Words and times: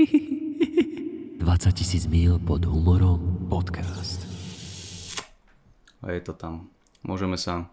20 0.00 1.76
tisíc 1.76 2.08
mil 2.08 2.40
pod 2.40 2.64
humorom 2.64 3.44
podcast. 3.52 4.24
A 6.00 6.16
je 6.16 6.24
to 6.24 6.32
tam. 6.32 6.72
Môžeme 7.04 7.36
sa, 7.36 7.68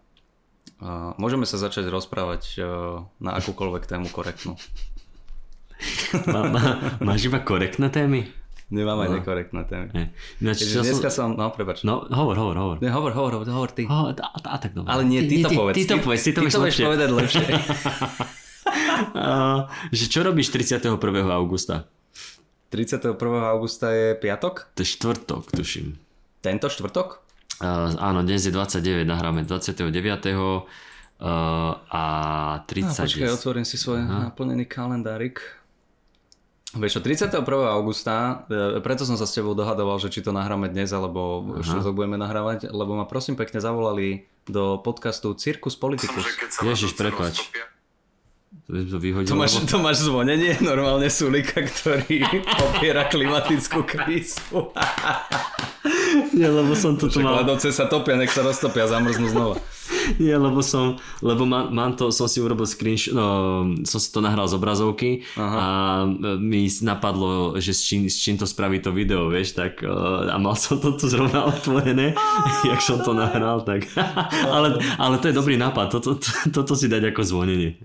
uh, 0.83 1.15
môžeme 1.15 1.47
sa 1.47 1.55
začať 1.55 1.87
rozprávať 1.87 2.59
uh, 2.59 3.07
na 3.23 3.39
akúkoľvek 3.39 3.87
tému 3.87 4.11
korektnú. 4.11 4.59
Má, 6.25 6.50
má, 6.50 6.63
máš 6.98 7.29
iba 7.29 7.38
korektné 7.38 7.93
témy? 7.93 8.25
Nemám 8.73 8.98
aj 8.98 9.21
nekorektné 9.21 9.62
témy. 9.70 9.88
Nie. 9.94 10.05
Ináč, 10.41 10.66
Keďže 10.66 10.73
čo 10.73 10.82
dneska 10.82 11.09
som... 11.14 11.38
som, 11.38 11.38
no 11.38 11.54
prepač. 11.54 11.86
No, 11.86 12.09
hovor, 12.09 12.34
hovor, 12.34 12.57
hovor. 12.57 12.78
Ne, 12.82 12.89
hovor, 12.89 13.14
hovor, 13.14 13.32
hovor, 13.38 13.46
hovor 13.46 13.70
ty. 13.70 13.86
Oh, 13.86 14.09
a, 14.09 14.28
a, 14.41 14.57
tak 14.57 14.73
dobre. 14.73 14.89
Ale 14.89 15.05
nie, 15.05 15.21
ty, 15.30 15.46
to 15.46 15.54
povedz. 15.54 15.78
Ty, 15.78 15.84
to 15.86 15.96
povedz, 16.02 16.21
ty 16.25 16.32
to 16.34 16.41
ty 16.41 16.50
to 16.50 16.59
vieš 16.66 16.78
povedať 16.82 17.09
lepšie. 17.14 17.46
Uh, 19.14 19.70
že 19.94 20.09
čo 20.09 20.25
robíš 20.25 20.50
31. 20.50 20.98
augusta? 21.30 21.85
31. 22.70 23.16
augusta 23.48 23.91
je 23.95 24.16
piatok? 24.20 24.67
To 24.76 24.80
je 24.84 24.89
štvrtok, 24.91 25.44
tuším. 25.55 25.95
Tento 26.44 26.67
štvrtok? 26.67 27.23
Uh, 27.57 27.95
áno, 27.98 28.21
dnes 28.21 28.45
je 28.45 28.52
29, 28.52 29.07
nahráme 29.07 29.48
29. 29.48 29.88
Uh, 30.27 30.67
a 31.90 32.03
30. 32.70 32.85
No, 32.85 32.93
počkaj, 32.93 33.31
otvorím 33.34 33.66
si 33.66 33.80
svoj 33.80 34.05
naplnený 34.05 34.70
kalendárik. 34.70 35.41
Vieš 36.76 36.99
čo, 36.99 37.02
31. 37.02 37.41
augusta, 37.71 38.43
e, 38.52 38.84
preto 38.84 39.07
som 39.07 39.15
sa 39.15 39.23
s 39.23 39.31
tebou 39.31 39.55
dohadoval, 39.55 40.04
že 40.04 40.12
či 40.12 40.20
to 40.20 40.35
nahráme 40.35 40.68
dnes, 40.68 40.91
alebo 40.91 41.55
štvrtok 41.63 41.95
budeme 41.95 42.20
nahrávať, 42.20 42.70
lebo 42.70 42.93
ma 42.93 43.07
prosím 43.07 43.40
pekne 43.40 43.63
zavolali 43.63 44.27
do 44.45 44.76
podcastu 44.84 45.31
Circus 45.34 45.79
Politicus. 45.79 46.27
Ježiš, 46.59 46.93
prepač. 46.99 47.40
To 48.66 48.73
by 48.73 48.84
to 48.84 48.97
vyhodil. 48.97 49.29
To 49.29 49.38
máš, 49.38 49.53
lebo- 49.55 49.70
to 49.70 49.77
máš 49.79 49.97
zvonenie, 50.03 50.57
normálne 50.59 51.07
Sulika, 51.07 51.61
ktorý 51.61 52.25
popiera 52.59 53.05
klimatickú 53.05 53.85
krízu. 53.85 54.73
Nie, 56.34 56.49
lebo 56.49 56.73
som 56.73 56.98
to 56.98 57.07
tu 57.07 57.21
mal... 57.21 57.45
ľadovce 57.45 57.70
sa 57.71 57.85
topia, 57.87 58.17
nech 58.17 58.34
sa 58.34 58.41
roztopia, 58.43 58.90
zamrznú 58.90 59.29
znova. 59.32 59.55
Nie, 60.24 60.38
lebo 60.38 60.60
som, 60.63 60.98
lebo 61.21 61.46
mám, 61.46 61.71
mám 61.71 61.91
to, 61.96 62.12
som 62.12 62.27
si 62.27 62.40
urobil 62.40 62.68
screenshot, 62.68 63.13
no, 63.13 63.26
som 63.84 63.99
si 63.99 64.09
to 64.12 64.19
nahral 64.19 64.47
z 64.47 64.56
obrazovky 64.56 65.24
Aha. 65.35 65.57
a 65.57 65.66
mi 66.38 66.68
napadlo, 66.81 67.57
že 67.59 67.74
s 67.74 67.81
čím, 67.84 68.07
s 68.07 68.18
čím 68.19 68.38
to 68.38 68.47
spraví 68.47 68.79
to 68.79 68.91
video, 68.91 69.29
vieš, 69.31 69.57
tak 69.57 69.84
uh, 69.84 70.29
a 70.31 70.38
mal 70.38 70.56
som 70.56 70.79
to 70.79 70.96
tu 70.96 71.07
zrovna 71.07 71.47
otvorené, 71.47 72.13
jak 72.72 72.81
som 72.81 73.00
to 73.03 73.13
nahral, 73.13 73.62
tak 73.62 73.88
ale, 74.47 74.79
ale 74.97 75.16
to 75.19 75.31
je 75.31 75.35
dobrý 75.35 75.56
nápad, 75.57 75.91
toto, 75.91 76.16
to, 76.19 76.29
toto 76.51 76.74
si 76.75 76.88
dať 76.88 77.12
ako 77.13 77.22
zvonenie. 77.24 77.79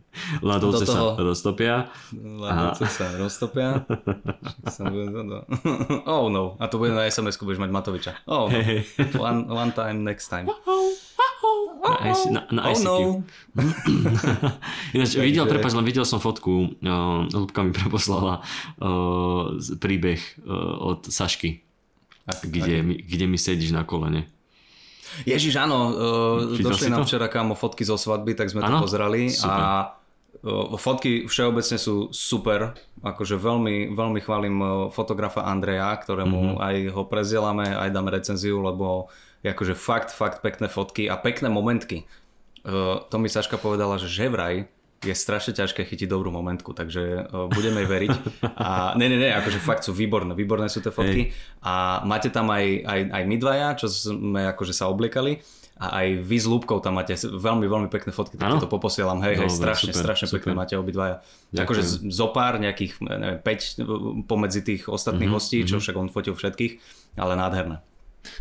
Ľadovce 0.44 0.84
Do 0.84 0.92
sa 0.92 1.00
roztopia. 1.16 1.75
Ľadovce 2.12 2.87
sa 2.89 3.06
roztopia. 3.16 3.69
No, 4.83 5.20
no. 5.25 5.39
Oh 6.05 6.28
no, 6.28 6.56
a 6.61 6.69
to 6.69 6.77
bude 6.77 6.92
na 6.92 7.09
SMS-ku, 7.09 7.48
budeš 7.48 7.62
mať 7.62 7.70
Matoviča. 7.72 8.12
Oh 8.28 8.48
no. 8.48 8.61
One, 9.19 9.48
one 9.48 9.72
time, 9.72 10.05
next 10.05 10.28
time. 10.28 10.48
Na, 11.83 11.98
IC, 12.06 12.20
na, 12.31 12.41
na 12.48 12.61
Oh 12.62 12.70
ICQ. 12.70 12.87
no. 12.87 12.95
Ináč, 14.95 15.11
videl, 15.17 15.45
prepáč, 15.45 15.73
len 15.73 15.83
videl 15.83 16.05
som 16.05 16.19
fotku, 16.19 16.53
uh, 16.73 17.27
Lubka 17.28 17.61
mi 17.61 17.75
preposlala 17.77 18.41
uh, 18.78 19.50
príbeh 19.77 20.19
uh, 20.41 20.53
od 20.95 21.05
Sašky, 21.05 21.59
Ak- 22.25 22.45
kde, 22.45 22.81
mi, 22.81 22.95
kde 22.97 23.25
mi 23.27 23.37
sedíš 23.37 23.70
na 23.70 23.83
kolene. 23.83 24.31
Ježiš, 25.25 25.59
áno, 25.59 25.78
uh, 25.91 26.55
Čítal 26.55 26.70
došli 26.70 26.89
nám 26.89 27.03
to? 27.03 27.06
včera 27.06 27.27
kámo 27.27 27.53
fotky 27.53 27.83
zo 27.83 27.95
svadby, 27.95 28.33
tak 28.33 28.48
sme 28.48 28.62
Áno? 28.62 28.78
to 28.78 28.87
pozerali 28.87 29.28
Super. 29.28 29.50
a 29.53 29.69
uh, 30.41 30.73
fotky 30.75 31.27
všeobecne 31.27 31.77
sú 31.77 32.09
super, 32.09 32.73
akože 32.98 33.37
veľmi, 33.37 33.91
veľmi 33.91 34.20
chválim 34.20 34.55
uh, 34.56 34.69
fotografa 34.89 35.45
Andreja, 35.45 35.93
ktorému 35.95 36.55
Mhm. 36.55 36.59
aj 36.59 36.77
ho 36.91 37.03
prezielame, 37.05 37.67
aj 37.69 37.91
dáme 37.91 38.09
recenziu, 38.09 38.56
lebo 38.59 39.11
akože 39.44 39.74
fakt, 39.74 40.10
fakt 40.10 40.38
pekné 40.38 40.66
fotky 40.66 41.04
a 41.04 41.16
pekné 41.16 41.48
momentky. 41.48 42.06
Uh, 42.62 43.03
to 43.04 43.16
mi 43.16 43.26
Saška 43.26 43.56
povedala, 43.56 43.97
že 43.97 44.06
že 44.06 44.26
vraj 44.26 44.70
je 45.00 45.10
strašne 45.12 45.50
ťažké 45.50 45.82
chytiť 45.82 46.06
dobrú 46.06 46.30
momentku, 46.30 46.70
takže 46.70 47.03
uh, 47.25 47.48
budeme 47.48 47.82
jej 47.82 47.91
veriť. 47.91 48.10
A 48.54 48.94
ne, 48.94 49.06
ne, 49.06 49.19
ne, 49.19 49.34
akože 49.34 49.58
fakt 49.58 49.82
sú 49.82 49.91
výborné, 49.91 50.31
výborné 50.32 50.66
sú 50.66 50.78
tie 50.78 50.91
fotky. 50.91 51.34
A 51.60 51.98
máte 52.02 52.28
tam 52.28 52.47
aj, 52.48 52.62
aj, 52.81 53.00
aj 53.10 53.22
my 53.25 53.36
dvaja, 53.36 53.69
čo 53.75 53.86
sme 53.88 54.47
akože 54.47 54.70
sa 54.70 54.86
obliekali. 54.86 55.42
A 55.75 55.98
aj 55.98 56.22
vy 56.22 56.36
s 56.36 56.47
Lúbkou 56.47 56.78
tam 56.78 56.94
máte 56.94 57.10
veľmi, 57.19 57.66
veľmi 57.66 57.88
pekné 57.88 58.14
fotky, 58.14 58.38
tak 58.38 58.62
to 58.62 58.70
poposielam. 58.70 59.19
Hej, 59.19 59.34
hej, 59.34 59.50
Dobre, 59.50 59.58
strašne, 59.75 59.91
super, 59.91 59.98
strašne 60.00 60.26
super. 60.28 60.38
pekné 60.38 60.52
máte 60.54 60.75
obidvaja. 60.76 61.26
Ďakujem. 61.50 61.58
Akože 61.58 61.82
z- 61.82 61.98
zopár 62.06 62.52
nejakých, 62.56 62.92
neviem, 63.02 63.38
5 63.42 63.82
pomedzi 64.22 64.62
tých 64.62 64.86
ostatných 64.86 65.26
Mhm, 65.26 65.34
hostí, 65.34 65.58
čo 65.64 65.82
však 65.82 65.97
on 65.97 66.06
fotil 66.06 66.38
všetkých, 66.38 66.72
ale 67.19 67.34
nádherné. 67.34 67.82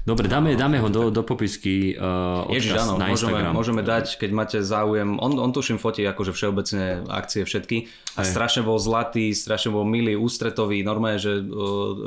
Dobre, 0.01 0.25
dáme, 0.25 0.53
dáme 0.53 0.77
ho 0.77 0.89
do, 0.89 1.09
do 1.09 1.21
popisky 1.21 1.93
uh, 1.93 2.45
Ježiš, 2.49 2.77
áno, 2.77 2.97
na 2.97 3.09
môžeme, 3.09 3.33
Instagram. 3.33 3.53
môžeme 3.53 3.81
dať, 3.81 4.05
keď 4.17 4.29
máte 4.29 4.57
záujem. 4.61 5.17
On, 5.17 5.33
on 5.33 5.49
tuším 5.49 5.77
fotí 5.77 6.01
akože 6.01 6.31
všeobecne 6.31 7.05
akcie 7.05 7.45
všetky. 7.45 7.89
A 8.13 8.21
Hej. 8.21 8.29
strašne 8.29 8.61
bol 8.61 8.77
zlatý, 8.77 9.33
strašne 9.33 9.69
bol 9.69 9.81
milý, 9.81 10.13
ústretový. 10.13 10.81
Normálne, 10.81 11.17
že 11.17 11.37
uh, 11.37 11.43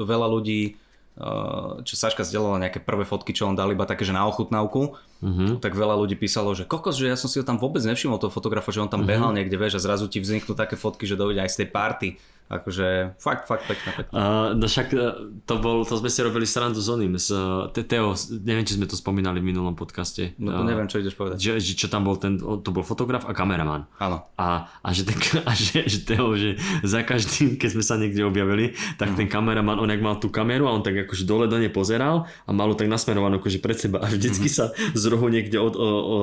veľa 0.02 0.26
ľudí, 0.30 0.78
uh, 1.18 1.82
čo 1.82 1.94
Saška 1.94 2.22
zdieľala 2.22 2.62
nejaké 2.62 2.78
prvé 2.78 3.02
fotky, 3.02 3.30
čo 3.30 3.46
on 3.46 3.58
dal 3.58 3.70
iba 3.70 3.86
také, 3.86 4.06
že 4.06 4.14
na 4.14 4.26
ochutnávku, 4.26 4.94
Mhm. 5.24 5.64
tak 5.64 5.72
veľa 5.72 5.96
ľudí 5.96 6.20
písalo, 6.20 6.52
že 6.52 6.68
kokos, 6.68 7.00
že 7.00 7.08
ja 7.08 7.16
som 7.16 7.32
si 7.32 7.40
ho 7.40 7.44
tam 7.48 7.56
vôbec 7.56 7.80
nevšimol, 7.80 8.20
toho 8.20 8.28
fotografa, 8.28 8.68
že 8.68 8.84
on 8.84 8.92
tam 8.92 9.08
behal 9.08 9.32
niekde, 9.32 9.56
vieš, 9.56 9.80
a 9.80 9.84
zrazu 9.88 10.04
ti 10.04 10.20
vzniknú 10.20 10.52
také 10.52 10.76
fotky, 10.76 11.08
že 11.08 11.16
dojde 11.16 11.40
aj 11.40 11.48
z 11.48 11.58
tej 11.64 11.68
party. 11.72 12.08
Akože 12.44 13.16
fakt, 13.16 13.48
fakt 13.48 13.64
pekné. 13.64 14.04
Uh, 14.12 14.52
no 14.52 14.68
však 14.68 14.88
uh, 14.92 15.32
to, 15.48 15.54
bol, 15.64 15.80
to 15.88 15.96
sme 15.96 16.12
si 16.12 16.20
robili 16.20 16.44
srandu 16.44 16.76
s 16.76 16.92
oným, 16.92 17.16
s 17.16 17.32
uh, 17.32 17.72
Te- 17.72 17.88
Teo, 17.88 18.12
neviem, 18.44 18.68
či 18.68 18.76
sme 18.76 18.84
to 18.84 19.00
spomínali 19.00 19.40
v 19.40 19.48
minulom 19.48 19.72
podcaste. 19.72 20.36
No 20.36 20.52
to 20.52 20.62
Uh, 20.64 20.68
neviem, 20.68 20.86
čo 20.86 21.02
ideš 21.02 21.18
povedať. 21.18 21.40
Že, 21.40 21.52
že 21.58 21.72
čo 21.74 21.86
tam 21.90 22.06
bol 22.06 22.14
ten, 22.20 22.38
to 22.38 22.70
bol 22.70 22.84
fotograf 22.86 23.26
a 23.26 23.32
kameraman. 23.34 23.88
Áno. 23.98 24.28
A, 24.38 24.70
a, 24.84 24.88
že, 24.92 25.08
ten, 25.08 25.16
a 25.48 25.52
že, 25.56 25.88
že, 25.88 26.04
Teo, 26.04 26.36
že 26.36 26.60
za 26.84 27.02
každým, 27.02 27.56
keď 27.58 27.68
sme 27.74 27.84
sa 27.84 27.96
niekde 27.96 28.22
objavili, 28.22 28.76
tak 29.00 29.16
ten 29.16 29.26
kameraman, 29.26 29.80
on 29.80 29.88
jak 29.88 30.04
mal 30.04 30.20
tú 30.20 30.28
kameru 30.28 30.68
a 30.68 30.76
on 30.76 30.84
tak 30.84 31.08
akože 31.08 31.24
dole 31.24 31.48
do 31.48 31.56
nej 31.56 31.72
pozeral 31.72 32.28
a 32.44 32.50
mal 32.52 32.70
ju 32.70 32.76
tak 32.76 32.92
nasmerovanú 32.92 33.40
akože 33.40 33.58
pred 33.58 33.76
seba 33.80 34.04
a 34.04 34.06
vždycky 34.06 34.46
sa 34.52 34.70
z 34.76 35.04
rohu 35.10 35.26
niekde 35.32 35.58
od, 35.58 35.74
o, 35.74 35.80
o, 35.80 36.18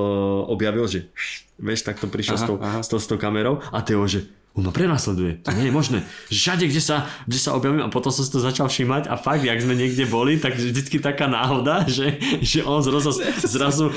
objavil, 0.54 0.86
že 0.88 1.10
vieš, 1.60 1.84
tak 1.84 1.98
to 1.98 2.08
prišiel 2.08 2.36
s, 2.38 2.44
tou, 2.46 2.56
s, 2.58 2.88
tou, 2.88 2.98
s 2.98 3.06
tou 3.06 3.18
kamerou 3.20 3.60
a 3.70 3.78
Teo, 3.84 4.02
že 4.08 4.41
on 4.52 4.68
ma 4.68 4.72
prenasleduje, 4.72 5.40
to 5.40 5.48
nie 5.56 5.68
je 5.68 5.72
možné. 5.72 5.98
Všade, 6.28 6.68
kde 6.68 6.84
sa, 6.84 7.08
kde 7.24 7.40
sa 7.40 7.56
objavím 7.56 7.80
a 7.80 7.88
potom 7.88 8.12
som 8.12 8.20
si 8.20 8.28
to 8.28 8.36
začal 8.36 8.68
všímať 8.68 9.08
a 9.08 9.16
fakt, 9.16 9.40
jak 9.40 9.56
sme 9.56 9.72
niekde 9.72 10.04
boli, 10.04 10.36
tak 10.36 10.60
vždycky 10.60 11.00
taká 11.00 11.24
náhoda, 11.24 11.84
že, 11.88 12.20
že 12.44 12.60
on 12.60 12.84
zrazu, 12.84 13.16
zrazu 13.40 13.88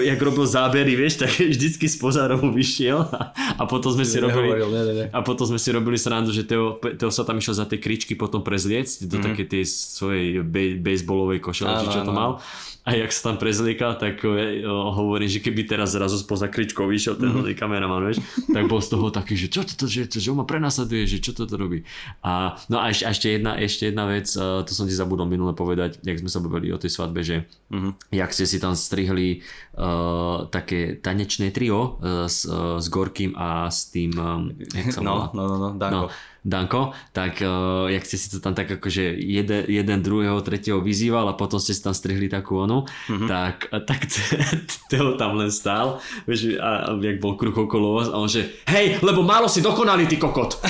jak 0.00 0.20
robil 0.24 0.48
zábery, 0.48 0.96
vieš, 0.96 1.20
tak 1.20 1.36
vždycky 1.36 1.92
z 1.92 1.96
pozárovu 2.00 2.48
vyšiel 2.56 3.04
a, 3.04 3.36
a 3.36 3.62
potom 3.68 3.92
sme 3.92 4.08
si 4.08 4.16
robili 4.16 4.56
Nehovoril, 4.56 4.70
ne, 4.72 4.80
ne, 4.80 4.94
ne. 4.96 5.04
a 5.12 5.18
potom 5.20 5.44
sme 5.44 5.60
si 5.60 5.68
robili 5.68 6.00
srandu, 6.00 6.32
že 6.32 6.48
Teo, 6.48 6.80
Teo 6.80 7.12
sa 7.12 7.28
tam 7.28 7.36
išiel 7.36 7.52
za 7.52 7.68
tie 7.68 7.76
kričky 7.76 8.16
potom 8.16 8.40
prezliecť 8.40 9.04
do 9.04 9.20
mm-hmm. 9.20 9.26
také 9.28 9.44
tej 9.44 9.68
svojej 9.68 10.40
bej, 10.40 10.80
bejsbolovej 10.80 11.44
košele, 11.44 11.84
čo 11.92 12.00
to 12.00 12.16
áno. 12.16 12.40
A 12.82 12.98
jak 12.98 13.14
sa 13.14 13.30
tam 13.30 13.36
prezliekal, 13.38 13.94
tak 13.94 14.26
e, 14.26 14.66
o, 14.66 14.90
hovorím, 14.90 15.30
že 15.30 15.38
keby 15.38 15.70
teraz 15.70 15.94
zrazu 15.94 16.18
spoza 16.18 16.50
kričkou 16.50 16.82
vyšiel 16.82 17.14
ten 17.14 17.30
mm-hmm. 17.30 17.54
kameraman, 17.54 18.02
vieš, 18.10 18.18
tak 18.50 18.66
bol 18.66 18.82
z 18.82 18.90
toho 18.90 19.06
taký, 19.14 19.38
že 19.38 19.46
čo 19.46 19.62
toto, 19.62 19.86
že, 19.86 20.10
že 20.10 20.28
on 20.34 20.42
ma 20.42 20.46
prenasleduje, 20.46 21.06
že 21.06 21.22
čo 21.22 21.30
toto 21.30 21.54
robí. 21.54 21.86
A, 22.26 22.58
no 22.66 22.82
a 22.82 22.90
ešte, 22.90 23.06
a 23.06 23.10
ešte, 23.14 23.28
jedna, 23.38 23.52
ešte 23.54 23.82
jedna 23.94 24.10
vec, 24.10 24.26
e, 24.34 24.66
to 24.66 24.72
som 24.74 24.90
ti 24.90 24.98
zabudol 24.98 25.30
minule 25.30 25.54
povedať, 25.54 26.02
jak 26.02 26.18
sme 26.18 26.26
sa 26.26 26.42
bavili 26.42 26.74
o 26.74 26.82
tej 26.82 26.90
svadbe, 26.90 27.22
že 27.22 27.46
mm-hmm. 27.70 27.92
jak 28.18 28.30
ste 28.34 28.50
si 28.50 28.58
tam 28.58 28.74
strihli 28.74 29.46
uh, 29.78 30.50
také 30.50 30.98
tanečné 30.98 31.54
trio 31.54 32.02
uh, 32.02 32.26
s, 32.26 32.50
uh, 32.50 32.82
s 32.82 32.86
Gorkým 32.90 33.38
a 33.38 33.70
s 33.70 33.94
tým, 33.94 34.10
um, 34.18 34.50
jak 34.74 34.90
sa 34.90 35.06
volá? 35.06 35.30
No, 35.30 35.46
no, 35.46 35.54
no, 35.54 35.56
no, 35.56 35.68
Danko. 35.78 36.10
No, 36.10 36.31
Danko, 36.42 36.90
tak 37.14 37.38
uh, 37.38 37.86
jak 37.86 38.02
ste 38.02 38.18
si 38.18 38.26
to 38.26 38.42
tam 38.42 38.50
tak 38.50 38.66
akože 38.66 39.14
jeden, 39.14 39.62
jeden 39.70 39.98
druhého, 40.02 40.42
tretieho 40.42 40.82
vyzýval 40.82 41.30
a 41.30 41.38
potom 41.38 41.62
ste 41.62 41.70
si 41.70 41.78
tam 41.78 41.94
strihli 41.94 42.26
takú 42.26 42.58
onu, 42.58 42.82
mm-hmm. 42.82 43.28
tak, 43.30 43.70
tak 43.70 44.10
Teo 44.90 45.14
tam 45.14 45.38
len 45.38 45.54
stál, 45.54 46.02
vieš, 46.26 46.58
a, 46.58 46.90
a 46.90 46.98
jak 46.98 47.22
bol 47.22 47.38
kruh 47.38 47.54
okolo 47.54 47.94
vás 47.94 48.10
a 48.10 48.18
on 48.18 48.26
že 48.26 48.58
hej, 48.74 48.98
lebo 49.06 49.22
málo 49.22 49.46
si 49.46 49.62
dokonalý, 49.62 50.10
ty 50.10 50.18
kokot. 50.18 50.58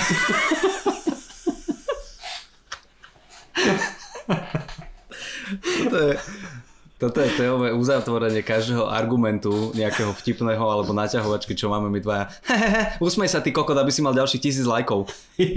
Toto 5.63 5.97
je, 5.97 6.13
toto 7.03 7.19
je 7.19 7.35
Teové 7.35 7.75
uzatvorenie 7.75 8.47
každého 8.47 8.87
argumentu 8.87 9.75
nejakého 9.75 10.15
vtipného 10.15 10.63
alebo 10.63 10.95
naťahovačky, 10.95 11.59
čo 11.59 11.67
máme 11.67 11.91
my 11.91 11.99
dvaja. 11.99 12.31
Hehehe, 12.47 12.83
usmej 13.07 13.27
sa 13.27 13.43
ty 13.43 13.51
kokot, 13.51 13.75
aby 13.75 13.91
si 13.91 14.07
mal 14.07 14.15
ďalších 14.15 14.39
tisíc 14.39 14.63
lajkov. 14.63 15.11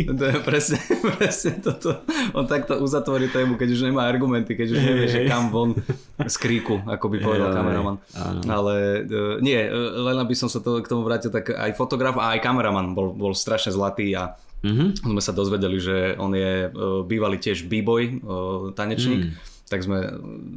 To 0.09 0.23
je 0.25 0.37
presne, 0.41 0.81
presne 1.21 1.61
toto. 1.61 2.01
On 2.33 2.49
takto 2.49 2.81
uzatvorí 2.81 3.29
tému, 3.29 3.61
keď 3.61 3.77
už 3.77 3.85
nemá 3.85 4.09
argumenty, 4.09 4.57
keď 4.57 4.67
už 4.73 4.79
nevie, 4.81 5.05
že 5.05 5.29
kam 5.29 5.53
von 5.53 5.77
z 6.17 6.35
kríku, 6.41 6.81
ako 6.89 7.05
by 7.13 7.17
povedal 7.21 7.53
kameraman. 7.53 8.01
Ale 8.49 9.05
uh, 9.05 9.37
nie, 9.37 9.61
uh, 9.69 10.01
len 10.01 10.17
aby 10.17 10.33
som 10.33 10.49
sa 10.49 10.57
to, 10.65 10.81
k 10.81 10.89
tomu 10.89 11.05
vrátil, 11.05 11.29
tak 11.29 11.53
aj 11.53 11.77
fotograf 11.77 12.17
a 12.17 12.33
aj 12.33 12.41
kameraman 12.41 12.97
bol, 12.97 13.13
bol 13.13 13.37
strašne 13.37 13.69
zlatý 13.69 14.17
a 14.17 14.33
Mhm. 14.65 14.97
sme 14.97 15.21
sa 15.21 15.29
dozvedeli, 15.29 15.77
že 15.77 16.17
on 16.17 16.33
je 16.33 16.65
uh, 16.65 17.05
bývalý 17.05 17.37
tiež 17.37 17.69
b-boy, 17.69 18.17
uh, 18.17 18.73
tanečník. 18.73 19.29
Mm. 19.29 19.53
Tak 19.65 19.81
sme 19.81 19.97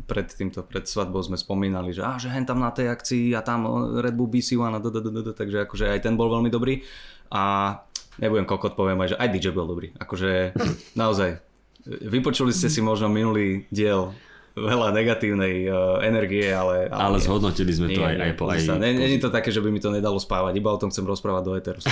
pred 0.04 0.28
týmto, 0.28 0.60
pred 0.60 0.84
svadbou 0.84 1.24
sme 1.24 1.40
spomínali, 1.40 1.96
že, 1.96 2.04
á, 2.04 2.20
že 2.20 2.28
hen 2.28 2.44
tam 2.44 2.60
na 2.60 2.68
tej 2.68 2.92
akcii 2.92 3.32
a 3.32 3.40
tam 3.40 3.64
Red 4.04 4.12
Bull 4.12 4.28
BC1 4.28 4.76
a 4.76 4.80
dadadadada, 4.84 5.32
takže 5.32 5.64
akože 5.64 5.88
aj 5.88 6.04
ten 6.04 6.12
bol 6.12 6.28
veľmi 6.28 6.52
dobrý. 6.52 6.84
A 7.32 7.72
nebudem 8.20 8.44
kokot, 8.44 8.76
poviem 8.76 9.00
aj, 9.00 9.16
že 9.16 9.20
aj 9.20 9.28
DJ 9.32 9.56
bol 9.56 9.64
dobrý. 9.64 9.96
Akože 9.96 10.52
naozaj, 11.00 11.40
vypočuli 11.88 12.52
ste 12.52 12.68
si 12.68 12.84
možno 12.84 13.08
minulý 13.08 13.64
diel 13.72 14.12
veľa 14.58 14.90
negatívnej 14.90 15.70
uh, 15.70 16.02
energie, 16.02 16.50
ale... 16.50 16.90
Ale 16.90 17.22
zhodnotili 17.22 17.70
sme 17.70 17.94
to 17.94 18.02
aj, 18.02 18.14
aj 18.18 18.32
po... 18.34 18.50
Aj, 18.50 18.58
nie, 18.58 18.90
nie, 18.92 19.06
nie 19.06 19.16
je 19.16 19.24
to 19.24 19.30
také, 19.30 19.54
že 19.54 19.62
by 19.62 19.70
mi 19.70 19.78
to 19.78 19.94
nedalo 19.94 20.18
spávať, 20.18 20.58
iba 20.58 20.74
o 20.74 20.80
tom 20.80 20.90
chcem 20.90 21.06
rozprávať 21.06 21.42
do 21.46 21.52
eteru. 21.54 21.80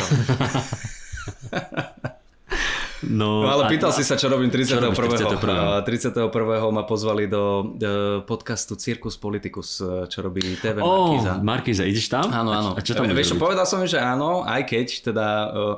No, 3.05 3.45
No 3.45 3.49
ale 3.53 3.67
a- 3.67 3.71
pýtal 3.71 3.93
si 3.93 4.01
sa, 4.01 4.17
čo 4.17 4.33
robím 4.33 4.49
31. 4.49 4.97
Čo 4.97 5.03
robíš 5.05 5.21
31.? 5.21 5.53
A 5.53 5.85
31. 5.85 6.33
ma 6.73 6.83
pozvali 6.89 7.29
do 7.29 7.77
e, 7.77 7.95
podcastu 8.25 8.73
Circus 8.81 9.21
Politicus, 9.21 9.85
e, 9.85 10.09
čo 10.09 10.25
robí 10.25 10.41
TV 10.57 10.81
Ó, 10.81 10.89
Markíza. 11.13 11.33
Markíza, 11.45 11.83
ideš 11.85 12.09
tam? 12.09 12.33
Áno, 12.33 12.51
áno. 12.57 12.71
A 12.73 12.81
čo 12.81 12.97
tam 12.97 13.05
E, 13.05 13.13
Vieš 13.13 13.37
povedal 13.37 13.69
som 13.69 13.85
že 13.85 14.01
áno, 14.01 14.49
aj 14.49 14.65
keď 14.65 14.87
teda... 15.13 15.27
Uh, 15.53 15.77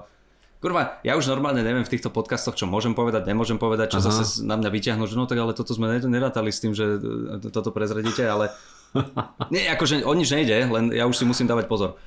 kurva, 0.62 0.99
ja 1.03 1.19
už 1.19 1.26
normálne 1.26 1.62
neviem 1.62 1.82
v 1.82 1.91
týchto 1.91 2.11
podcastoch, 2.11 2.55
čo 2.55 2.67
môžem 2.70 2.94
povedať, 2.94 3.26
nemôžem 3.26 3.59
povedať, 3.59 3.94
čo 3.94 4.03
Aha. 4.03 4.11
zase 4.11 4.43
na 4.47 4.55
mňa 4.59 4.71
vyťahnú, 4.71 5.05
že 5.06 5.14
no 5.19 5.26
tak 5.26 5.38
ale 5.38 5.55
toto 5.55 5.75
sme 5.75 5.91
ne- 5.91 6.06
nerátali 6.06 6.50
s 6.55 6.62
tým, 6.62 6.75
že 6.75 6.99
e, 6.99 7.50
toto 7.50 7.75
prezradíte, 7.75 8.23
ale... 8.26 8.55
Nie, 9.55 9.69
akože 9.75 10.06
o 10.06 10.12
nič 10.17 10.32
nejde, 10.32 10.64
len 10.71 10.94
ja 10.94 11.05
už 11.05 11.19
si 11.19 11.25
musím 11.26 11.44
dávať 11.50 11.67
pozor. 11.67 11.99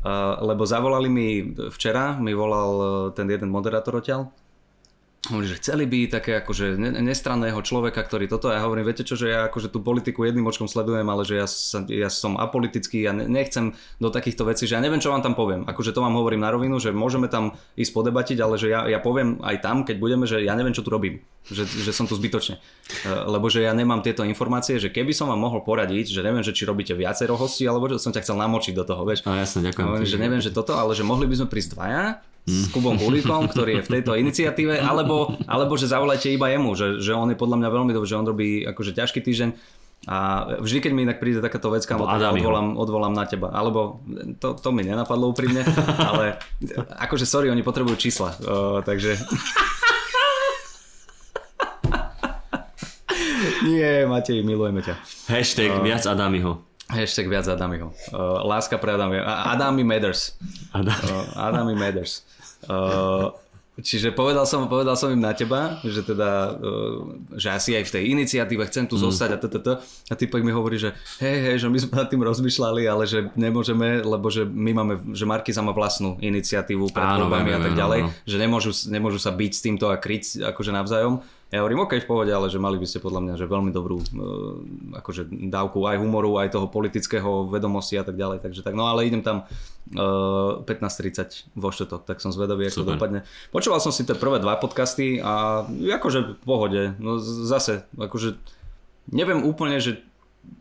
Uh, 0.00 0.38
lebo 0.46 0.62
zavolali 0.64 1.08
mi 1.10 1.28
včera, 1.74 2.14
mi 2.16 2.30
volal 2.32 3.10
ten 3.12 3.26
jeden 3.26 3.50
moderátor 3.50 3.98
odtiaľ, 3.98 4.30
Hovorí, 5.28 5.52
že 5.52 5.60
chceli 5.60 5.84
by 5.84 6.08
také 6.08 6.40
akože 6.40 6.80
ne- 6.80 6.96
nestranného 7.04 7.60
človeka, 7.60 8.00
ktorý 8.00 8.24
toto, 8.24 8.48
a 8.48 8.56
ja 8.56 8.64
hovorím, 8.64 8.88
viete 8.88 9.04
čo, 9.04 9.20
že 9.20 9.28
ja 9.28 9.52
akože 9.52 9.68
tú 9.68 9.84
politiku 9.84 10.24
jedným 10.24 10.48
očkom 10.48 10.64
sledujem, 10.64 11.04
ale 11.04 11.28
že 11.28 11.36
ja, 11.36 11.44
sa, 11.44 11.84
ja 11.92 12.08
som 12.08 12.40
apolitický, 12.40 13.04
ja 13.04 13.12
ne- 13.12 13.28
nechcem 13.28 13.76
do 14.00 14.08
takýchto 14.08 14.48
vecí, 14.48 14.64
že 14.64 14.80
ja 14.80 14.82
neviem, 14.82 14.96
čo 14.96 15.12
vám 15.12 15.20
tam 15.20 15.36
poviem. 15.36 15.68
Akože 15.68 15.92
to 15.92 16.00
vám 16.00 16.16
hovorím 16.16 16.40
na 16.40 16.48
rovinu, 16.48 16.80
že 16.80 16.88
môžeme 16.96 17.28
tam 17.28 17.52
ísť 17.76 17.92
podebatiť, 17.92 18.38
ale 18.40 18.56
že 18.56 18.72
ja, 18.72 18.88
ja 18.88 18.96
poviem 18.96 19.36
aj 19.44 19.60
tam, 19.60 19.84
keď 19.84 20.00
budeme, 20.00 20.24
že 20.24 20.40
ja 20.40 20.56
neviem, 20.56 20.72
čo 20.72 20.80
tu 20.80 20.88
robím. 20.88 21.20
Že, 21.52 21.68
že 21.68 21.92
som 21.92 22.08
tu 22.08 22.16
zbytočne. 22.16 22.56
E, 23.04 23.08
Lebo 23.08 23.52
že 23.52 23.60
ja 23.60 23.76
nemám 23.76 24.00
tieto 24.00 24.24
informácie, 24.24 24.80
že 24.80 24.88
keby 24.88 25.12
som 25.12 25.28
vám 25.28 25.40
mohol 25.40 25.60
poradiť, 25.60 26.16
že 26.16 26.24
neviem, 26.24 26.40
že 26.40 26.56
či 26.56 26.64
robíte 26.64 26.96
viacero 26.96 27.36
hostí, 27.36 27.68
alebo 27.68 27.92
že 27.92 28.00
som 28.00 28.12
ťa 28.12 28.24
chcel 28.24 28.40
namočiť 28.40 28.72
do 28.72 28.84
toho, 28.88 29.04
vieš. 29.04 29.24
No 29.28 29.36
jasne, 29.36 29.68
ďakujem. 29.68 29.84
Hovorím, 29.84 30.08
že 30.08 30.18
neviem, 30.20 30.40
že 30.40 30.52
toto, 30.52 30.76
ale 30.80 30.96
že 30.96 31.04
mohli 31.04 31.28
by 31.28 31.44
sme 31.44 31.48
prísť 31.48 31.76
dvaja 31.76 32.24
s 32.50 32.66
Kubom 32.74 32.98
Hulíkom, 33.02 33.46
ktorý 33.46 33.78
je 33.78 33.86
v 33.86 33.92
tejto 33.98 34.18
iniciatíve, 34.18 34.82
alebo, 34.82 35.38
alebo 35.46 35.78
že 35.78 35.86
zavolajte 35.86 36.26
iba 36.28 36.50
jemu, 36.50 36.74
že, 36.74 36.98
že 36.98 37.14
on 37.14 37.30
je 37.30 37.38
podľa 37.38 37.62
mňa 37.62 37.68
veľmi 37.70 37.92
dobrý, 37.94 38.08
že 38.10 38.18
on 38.18 38.26
robí 38.26 38.66
akože 38.66 38.92
ťažký 38.92 39.22
týždeň 39.22 39.50
a 40.08 40.48
vždy, 40.64 40.80
keď 40.80 40.92
mi 40.96 41.04
inak 41.04 41.20
príde 41.20 41.44
takáto 41.44 41.68
vec, 41.68 41.84
kamo, 41.84 42.08
tak 42.08 42.24
Adamiho. 42.24 42.48
odvolám, 42.48 42.68
odvolám 42.80 43.12
na 43.12 43.28
teba. 43.28 43.52
Alebo 43.52 44.00
to, 44.40 44.56
to 44.56 44.72
mi 44.72 44.80
nenapadlo 44.80 45.28
úprimne, 45.28 45.60
ale 46.08 46.40
akože 46.96 47.28
sorry, 47.28 47.52
oni 47.52 47.60
potrebujú 47.60 48.00
čísla, 48.00 48.32
uh, 48.40 48.80
takže... 48.80 49.20
Nie, 53.60 54.08
Matej, 54.08 54.40
milujeme 54.40 54.80
ťa. 54.80 54.96
Hashtag 55.28 55.84
viac 55.84 56.08
Adamiho. 56.08 56.64
Hashtag 56.88 57.28
viac 57.28 57.44
Adamiho. 57.46 57.92
Uh, 58.08 58.40
láska 58.42 58.80
pre 58.80 58.96
Adami. 58.96 59.20
A- 59.20 59.52
Adami 59.52 59.84
matters. 59.84 60.34
Adam. 60.72 60.96
Uh, 60.96 61.28
Adami 61.36 61.76
matters. 61.76 62.24
Uh, 62.68 63.32
čiže 63.80 64.12
povedal 64.12 64.44
som, 64.44 64.68
povedal 64.68 64.92
som 64.98 65.08
im 65.08 65.20
na 65.20 65.32
teba, 65.32 65.80
že 65.80 66.04
teda, 66.04 66.60
uh, 66.60 67.16
že 67.38 67.48
asi 67.48 67.70
aj 67.78 67.88
v 67.88 67.94
tej 67.96 68.04
iniciatíve 68.12 68.62
chcem 68.68 68.84
tu 68.84 69.00
zostať 69.00 69.30
a 69.36 69.38
ttt. 69.40 69.66
A 70.10 70.14
typek 70.16 70.44
mi 70.44 70.52
hovorí, 70.52 70.76
že 70.76 70.92
hej, 71.24 71.36
hej, 71.40 71.56
že 71.64 71.68
my 71.72 71.78
sme 71.80 71.94
nad 71.96 72.08
tým 72.12 72.20
rozmýšľali, 72.20 72.82
ale 72.84 73.08
že 73.08 73.32
nemôžeme, 73.38 74.04
lebo 74.04 74.28
že 74.28 74.44
my 74.44 74.70
máme, 74.76 74.94
že 75.16 75.24
Markiza 75.24 75.64
má 75.64 75.72
vlastnú 75.72 76.20
iniciatívu 76.20 76.92
pred 76.92 77.06
Áno, 77.06 77.28
voľbami 77.28 77.50
a 77.56 77.60
tak 77.64 77.74
ďalej, 77.78 78.00
áno. 78.04 78.12
že 78.28 78.36
nemôžu, 78.36 78.72
nemôžu 78.92 79.18
sa 79.22 79.32
byť 79.32 79.52
s 79.56 79.62
týmto 79.64 79.88
a 79.88 79.96
kryť 79.96 80.52
akože 80.52 80.70
navzájom. 80.76 81.24
Ja 81.50 81.66
hovorím, 81.66 81.82
OK, 81.82 81.98
v 81.98 82.06
pohode, 82.06 82.30
ale 82.30 82.46
že 82.46 82.62
mali 82.62 82.78
by 82.78 82.86
ste 82.86 83.02
podľa 83.02 83.26
mňa 83.26 83.34
že 83.34 83.50
veľmi 83.50 83.74
dobrú 83.74 83.98
uh, 83.98 84.06
akože 85.02 85.26
dávku 85.50 85.82
aj 85.82 85.98
humoru, 85.98 86.38
aj 86.38 86.54
toho 86.54 86.70
politického 86.70 87.50
vedomosti 87.50 87.98
a 87.98 88.06
tak 88.06 88.14
ďalej. 88.14 88.38
Takže 88.38 88.62
tak, 88.62 88.78
no 88.78 88.86
ale 88.86 89.10
idem 89.10 89.18
tam 89.18 89.50
uh, 89.98 90.62
15.30 90.62 91.50
vo 91.58 91.74
štotok, 91.74 92.06
tak 92.06 92.22
som 92.22 92.30
zvedavý, 92.30 92.70
ako 92.70 92.76
to 92.78 92.84
Super. 92.86 92.94
dopadne. 92.94 93.20
Počúval 93.50 93.82
som 93.82 93.90
si 93.90 94.06
tie 94.06 94.14
prvé 94.14 94.38
dva 94.38 94.62
podcasty 94.62 95.18
a 95.18 95.66
akože 95.66 96.38
v 96.38 96.44
pohode, 96.46 96.82
no 97.02 97.18
zase, 97.18 97.82
akože 97.98 98.38
neviem 99.10 99.42
úplne, 99.42 99.82
že, 99.82 100.06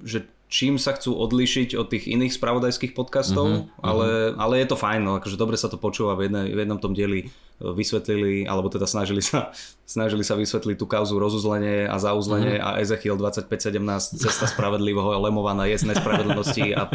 že 0.01 0.25
čím 0.49 0.81
sa 0.81 0.97
chcú 0.97 1.13
odlišiť 1.13 1.77
od 1.77 1.93
tých 1.93 2.09
iných 2.09 2.33
spravodajských 2.33 2.97
podcastov, 2.97 3.69
mm-hmm, 3.69 3.85
ale, 3.85 4.33
ale 4.33 4.53
je 4.65 4.67
to 4.73 4.81
fajn, 4.81 5.01
no, 5.05 5.21
akože 5.21 5.37
dobre 5.37 5.53
sa 5.61 5.69
to 5.69 5.77
počúva, 5.77 6.17
v, 6.17 6.25
jednej, 6.25 6.49
v 6.49 6.59
jednom 6.65 6.81
tom 6.81 6.97
dieli 6.97 7.19
e, 7.21 7.27
vysvetlili, 7.61 8.49
alebo 8.49 8.65
teda 8.73 8.89
snažili 8.89 9.21
sa, 9.21 9.53
snažili 9.85 10.25
sa 10.25 10.33
vysvetliť 10.33 10.75
tú 10.81 10.89
kauzu 10.89 11.21
rozuzlenie 11.21 11.85
a 11.85 11.95
zauzlenie 12.01 12.57
mm-hmm. 12.57 12.75
a 12.75 12.81
Ezechiel 12.81 13.13
2517 13.21 14.17
cesta 14.17 14.49
spravedlivého 14.49 15.21
Lemova 15.21 15.53
na 15.53 15.69
jesť 15.69 15.93
nespravedlnosti 15.93 16.65
a 16.73 16.89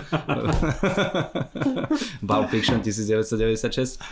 Pulp 2.28 2.50
Fiction 2.50 2.82
1996 2.82 4.02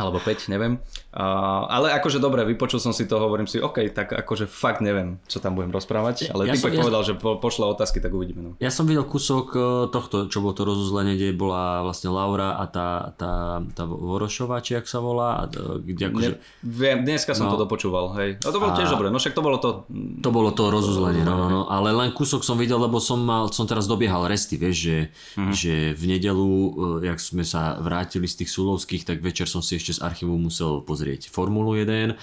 alebo 0.00 0.16
5, 0.16 0.48
neviem. 0.48 0.80
Uh, 1.10 1.18
ale 1.66 1.90
akože 1.92 2.16
dobre, 2.16 2.46
vypočul 2.46 2.78
som 2.78 2.90
si 2.90 3.02
to, 3.02 3.18
hovorím 3.18 3.44
si, 3.44 3.58
OK, 3.58 3.82
tak 3.90 4.14
akože 4.14 4.46
fakt 4.46 4.78
neviem, 4.78 5.18
čo 5.24 5.36
tam 5.36 5.52
budem 5.52 5.68
rozprávať, 5.68 6.30
ale 6.30 6.46
Ja 6.46 6.54
typek 6.54 6.70
ja- 6.70 6.78
povedal, 6.80 7.02
že 7.02 7.12
po, 7.12 7.34
pošle 7.36 7.66
otázky, 7.66 7.98
tak 7.98 8.10
uvidíme. 8.10 8.40
No. 8.40 8.50
Ja 8.56 8.68
som 8.68 8.86
videl 8.86 9.02
kúsok 9.02 9.46
e, 9.50 9.58
tohto, 9.88 10.26
čo 10.26 10.38
bolo 10.38 10.52
to 10.52 10.62
rozuzlenie, 10.62 11.14
kde 11.14 11.34
bola 11.34 11.82
vlastne 11.82 12.08
Laura 12.08 12.54
a 12.54 12.64
tá, 12.64 12.88
tá, 13.12 13.32
tá 13.68 13.82
Vorošová, 13.84 14.60
či 14.60 14.72
jak 14.72 14.86
sa 14.86 14.98
volá, 14.98 15.34
a, 15.36 15.44
e, 15.44 15.82
kde 15.84 16.02
akože... 16.06 16.30
Ne, 16.30 16.38
viem, 16.62 17.02
dneska 17.02 17.34
som 17.34 17.44
No. 17.44 17.52
to 17.52 17.66
dopočúval, 17.66 18.14
hej. 18.14 18.38
A 18.38 18.46
to 18.46 18.56
bolo 18.56 18.70
A- 18.70 18.78
tiež 18.78 18.86
dobre, 18.88 19.10
no 19.10 19.18
však 19.18 19.34
to 19.34 19.42
bolo 19.42 19.58
to... 19.58 19.90
To 20.20 20.30
bolo 20.30 20.50
to 20.52 20.68
rozuzlenie, 20.68 21.20
no, 21.20 21.34
no, 21.34 21.46
no, 21.48 21.60
ale 21.66 21.90
len 21.90 22.14
kúsok 22.14 22.40
som 22.40 22.54
videl, 22.54 22.78
lebo 22.78 22.96
som 22.96 23.18
mal, 23.18 23.50
som 23.50 23.66
teraz 23.66 23.84
dobiehal 23.84 24.24
resty, 24.24 24.54
vieš, 24.54 24.76
že, 24.78 24.96
Mhm. 25.34 25.50
že 25.50 25.74
v 25.90 26.04
nedelu, 26.08 26.46
e, 26.46 26.70
jak 27.04 27.18
sme 27.18 27.42
sa 27.42 27.74
vrátili 27.76 28.24
z 28.24 28.38
tých 28.38 28.50
Sulovských, 28.52 29.02
tak 29.04 29.18
večer 29.18 29.44
som 29.44 29.58
si 29.58 29.74
ešte 29.74 29.90
z 29.92 30.00
archívu 30.00 30.32
musel 30.32 30.78
pozrieť 30.80 30.98
Formulu 31.30 31.76
1, 31.76 32.16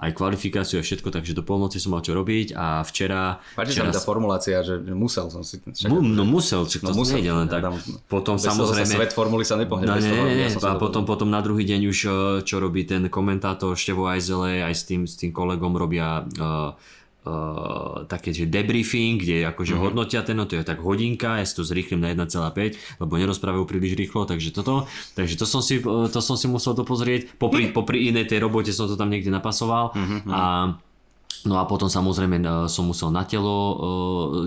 aj 0.00 0.10
kvalifikáciu 0.14 0.80
a 0.80 0.82
všetko, 0.84 1.08
takže 1.12 1.36
do 1.36 1.42
polnoci 1.44 1.76
som 1.82 1.92
mal 1.92 2.02
čo 2.02 2.14
robiť 2.14 2.54
a 2.54 2.80
včera... 2.86 3.42
Páči 3.52 3.76
sa 3.76 3.84
mi 3.84 3.90
včera 3.90 3.96
tá 3.96 4.02
formulácia, 4.02 4.56
že, 4.64 4.80
musel 4.94 5.28
som 5.28 5.42
si... 5.44 5.58
Však, 5.60 5.90
Mu, 5.90 6.00
no 6.00 6.24
musel, 6.24 6.64
či 6.64 6.80
to 6.80 6.90
No 6.90 7.02
musel, 7.02 7.20
nejde 7.20 7.32
len 7.34 7.46
tak. 7.50 7.60
ja 7.60 7.68
tam- 7.68 7.80
potom 8.06 8.34
toho 8.36 8.44
sa 8.44 8.54
samozrejme... 8.54 8.94
svet 8.96 9.12
formuly 9.12 9.44
sa 9.44 9.56
nepohne. 9.58 9.84
No, 9.84 9.98
nie, 9.98 10.08
nie, 10.08 10.34
nie. 10.44 10.48
ja 10.48 10.56
A 10.56 10.76
to 10.76 10.80
potom, 10.80 11.02
potom 11.04 11.28
na 11.28 11.44
druhý 11.44 11.66
deň 11.66 11.80
už, 11.90 11.98
eh, 12.06 12.12
čo 12.46 12.56
robí 12.62 12.86
ten 12.88 13.06
komentátor 13.12 13.76
Števo 13.76 14.08
Ajzele, 14.08 14.64
aj 14.64 14.74
s 14.74 14.82
tým, 14.86 15.02
s 15.04 15.14
tým 15.18 15.30
kolegom 15.34 15.74
robia 15.76 16.22
uh, 16.24 16.72
uh, 17.24 18.04
také, 18.06 18.30
že 18.30 18.44
debriefing, 18.44 19.20
kde 19.20 19.48
akože 19.48 19.72
Mhm. 19.72 19.76
mm-hmm. 19.76 19.84
hodnotia 19.84 20.20
ten, 20.22 20.36
no 20.36 20.44
to 20.44 20.56
je 20.56 20.64
tak 20.64 20.80
hodinka, 20.80 21.40
ja 21.40 21.44
si 21.44 21.56
to 21.56 21.64
zrýchlim 21.64 22.00
na 22.00 22.12
1,5, 22.12 22.76
lebo 23.00 23.12
nerozprávajú 23.16 23.64
príliš 23.64 23.96
rýchlo, 23.96 24.28
takže 24.28 24.52
toto. 24.52 24.84
Takže 25.16 25.34
to 25.34 25.46
som 25.48 25.64
si, 25.64 25.80
eh, 25.80 26.08
to 26.08 26.20
som 26.20 26.36
si 26.36 26.46
musel 26.46 26.76
dopozrieť. 26.76 27.40
Popri, 27.40 27.72
popri 27.72 28.12
inej 28.12 28.28
tej 28.28 28.44
robote 28.44 28.70
som 28.70 28.86
to 28.86 28.94
tam 28.94 29.08
niekde 29.08 29.32
napasoval. 29.32 29.96
Mhm, 29.96 30.16
A 30.30 30.40
No 31.44 31.60
a 31.60 31.68
potom 31.68 31.92
samozrejme 31.92 32.40
e, 32.40 32.44
som 32.72 32.88
musel 32.88 33.12
na 33.12 33.20
telo 33.28 33.52
e, 33.52 33.74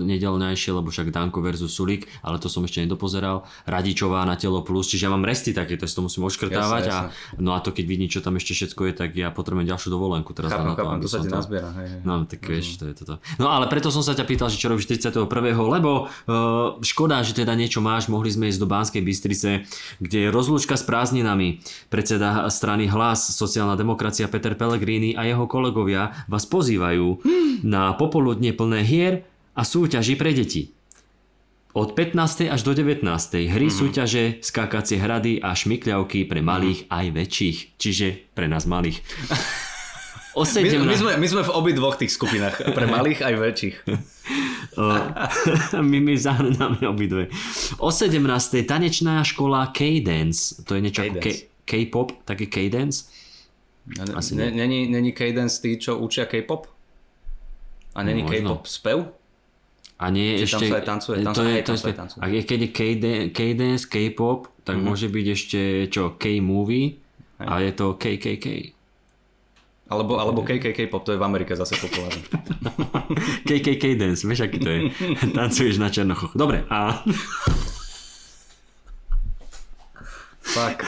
nedelňajšie, 0.02 0.70
lebo 0.74 0.90
však 0.90 1.14
Danko 1.14 1.38
versus 1.38 1.70
Sulik, 1.70 2.10
ale 2.26 2.42
to 2.42 2.50
som 2.50 2.66
ešte 2.66 2.82
nedopozeral. 2.82 3.46
Radičová 3.70 4.26
na 4.26 4.34
telo 4.34 4.66
plus, 4.66 4.90
čiže 4.90 5.06
ja 5.06 5.10
mám 5.14 5.22
resty 5.22 5.54
také, 5.54 5.78
to 5.78 5.86
si 5.86 5.94
to 5.94 6.02
musím 6.02 6.26
oškrtávať. 6.26 6.82
Jasne, 6.90 7.08
A, 7.14 7.38
no 7.38 7.54
a 7.54 7.62
to 7.62 7.70
keď 7.70 7.84
vidím, 7.86 8.10
čo 8.10 8.18
tam 8.18 8.34
ešte 8.34 8.58
všetko 8.58 8.90
je, 8.90 8.92
tak 8.98 9.10
ja 9.14 9.30
potrebujem 9.30 9.70
ďalšiu 9.70 9.94
dovolenku 9.94 10.34
teraz 10.34 10.50
Chápem, 10.50 10.66
na 10.66 10.74
to, 10.74 10.82
chápem, 10.82 10.98
aby 10.98 11.04
to 11.06 11.10
sa 11.10 11.18
ti 11.22 11.30
nazbiera. 11.30 11.70
Hej, 11.78 11.86
hej. 11.86 12.00
No 12.02 12.12
tak 12.26 12.40
vieš, 12.42 12.66
to 12.82 12.84
je 12.90 12.94
toto. 12.98 13.14
No 13.38 13.46
ale 13.54 13.70
preto 13.70 13.94
som 13.94 14.02
sa 14.02 14.18
ťa 14.18 14.26
pýtal, 14.26 14.50
že 14.50 14.58
čo 14.58 14.66
robíš 14.66 14.90
41. 14.90 15.22
lebo 15.54 16.10
uh, 16.10 16.82
škoda, 16.82 17.22
že 17.22 17.38
teda 17.38 17.54
niečo 17.54 17.78
máš, 17.78 18.10
mohli 18.10 18.34
sme 18.34 18.50
ísť 18.50 18.58
do 18.58 18.66
Banskej 18.66 19.02
Bystrice, 19.06 19.62
kde 20.02 20.18
je 20.26 20.28
rozlúčka 20.34 20.74
s 20.74 20.82
prázdninami. 20.82 21.62
Predseda 21.86 22.42
strany 22.50 22.90
Hlas, 22.90 23.30
sociálna 23.30 23.78
demokracia 23.78 24.26
Peter 24.26 24.58
Pellegrini 24.58 25.14
a 25.14 25.22
jeho 25.22 25.46
kolegovia 25.46 26.26
vás 26.26 26.42
pozývajú 26.42 26.87
na 27.66 27.92
popoludne 27.98 28.54
plné 28.54 28.80
hier 28.86 29.26
a 29.58 29.62
súťaži 29.66 30.14
pre 30.14 30.32
deti. 30.32 30.72
Od 31.76 31.92
15. 31.92 32.48
až 32.48 32.60
do 32.64 32.72
19. 32.72 33.04
hry, 33.52 33.68
súťaže, 33.68 34.40
skákacie 34.40 34.98
hrady 34.98 35.38
a 35.44 35.52
šmykľavky 35.52 36.24
pre 36.24 36.40
malých 36.40 36.88
aj 36.88 37.06
väčších. 37.12 37.58
Čiže 37.76 38.06
pre 38.32 38.48
nás 38.48 38.64
malých. 38.64 39.04
O 40.32 40.42
My, 40.48 40.70
17. 40.70 40.86
my, 40.86 40.96
sme, 40.96 41.12
my 41.20 41.26
sme 41.28 41.42
v 41.44 41.50
obi 41.52 41.72
dvoch 41.76 42.00
tých 42.00 42.14
skupinách, 42.14 42.72
pre 42.72 42.86
malých 42.88 43.20
aj 43.20 43.34
väčších. 43.36 43.76
my, 45.90 45.98
my 46.00 46.14
zahrnáme 46.16 46.82
obidve. 46.88 47.28
O 47.78 47.90
17. 47.90 48.22
tanečná 48.64 49.22
škola 49.26 49.70
K-Dance. 49.74 50.62
To 50.64 50.78
je 50.78 50.80
niečo 50.82 51.02
ako 51.04 51.14
K-Dance. 51.18 51.26
K- 51.26 51.44
K-pop, 51.68 52.08
taký 52.24 52.46
K-Dance. 52.48 53.12
Asi 54.14 54.36
není, 54.36 54.88
není 54.88 55.12
Cadence 55.16 55.62
tí, 55.62 55.80
čo 55.80 55.96
učia 55.96 56.28
K-pop? 56.28 56.68
A 57.98 58.02
není 58.04 58.22
Možno. 58.22 58.54
K-pop 58.54 58.62
spev? 58.64 58.98
A 59.98 60.04
nie 60.08 60.38
je 60.38 60.46
Či 60.46 60.46
tam 60.48 60.60
ešte... 60.60 60.66
sa 60.68 60.76
aj 60.76 60.86
tancuje? 60.86 61.16
Tam 61.18 61.34
to 61.34 61.42
sa- 61.42 61.48
je, 61.48 61.58
to 61.58 61.66
tam 61.66 61.74
je, 61.74 61.80
sa 61.80 61.88
aj 61.88 61.98
tancuje. 61.98 62.20
je, 62.22 62.40
keď 62.44 62.58
je 62.60 62.70
K-dance, 63.28 63.84
K-pop, 63.84 64.40
tak 64.62 64.76
Mhm. 64.76 64.84
môže 64.84 65.06
byť 65.08 65.26
ešte 65.28 65.60
čo, 65.88 66.14
K-movie 66.14 67.02
a 67.36 67.58
je 67.58 67.72
to 67.72 67.92
KKK. 67.92 68.46
Alebo, 69.88 70.16
alebo 70.16 70.44
KKK 70.44 70.84
pop, 70.86 71.00
to 71.00 71.10
je 71.10 71.18
v 71.18 71.24
Amerike 71.24 71.56
zase 71.56 71.72
populárne. 71.74 72.20
KKK 73.48 73.96
dance, 73.96 74.20
vieš 74.22 74.44
aký 74.44 74.58
to 74.58 74.68
je? 74.68 74.80
Tancuješ 75.34 75.76
na 75.76 75.88
černochoch. 75.88 76.36
Dobre, 76.36 76.62
a 76.68 77.00
Fuck. 80.40 80.84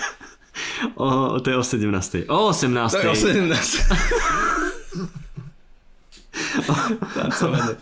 o, 0.94 1.06
to 1.38 1.48
je 1.48 1.56
o 1.56 1.62
17. 1.62 2.28
O 2.28 2.48
18. 2.48 2.92
To 2.92 2.98
je 2.98 3.08
o 3.08 3.16
17. 3.16 3.50
Tancovanie. 7.14 7.74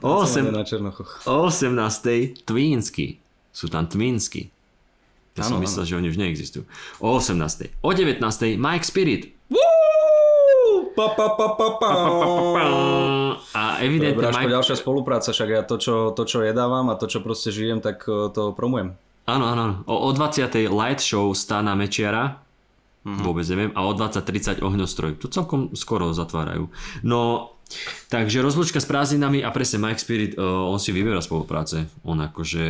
o, 0.00 0.24
Tancovanie 0.24 0.50
8, 0.50 0.56
na 0.56 0.62
Černochoch. 0.62 1.10
o 1.26 1.48
18. 1.48 2.44
Twinsky. 2.44 3.18
Sú 3.52 3.68
tam 3.68 3.84
Twinsky. 3.86 4.48
Ja 5.32 5.48
som 5.48 5.56
Áno, 5.56 5.64
myslel, 5.64 5.84
že 5.88 5.94
oni 5.96 6.08
už 6.12 6.18
neexistujú. 6.20 6.64
O 7.00 7.16
18. 7.16 7.72
O 7.80 7.90
19. 7.92 8.20
Mike 8.56 8.84
Spirit. 8.84 9.32
Woo! 9.48 10.92
Pa, 10.92 11.08
pa, 11.16 11.32
pa, 11.32 11.56
pa, 11.56 11.68
pa. 11.80 11.90
A 13.56 13.80
evidentne 13.80 14.20
Bráško, 14.20 14.44
Mike... 14.44 14.52
ďalšia 14.52 14.76
spolupráca, 14.76 15.32
však 15.32 15.48
ja 15.48 15.62
to 15.64 15.80
čo, 15.80 16.12
to, 16.12 16.28
čo 16.28 16.44
jedávam 16.44 16.92
a 16.92 17.00
to, 17.00 17.08
čo 17.08 17.24
proste 17.24 17.48
žijem, 17.48 17.80
tak 17.80 18.04
eh, 18.04 18.28
to 18.28 18.52
promujem. 18.52 18.92
Áno, 19.24 19.44
áno. 19.48 19.64
O, 19.88 19.94
o 20.04 20.08
20. 20.12 20.52
light 20.68 21.00
show 21.00 21.32
Stana 21.32 21.72
Mečiara. 21.72 22.42
Mhm. 23.02 23.22
Vôbec 23.24 23.46
neviem. 23.48 23.70
A 23.74 23.88
o 23.88 23.96
20.30 23.96 24.60
ohňostroj. 24.62 25.18
To 25.24 25.26
celkom 25.32 25.72
skoro 25.74 26.12
zatvárajú. 26.12 26.68
No, 27.02 27.51
takže 28.08 28.44
rozlúčka 28.44 28.78
s 28.78 28.86
prázdninami 28.86 29.44
a 29.44 29.50
presne 29.54 29.82
Mike 29.82 30.02
Spirit, 30.02 30.32
uh, 30.36 30.68
on 30.68 30.80
si 30.80 30.90
vyberá 30.90 31.20
spolupráce. 31.20 31.88
On 32.06 32.18
akože 32.18 32.64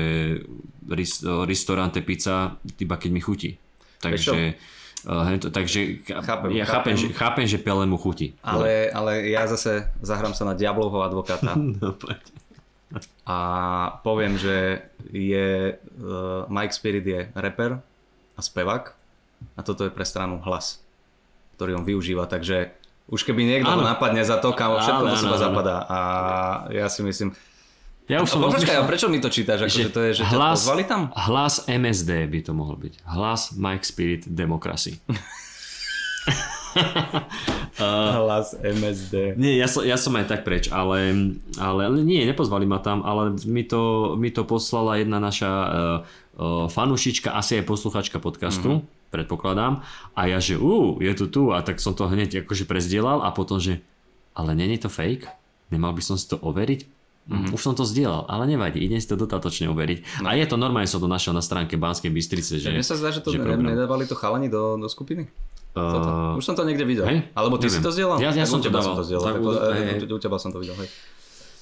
ris, 0.93 1.23
uh, 1.23 1.47
ristorante 1.47 2.03
pizza, 2.03 2.57
iba 2.81 2.97
keď 2.99 3.11
mi 3.11 3.21
chutí. 3.23 3.57
Takže, 4.03 4.59
uh, 5.07 5.23
hej, 5.31 5.39
to, 5.43 5.49
takže 5.55 6.03
Chápem, 6.03 6.59
ja 6.59 6.67
chápem, 6.67 6.95
chápem. 6.95 6.97
že, 6.99 7.07
chápem, 7.15 7.47
že 7.47 7.59
Pele 7.63 7.87
mu 7.87 7.97
chutí. 7.97 8.35
Ale, 8.43 8.91
ale 8.91 9.31
ja 9.31 9.47
zase 9.47 9.87
zahrám 10.03 10.35
sa 10.35 10.49
na 10.49 10.55
Diablovho 10.59 11.03
advokáta 11.07 11.55
No, 11.83 11.95
a 13.25 13.39
poviem, 14.05 14.37
že 14.37 14.85
je 15.09 15.77
uh, 15.81 16.45
Mike 16.53 16.77
Spirit 16.77 17.07
je 17.07 17.21
rapper 17.33 17.81
a 18.37 18.41
spevák 18.41 18.85
a 19.57 19.61
toto 19.65 19.89
je 19.89 19.95
pre 19.95 20.05
stranu 20.05 20.45
hlas, 20.45 20.85
ktorý 21.57 21.81
on 21.81 21.89
využíva, 21.89 22.29
takže 22.29 22.77
už 23.11 23.21
keby 23.27 23.43
niekto 23.45 23.73
Áno. 23.73 23.83
napadne 23.83 24.23
za 24.23 24.39
to, 24.39 24.55
kam 24.55 24.79
všetko 24.79 25.05
Áno, 25.09 25.19
seba 25.19 25.37
áno, 25.37 25.43
zapadá 25.43 25.77
a 25.87 25.99
ja 26.71 26.87
si 26.87 27.03
myslím... 27.03 27.35
Ja 28.11 28.19
už 28.19 28.35
som 28.35 28.43
počkaj, 28.43 28.83
a 28.83 28.85
prečo 28.85 29.07
mi 29.07 29.23
to 29.23 29.31
čítaš? 29.31 29.71
Akože 29.71 29.95
to 29.95 30.01
je, 30.11 30.11
že 30.21 30.23
hlas, 30.27 30.67
pozvali 30.67 30.85
tam? 30.85 31.09
hlas 31.15 31.65
MSD 31.71 32.27
by 32.29 32.41
to 32.43 32.53
mohol 32.53 32.75
byť. 32.75 32.99
Hlas 33.07 33.55
Mike 33.55 33.87
Spirit 33.87 34.27
Democracy. 34.27 34.99
Hlas 38.23 38.57
MSD. 38.57 39.37
Nie, 39.37 39.61
ja 39.61 39.69
som, 39.69 39.83
ja 39.85 39.97
som 40.01 40.15
aj 40.17 40.27
tak 40.29 40.41
preč, 40.47 40.73
ale, 40.73 41.13
ale 41.59 41.81
nie, 42.01 42.25
nepozvali 42.25 42.65
ma 42.65 42.81
tam, 42.81 43.05
ale 43.05 43.37
mi 43.45 43.65
to, 43.67 44.15
mi 44.17 44.33
to 44.33 44.45
poslala 44.49 44.97
jedna 45.01 45.21
naša 45.21 45.51
uh, 45.53 45.71
uh, 46.39 46.67
fanúšička, 46.69 47.33
asi 47.33 47.61
aj 47.61 47.65
posluchačka 47.69 48.19
podcastu, 48.23 48.81
mm-hmm. 48.81 49.02
Predpokladám. 49.13 49.85
A 50.17 50.21
ja, 50.27 50.41
že 50.41 50.57
ú, 50.57 50.97
je 50.99 51.13
tu 51.13 51.29
tu, 51.29 51.53
a 51.53 51.61
tak 51.61 51.77
som 51.79 51.93
to 51.93 52.09
hneď 52.09 52.43
akože 52.43 52.65
prezdielal 52.65 53.21
a 53.21 53.29
potom, 53.31 53.61
že 53.61 53.85
ale 54.33 54.57
není 54.57 54.81
to 54.81 54.89
fake? 54.89 55.29
Nemal 55.69 55.93
by 55.93 56.01
som 56.01 56.17
si 56.17 56.25
to 56.27 56.41
overiť? 56.41 56.89
Mm-hmm. 57.23 57.55
Už 57.55 57.61
som 57.63 57.77
to 57.79 57.87
zdieľal, 57.87 58.27
ale 58.27 58.51
nevadí, 58.51 58.83
idem 58.83 58.99
si 58.99 59.07
to 59.07 59.15
dodatočne 59.15 59.71
overiť. 59.71 60.27
No. 60.27 60.33
A 60.33 60.35
je 60.35 60.43
to 60.43 60.59
normálne, 60.59 60.91
som 60.91 60.99
to 60.99 61.07
našiel 61.07 61.31
na 61.31 61.39
stránke 61.39 61.79
Banskej 61.79 62.11
Bystrice, 62.11 62.59
že... 62.59 62.67
Mne 62.67 62.83
sa 62.83 62.99
zdá, 62.99 63.15
že 63.15 63.23
to 63.23 63.31
že 63.31 63.39
ne, 63.39 63.47
program. 63.47 63.71
nedávali 63.71 64.11
to 64.11 64.19
chalani 64.19 64.51
do, 64.51 64.75
do 64.75 64.91
skupiny. 64.91 65.31
Uh, 65.73 66.35
Už 66.37 66.45
som 66.45 66.59
to 66.59 66.67
niekde 66.67 66.83
videl. 66.85 67.07
hej? 67.07 67.31
Alebo 67.33 67.57
ty 67.57 67.71
si 67.71 67.79
Neviem. 67.79 67.87
to 67.87 67.91
zdieľal? 67.95 68.17
Ja- 68.21 68.35
ja 68.35 68.45
Tak 68.45 68.51
som 68.51 68.61
to 68.61 68.69
dával. 68.69 68.85
som 68.85 68.99
to 68.99 69.05
zdieľal. 69.07 69.25
Tak 69.25 69.35
Tak, 69.39 69.41
u- 69.41 69.55
u, 69.55 69.73
hej, 69.73 70.05
u, 70.05 70.19
teba 70.19 70.37
som 70.37 70.51
to 70.51 70.59
videl, 70.61 70.77
hej. 70.77 70.89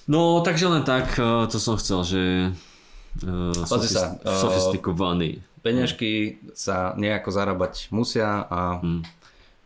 No, 0.09 0.41
takže 0.43 0.67
len 0.67 0.83
tak, 0.83 1.15
uh, 1.21 1.45
to 1.47 1.61
som 1.61 1.77
chcel, 1.77 2.01
že... 2.03 2.23
Uh, 3.21 3.53
Pozri 3.69 3.91
sa, 3.93 4.17
uh, 4.17 4.33
sofistikovaný. 4.33 5.45
Peňažky 5.61 6.41
sa 6.57 6.97
nejako 6.97 7.29
zarábať 7.29 7.93
musia 7.93 8.49
a 8.49 8.81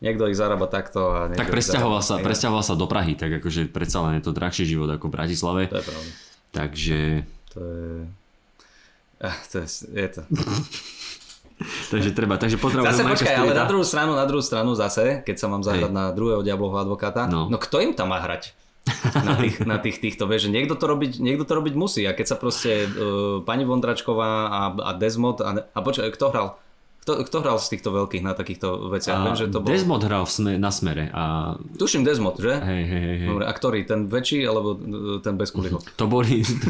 niekto 0.03 0.27
ich 0.27 0.37
zarába 0.37 0.67
takto 0.67 1.15
a 1.15 1.31
Tak 1.31 1.49
presťahoval 1.49 2.03
sa, 2.03 2.19
inak. 2.19 2.27
presťahoval 2.27 2.65
sa 2.67 2.75
do 2.75 2.87
Prahy, 2.91 3.15
tak 3.15 3.31
akože 3.39 3.71
predsa 3.71 4.03
len 4.05 4.19
je 4.19 4.27
to 4.27 4.33
drahší 4.35 4.67
život 4.67 4.91
ako 4.91 5.09
v 5.09 5.13
Bratislave. 5.15 5.63
To 5.71 5.79
je 5.79 5.87
pravda. 5.87 6.11
Takže, 6.55 7.01
To 7.55 7.61
je... 7.63 7.91
Ah, 9.23 9.39
to 9.49 9.57
je, 9.63 9.69
je 9.95 10.09
to. 10.11 10.23
takže 11.95 12.11
treba, 12.11 12.35
takže 12.37 12.59
potrebujem 12.59 12.91
Zase 12.91 13.07
počkaj, 13.07 13.35
ale 13.39 13.55
na 13.55 13.67
druhú 13.71 13.87
stranu, 13.87 14.13
na 14.19 14.27
druhú 14.27 14.43
stranu 14.43 14.75
zase, 14.75 15.23
keď 15.23 15.37
sa 15.39 15.47
mám 15.47 15.63
zahrať 15.63 15.91
Hej. 15.91 15.97
na 15.97 16.05
druhého 16.11 16.43
diablovho 16.43 16.77
advokáta, 16.83 17.31
no. 17.31 17.47
no 17.47 17.57
kto 17.57 17.79
im 17.81 17.95
tam 17.95 18.11
má 18.11 18.19
hrať? 18.19 18.53
Na 19.17 19.35
tých, 19.41 19.55
na 19.65 19.77
tých 19.81 19.97
týchto, 19.97 20.29
vieš, 20.29 20.49
že 20.49 20.51
niekto 20.53 20.77
to 20.77 20.85
robiť, 20.85 21.17
niekto 21.17 21.49
to 21.49 21.57
robiť 21.57 21.75
musí 21.75 22.05
a 22.05 22.13
keď 22.13 22.27
sa 22.29 22.37
proste 22.37 22.85
uh, 22.85 23.41
pani 23.41 23.65
Vondračková 23.65 24.31
a, 24.49 24.61
a 24.77 24.91
Desmod 24.93 25.41
a, 25.41 25.65
a 25.65 25.79
počkaj, 25.81 26.13
kto 26.13 26.27
hral? 26.29 26.49
Kto, 27.05 27.21
kto 27.21 27.37
hral 27.45 27.61
z 27.61 27.69
týchto 27.77 27.93
veľkých 27.93 28.25
na 28.25 28.33
takýchto 28.33 28.89
veciach? 28.89 29.21
A 29.21 29.25
Viem, 29.29 29.37
že 29.37 29.53
to 29.53 29.61
bol... 29.61 29.69
Desmond 29.69 30.01
hral 30.09 30.25
sme, 30.25 30.57
na 30.57 30.73
smere 30.73 31.13
a 31.13 31.53
Tuším 31.77 32.01
Desmod, 32.01 32.41
že? 32.41 32.57
hej, 32.61 32.85
hej, 32.89 33.05
hej. 33.21 33.29
Dobre, 33.29 33.45
a 33.45 33.53
ktorý? 33.53 33.85
Ten 33.85 34.09
väčší 34.09 34.41
alebo 34.45 34.73
uh, 34.73 35.21
ten 35.21 35.37
bez 35.37 35.53
kuliho? 35.53 35.81
To 36.01 36.09
boli, 36.09 36.41
to, 36.45 36.69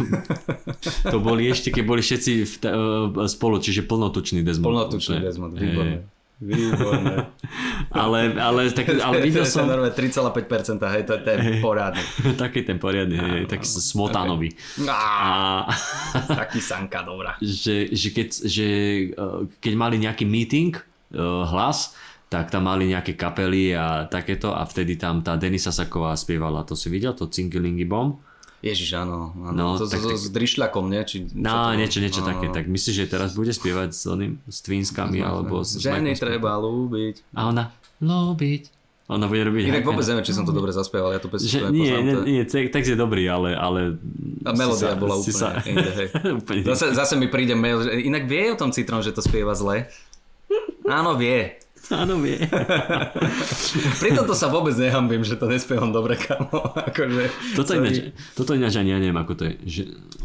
to 1.10 1.18
boli 1.22 1.46
ešte, 1.46 1.70
keď 1.70 1.84
boli 1.86 2.02
všetci 2.02 2.32
v, 2.46 2.54
ta- 2.58 2.74
e, 2.74 3.30
spolu, 3.30 3.62
čiže 3.62 3.86
plnotučný 3.86 4.42
Desmond. 4.42 4.74
Plnotučný. 4.74 5.22
Desmond, 5.22 5.54
Hej, 5.54 6.02
výborné. 6.44 7.16
Ale, 7.94 8.34
ale, 8.34 8.74
tak, 8.74 8.90
ale 9.06 9.22
videl 9.22 9.46
som... 9.46 9.70
normálne 9.70 9.94
3,5%, 9.94 10.82
hej, 10.82 11.02
to 11.06 11.14
je 11.14 11.20
ten 11.22 11.38
porádny. 11.62 12.02
taký 12.42 12.66
ten 12.66 12.82
poriadny, 12.82 13.14
hej, 13.14 13.40
taký 13.46 13.62
smotánový. 13.70 14.50
Á, 14.82 15.62
A 15.62 16.18
taký 16.26 16.58
sanka, 16.58 17.06
dobrá. 17.06 17.38
že, 17.38 17.94
že, 17.94 18.10
keď, 18.10 18.28
že 18.50 18.66
eh, 19.14 19.40
keď 19.62 19.72
mali 19.78 19.96
nejaký 20.02 20.26
meeting, 20.26 20.74
eh, 20.74 21.18
hlas, 21.22 21.94
tak 22.26 22.50
tam 22.50 22.66
mali 22.66 22.90
nejaké 22.90 23.14
kapely 23.14 23.78
a 23.78 24.10
takéto 24.10 24.50
a 24.50 24.66
vtedy 24.66 24.98
tam 24.98 25.22
tá 25.22 25.38
Denisa 25.38 25.70
Saková 25.70 26.18
spievala. 26.18 26.66
To 26.66 26.74
si 26.74 26.90
videl? 26.90 27.14
To 27.14 27.30
Cingilingy 27.30 27.86
Bomb? 27.86 28.18
Ježiš, 28.64 28.96
áno. 28.96 29.36
áno. 29.36 29.52
No, 29.52 29.66
to, 29.76 29.84
tak- 29.84 30.00
so, 30.00 30.08
tak- 30.08 30.16
s 30.16 30.32
drišľakom, 30.32 30.88
nie? 30.88 31.04
Či, 31.04 31.28
No, 31.32 31.68
to- 31.68 31.76
niečo, 31.76 32.00
niečo 32.00 32.24
no, 32.24 32.32
také. 32.32 32.48
no. 32.48 32.54
Tak 32.54 32.64
myslíš, 32.64 32.94
že 32.96 33.06
teraz 33.06 33.30
bude 33.30 33.52
spievať 33.52 33.92
s, 33.92 34.02
oným, 34.06 34.40
s 34.42 34.58
Twinskami 34.58 35.20
alebo 35.20 35.60
s, 35.60 35.76
Ženy 35.76 36.16
treba 36.16 36.56
lúbiť. 36.56 37.20
A 37.32 37.52
ona, 37.52 37.68
lúbiť. 38.00 38.72
Ona 39.04 39.28
bude 39.28 39.44
robiť... 39.44 39.68
Inak 39.68 39.84
vôbec 39.84 40.00
neviem, 40.02 40.24
či 40.24 40.32
som 40.32 40.42
to 40.42 40.50
dobre 40.50 40.72
zaspieval, 40.72 41.12
ja 41.12 41.20
to 41.20 41.28
pesničku 41.28 41.68
nie, 41.68 41.92
nie, 41.92 42.14
to 42.14 42.24
nie, 42.24 42.40
te- 42.42 42.72
text 42.72 42.88
je 42.88 42.96
dobrý, 42.96 43.28
ale... 43.28 43.52
ale 43.52 44.00
A 44.40 44.56
melódia 44.56 44.96
sa- 44.96 44.96
bola 44.96 45.20
úplne 45.20 45.36
sa- 45.36 45.60
inde, 45.60 45.90
hej. 45.92 46.08
úplne 46.40 46.60
Zase, 46.64 46.96
zase 46.96 47.14
mi 47.14 47.28
príde 47.28 47.52
mail, 47.52 47.84
že 47.84 48.00
inak 48.00 48.24
vie 48.24 48.48
o 48.48 48.56
tom 48.56 48.72
Citrón, 48.72 49.04
že 49.04 49.12
to 49.12 49.20
spieva 49.20 49.52
zle? 49.52 49.92
Áno, 50.84 51.16
vie. 51.16 51.60
Áno, 51.90 52.16
vie. 52.16 52.40
Pri 54.00 54.10
tomto 54.12 54.32
sa 54.32 54.48
vôbec 54.48 54.72
nehambím, 54.74 55.20
že 55.20 55.36
to 55.36 55.44
nespievam 55.44 55.92
dobre, 55.92 56.16
kamo. 56.16 56.72
Akože, 56.88 57.28
Toto 57.52 57.72
sorry. 57.72 57.80
ináč, 57.84 57.96
toto 58.32 58.50
ináč 58.56 58.74
ani 58.78 58.90
ja 58.92 58.98
neviem, 58.98 59.18
ako 59.18 59.32
to 59.36 59.42
je. 59.44 59.54
Že, 59.64 59.82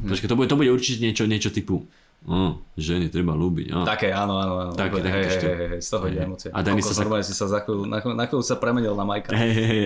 počkaj, 0.07 0.29
to 0.31 0.35
bude, 0.37 0.47
to 0.47 0.55
bude 0.55 0.71
určite 0.71 1.03
niečo, 1.03 1.27
niečo 1.27 1.51
typu 1.51 1.83
oh, 2.25 2.51
ženy 2.73 3.07
treba 3.07 3.31
ľúbiť. 3.31 3.71
Oh. 3.71 3.83
Také, 3.83 4.09
áno, 4.09 4.35
áno, 4.35 4.53
áno. 4.59 4.71
Také, 4.73 4.99
Úplne, 4.99 5.05
také 5.05 5.15
hej, 5.15 5.23
hej, 5.23 5.39
hej, 5.55 5.67
hej, 5.69 5.79
z 5.79 5.89
toho 5.89 6.03
ide 6.05 6.15
Hej. 6.15 6.25
emócie. 6.25 6.49
A 6.49 6.59
Kokos, 6.59 6.85
sa- 6.85 6.99
normálne 6.99 7.23
si 7.23 7.33
sa 7.33 7.45
za 7.45 7.59
chvíľu, 7.61 7.83
na, 7.85 7.97
chvíľu- 7.99 8.17
na 8.17 8.25
chvíľu 8.25 8.43
sa 8.43 8.55
premenil 8.55 8.93
na 8.93 9.05
Majka. 9.05 9.29
Hej, 9.31 9.51
hej, 9.51 9.67
hej. 9.67 9.85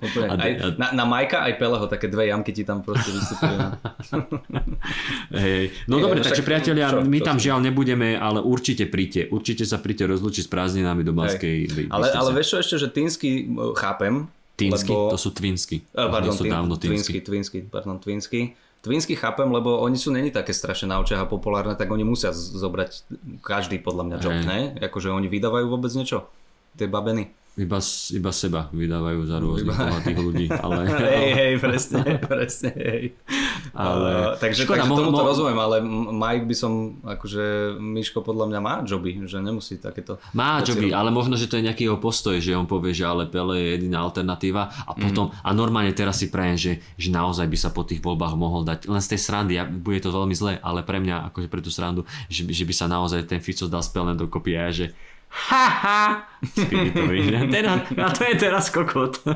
Úplne. 0.00 0.26
A 0.26 0.34
de- 0.34 0.42
Aj, 0.42 0.52
a- 0.54 0.74
na, 0.76 0.86
na 0.92 1.04
Majka 1.04 1.38
aj 1.42 1.52
Peleho, 1.54 1.84
také 1.86 2.06
dve 2.06 2.24
jamky 2.26 2.50
ti 2.50 2.62
tam 2.62 2.80
proste 2.80 3.10
vystúpili. 3.10 3.56
Hej. 5.32 5.62
No 5.86 5.98
Nie, 5.98 6.02
dobre, 6.02 6.18
no 6.18 6.24
takže 6.24 6.42
však- 6.42 6.48
priatelia, 6.48 6.86
čo- 6.88 7.02
my 7.02 7.18
čo 7.18 7.24
tam 7.24 7.36
si- 7.36 7.44
žiaľ 7.46 7.58
nebudeme, 7.62 8.08
ale 8.14 8.38
určite 8.40 8.84
príďte. 8.86 9.28
Určite 9.28 9.64
sa 9.64 9.78
príďte 9.78 10.08
rozlučiť 10.08 10.42
s 10.44 10.50
prázdninami 10.50 11.02
do 11.02 11.12
Banskej 11.12 11.56
By- 11.68 11.88
ale, 11.90 12.06
ale 12.10 12.30
vieš 12.32 12.48
čo 12.48 12.58
ešte, 12.58 12.76
že 12.78 12.88
Tínsky 12.88 13.30
uh, 13.48 13.72
chápem. 13.74 14.28
Tínsky, 14.52 14.92
lebo... 14.92 15.08
to 15.08 15.18
sú 15.18 15.32
twinsky. 15.32 15.80
Eh, 15.90 16.06
Pardon, 16.06 16.28
sú 16.30 16.44
dávno 16.44 16.76
Twinsky. 16.76 17.24
Twinsky, 17.24 17.64
pardon, 17.64 17.96
Twinsky. 17.96 18.52
Twinsky 18.82 19.14
chápem, 19.14 19.46
lebo 19.46 19.78
oni 19.78 19.94
sú 19.94 20.10
není 20.10 20.34
také 20.34 20.50
strašne 20.50 20.90
na 20.90 20.98
očiach 20.98 21.22
a 21.22 21.30
populárne, 21.30 21.78
tak 21.78 21.86
oni 21.86 22.02
musia 22.02 22.34
zobrať 22.34 23.06
každý 23.38 23.78
podľa 23.78 24.04
mňa 24.10 24.16
job, 24.18 24.36
ne? 24.42 24.74
Akože 24.82 25.14
oni 25.14 25.30
vydávajú 25.30 25.70
vôbec 25.70 25.94
niečo, 25.94 26.26
tie 26.74 26.90
babeny. 26.90 27.30
Iba, 27.54 27.84
iba 28.10 28.30
seba 28.30 28.72
vydávajú 28.72 29.20
za 29.22 29.36
rôznych 29.36 29.76
bohatých 29.76 30.18
ľudí. 30.18 30.46
Ale, 30.48 30.88
Hej, 31.12 31.30
hej, 31.32 31.52
presne, 31.58 32.00
presne, 32.24 32.72
hej. 32.72 33.04
Ale- 33.70 34.32
Ale, 34.32 34.40
takže, 34.40 34.64
Škoda, 34.64 34.78
takže 34.78 34.88
mo- 34.88 34.96
tomu 34.98 35.10
to 35.10 35.20
mo- 35.20 35.28
rozumiem, 35.28 35.58
ale 35.58 35.76
Mike 36.10 36.46
by 36.46 36.54
som, 36.54 36.72
akože 37.02 37.44
Miško 37.76 38.20
podľa 38.20 38.46
mňa 38.46 38.58
má 38.58 38.74
joby, 38.82 39.20
že 39.22 39.36
nemusí 39.38 39.76
takéto... 39.76 40.16
Má 40.30 40.58
veci 40.58 40.66
čo 40.66 40.72
by, 40.74 40.86
robiť. 40.86 40.92
ale 40.94 41.10
možno, 41.10 41.34
že 41.34 41.44
to 41.44 41.54
je 41.54 41.66
nejaký 41.66 41.84
jeho 41.84 41.98
postoj, 41.98 42.36
že 42.36 42.52
on 42.52 42.64
povie, 42.64 42.90
že 42.90 43.04
ale 43.04 43.24
Pele 43.26 43.54
je 43.54 43.68
jediná 43.76 44.00
alternatíva 44.00 44.62
a 44.82 44.92
potom, 44.94 45.28
Mhm. 45.28 45.36
a 45.38 45.48
normálne 45.50 45.92
teraz 45.92 46.16
si 46.16 46.28
prajem, 46.28 46.56
že, 46.56 46.72
že 46.94 47.08
naozaj 47.10 47.44
by 47.44 47.58
sa 47.58 47.68
po 47.68 47.82
tých 47.82 48.00
voľbách 48.00 48.32
mohol 48.34 48.64
dať, 48.64 48.86
len 48.86 48.98
z 48.98 49.12
tej 49.12 49.20
srandy, 49.20 49.52
ja, 49.54 49.64
bude 49.64 49.98
to 49.98 50.08
veľmi 50.08 50.32
zle, 50.32 50.56
ale 50.56 50.80
pre 50.80 50.98
mňa, 50.98 51.28
akože 51.28 51.46
pre 51.46 51.60
tú 51.60 51.68
srandu, 51.68 52.02
že, 52.26 52.42
že 52.44 52.64
by 52.64 52.72
sa 52.72 52.86
naozaj 52.86 53.24
ten 53.24 53.38
Fico 53.38 53.66
dal 53.66 53.80
s 53.80 53.88
Pelem 53.88 54.16
dokopy 54.16 54.52
a 54.54 54.62
ja, 54.62 54.72
že 54.74 54.86
ha 55.32 55.66
ha, 55.68 56.00
spiritový, 56.44 57.24
že 57.24 57.38
teraz, 57.54 57.76
a 57.88 58.08
to 58.10 58.22
je 58.22 58.34
teraz 58.36 58.64
kokot. 58.68 59.20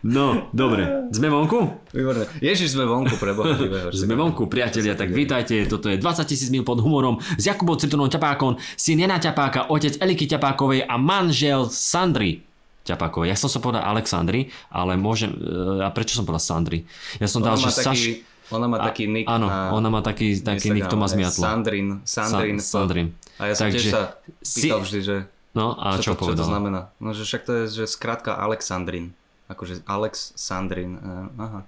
No, 0.00 0.48
dobre. 0.56 1.12
Sme 1.12 1.28
vonku? 1.28 1.68
Výborné. 1.92 2.24
Ježiš, 2.40 2.72
sme 2.72 2.88
vonku 2.88 3.20
pre 3.20 3.36
Boha 3.36 3.52
živého. 3.52 3.92
Sme 4.00 4.16
vonku, 4.16 4.48
priatelia, 4.48 4.96
tak 4.96 5.12
vítajte. 5.12 5.68
Toto 5.68 5.92
je 5.92 6.00
20 6.00 6.24
tisíc 6.24 6.48
mil 6.48 6.64
pod 6.64 6.80
humorom 6.80 7.20
s 7.36 7.44
Jakubom 7.44 7.76
Citronom 7.76 8.08
Ťapákom, 8.08 8.56
syn 8.72 9.04
Jana 9.04 9.20
Ťapáka, 9.20 9.68
otec 9.68 10.00
Eliky 10.00 10.24
Ťapákovej 10.24 10.88
a 10.88 10.96
manžel 10.96 11.68
Sandry 11.68 12.40
Ťapákovej. 12.88 13.28
Ja 13.28 13.36
som 13.36 13.52
sa 13.52 13.60
povedal 13.60 13.84
Alexandry, 13.84 14.48
ale 14.72 14.96
môžem... 14.96 15.36
e, 15.36 15.84
A 15.84 15.92
prečo 15.92 16.16
som 16.16 16.24
povedal 16.24 16.40
Sandry? 16.40 16.88
Ja 17.20 17.28
som 17.28 17.44
dal, 17.44 17.60
Ona 17.60 17.60
má 17.60 17.68
že 17.68 17.76
Saš... 17.76 17.84
taký, 17.84 18.10
ona 18.50 18.66
má 18.66 18.76
taký 18.80 19.04
nick 19.06 19.28
áno, 19.28 19.46
na 19.46 19.76
ona 19.76 19.88
má 19.92 20.00
taký, 20.00 20.40
taký 20.40 20.72
nick, 20.72 20.88
to 20.88 20.96
Instagrame, 20.96 21.12
zmiatlo. 21.12 21.42
Sandrin, 21.44 21.86
Sandrin. 22.08 22.56
Sa- 22.56 22.80
Sandrin. 22.80 23.08
A 23.40 23.48
ja 23.48 23.54
som 23.54 23.66
tiež 23.66 23.80
Takže 23.80 23.90
sa 23.90 24.02
si- 24.38 24.68
pýtal 24.68 24.80
vždy, 24.80 25.00
že 25.00 25.16
No 25.50 25.74
a 25.74 25.98
čo, 25.98 26.12
čo, 26.12 26.12
to, 26.14 26.30
čo 26.30 26.34
to 26.36 26.46
znamená. 26.46 26.94
No, 26.96 27.10
že 27.10 27.24
však 27.24 27.42
to 27.42 27.52
je, 27.56 27.82
že 27.82 27.90
skrátka 27.90 28.38
Alexandrin. 28.38 29.10
Akože 29.48 29.82
Alex 29.82 30.30
Sandrin. 30.36 30.94
eh, 30.94 31.42
Aha. 31.42 31.60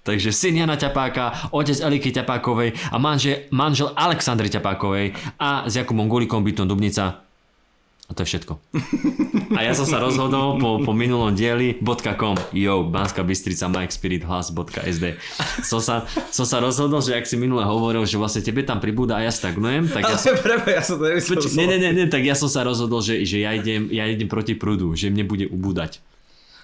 Takže 0.00 0.30
syn 0.30 0.56
Jana 0.56 0.78
Ťapáka, 0.78 1.50
otec 1.50 1.76
Eliky 1.76 2.14
Ťapákovej 2.14 2.78
a 2.88 2.96
manžel, 2.96 3.50
manžel 3.50 3.90
Alexandry 3.92 4.46
Ťapákovej 4.46 5.12
a 5.36 5.66
s 5.66 5.74
Jakubom 5.74 6.06
Gulikom 6.06 6.40
bytom 6.40 6.64
Dubnica. 6.64 7.25
A 8.06 8.14
to 8.14 8.22
je 8.22 8.38
všetko. 8.38 8.54
A 9.58 9.66
ja 9.66 9.74
som 9.74 9.82
sa 9.82 9.98
rozhodol 9.98 10.62
po, 10.62 10.78
po 10.78 10.94
minulom 10.94 11.34
dieli 11.34 11.74
.com 12.14 12.38
yo, 12.54 12.86
Banská 12.86 13.26
Bystrica, 13.26 13.66
Mike 13.66 13.90
Spirit, 13.90 14.22
hlas.sd 14.22 15.18
som 15.66 15.82
sa, 15.82 16.06
som 16.30 16.46
sa 16.46 16.62
rozhodol, 16.62 17.02
že 17.02 17.18
ak 17.18 17.26
si 17.26 17.34
minule 17.34 17.66
hovoril, 17.66 18.06
že 18.06 18.14
vlastne 18.14 18.46
tebe 18.46 18.62
tam 18.62 18.78
pribúda 18.78 19.18
a 19.18 19.26
ja 19.26 19.34
stagnujem, 19.34 19.90
tak 19.90 20.06
ja 20.06 20.14
Ale 20.14 20.38
prebe, 20.38 20.68
ja 20.70 20.82
som 20.86 21.02
to 21.02 21.10
nemyslel. 21.10 21.42
Nie, 21.58 21.66
nie, 21.66 21.78
nie, 21.82 21.90
nie, 21.92 22.06
tak 22.06 22.22
ja 22.22 22.38
som 22.38 22.46
sa 22.46 22.62
rozhodol, 22.62 23.02
že, 23.02 23.26
že 23.26 23.42
ja, 23.42 23.50
idem, 23.50 23.90
ja 23.90 24.06
idem 24.06 24.30
proti 24.30 24.54
prúdu, 24.54 24.94
že 24.94 25.10
mne 25.10 25.26
bude 25.26 25.50
ubúdať. 25.50 25.98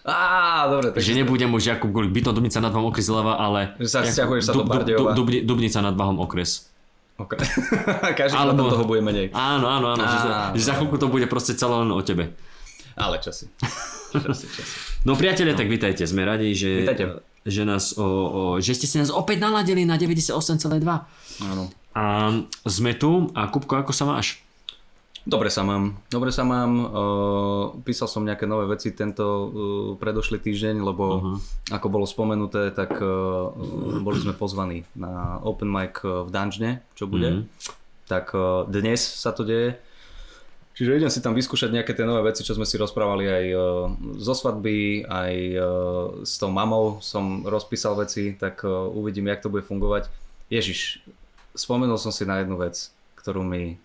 Á, 0.02 0.66
dobre, 0.66 0.90
tak 0.90 0.98
Že 0.98 1.22
nebudem 1.22 1.46
už 1.50 1.62
Jakub 1.62 1.90
Gulik, 1.94 2.10
bytom 2.10 2.34
Dubnica 2.34 2.58
nad 2.58 2.74
Váhom 2.74 2.90
okres 2.90 3.06
zľava, 3.06 3.38
ale... 3.38 3.78
Že 3.78 3.86
sa 3.86 3.98
sťahuješ 4.02 4.42
sa 4.46 4.52
do 4.54 4.66
Bardejova. 4.66 5.14
Dubni- 5.14 5.42
Dubnica 5.46 5.78
nad 5.78 5.94
Váhom 5.94 6.18
okres. 6.18 6.70
Okay. 7.22 7.38
Každý 8.20 8.34
Alebo- 8.34 8.70
toho 8.70 8.84
bude 8.84 9.00
menej. 9.00 9.30
Áno, 9.30 9.70
áno, 9.70 9.94
áno, 9.94 10.02
že, 10.02 10.18
za, 10.18 10.30
že 10.58 10.62
za 10.66 10.74
chvíľku 10.78 10.98
to 10.98 11.06
bude 11.06 11.26
proste 11.30 11.54
celé 11.54 11.74
len 11.78 11.90
o 11.90 12.02
tebe. 12.02 12.34
Ale 12.98 13.22
časy. 13.22 13.48
časy, 14.26 14.46
časy. 14.50 14.72
No 15.06 15.16
priatelia, 15.16 15.56
tak 15.56 15.66
vítajte, 15.66 16.04
sme 16.04 16.22
radi, 16.22 16.52
že, 16.52 16.84
Vítajte. 16.84 17.24
že, 17.46 17.62
nás 17.64 17.96
o, 17.96 18.04
o, 18.04 18.40
že 18.60 18.76
ste 18.76 18.86
si 18.86 18.96
nás 19.00 19.08
opäť 19.08 19.40
naladili 19.40 19.86
na 19.86 19.96
98,2. 19.96 20.36
Áno. 21.42 21.64
A 21.92 22.04
sme 22.64 22.92
tu 22.96 23.28
a 23.36 23.48
Kupko, 23.48 23.80
ako 23.80 23.92
sa 23.92 24.04
máš? 24.08 24.40
Dobre 25.22 25.54
sa 25.54 25.62
mám. 25.62 26.02
Dobre 26.10 26.34
sa 26.34 26.42
mám. 26.42 26.70
Uh, 26.82 27.64
písal 27.86 28.10
som 28.10 28.26
nejaké 28.26 28.42
nové 28.42 28.66
veci 28.66 28.90
tento 28.90 29.22
uh, 29.22 29.48
predošlý 29.94 30.42
týždeň, 30.42 30.82
lebo 30.82 31.04
uh-huh. 31.06 31.36
ako 31.70 31.86
bolo 31.86 32.10
spomenuté, 32.10 32.74
tak 32.74 32.98
uh, 32.98 33.54
boli 34.02 34.18
sme 34.18 34.34
pozvaní 34.34 34.82
na 34.98 35.38
open 35.46 35.70
mic 35.70 36.02
v 36.02 36.26
Danžne, 36.26 36.82
čo 36.98 37.06
bude. 37.06 37.30
Uh-huh. 37.30 37.46
Tak 38.10 38.34
uh, 38.34 38.66
dnes 38.66 38.98
sa 38.98 39.30
to 39.30 39.46
deje. 39.46 39.78
Čiže 40.74 40.98
idem 40.98 41.12
si 41.12 41.22
tam 41.22 41.38
vyskúšať 41.38 41.70
nejaké 41.70 41.94
tie 41.94 42.02
nové 42.02 42.32
veci, 42.32 42.42
čo 42.42 42.58
sme 42.58 42.66
si 42.66 42.80
rozprávali 42.80 43.28
aj 43.30 43.44
uh, 43.54 43.62
zo 44.18 44.34
svadby, 44.34 45.06
aj 45.06 45.32
uh, 45.54 45.64
s 46.26 46.40
tou 46.42 46.50
mamou 46.50 46.98
som 46.98 47.46
rozpísal 47.46 47.94
veci, 47.94 48.34
tak 48.34 48.66
uh, 48.66 48.90
uvidím, 48.90 49.30
jak 49.30 49.44
to 49.44 49.52
bude 49.52 49.62
fungovať. 49.68 50.10
Ježiš, 50.50 50.98
spomenul 51.54 52.00
som 52.00 52.10
si 52.10 52.26
na 52.26 52.42
jednu 52.42 52.58
vec, 52.58 52.90
ktorú 53.20 53.46
mi 53.46 53.78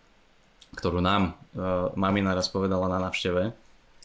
ktorú 0.78 1.02
nám 1.02 1.34
uh, 1.34 1.90
mamina 1.98 2.38
raz 2.38 2.46
povedala 2.54 2.86
na 2.86 3.02
návšteve 3.10 3.58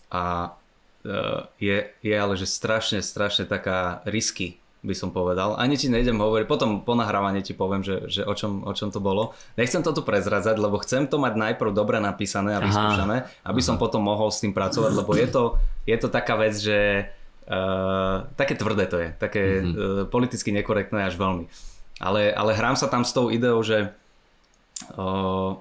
a 0.09 0.25
uh, 0.49 1.41
je, 1.61 1.93
je 2.01 2.15
ale 2.17 2.35
že 2.41 2.49
strašne, 2.49 3.05
strašne 3.05 3.45
taká 3.45 4.01
risky 4.09 4.57
by 4.83 4.99
som 4.99 5.15
povedal. 5.15 5.55
Ani 5.55 5.79
ti 5.79 5.87
nejdem 5.87 6.19
hovoriť, 6.19 6.51
potom 6.51 6.83
po 6.83 6.99
nahrávaní 6.99 7.39
ti 7.47 7.55
poviem, 7.55 7.87
že, 7.87 8.03
že 8.11 8.27
o, 8.27 8.35
čom, 8.35 8.67
o 8.67 8.73
čom 8.75 8.91
to 8.91 8.99
bolo. 8.99 9.31
Nechcem 9.55 9.79
to 9.79 9.95
tu 9.95 10.03
prezradzať, 10.03 10.59
lebo 10.59 10.83
chcem 10.83 11.07
to 11.07 11.23
mať 11.23 11.39
najprv 11.39 11.71
dobre 11.71 12.03
napísané 12.03 12.59
a 12.59 12.61
vyskúšané, 12.61 13.31
aby 13.47 13.61
som 13.63 13.79
potom 13.79 14.03
mohol 14.03 14.35
s 14.35 14.43
tým 14.43 14.51
pracovať, 14.51 14.93
lebo 14.99 15.15
je 15.15 15.29
to, 15.31 15.43
je 15.87 15.97
to 16.03 16.11
taká 16.11 16.35
vec, 16.35 16.59
že 16.59 17.07
uh, 17.47 18.27
také 18.35 18.59
tvrdé 18.59 18.91
to 18.91 18.99
je, 18.99 19.09
také 19.23 19.63
Mhm. 19.63 19.71
mm-hmm. 19.71 19.75
uh, 19.79 20.05
politicky 20.11 20.51
nekorektné 20.51 21.07
až 21.07 21.15
veľmi. 21.15 21.47
Ale, 22.03 22.35
ale 22.35 22.51
hrám 22.59 22.75
sa 22.75 22.91
tam 22.91 23.07
s 23.07 23.15
tou 23.15 23.31
ideou, 23.31 23.63
že 23.63 23.95
uh, 24.99 25.55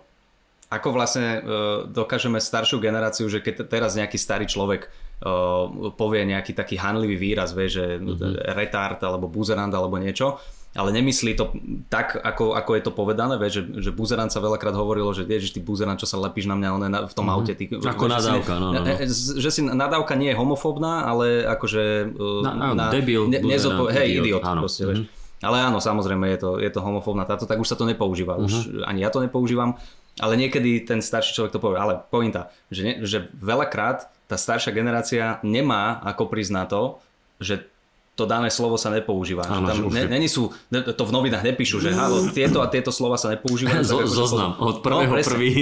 ako 0.72 0.88
vlastne 0.96 1.28
uh, 1.28 1.44
dokážeme 1.84 2.40
staršiu 2.40 2.80
generáciu, 2.80 3.28
že 3.28 3.44
keď 3.44 3.68
teraz 3.68 4.00
nejaký 4.00 4.16
starý 4.16 4.48
človek 4.48 4.88
uh, 4.88 5.92
povie 6.00 6.24
nejaký 6.24 6.56
taký 6.56 6.80
hanlivý 6.80 7.20
výraz, 7.20 7.52
vie, 7.52 7.68
že 7.68 8.00
mm-hmm. 8.00 8.56
retard 8.56 9.04
alebo 9.04 9.28
buzerant 9.28 9.76
alebo 9.76 10.00
niečo, 10.00 10.40
ale 10.72 10.96
nemyslí 10.96 11.36
to 11.36 11.52
tak, 11.92 12.16
ako, 12.16 12.56
ako 12.56 12.72
je 12.80 12.84
to 12.88 12.92
povedané, 12.96 13.36
vie, 13.36 13.52
že, 13.52 13.68
že 13.84 13.92
buzerant 13.92 14.32
sa 14.32 14.40
veľakrát 14.40 14.72
hovorilo, 14.72 15.12
že 15.12 15.28
ježiš, 15.28 15.52
ty 15.52 15.60
buzerant, 15.60 16.00
čo 16.00 16.08
sa 16.08 16.16
lepíš 16.16 16.48
na 16.48 16.56
mňa 16.56 16.70
on 16.72 16.82
na, 16.88 17.00
v 17.04 17.12
tom 17.12 17.28
mm-hmm. 17.28 17.36
aute. 17.36 17.52
Ty, 17.60 17.64
Ako 17.92 18.06
že 18.08 18.16
si 18.16 18.16
nadávka, 18.32 18.54
no, 18.56 18.68
no, 18.72 18.80
no. 18.80 18.88
e, 18.88 19.06
Že 19.44 19.50
si 19.52 19.62
nadávka 19.68 20.16
nie 20.16 20.32
je 20.32 20.38
homofóbna, 20.40 21.04
ale 21.04 21.44
akože... 21.44 22.16
Na- 22.48 22.72
áno, 22.72 22.88
debil, 22.88 23.28
buzerant, 23.28 23.92
hej, 23.92 24.08
idiot, 24.16 24.24
idiot, 24.24 24.44
áno. 24.48 24.64
proste, 24.64 24.84
vieš. 24.88 25.00
Ale 25.42 25.58
áno, 25.58 25.82
samozrejme 25.82 26.38
je 26.38 26.40
to, 26.40 26.50
je 26.62 26.70
to 26.70 26.80
homofóbna 26.86 27.26
táto, 27.26 27.50
tak 27.50 27.58
už 27.58 27.66
sa 27.66 27.74
to 27.74 27.84
nepoužíva. 27.84 28.38
Už 28.38 28.72
Mhm. 28.72 28.86
ani 28.86 29.00
ja 29.02 29.10
to 29.10 29.20
nepoužívam. 29.26 29.76
Ale 30.22 30.38
niekedy 30.38 30.86
ten 30.86 31.02
starší 31.02 31.34
človek 31.34 31.58
to 31.58 31.64
povie. 31.64 31.82
Ale 31.82 32.06
pointa, 32.14 32.54
že, 32.70 32.82
ne, 32.86 32.94
že 33.02 33.28
veľakrát 33.34 34.08
tá 34.30 34.38
staršia 34.38 34.72
generácia 34.72 35.42
nemá 35.42 36.00
ako 36.06 36.30
prísť 36.30 36.54
na 36.54 36.64
to, 36.70 37.02
že 37.42 37.66
to 38.14 38.30
dané 38.30 38.54
slovo 38.54 38.78
sa 38.78 38.94
nepoužíva. 38.94 39.48
Áno, 39.50 39.66
tam 39.66 39.90
ne, 39.90 40.06
není 40.06 40.30
sú, 40.30 40.54
to 40.70 41.04
v 41.08 41.12
novinách 41.16 41.42
nepíšu, 41.42 41.82
že 41.82 41.96
halo, 41.96 42.30
tieto 42.30 42.62
a 42.62 42.70
tieto 42.70 42.94
slova 42.94 43.18
sa 43.18 43.34
nepoužívajú. 43.34 43.82
Zo, 43.88 43.98
tak 43.98 44.06
akože 44.06 44.14
zoznam, 44.14 44.52
od 44.62 44.86
prvého 44.86 45.10
no, 45.10 45.16
presne, 45.18 45.30
prvý. 45.34 45.52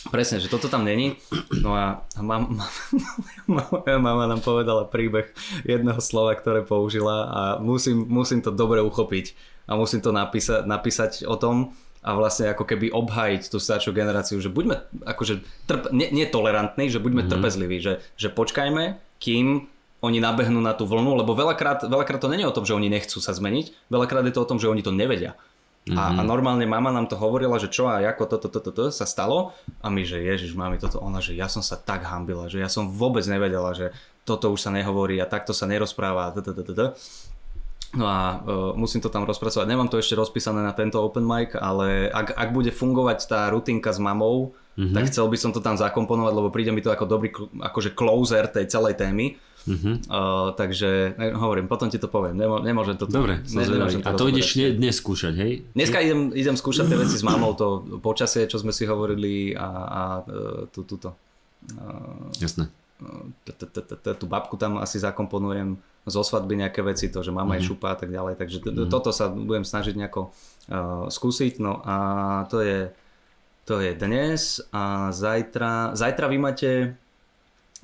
Presne, 0.00 0.40
že 0.40 0.48
toto 0.48 0.66
tam 0.72 0.82
není. 0.82 1.20
No 1.60 1.76
a 1.76 2.02
mam, 2.18 2.56
mam, 3.52 3.64
moja 3.68 3.98
mama 4.00 4.24
nám 4.26 4.40
povedala 4.40 4.88
príbeh 4.88 5.30
jedného 5.62 6.00
slova, 6.02 6.34
ktoré 6.34 6.66
použila 6.66 7.28
a 7.30 7.42
musím, 7.60 8.08
musím 8.08 8.40
to 8.40 8.50
dobre 8.50 8.80
uchopiť 8.80 9.36
a 9.68 9.76
musím 9.76 10.00
to 10.02 10.10
napísať, 10.10 10.66
napísať 10.66 11.12
o 11.28 11.36
tom 11.36 11.76
a 12.00 12.16
vlastne 12.16 12.48
ako 12.48 12.64
keby 12.64 12.88
obhajiť 12.88 13.52
tú 13.52 13.60
staršiu 13.60 13.92
generáciu, 13.92 14.40
že 14.40 14.48
buďme 14.48 15.04
akože 15.04 15.44
trp, 15.68 15.92
ne, 15.92 16.08
netolerantní, 16.08 16.88
že 16.88 16.96
buďme 16.96 17.28
mm-hmm. 17.28 17.34
trpezliví, 17.36 17.76
že, 17.80 18.00
že 18.16 18.32
počkajme, 18.32 18.96
kým 19.20 19.68
oni 20.00 20.16
nabehnú 20.16 20.64
na 20.64 20.72
tú 20.72 20.88
vlnu, 20.88 21.12
lebo 21.12 21.36
veľakrát, 21.36 21.84
veľakrát 21.84 22.20
to 22.24 22.32
není 22.32 22.48
o 22.48 22.56
tom, 22.56 22.64
že 22.64 22.72
oni 22.72 22.88
nechcú 22.88 23.20
sa 23.20 23.36
zmeniť, 23.36 23.92
veľakrát 23.92 24.24
je 24.24 24.32
to 24.32 24.40
o 24.40 24.48
tom, 24.48 24.56
že 24.56 24.72
oni 24.72 24.80
to 24.80 24.96
nevedia. 24.96 25.36
A, 25.96 26.12
Mhm. 26.12 26.16
a 26.20 26.22
normálne 26.28 26.68
mama 26.68 26.92
nám 26.92 27.08
to 27.08 27.16
hovorila, 27.16 27.56
že 27.56 27.72
čo 27.72 27.88
a 27.88 28.04
ako 28.04 28.36
toto, 28.36 28.52
toto, 28.52 28.68
toto 28.68 28.92
sa 28.92 29.08
stalo 29.08 29.56
a 29.80 29.88
my, 29.88 30.04
že 30.04 30.20
ježiš, 30.20 30.52
mami, 30.52 30.76
toto, 30.76 31.00
ona, 31.00 31.24
že 31.24 31.32
ja 31.32 31.48
som 31.48 31.64
sa 31.64 31.80
tak 31.80 32.04
hambila, 32.04 32.52
že 32.52 32.60
ja 32.60 32.68
som 32.68 32.92
vôbec 32.92 33.24
nevedela, 33.24 33.72
že 33.72 33.96
toto 34.28 34.52
už 34.52 34.60
sa 34.60 34.68
nehovorí 34.68 35.16
a 35.16 35.26
takto 35.26 35.56
sa 35.56 35.64
nerozpráva 35.64 36.28
a 36.28 36.32
toto, 36.36 36.52
toto, 36.52 36.72
toto. 36.76 36.84
No 37.90 38.06
a 38.06 38.38
uh, 38.38 38.70
musím 38.78 39.02
to 39.02 39.10
tam 39.10 39.26
rozpracovať. 39.26 39.66
Nemám 39.66 39.90
to 39.90 39.98
ešte 39.98 40.14
rozpísané 40.14 40.62
na 40.62 40.70
tento 40.70 41.02
open 41.02 41.26
mic, 41.26 41.58
ale 41.58 42.06
ak, 42.06 42.38
ak 42.38 42.48
bude 42.54 42.70
fungovať 42.70 43.26
tá 43.26 43.50
rutinka 43.50 43.90
s 43.90 43.98
mamou, 43.98 44.54
mm-hmm. 44.78 44.94
tak 44.94 45.10
chcel 45.10 45.26
by 45.26 45.34
som 45.34 45.50
to 45.50 45.58
tam 45.58 45.74
zakomponovať, 45.74 46.32
lebo 46.38 46.54
príde 46.54 46.70
mi 46.70 46.86
to 46.86 46.94
ako 46.94 47.10
dobrý 47.10 47.34
akože 47.58 47.90
closer 47.98 48.46
tej 48.46 48.70
celej 48.70 48.94
témy. 48.94 49.34
Mhm. 49.68 50.08
Uh, 50.08 50.56
takže 50.56 51.20
ne, 51.20 51.36
hovorím, 51.36 51.68
potom 51.68 51.92
ti 51.92 52.00
to 52.00 52.08
poviem. 52.08 52.32
Nemo, 52.32 52.64
nemôžem 52.64 52.96
to 52.96 53.04
Dobre, 53.04 53.44
som 53.44 53.60
zvedavý. 53.60 54.00
A 54.08 54.16
to 54.16 54.32
ideš 54.32 54.56
ne, 54.56 54.72
dnes 54.72 54.96
skúšať, 54.96 55.34
hej? 55.36 55.52
Dneska 55.76 56.00
idem, 56.00 56.32
idem 56.32 56.56
skúšať 56.56 56.88
tie 56.88 56.96
veci 56.96 57.20
s 57.20 57.24
mamou, 57.26 57.52
to 57.52 58.00
počasie, 58.00 58.48
čo 58.48 58.56
sme 58.56 58.72
si 58.72 58.88
hovorili 58.88 59.52
a, 59.52 59.68
a 59.84 60.02
e, 60.24 60.64
tú, 60.72 60.88
túto. 60.88 61.12
Jasné. 62.40 62.72
tú 64.16 64.24
babku 64.24 64.56
tam 64.56 64.80
asi 64.80 64.96
zakomponujem 64.96 65.76
zo 66.08 66.22
svadby 66.24 66.56
nejaké 66.64 66.80
veci, 66.80 67.12
to, 67.12 67.20
že 67.20 67.32
mama 67.32 67.60
je 67.60 67.68
šupa 67.68 67.92
a 67.92 67.96
tak 67.98 68.08
ďalej, 68.08 68.40
takže 68.40 68.64
t- 68.64 68.72
t- 68.72 68.88
toto 68.88 69.12
sa 69.12 69.28
budem 69.28 69.68
snažiť 69.68 69.94
nejako 70.00 70.32
uh, 70.70 71.06
skúsiť, 71.12 71.60
no 71.60 71.84
a 71.84 71.94
to 72.48 72.60
je 72.64 72.78
To 73.70 73.78
je 73.78 73.94
dnes. 73.94 74.58
A 74.74 75.14
zajtra, 75.14 75.94
zajtra 75.94 76.26
vy 76.26 76.38
máte 76.42 76.70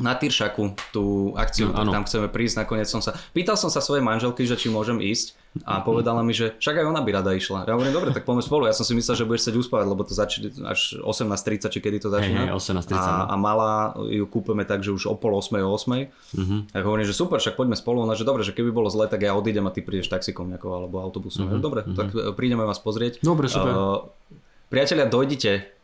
na 0.02 0.18
Tyršaku 0.18 0.74
tú 0.90 1.30
akciu, 1.38 1.70
No, 1.70 1.94
tam 1.94 2.02
chceme 2.02 2.26
prísť, 2.26 2.66
nakoniec 2.66 2.90
som 2.90 2.98
sa... 2.98 3.14
Pýtal 3.30 3.54
som 3.54 3.70
sa 3.70 3.78
svojej 3.78 4.02
manželky, 4.02 4.42
že 4.48 4.58
či 4.58 4.66
môžem 4.66 4.98
ísť 4.98 5.38
a 5.64 5.80
povedala 5.80 6.20
mi, 6.20 6.34
že 6.34 6.52
však 6.58 6.82
aj 6.82 6.86
ona 6.86 7.00
by 7.00 7.10
rada 7.14 7.32
išla. 7.32 7.64
Ja 7.64 7.78
hovorím, 7.78 7.94
dobre, 7.94 8.10
tak 8.10 8.26
poďme 8.26 8.42
spolu. 8.42 8.66
Ja 8.66 8.74
som 8.74 8.82
si 8.82 8.92
myslel, 8.92 9.14
že 9.16 9.24
budeš 9.24 9.48
chcieť 9.48 9.56
uspávať, 9.56 9.86
lebo 9.86 10.02
to 10.02 10.12
začne 10.12 10.52
až 10.66 11.00
18.30, 11.00 11.70
či 11.70 11.78
kedy 11.78 11.96
to 12.02 12.08
začína. 12.10 12.50
hej, 12.50 12.52
18:30, 12.52 12.92
A, 12.92 13.00
no. 13.00 13.24
a 13.30 13.34
malá 13.38 13.72
ju 14.10 14.26
kúpeme 14.26 14.66
tak, 14.66 14.82
že 14.82 14.90
už 14.90 15.06
o 15.06 15.14
pol 15.14 15.32
8, 15.32 15.62
o 15.62 15.70
8. 15.72 16.10
Mhm. 16.36 16.56
Tak 16.74 16.82
hovorím, 16.82 17.06
že 17.06 17.14
super, 17.14 17.38
však 17.38 17.54
poďme 17.54 17.78
spolu. 17.78 18.02
Ona, 18.02 18.12
že 18.12 18.26
dobre, 18.26 18.42
že 18.42 18.50
keby 18.50 18.74
bolo 18.74 18.90
zle, 18.90 19.06
tak 19.06 19.22
ja 19.22 19.32
odídem 19.32 19.64
a 19.64 19.72
ty 19.72 19.80
prídeš 19.80 20.10
taxikom 20.10 20.50
nejakou 20.50 20.74
alebo 20.74 20.98
autobusom. 20.98 21.46
Mhm, 21.46 21.52
Ja, 21.52 21.58
dobre, 21.62 21.80
tak 21.86 22.10
e, 22.12 22.34
prídeme 22.34 22.66
vás 22.66 22.82
pozrieť. 22.82 23.22
Dobre, 23.22 23.46
super. 23.46 23.70
Uh, 23.70 23.98
priatelia, 24.66 25.06
dojdite 25.06 25.75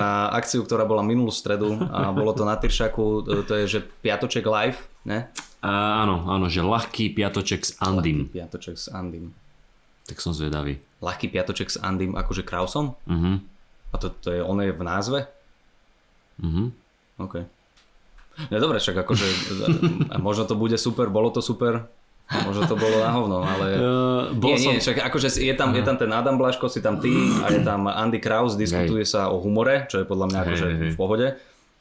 na 0.00 0.32
akciu, 0.32 0.64
ktorá 0.64 0.88
bola 0.88 1.04
minulú 1.04 1.28
stredu 1.28 1.76
a 1.92 2.08
bolo 2.08 2.32
to 2.32 2.48
na 2.48 2.56
Tyršaku, 2.56 3.28
uh, 3.28 3.44
to 3.44 3.52
je, 3.60 3.78
že 3.78 3.80
piatoček 4.00 4.48
live, 4.48 4.80
ne? 5.04 5.28
A, 5.60 6.02
áno, 6.02 6.26
áno, 6.26 6.48
že 6.48 6.64
ľahký 6.64 7.12
piatoček 7.12 7.60
s 7.62 7.72
Andym. 7.78 8.32
Piatoček 8.32 8.80
s 8.80 8.88
Andym. 8.88 9.36
Tak 10.08 10.18
som 10.18 10.34
zvedavý. 10.34 10.80
Ľahký 11.04 11.30
piatoček 11.30 11.68
s 11.68 11.78
Andym, 11.78 12.16
akože 12.16 12.42
Krausom? 12.42 12.96
Mhm. 13.06 13.32
A 13.92 14.00
to, 14.00 14.08
to 14.08 14.32
je, 14.32 14.40
on 14.40 14.56
je 14.64 14.72
v 14.72 14.82
názve? 14.82 15.18
Mhm. 16.40 16.72
OK. 17.20 17.44
No 18.48 18.56
dobre, 18.56 18.80
však 18.80 19.04
akože 19.04 19.26
a 20.08 20.16
možno 20.16 20.48
to 20.48 20.56
bude 20.56 20.80
super, 20.80 21.12
bolo 21.12 21.28
to 21.28 21.44
super, 21.44 21.92
možno 22.30 22.64
to 22.64 22.76
bolo 22.78 22.96
na 23.02 23.10
hovno, 23.12 23.38
ale... 23.44 23.66
Uh, 23.76 24.32
bol 24.42 24.54
nie, 24.54 24.58
som... 24.60 24.72
nie, 24.72 24.80
však 24.80 24.98
akože 25.12 25.28
je 25.42 25.54
tam, 25.56 25.76
je 25.76 25.82
tam 25.84 25.96
ten 26.00 26.10
Adam 26.12 26.36
Blaško, 26.40 26.68
si 26.72 26.80
tam 26.80 27.00
ty 27.02 27.12
a 27.44 27.52
je 27.52 27.60
tam 27.60 27.88
Andy 27.88 28.20
Kraus, 28.22 28.56
diskutuje 28.56 29.04
sa 29.04 29.28
o 29.28 29.40
humore, 29.42 29.84
čo 29.90 30.00
je 30.00 30.06
podľa 30.08 30.26
mňa 30.32 30.38
akože 30.46 30.66
hej. 30.66 30.90
v 30.92 30.98
pohode. 30.98 31.28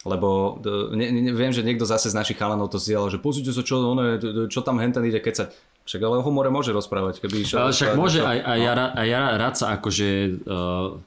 Lebo 0.02 0.58
d- 0.58 0.98
ne, 0.98 1.14
ne, 1.14 1.30
viem, 1.30 1.54
že 1.54 1.62
niekto 1.62 1.86
zase 1.86 2.10
z 2.10 2.18
našich 2.18 2.34
chalanov 2.34 2.74
to 2.74 2.82
zdieľal, 2.82 3.14
že 3.14 3.22
pozrite 3.22 3.54
sa, 3.54 3.62
čo, 3.62 3.94
d- 3.94 4.18
d- 4.18 4.50
čo 4.50 4.66
tam 4.66 4.82
henten 4.82 5.06
ide 5.06 5.22
kecať. 5.22 5.54
Však 5.86 6.02
ale 6.02 6.18
o 6.18 6.26
humore 6.26 6.50
môže 6.50 6.74
rozprávať, 6.74 7.22
keby 7.22 7.46
išiel... 7.46 7.62
Ale 7.62 7.72
však 7.74 7.94
môže, 7.94 8.26
aj, 8.26 8.40
aj, 8.42 8.60
ja, 8.66 8.74
ra- 8.74 8.94
aj 8.98 9.08
ja 9.08 9.22
rád 9.38 9.56
sa 9.62 9.78
akože, 9.78 10.10
uh, 10.42 10.98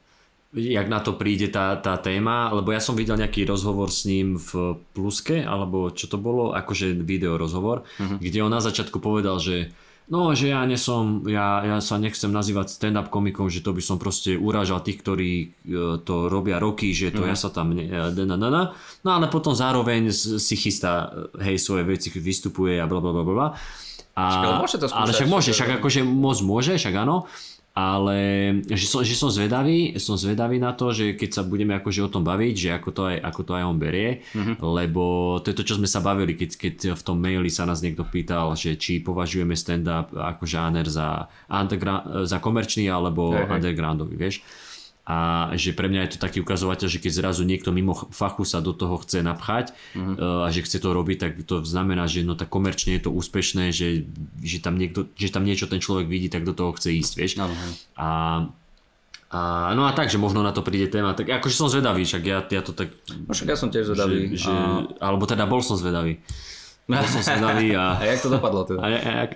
jak 0.54 0.86
na 0.86 1.02
to 1.02 1.18
príde 1.18 1.50
tá, 1.50 1.74
tá 1.76 1.98
téma, 1.98 2.54
lebo 2.54 2.70
ja 2.70 2.78
som 2.78 2.94
videl 2.94 3.18
nejaký 3.18 3.42
rozhovor 3.42 3.90
s 3.90 4.06
ním 4.06 4.38
v 4.38 4.78
Pluske, 4.94 5.42
alebo 5.42 5.90
čo 5.90 6.06
to 6.06 6.16
bolo, 6.16 6.54
akože 6.54 6.94
video 7.02 7.34
rozhovor, 7.34 7.82
uh-huh. 7.98 8.22
kde 8.22 8.38
on 8.40 8.54
na 8.54 8.62
začiatku 8.62 9.02
povedal, 9.02 9.42
že 9.42 9.74
no, 10.08 10.36
že 10.36 10.52
ja 10.52 10.60
nesom, 10.68 11.24
ja, 11.26 11.64
ja 11.64 11.76
sa 11.80 11.96
nechcem 11.96 12.28
nazývať 12.28 12.76
stand-up 12.76 13.08
komikom, 13.08 13.48
že 13.48 13.64
to 13.64 13.72
by 13.72 13.82
som 13.82 13.96
proste 13.96 14.36
urážal 14.36 14.84
tých, 14.84 15.00
ktorí 15.00 15.32
e, 15.40 15.46
to 16.04 16.28
robia 16.28 16.60
roky, 16.60 16.92
že 16.92 17.08
to 17.10 17.24
ja 17.24 17.36
sa 17.36 17.48
tam 17.48 17.72
ne, 17.72 17.88
e, 17.88 18.24
na, 18.24 18.36
na, 18.36 18.48
na. 18.52 18.62
no 19.00 19.10
ale 19.10 19.32
potom 19.32 19.56
zároveň 19.56 20.12
si 20.14 20.54
chystá 20.60 21.08
e, 21.34 21.50
hej 21.50 21.56
svoje 21.56 21.88
veci, 21.88 22.12
vystupuje 22.12 22.76
a 22.76 22.84
bla 22.84 23.00
bla 23.00 23.12
bla 23.16 23.24
bla, 23.24 23.34
bla. 23.34 23.48
A, 24.14 24.24
Však, 24.30 24.46
ale 24.46 24.58
môže 24.62 24.76
to 24.78 24.86
skúšať, 24.86 25.02
ale 25.02 25.10
však 25.10 25.28
môže, 25.28 25.50
však- 25.50 25.74
akože 25.82 26.00
môcť 26.06 26.42
môže, 26.46 26.72
však 26.78 26.94
áno, 27.02 27.26
ale 27.74 28.18
že 28.64 28.86
som, 28.86 29.02
že 29.02 29.12
som 29.12 29.28
zvedavý, 29.28 29.98
som 29.98 30.14
zvedavý 30.14 30.56
na 30.56 30.70
to, 30.70 30.90
že 30.90 31.12
keď 31.12 31.30
sa 31.32 31.42
budeme 31.42 31.74
akože 31.74 32.00
o 32.00 32.08
tom 32.08 32.22
baviť, 32.22 32.54
že 32.54 32.68
ako 32.70 32.88
to 32.88 33.02
aj, 33.04 33.16
ako 33.20 33.40
to 33.42 33.52
aj 33.52 33.64
on 33.64 33.76
berie, 33.76 34.22
Mhm. 34.30 34.62
lebo 34.62 35.02
to 35.38 35.50
je 35.50 35.58
to, 35.58 35.66
čo 35.66 35.74
sme 35.74 35.86
sa 35.86 35.98
bavili, 35.98 36.32
keď, 36.32 36.50
keď 36.54 36.74
v 36.94 37.02
tom 37.02 37.18
maili 37.18 37.50
sa 37.50 37.66
nás 37.66 37.82
niekto 37.82 38.06
pýtal, 38.06 38.54
že 38.54 38.74
či 38.74 38.98
považujeme 38.98 39.52
stand-up 39.52 40.14
ako 40.14 40.46
žáner 40.46 40.86
za, 40.86 41.26
za 42.22 42.38
komerčný 42.38 42.86
alebo 42.86 43.34
Hej, 43.34 43.42
hej. 43.42 43.50
undergroundový, 43.52 44.14
vieš. 44.14 44.46
A 45.04 45.52
že 45.52 45.76
pre 45.76 45.92
mňa 45.92 46.08
je 46.08 46.10
to 46.16 46.18
taký 46.24 46.40
ukazovateľ, 46.40 46.88
že 46.88 46.96
keď 46.96 47.12
zrazu 47.12 47.44
niekto 47.44 47.76
mimo 47.76 47.92
fachu 47.92 48.48
sa 48.48 48.64
do 48.64 48.72
toho 48.72 48.96
chce 49.04 49.20
napchať 49.20 49.76
Mhm. 49.92 50.16
uh, 50.16 50.44
a 50.44 50.48
že 50.48 50.64
chce 50.64 50.80
to 50.80 50.96
robiť, 50.96 51.18
tak 51.20 51.32
to 51.44 51.60
znamená, 51.60 52.08
že 52.08 52.24
no 52.24 52.32
tak 52.32 52.48
komerčne 52.48 52.96
je 52.96 53.04
to 53.04 53.10
úspešné, 53.12 53.68
že, 53.68 54.08
že, 54.40 54.64
tam, 54.64 54.80
niekto, 54.80 55.04
že 55.20 55.28
tam 55.28 55.44
niečo 55.44 55.68
ten 55.68 55.76
človek 55.76 56.08
vidí, 56.08 56.32
tak 56.32 56.48
do 56.48 56.56
toho 56.56 56.72
chce 56.72 56.88
ísť, 57.04 57.12
vieš. 57.20 57.36
Áno. 57.36 57.52
A, 58.00 58.08
a 59.28 59.40
no 59.76 59.84
a 59.84 59.92
tak, 59.92 60.08
že 60.08 60.16
možno 60.16 60.40
na 60.40 60.56
to 60.56 60.64
príde 60.64 60.88
téma, 60.88 61.12
tak 61.12 61.28
akože 61.28 61.52
som 61.52 61.68
zvedavý, 61.68 62.08
však 62.08 62.22
ja, 62.24 62.40
ja 62.40 62.62
to 62.64 62.72
tak... 62.72 62.96
No 63.28 63.36
však 63.36 63.52
ja 63.52 63.56
som 63.60 63.68
tiež 63.68 63.92
zvedavý. 63.92 64.32
Že, 64.32 64.40
že, 64.40 64.52
a... 64.56 64.88
alebo 65.04 65.28
teda 65.28 65.44
bol 65.44 65.60
som 65.60 65.76
zvedavý. 65.76 66.22
Som 66.84 67.24
zvedavý 67.24 67.72
a... 67.72 67.96
a 67.96 68.04
jak 68.04 68.20
to 68.20 68.28
dopadlo 68.28 68.68
teda? 68.68 68.84
A, 68.84 68.88
a, 68.92 69.12
a, 69.24 69.26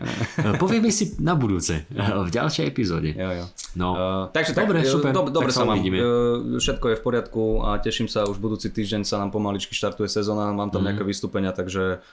povieme 0.61 0.93
si 0.93 1.17
na 1.17 1.33
budúce, 1.33 1.89
v 1.97 2.29
ďalšej 2.29 2.65
epizóde. 2.69 3.17
Jo, 3.17 3.31
jo. 3.33 3.45
No, 3.73 3.89
Uh, 3.99 4.29
takže 4.35 4.53
Dobre, 4.53 4.85
tak, 4.85 4.93
super, 4.93 5.11
Do, 5.17 5.33
dobre 5.33 5.49
tak 5.49 5.57
sa 5.57 5.65
mám. 5.65 5.81
Uh, 5.81 6.61
všetko 6.61 6.87
je 6.93 6.97
v 7.01 7.03
poriadku 7.03 7.45
a 7.65 7.81
teším 7.81 8.05
sa, 8.05 8.29
už 8.29 8.37
budúci 8.37 8.69
týždeň 8.69 9.09
sa 9.09 9.17
nám 9.17 9.33
pomaličky 9.33 9.73
štartuje 9.73 10.13
sezóna, 10.13 10.53
mám 10.53 10.69
tam 10.69 10.85
nejaké 10.85 11.09
vystúpenia, 11.09 11.57
takže 11.57 12.05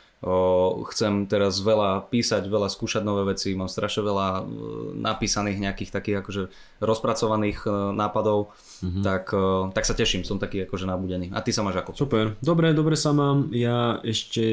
chcem 0.86 1.26
teraz 1.26 1.60
veľa 1.60 2.08
písať, 2.08 2.44
veľa 2.44 2.66
skúšať 2.66 3.02
nové 3.02 3.28
veci, 3.28 3.52
mám 3.52 3.68
strašne 3.68 4.02
veľa 4.02 4.28
uh, 4.38 4.46
napísaných 4.92 5.58
nejakých 5.60 5.92
takých 5.92 6.18
akože 6.20 6.44
rozpracovaných 6.80 7.60
uh, 7.64 7.74
nápadov, 7.92 8.56
Mhm. 8.78 9.02
tak, 9.02 9.26
uh, 9.30 9.72
tak 9.72 9.84
sa 9.84 9.94
teším, 9.94 10.22
som 10.22 10.36
taký 10.36 10.64
akože 10.64 10.84
nabudený. 10.84 11.32
A 11.32 11.40
ty 11.40 11.50
sa 11.50 11.62
máš 11.62 11.78
ako? 11.78 11.96
Super, 11.96 12.36
dobre, 12.40 12.72
dobre 12.72 12.96
sa 12.96 13.12
mám. 13.12 13.48
Ja 13.50 14.00
ešte 14.02 14.44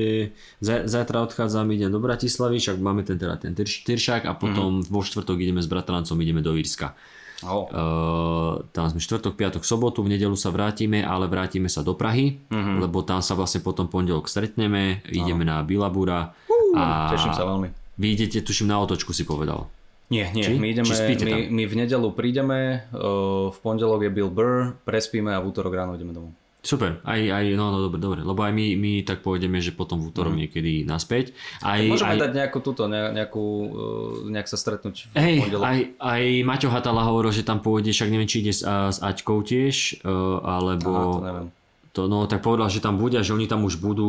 za, 0.59 0.85
zajtra 0.85 1.23
odchádzam, 1.23 1.67
idem 1.69 1.89
do 1.89 1.99
Bratislavy, 1.99 2.57
však 2.57 2.77
máme 2.77 3.03
ten, 3.03 3.17
teda 3.17 3.35
ten 3.37 3.53
Tyrš- 3.53 3.83
Tyršák 3.83 4.23
a 4.25 4.33
potom 4.33 4.79
Mhm. 4.79 4.89
vo 4.89 5.01
štvrtok 5.01 5.39
ideme 5.39 5.59
s 5.59 5.67
bratrancom, 5.67 6.15
ideme 6.17 6.39
do 6.39 6.53
Írska. 6.53 6.95
Oh. 7.43 7.67
Uh, 7.67 8.53
tam 8.71 8.87
sme 8.87 8.99
štvrtok, 8.99 9.35
piatok, 9.35 9.63
sobotu, 9.63 10.01
v 10.01 10.11
nedelu 10.11 10.35
sa 10.35 10.49
vrátime, 10.49 11.01
ale 11.01 11.27
vrátime 11.27 11.67
sa 11.67 11.81
do 11.81 11.93
Prahy, 11.93 12.39
Mhm. 12.49 12.81
lebo 12.81 13.01
tam 13.01 13.19
sa 13.19 13.33
vlastne 13.33 13.59
potom 13.59 13.87
pondelok 13.87 14.27
stretneme, 14.27 15.03
ideme 15.07 15.43
na 15.43 15.61
Bilabura 15.61 16.35
a 16.73 16.85
Teším 17.09 17.33
sa 17.33 17.45
veľmi. 17.45 17.69
vy 17.95 18.07
idete, 18.09 18.41
tuším, 18.41 18.67
na 18.67 18.79
otočku 18.79 19.11
si 19.11 19.23
povedal. 19.23 19.67
Nie, 20.09 20.29
nie, 20.31 20.45
Či? 20.45 20.55
my 20.55 20.67
ideme, 20.69 20.87
Či 20.87 21.25
my, 21.25 21.35
my 21.49 21.63
v 21.65 21.75
nedelu 21.75 22.09
prídeme, 22.13 22.59
uh, 22.91 23.49
v 23.49 23.59
pondelok 23.59 24.03
je 24.03 24.11
Bill 24.11 24.29
Burr, 24.29 24.77
prespíme 24.83 25.33
a 25.33 25.41
v 25.41 25.49
útorok 25.49 25.73
ráno 25.73 25.95
ideme 25.95 26.13
domov. 26.13 26.37
Super, 26.63 27.03
aj, 27.03 27.19
aj, 27.27 27.45
no, 27.59 27.75
no 27.75 27.79
dobre, 27.91 27.99
dobre, 27.99 28.21
lebo 28.23 28.39
aj 28.39 28.55
my, 28.55 28.79
my 28.79 28.93
tak 29.03 29.27
pôjdeme, 29.27 29.59
že 29.59 29.75
potom 29.75 29.99
v 29.99 30.15
útorok 30.15 30.39
niekedy 30.39 30.87
naspäť. 30.87 31.35
Aj, 31.59 31.83
Môžeme 31.83 32.15
aj, 32.15 32.23
dať 32.23 32.33
nejakú 32.39 32.59
túto, 32.63 32.87
ne, 32.87 33.11
nejakú, 33.11 33.47
uh, 33.67 34.31
nejak 34.31 34.47
sa 34.47 34.55
stretnúť 34.55 35.11
v 35.11 35.15
Hej, 35.19 35.37
pondelok. 35.43 35.67
aj, 35.67 35.79
aj 35.99 36.23
Maťo 36.47 36.71
Hatala 36.71 37.03
hovoril, 37.03 37.35
že 37.35 37.43
tam 37.43 37.59
pôjde, 37.59 37.91
však 37.91 38.15
neviem, 38.15 38.31
či 38.31 38.47
ide 38.47 38.55
s, 38.55 38.63
s 38.63 38.99
Aťkou 39.03 39.43
tiež, 39.43 40.07
uh, 40.07 40.39
alebo... 40.47 40.91
Aha, 40.95 41.11
to 41.11 41.27
neviem. 41.27 41.49
To, 41.93 42.09
no, 42.09 42.25
tak 42.25 42.41
povedal, 42.41 42.73
že 42.73 42.81
tam 42.81 42.97
bude 42.97 43.21
a 43.21 43.25
že 43.27 43.37
oni 43.37 43.45
tam 43.45 43.69
už 43.69 43.77
budú 43.77 44.09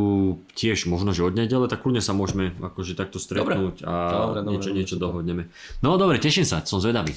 tiež 0.55 0.87
možno, 0.87 1.11
že 1.11 1.19
od 1.19 1.35
nedele, 1.35 1.67
tak 1.67 1.83
kľudne 1.83 1.99
sa 1.99 2.15
môžeme 2.15 2.55
akože 2.55 2.95
takto 2.95 3.19
stretnúť 3.19 3.83
a 3.83 3.91
Dobre, 3.91 4.39
dobre, 4.39 4.51
niečo, 4.55 4.69
dobre, 4.71 4.77
niečo 4.79 4.95
super. 4.95 5.03
dohodneme. 5.03 5.43
No 5.83 5.99
dobre, 5.99 6.15
teším 6.15 6.47
sa, 6.47 6.63
som 6.63 6.79
zvedavý. 6.79 7.11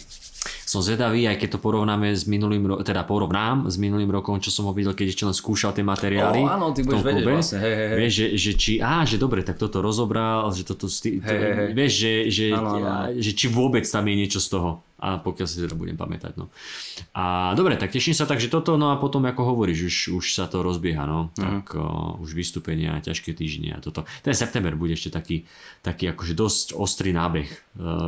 Som 0.63 0.79
zvedavý, 0.79 1.27
aj 1.27 1.39
keď 1.39 1.49
to 1.55 1.59
porovnáme 1.59 2.11
s 2.11 2.27
minulým, 2.27 2.67
ro- 2.67 2.79
teda 2.79 3.03
porovnám 3.03 3.67
s 3.67 3.79
minulým 3.79 4.11
rokom, 4.11 4.39
čo 4.39 4.51
som 4.51 4.67
ho 4.67 4.75
videl, 4.75 4.95
keď 4.95 5.07
ešte 5.11 5.25
len 5.27 5.35
skúšal 5.35 5.71
tie 5.71 5.83
materiály. 5.83 6.39
Ó, 6.39 6.47
áno, 6.47 6.71
ty 6.71 6.83
budeš 6.83 7.03
vedieť 7.03 7.23
klube. 7.23 7.35
vlastne, 7.35 7.59
hej, 7.63 7.75
hej, 7.75 7.87
hej. 7.87 7.97
Vieš, 7.99 8.13
že, 8.15 8.27
že 8.35 8.51
či, 8.55 8.73
á, 8.79 9.03
že 9.03 9.17
dobre, 9.19 9.43
tak 9.43 9.59
toto 9.59 9.79
rozobral, 9.79 10.51
že 10.51 10.63
toto, 10.63 10.87
sti, 10.87 11.19
to, 11.19 11.27
Hej, 11.27 11.39
hej, 11.39 11.55
hej. 11.55 11.69
vieš, 11.75 11.93
že, 11.95 12.13
že, 12.31 12.47
áno, 12.53 12.71
áno. 12.79 13.15
že 13.15 13.31
či 13.35 13.47
vôbec 13.47 13.83
tam 13.87 14.03
je 14.03 14.15
niečo 14.15 14.39
z 14.39 14.49
toho. 14.51 14.71
A 14.97 15.21
pokiaľ 15.21 15.45
si 15.45 15.61
teda 15.61 15.77
budem 15.77 15.93
pamätať, 15.93 16.41
no. 16.41 16.49
A 17.13 17.53
dobre, 17.53 17.77
tak 17.77 17.93
teším 17.93 18.17
sa, 18.17 18.25
takže 18.25 18.49
toto, 18.49 18.81
no 18.81 18.89
a 18.89 18.97
potom, 18.97 19.21
ako 19.29 19.53
hovoríš, 19.53 19.81
už, 19.85 19.97
už 20.17 20.27
sa 20.33 20.49
to 20.49 20.65
rozbieha, 20.65 21.05
no. 21.05 21.29
Mhm. 21.37 21.37
Tak 21.37 21.77
o, 21.77 21.85
už 22.25 22.33
vystúpenia, 22.33 22.97
ťažké 23.05 23.37
týždne 23.37 23.77
a 23.77 23.85
toto. 23.85 24.09
Ten 24.25 24.33
september 24.33 24.73
bude 24.73 24.97
ešte 24.97 25.13
taký, 25.13 25.45
taký 25.85 26.09
akože 26.17 26.33
dosť 26.33 26.67
ostrý 26.73 27.13
nábeh, 27.13 27.45
e, 27.45 27.57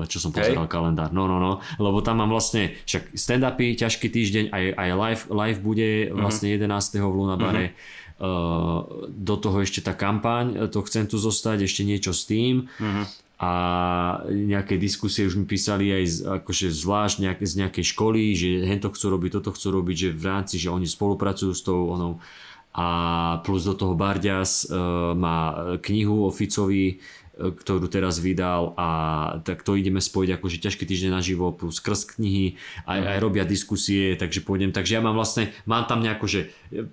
čo 0.09 0.17
som 0.17 0.33
pozeral 0.33 0.65
kalendár. 0.65 1.13
No, 1.13 1.29
no, 1.29 1.37
no, 1.37 1.61
lebo 1.77 2.01
tam 2.01 2.25
mám 2.25 2.33
vlastne, 2.33 2.73
však 2.89 3.13
stand-upy, 3.13 3.77
ťažký 3.77 4.09
týždeň, 4.09 4.45
aj, 4.49 4.65
aj 4.73 4.89
live, 4.97 5.23
live 5.29 5.61
bude 5.61 5.89
Mhm. 6.09 6.17
vlastne 6.17 6.49
11. 6.49 7.05
v 7.05 7.15
Lunabare. 7.15 7.67
Uh, 8.19 9.07
do 9.07 9.39
toho 9.39 9.63
ešte 9.63 9.79
tá 9.79 9.95
kampaň, 9.95 10.67
to 10.75 10.83
chcem 10.83 11.07
tu 11.07 11.23
zostať, 11.23 11.63
ešte 11.63 11.87
niečo 11.87 12.11
s 12.11 12.27
tým. 12.27 12.67
Mhm. 12.83 13.03
A 13.39 13.53
nejaké 14.27 14.75
diskusie 14.83 15.23
už 15.23 15.39
mi 15.39 15.47
písali 15.47 15.95
aj 15.95 16.27
akože 16.43 16.75
zvlášť 16.75 17.17
nejak, 17.23 17.39
z 17.47 17.55
nejakej 17.63 17.85
školy, 17.95 18.35
že 18.35 18.67
hento 18.67 18.91
chcú 18.91 19.15
robiť, 19.15 19.31
toto 19.39 19.55
chcú 19.55 19.79
robiť, 19.79 19.97
že 19.97 20.09
v 20.11 20.25
rámci, 20.27 20.55
že 20.59 20.75
oni 20.75 20.91
spolupracujú 20.91 21.55
s 21.55 21.63
tou 21.63 21.87
onou. 21.87 22.19
A 22.75 22.87
plus 23.47 23.63
do 23.63 23.79
toho 23.79 23.95
Bardias 23.95 24.67
uh, 24.67 25.15
má 25.15 25.55
knihu 25.83 26.27
o 26.27 26.35
Ficovi, 26.35 26.99
ktorú 27.39 27.87
teraz 27.87 28.19
vydal 28.19 28.75
a 28.75 28.89
tak 29.47 29.63
to 29.63 29.79
ideme 29.79 30.03
spojiť 30.03 30.31
akože 30.43 30.59
ťažký 30.59 30.85
týždeň 30.85 31.11
naživo 31.15 31.55
plus 31.55 31.79
krst 31.79 32.19
knihy, 32.19 32.59
aj, 32.83 32.99
aj 32.99 33.19
robia 33.23 33.47
diskusie, 33.47 34.19
takže 34.19 34.43
pôjdem, 34.43 34.75
takže 34.75 34.99
ja 34.99 35.01
mám 35.01 35.15
vlastne, 35.15 35.55
mám 35.63 35.87
tam 35.87 36.03
nejako, 36.03 36.27
že 36.27 36.41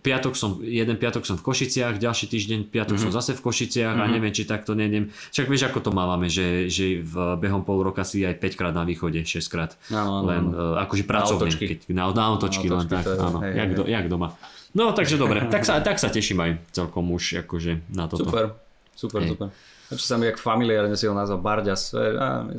piatok 0.05 0.37
som, 0.37 0.61
jeden 0.61 1.01
piatok 1.01 1.25
som 1.25 1.35
v 1.41 1.43
Košiciach, 1.49 1.97
ďalší 1.97 2.29
týždeň 2.29 2.59
piatok 2.69 3.01
mm-hmm. 3.01 3.11
som 3.11 3.17
zase 3.17 3.33
v 3.33 3.41
Košiciach 3.41 3.97
mm-hmm. 3.97 4.11
a 4.11 4.13
neviem, 4.13 4.33
či 4.37 4.45
takto 4.45 4.77
nejdem, 4.77 5.09
však 5.33 5.49
vieš 5.49 5.73
ako 5.73 5.79
to 5.81 5.91
máme, 5.91 6.29
že, 6.29 6.69
že 6.69 7.01
v 7.01 7.41
behom 7.41 7.65
pol 7.65 7.81
roka 7.81 8.05
si 8.05 8.21
aj 8.21 8.37
5 8.37 8.59
krát 8.59 8.73
na 8.77 8.85
východe, 8.85 9.25
6 9.25 9.41
krát, 9.49 9.73
no, 9.89 10.21
no, 10.21 10.29
len 10.29 10.43
no. 10.53 10.77
akože 10.77 11.03
pracovne, 11.09 11.49
Na 11.49 11.57
keď, 11.57 11.79
na, 11.89 12.03
na 12.13 12.23
autočky, 12.29 12.69
Na 12.69 12.77
len 12.77 12.85
autočky, 12.85 12.93
tak, 12.93 13.05
to 13.05 13.11
je- 13.11 13.25
áno, 13.25 13.39
hej, 13.41 13.53
jak, 13.57 13.69
hej. 13.73 13.77
do, 13.77 13.83
jak 13.89 14.05
doma. 14.05 14.29
No 14.75 14.91
takže 14.91 15.15
dobre, 15.15 15.47
tak 15.47 15.63
sa, 15.63 15.79
tak 15.79 15.97
sa 15.97 16.11
teším 16.11 16.43
aj 16.43 16.51
celkom 16.75 17.07
už 17.15 17.47
akože 17.47 17.87
na 17.95 18.05
toto. 18.11 18.27
Super, 18.27 18.45
super, 18.93 19.23
Hej. 19.23 19.29
super. 19.33 19.47
Čo 19.85 20.01
sa 20.01 20.15
mi 20.17 20.25
jak 20.25 20.41
familiárne 20.41 20.97
si 20.97 21.05
ho 21.05 21.13
nazval 21.13 21.45
Barďas. 21.45 21.93
á, 21.93 22.41
my 22.41 22.57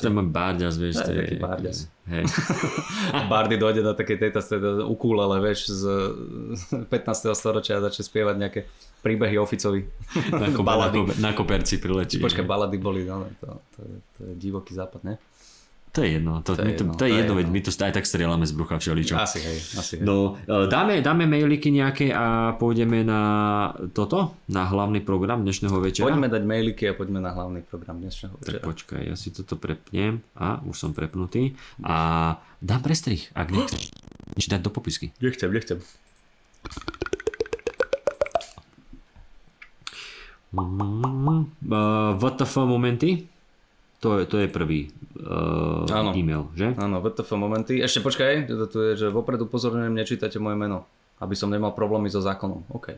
to 0.00 0.08
je 0.08 0.14
môj 0.16 0.28
Bárďas, 0.32 0.74
vieš, 0.80 1.04
To 1.04 1.12
to 1.12 1.12
je 1.12 1.36
Bárďas. 1.36 1.78
Hej. 2.08 2.24
Bardy 3.32 3.60
dojde 3.60 3.84
do 3.84 3.92
takej 3.92 4.16
tejto 4.16 4.40
teda 4.40 4.70
ukulele, 4.88 5.44
vieš, 5.44 5.68
z 5.68 5.84
15. 6.88 7.36
storočia 7.36 7.76
a 7.76 7.84
začne 7.84 8.00
spievať 8.00 8.36
nejaké 8.40 8.60
príbehy 9.04 9.36
oficovi. 9.36 9.84
Na, 10.32 10.48
na, 10.52 10.56
balady. 10.56 10.98
kope, 11.04 11.14
na 11.20 11.30
koperci 11.36 11.76
priletí. 11.76 12.16
Počkaj, 12.16 12.48
balady 12.48 12.80
boli, 12.80 13.04
no, 13.04 13.28
to, 13.36 13.60
to, 13.76 13.80
je, 13.84 13.96
to 14.16 14.20
je 14.24 14.32
divoký 14.40 14.72
západ, 14.72 15.04
ne? 15.04 15.14
To 15.92 16.04
je 16.04 16.20
jedno, 16.20 16.44
to, 16.44 16.52
To 16.52 16.62
je 16.62 16.76
to, 16.76 16.84
jedno, 16.84 16.92
to 16.94 16.94
je 16.94 16.98
to 16.98 17.04
je 17.04 17.12
jedno, 17.16 17.32
veď 17.34 17.46
jedno. 17.48 17.54
my 17.56 17.60
to 17.64 17.70
aj 17.72 17.92
tak 17.96 18.04
strieľame 18.04 18.44
z 18.44 18.52
brucha 18.52 18.76
všeličo. 18.76 19.14
Asi 19.16 19.40
hej, 19.40 19.58
asi 19.80 19.94
hej. 19.98 20.04
No, 20.04 20.36
e, 20.44 20.68
dáme, 20.68 21.00
dáme 21.00 21.24
mailiky 21.24 21.72
nejaké 21.72 22.12
a 22.12 22.54
pôjdeme 22.60 23.02
na 23.02 23.20
toto, 23.96 24.36
na 24.52 24.68
hlavný 24.68 25.00
program 25.00 25.42
dnešného 25.42 25.76
večera. 25.80 26.06
Poďme 26.12 26.28
dať 26.28 26.42
mailiky 26.44 26.84
a 26.86 26.92
poďme 26.92 27.24
na 27.24 27.32
hlavný 27.32 27.64
program 27.64 27.98
dnešného 28.04 28.36
Tak 28.36 28.44
večera. 28.44 28.64
počkaj, 28.68 29.00
ja 29.08 29.16
si 29.16 29.32
toto 29.32 29.56
prepnem 29.56 30.20
a 30.36 30.60
už 30.62 30.76
som 30.76 30.90
prepnutý 30.92 31.56
a 31.80 32.36
dám 32.60 32.80
prestrih, 32.84 33.32
ak 33.32 33.48
nechceš 33.48 33.88
nič 34.36 34.46
dať 34.46 34.60
do 34.60 34.70
popisky. 34.70 35.10
Nechcem, 35.18 35.48
nechcem. 35.50 35.80
Uh, 40.48 42.16
WTF 42.16 42.54
momenty, 42.64 43.28
to 43.98 44.22
je, 44.22 44.30
to 44.30 44.36
je 44.38 44.46
prvý 44.46 44.94
uh, 45.18 45.86
Áno. 45.90 46.14
e-mail, 46.14 46.46
že? 46.54 46.70
Áno, 46.78 47.02
VTF 47.02 47.34
momenty. 47.34 47.82
Ešte 47.82 47.98
počkaj, 47.98 48.46
to 48.46 48.66
tu 48.70 48.78
je, 48.82 48.92
že 48.94 49.06
vopred 49.10 49.42
upozorňujem, 49.42 49.90
nečítajte 49.90 50.38
moje 50.38 50.54
meno, 50.54 50.86
aby 51.18 51.34
som 51.34 51.50
nemal 51.50 51.74
problémy 51.74 52.06
so 52.06 52.22
zákonom. 52.22 52.62
OK. 52.70 52.94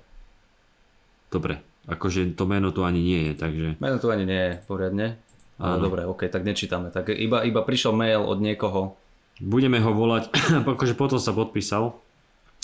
Dobre, 1.30 1.62
akože 1.88 2.36
to 2.36 2.44
meno 2.44 2.68
tu 2.68 2.84
ani 2.84 3.00
nie 3.00 3.20
je, 3.30 3.32
takže... 3.38 3.66
Meno 3.80 3.96
tu 3.96 4.12
ani 4.12 4.28
nie 4.28 4.40
je 4.40 4.52
poriadne. 4.66 5.16
Ale 5.60 5.76
Áno. 5.76 5.84
dobre, 5.88 6.08
OK, 6.08 6.24
tak 6.28 6.40
nečítame. 6.40 6.88
Tak 6.88 7.12
iba, 7.12 7.44
iba 7.44 7.60
prišiel 7.60 7.92
mail 7.92 8.24
od 8.24 8.40
niekoho. 8.40 8.96
Budeme 9.40 9.80
ho 9.80 9.92
volať, 9.92 10.32
akože 10.64 10.96
potom 10.96 11.20
sa 11.20 11.32
podpísal, 11.32 11.96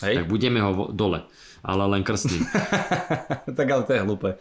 Hej? 0.01 0.21
tak 0.21 0.27
budeme 0.29 0.61
ho 0.61 0.73
vo- 0.73 0.91
dole, 0.93 1.25
ale 1.67 1.83
len 1.91 2.07
krstný. 2.07 2.47
tak 3.59 3.67
ale 3.67 3.83
to 3.83 3.93
je 3.93 4.01
hlúpe. 4.07 4.39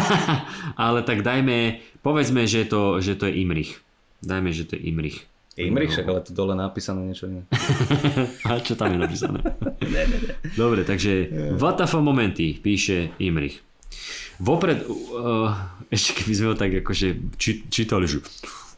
ale 0.88 1.04
tak 1.04 1.20
dajme, 1.20 1.84
povedzme, 2.00 2.48
že 2.48 2.64
to, 2.64 3.04
že 3.04 3.20
to 3.20 3.28
je 3.28 3.44
Imrich. 3.44 3.84
Dajme, 4.24 4.56
že 4.56 4.64
to 4.64 4.80
je 4.80 4.88
Imrich. 4.88 5.28
Imrich, 5.56 5.92
však 5.92 6.08
ale 6.08 6.20
tu 6.20 6.36
dole 6.36 6.52
napísané 6.52 7.00
niečo 7.00 7.28
iné. 7.32 7.48
A 8.48 8.60
čo 8.60 8.76
tam 8.76 8.92
je 8.92 9.00
napísané? 9.00 9.40
Dobre, 10.52 10.84
takže 10.84 11.32
WTF 11.56 11.96
momenty, 12.00 12.60
píše 12.60 13.16
Imrich. 13.16 13.64
Vopred, 14.36 14.84
uh, 14.84 15.56
ešte 15.88 16.20
keby 16.20 16.32
sme 16.36 16.46
ho 16.52 16.56
tak 16.60 16.84
akože 16.84 17.40
či, 17.40 17.64
čítali, 17.72 18.04
že 18.04 18.20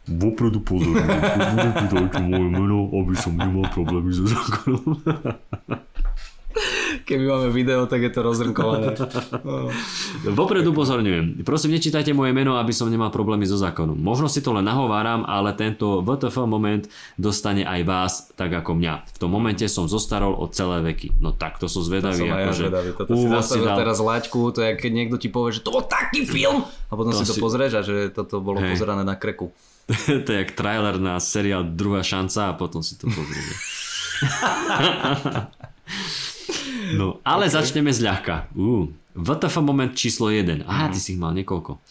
vopredu 0.06 0.62
pozorňujem, 0.62 1.18
keď 1.18 1.46
budete 1.50 1.84
dať 1.90 2.12
moje 2.22 2.46
meno, 2.46 2.78
aby 2.94 3.14
som 3.18 3.34
nemal 3.34 3.66
problémy 3.74 4.14
so 4.14 4.24
zákonom. 4.30 5.02
Keby 7.00 7.24
máme 7.24 7.48
video, 7.48 7.84
tak 7.84 8.00
je 8.00 8.10
to 8.10 8.20
rozrnkované. 8.20 8.92
Vopred 10.26 10.60
upozorňujem. 10.62 11.40
Prosím, 11.40 11.72
nečítajte 11.72 12.12
moje 12.12 12.30
meno, 12.30 12.54
aby 12.54 12.70
som 12.70 12.86
nemal 12.86 13.08
problémy 13.08 13.42
so 13.42 13.54
zákonom. 13.54 13.94
Možno 13.94 14.26
si 14.26 14.38
to 14.38 14.50
len 14.50 14.62
nahováram, 14.62 15.22
ale 15.22 15.52
tento 15.52 16.00
WTF 16.00 16.36
moment 16.42 16.84
dostane 17.14 17.62
aj 17.62 17.80
vás, 17.82 18.12
tak 18.32 18.52
ako 18.52 18.74
mňa. 18.74 18.94
V 19.06 19.18
tom 19.18 19.30
momente 19.30 19.64
som 19.64 19.84
zostarol 19.84 20.32
o 20.32 20.46
celé 20.46 20.84
veky. 20.84 21.16
No 21.16 21.30
tak, 21.30 21.56
to 21.56 21.64
som 21.64 21.80
To 21.80 21.88
zvedavý. 21.88 22.18
som 22.18 22.26
aj 22.26 22.30
ja 22.30 22.44
akože 22.44 22.62
zvedavý. 22.62 22.90
Toto 22.94 23.12
si 23.42 23.58
dal- 23.58 23.78
teraz 23.78 23.98
laťku, 23.98 24.40
to 24.50 24.60
je 24.60 24.70
keď 24.74 24.90
niekto 24.90 25.16
ti 25.16 25.28
povie, 25.28 25.52
že 25.52 25.60
to 25.60 25.70
bol 25.70 25.82
taký 25.82 26.24
film 26.24 26.60
a 26.62 26.92
potom 26.92 27.10
To 27.10 27.16
si 27.16 27.24
to 27.24 27.34
si- 27.34 27.40
pozrieš 27.40 27.72
a 27.74 27.82
že 27.82 28.10
toto 28.10 28.38
bolo 28.38 28.58
Hej. 28.58 28.74
pozerané 28.74 29.00
na 29.00 29.14
kreku. 29.14 29.48
to 30.24 30.28
je 30.28 30.38
jak 30.38 30.52
trailer 30.52 30.96
na 30.96 31.16
seriál 31.16 31.64
Druhá 31.64 32.02
šanca 32.02 32.50
a 32.50 32.52
potom 32.52 32.80
si 32.80 32.94
to 32.94 33.06
pozrieme. 33.06 33.54
no, 36.96 37.18
ale 37.26 37.50
okay. 37.50 37.54
začneme 37.58 37.90
zľahka. 37.90 38.48
Uh, 38.54 38.88
VTF 39.18 39.58
moment 39.58 39.90
číslo 39.98 40.30
1. 40.30 40.62
Aha, 40.62 40.94
ty 40.94 41.02
si 41.02 41.18
ich 41.18 41.20
mal 41.20 41.34
niekoľko. 41.34 41.82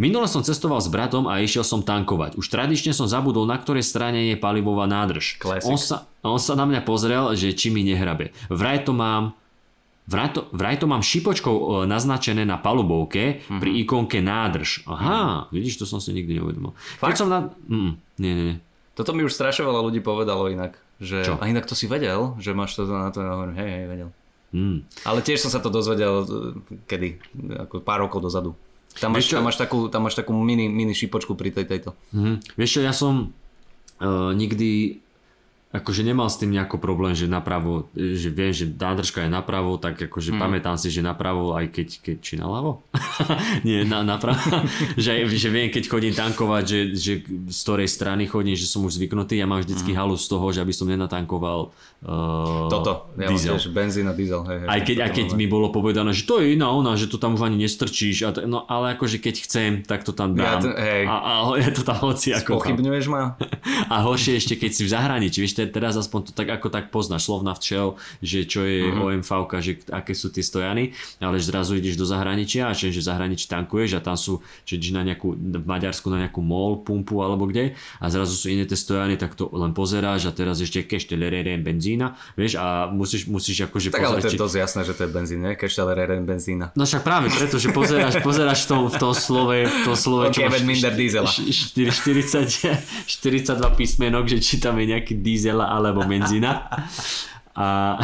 Minule 0.00 0.24
som 0.24 0.40
cestoval 0.40 0.80
s 0.80 0.88
bratom 0.88 1.28
a 1.28 1.36
išiel 1.44 1.60
som 1.60 1.84
tankovať. 1.84 2.40
Už 2.40 2.48
tradične 2.48 2.96
som 2.96 3.04
zabudol, 3.04 3.44
na 3.44 3.60
ktorej 3.60 3.84
strane 3.84 4.32
je 4.32 4.36
palivová 4.40 4.88
nádrž. 4.88 5.36
Classic. 5.36 5.68
On 5.68 5.76
sa, 5.76 6.08
on 6.24 6.40
sa 6.40 6.56
na 6.56 6.64
mňa 6.64 6.80
pozrel, 6.80 7.36
že 7.36 7.52
či 7.52 7.68
mi 7.68 7.84
nehrabe. 7.84 8.32
Vraj 8.48 8.88
to 8.88 8.96
mám 8.96 9.36
Vraj 10.10 10.34
to, 10.34 10.50
vraj 10.50 10.74
to 10.74 10.90
mám 10.90 11.06
šipočkou 11.06 11.54
e, 11.54 11.64
naznačené 11.86 12.42
na 12.42 12.58
palubovke 12.58 13.46
Mhm. 13.46 13.60
pri 13.62 13.70
ikonke 13.86 14.18
nádrž. 14.18 14.82
Aha, 14.90 15.46
vidíš, 15.54 15.78
to 15.78 15.86
som 15.86 16.02
si 16.02 16.10
nikdy 16.10 16.34
neuvedomil. 16.34 16.74
Keď 16.98 16.98
Fakt? 16.98 17.20
som 17.22 17.30
na... 17.30 17.54
Mm, 17.70 17.94
nie, 18.18 18.32
nie, 18.34 18.44
nie. 18.50 18.56
Toto 18.98 19.14
mi 19.14 19.22
už 19.22 19.30
strašne 19.30 19.62
veľa 19.70 19.86
ľudí 19.86 20.02
povedalo 20.02 20.50
inak. 20.50 20.82
Že, 20.98 21.18
Čo? 21.30 21.34
A 21.38 21.46
inak 21.46 21.62
to 21.62 21.78
si 21.78 21.86
vedel, 21.86 22.34
že 22.42 22.50
máš 22.50 22.74
to 22.74 22.90
na 22.90 23.14
to, 23.14 23.22
ja 23.22 23.38
hovorím, 23.38 23.54
hej, 23.54 23.70
hej, 23.70 23.84
vedel. 23.86 24.08
Mm. 24.50 24.82
Ale 25.06 25.22
tiež 25.22 25.46
som 25.46 25.50
sa 25.50 25.62
to 25.62 25.70
dozvedel, 25.70 26.26
e, 26.26 26.28
kedy, 26.90 27.22
ako 27.68 27.86
pár 27.86 28.02
rokov 28.02 28.18
dozadu. 28.22 28.58
Tam 28.98 29.14
máš, 29.14 29.30
tam 29.30 29.46
máš 29.46 29.54
takú, 29.54 29.86
tam 29.86 30.02
máš 30.02 30.18
takú 30.18 30.34
mini, 30.34 30.66
mini 30.66 30.90
šipočku 30.90 31.38
pri 31.38 31.54
tej 31.54 31.70
tejto. 31.70 31.94
Mhm. 32.10 32.58
Vieš 32.58 32.70
čo, 32.74 32.80
ja 32.82 32.90
som 32.90 33.30
uh, 34.02 34.34
nikdy 34.34 34.98
akože 35.72 36.02
nemal 36.02 36.26
s 36.26 36.34
tým 36.36 36.50
nejako 36.50 36.76
problém, 36.76 37.12
že 37.12 37.24
napravo, 37.24 37.86
že 37.94 38.26
viem, 38.28 38.50
že 38.50 38.66
nádržka 38.66 39.22
je 39.22 39.30
napravo, 39.30 39.76
tak 39.76 39.96
akože 40.00 40.30
Mhm. 40.30 40.40
pamätám 40.40 40.74
si, 40.74 40.88
že 40.88 40.98
napravo, 41.00 41.54
aj 41.54 41.66
keď, 41.68 41.88
keď 42.00 42.16
či 42.18 42.34
naľavo? 42.34 42.82
Nie, 43.62 43.82
na, 43.82 44.02
napravo. 44.02 44.42
že, 44.96 45.12
že 45.26 45.48
viem, 45.48 45.68
keď 45.68 45.84
chodím 45.86 46.10
tankovať, 46.12 46.64
že, 46.64 46.78
že 46.92 47.12
z 47.46 47.58
ktorej 47.60 47.86
strany 47.86 48.26
chodím, 48.26 48.52
že 48.52 48.64
som 48.64 48.82
už 48.82 48.96
zvyknutý, 48.96 49.34
ja 49.34 49.44
mám 49.44 49.60
vždycky 49.60 49.92
halu 49.92 50.14
z 50.14 50.26
toho, 50.26 50.46
že 50.48 50.58
aby 50.58 50.70
som 50.70 50.86
nenatankoval 50.86 51.70
uh, 52.00 52.66
Toto, 52.66 53.14
ja 53.14 53.28
diesel. 53.28 53.54
tiež 53.54 53.70
benzín 53.70 54.04
a 54.04 54.12
diesel. 54.12 54.42
Hej, 54.42 54.58
hej, 54.58 54.68
Aj 54.68 54.80
keď, 54.80 54.96
aj 55.00 55.10
keď 55.12 55.26
mi 55.32 55.46
bolo 55.46 55.68
povedané, 55.68 56.10
že 56.10 56.24
to 56.24 56.38
je 56.38 56.52
iná 56.52 56.66
ona, 56.68 56.94
že 56.94 57.06
to 57.06 57.14
tam 57.14 57.34
už 57.34 57.44
ani 57.44 57.60
nestrčíš, 57.60 58.16
a 58.24 58.30
t- 58.32 58.42
no 58.42 58.64
ale 58.64 58.96
akože 58.96 59.18
keď 59.18 59.34
chcem, 59.40 59.70
tak 59.80 60.02
to 60.02 60.10
tam 60.10 60.34
Ja 60.34 60.56
dám. 60.56 60.60
to- 60.64 60.74
hej. 60.74 61.02
a, 61.04 61.14
a 61.14 61.32
je 61.62 61.70
to 61.70 61.82
tam 61.84 61.98
hoci 62.02 62.32
ako. 62.32 62.58
Pochybňuješ 62.58 63.06
ma? 63.06 63.38
A 63.86 64.02
horšie 64.02 64.34
ešte 64.34 64.56
keď 64.56 64.70
si 64.72 64.82
v 64.82 64.90
zahraničí, 64.90 65.38
vieš, 65.38 65.59
te- 65.60 65.70
teraz 65.70 65.94
aspoň 65.94 66.20
to 66.22 66.32
tak 66.32 66.48
ako 66.50 66.68
tak 66.68 66.88
poznáš, 66.88 67.22
slovna 67.22 67.52
včel, 67.52 67.94
že 68.18 68.42
čo 68.42 68.62
je 68.62 68.80
Mhm. 68.82 68.96
uh-huh. 68.96 69.20
OMV, 69.20 69.30
že 69.58 69.72
aké 69.88 70.12
sú 70.12 70.28
tie 70.28 70.40
stojany, 70.40 70.90
ale 71.18 71.36
že 71.36 71.46
zrazu 71.46 71.76
ideš 71.76 71.94
do 71.94 72.04
zahraničia 72.04 72.66
a 72.66 72.72
že, 72.72 72.88
v 72.90 73.02
zahraničí 73.02 73.44
tankuješ 73.46 73.90
a 73.92 74.00
tam 74.00 74.14
sú, 74.14 74.38
že 74.62 74.74
ideš 74.74 74.92
na 74.92 75.02
nejakú, 75.02 75.32
v 75.32 75.66
Maďarsku 75.66 76.08
na 76.08 76.22
nejakú 76.22 76.40
mol, 76.40 76.80
pumpu 76.80 77.18
alebo 77.18 77.44
kde 77.44 77.72
a 77.94 78.06
zrazu 78.06 78.32
sú 78.32 78.48
iné 78.48 78.62
tie 78.62 78.74
stojany, 78.74 79.14
tak 79.14 79.34
to 79.34 79.50
len 79.50 79.70
pozeráš 79.70 80.24
a 80.24 80.32
teraz 80.32 80.56
ešte 80.56 80.80
kešte 80.82 81.12
lereren 81.12 81.60
benzína, 81.60 82.06
vieš, 82.32 82.54
a 82.54 82.86
musíš, 82.86 83.26
musíš 83.26 83.66
akože 83.66 83.90
Tak 83.90 83.98
ale 83.98 84.06
pozerať, 84.16 84.22
to 84.22 84.26
je 84.26 84.32
či- 84.32 84.40
dosť 84.40 84.56
jasné, 84.56 84.80
že 84.82 84.92
to 84.92 85.02
je 85.02 85.10
benzín, 85.10 85.40
ne? 85.40 85.52
Keštel 85.52 85.88
reren 85.90 86.22
benzína. 86.22 86.70
No 86.72 86.82
však 86.82 87.02
práve 87.02 87.26
preto, 87.28 87.56
že 87.56 87.68
pozeráš, 87.70 88.14
pozeráš 88.22 88.60
v 88.62 88.68
tom, 88.68 88.80
v 88.86 88.96
tom 88.96 89.12
slove, 89.12 89.58
v 89.62 89.78
tom 89.82 89.96
slove, 89.96 90.28
Ok, 90.28 90.38
veď 90.46 90.62
minder 90.62 90.92
diesela. 90.92 91.26
40, 91.26 92.46
42 93.06 93.42
písmenok, 93.72 94.24
že 94.28 94.38
či 94.38 94.54
tam 94.56 94.76
je 94.76 94.86
nejaký 94.88 95.14
diesel 95.16 95.49
alebo 95.58 96.06
benzína. 96.06 96.70
A... 97.58 97.98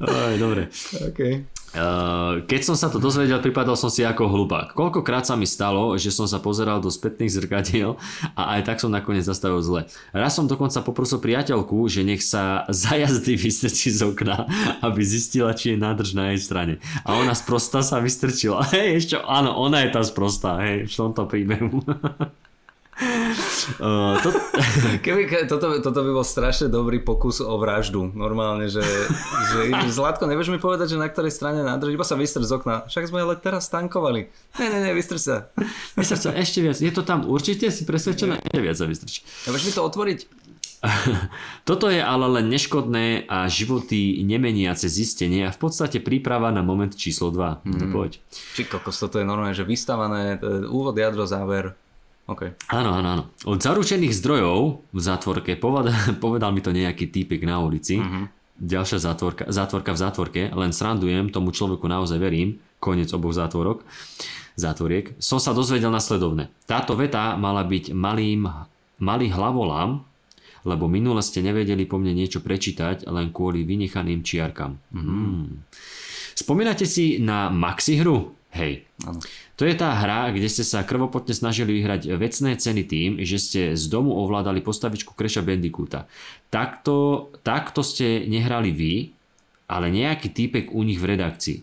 Oj, 0.00 0.34
dobre. 0.36 0.68
Okay. 1.12 1.44
Uh, 1.72 2.44
keď 2.44 2.68
som 2.68 2.76
sa 2.76 2.92
to 2.92 3.00
dozvedel, 3.00 3.40
pripadal 3.40 3.80
som 3.80 3.88
si 3.88 4.04
ako 4.04 4.28
hlupák. 4.28 4.76
Koľkokrát 4.76 5.24
sa 5.24 5.40
mi 5.40 5.48
stalo, 5.48 5.96
že 5.96 6.12
som 6.12 6.28
sa 6.28 6.36
pozeral 6.36 6.84
do 6.84 6.92
spätných 6.92 7.32
zrkadiel 7.32 7.96
a 8.36 8.60
aj 8.60 8.68
tak 8.68 8.76
som 8.76 8.92
nakoniec 8.92 9.24
zastavil 9.24 9.64
zle. 9.64 9.88
Raz 10.12 10.36
som 10.36 10.44
dokonca 10.44 10.84
poprosil 10.84 11.16
priateľku, 11.24 11.88
že 11.88 12.04
nech 12.04 12.20
sa 12.20 12.68
za 12.68 13.00
jazdy 13.00 13.40
vystrčí 13.48 13.88
z 13.88 14.04
okna, 14.04 14.44
aby 14.84 15.00
zistila, 15.00 15.56
či 15.56 15.72
je 15.72 15.80
nádrž 15.80 16.12
na 16.12 16.36
jej 16.36 16.44
strane. 16.44 16.76
A 17.08 17.16
ona 17.16 17.32
sprosta 17.32 17.80
sa 17.80 18.04
vystrčila. 18.04 18.68
Hej, 18.76 19.08
ešte, 19.08 19.14
áno, 19.24 19.56
ona 19.56 19.80
je 19.88 19.96
tá 19.96 20.04
sprostá, 20.04 20.60
hej, 20.60 20.84
v 20.84 20.92
tomto 20.92 21.24
príbehu. 21.24 21.80
Uh, 22.92 24.20
to... 24.20 24.28
Keby, 25.04 25.24
ke- 25.24 25.46
toto, 25.48 25.72
toto 25.80 26.00
by 26.04 26.10
bol 26.12 26.26
strašne 26.26 26.68
dobrý 26.68 27.00
pokus 27.00 27.40
o 27.40 27.56
vraždu. 27.56 28.12
Normálne, 28.12 28.68
že, 28.68 28.84
že 28.84 29.58
Zlatko, 29.88 30.28
nevieš 30.28 30.52
mi 30.52 30.60
povedať, 30.60 30.94
že 30.94 31.00
na 31.00 31.08
ktorej 31.08 31.32
strane 31.32 31.64
nádrž, 31.64 31.96
iba 31.96 32.04
sa 32.04 32.20
vystrč 32.20 32.44
z 32.44 32.52
okna. 32.52 32.84
Však 32.86 33.08
sme 33.08 33.24
ale 33.24 33.40
teraz 33.40 33.72
tankovali. 33.72 34.28
Ne, 34.60 34.66
ne, 34.68 34.78
ne, 34.84 34.90
vystrč 34.92 35.24
sa. 35.24 35.48
Vystrč 35.96 36.20
sa 36.28 36.36
ešte 36.36 36.60
viac. 36.60 36.76
Je 36.76 36.92
to 36.92 37.00
tam 37.00 37.24
určite, 37.24 37.72
si 37.72 37.88
presvedčená? 37.88 38.44
Ešte 38.44 38.60
viac 38.60 38.76
sa 38.76 38.84
vystrč. 38.84 39.24
Ja 39.48 39.56
vieš 39.56 39.66
mi 39.68 39.72
to 39.72 39.82
otvoriť? 39.88 40.20
Toto 41.68 41.86
je 41.86 42.02
ale 42.02 42.26
len 42.26 42.50
neškodné 42.50 43.30
a 43.30 43.46
životy 43.46 44.18
nemeniace 44.26 44.90
zistenie 44.90 45.46
a 45.46 45.54
v 45.54 45.58
podstate 45.62 46.02
príprava 46.02 46.50
na 46.50 46.66
moment 46.66 46.90
číslo 46.90 47.30
2. 47.30 47.62
Mm. 47.62 47.94
poď. 47.94 48.18
Či 48.58 48.66
kokos, 48.66 48.98
toto 48.98 49.22
je 49.22 49.26
normálne, 49.26 49.54
že 49.54 49.62
vystavané, 49.62 50.42
je 50.42 50.66
úvod, 50.66 50.98
jadro, 50.98 51.22
záver. 51.22 51.78
OK. 52.32 52.72
Áno, 52.72 52.96
áno, 52.96 53.08
áno. 53.12 53.24
Od 53.44 53.60
zaručených 53.60 54.16
zdrojov 54.16 54.88
v 54.88 55.00
zátvorke 55.00 55.60
povedal, 55.60 55.92
povedal 56.24 56.50
mi 56.56 56.64
to 56.64 56.72
nejaký 56.72 57.12
týpek 57.12 57.44
na 57.44 57.60
ulici. 57.60 58.00
Mm-hmm. 58.00 58.24
Ďalšia 58.62 58.98
zátvorka, 59.02 59.44
zátvorka 59.50 59.90
v 59.92 59.98
zátvorke, 59.98 60.42
len 60.52 60.70
srandujem, 60.70 61.28
tomu 61.34 61.50
človeku 61.50 61.84
naozaj 61.84 62.16
verím. 62.16 62.62
Koniec 62.80 63.10
oboch 63.14 63.34
zátvorok. 63.36 63.84
Zátvoriek. 64.52 65.16
Som 65.16 65.40
sa 65.40 65.56
dozvedel 65.56 65.88
nasledovne. 65.88 66.52
Táto 66.68 66.92
veta 66.92 67.40
mala 67.40 67.64
byť 67.64 67.96
malým, 67.96 68.44
malý 69.00 69.32
hlavolám, 69.32 70.04
lebo 70.62 70.86
minule 70.86 71.24
ste 71.24 71.42
nevedeli 71.42 71.88
po 71.88 71.98
mne 71.98 72.14
niečo 72.14 72.44
prečítať 72.44 73.08
len 73.10 73.34
kvôli 73.34 73.66
vynechaným 73.66 74.22
čiarkam. 74.22 74.78
Mm. 74.94 75.66
Spomínate 76.38 76.86
si 76.86 77.18
na 77.18 77.50
Maxi 77.50 77.98
hru? 77.98 78.41
Hej. 78.52 78.84
Áno. 79.08 79.16
To 79.56 79.64
je 79.64 79.72
tá 79.72 79.96
hra, 79.96 80.28
kde 80.28 80.44
ste 80.52 80.60
sa 80.60 80.84
krvopotne 80.84 81.32
snažili 81.32 81.80
vyhrať 81.80 82.12
vecné 82.20 82.52
ceny 82.60 82.82
tým, 82.84 83.10
že 83.24 83.40
ste 83.40 83.60
z 83.72 83.84
domu 83.88 84.12
ovládali 84.12 84.60
postavičku 84.60 85.16
Crasha 85.16 85.40
Bandicoota. 85.40 86.04
Takto, 86.52 87.28
takto 87.40 87.80
ste 87.80 88.28
nehrali 88.28 88.68
vy, 88.68 88.94
ale 89.72 89.88
nejaký 89.88 90.28
týpek 90.28 90.64
u 90.76 90.84
nich 90.84 91.00
v 91.00 91.16
redakcii. 91.16 91.58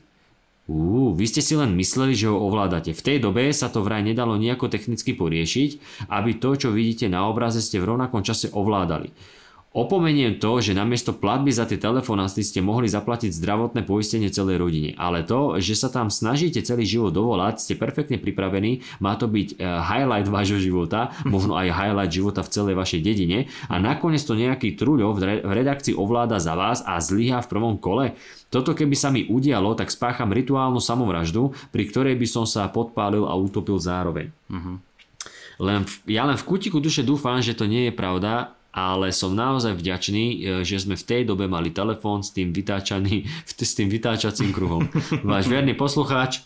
Ú, 0.69 1.13
vy 1.17 1.25
ste 1.25 1.41
si 1.41 1.58
len 1.58 1.73
mysleli, 1.78 2.13
že 2.13 2.30
ho 2.30 2.38
ovládate. 2.38 2.93
V 2.93 3.02
tej 3.02 3.17
dobe 3.21 3.49
sa 3.54 3.73
to 3.73 3.82
vraj 3.82 4.06
nedalo 4.06 4.38
nejako 4.38 4.69
technicky 4.69 5.17
poriešiť, 5.17 5.69
aby 6.13 6.38
to, 6.38 6.58
čo 6.58 6.69
vidíte 6.69 7.10
na 7.10 7.25
obraze, 7.25 7.62
ste 7.62 7.82
v 7.82 7.89
rovnakom 7.89 8.21
čase 8.21 8.54
ovládali. 8.54 9.10
Opomeniem 9.70 10.42
to, 10.42 10.66
že 10.66 10.74
namiesto 10.74 11.14
platby 11.14 11.54
za 11.54 11.70
tie 11.70 11.78
telefonásty 11.78 12.42
ste 12.42 12.58
mohli 12.58 12.90
zaplatiť 12.90 13.30
zdravotné 13.30 13.86
poistenie 13.86 14.34
celej 14.34 14.58
rodine, 14.58 14.98
ale 14.98 15.22
to, 15.22 15.62
že 15.62 15.78
sa 15.78 15.94
tam 15.94 16.10
snažíte 16.10 16.58
celý 16.66 16.90
život 16.90 17.14
dovolať, 17.14 17.62
ste 17.62 17.74
perfektne 17.78 18.18
pripravení, 18.18 18.82
má 18.98 19.14
to 19.14 19.30
byť 19.30 19.48
eh, 19.54 19.58
highlight 19.62 20.26
vášho 20.34 20.58
života, 20.58 21.14
možno 21.22 21.54
aj 21.54 21.70
highlight 21.70 22.10
života 22.10 22.42
v 22.42 22.50
celej 22.50 22.76
vašej 22.82 23.02
dedine 23.06 23.46
a 23.70 23.78
nakoniec 23.78 24.26
to 24.26 24.34
nejaký 24.34 24.74
truľo 24.74 25.14
v 25.14 25.20
re- 25.22 25.44
v 25.46 25.52
redakcii 25.54 25.94
ovláda 25.94 26.42
za 26.42 26.58
vás 26.58 26.82
a 26.82 26.98
zlyhá 26.98 27.46
v 27.46 27.52
prvom 27.54 27.78
kole. 27.78 28.18
Toto 28.50 28.74
keby 28.74 28.98
sa 28.98 29.14
mi 29.14 29.30
udialo, 29.30 29.78
tak 29.78 29.94
spácham 29.94 30.34
rituálnu 30.34 30.82
samovraždu, 30.82 31.54
pri 31.70 31.86
ktorej 31.86 32.18
by 32.18 32.26
som 32.26 32.50
sa 32.50 32.66
podpálil 32.74 33.22
a 33.22 33.38
utopil 33.38 33.78
zároveň. 33.78 34.34
Len 35.60 35.86
v, 35.86 35.94
ja 36.10 36.26
len 36.26 36.40
v 36.40 36.48
kutiku 36.48 36.82
duše 36.82 37.06
dúfam, 37.06 37.38
že 37.44 37.54
to 37.54 37.70
nie 37.70 37.92
je 37.92 37.94
pravda, 37.94 38.58
ale 38.70 39.10
som 39.10 39.34
naozaj 39.34 39.74
vďačný, 39.78 40.26
e, 40.26 40.36
že 40.62 40.82
sme 40.82 40.94
v 40.94 41.08
tej 41.08 41.22
dobe 41.26 41.50
mali 41.50 41.74
telefón 41.74 42.22
s 42.22 42.30
tým, 42.30 42.54
vytáčaný, 42.54 43.26
s 43.50 43.74
tým 43.74 43.90
vytáčacím 43.90 44.54
kruhom. 44.54 44.86
Váš 45.26 45.50
verný 45.50 45.74
poslucháč, 45.74 46.46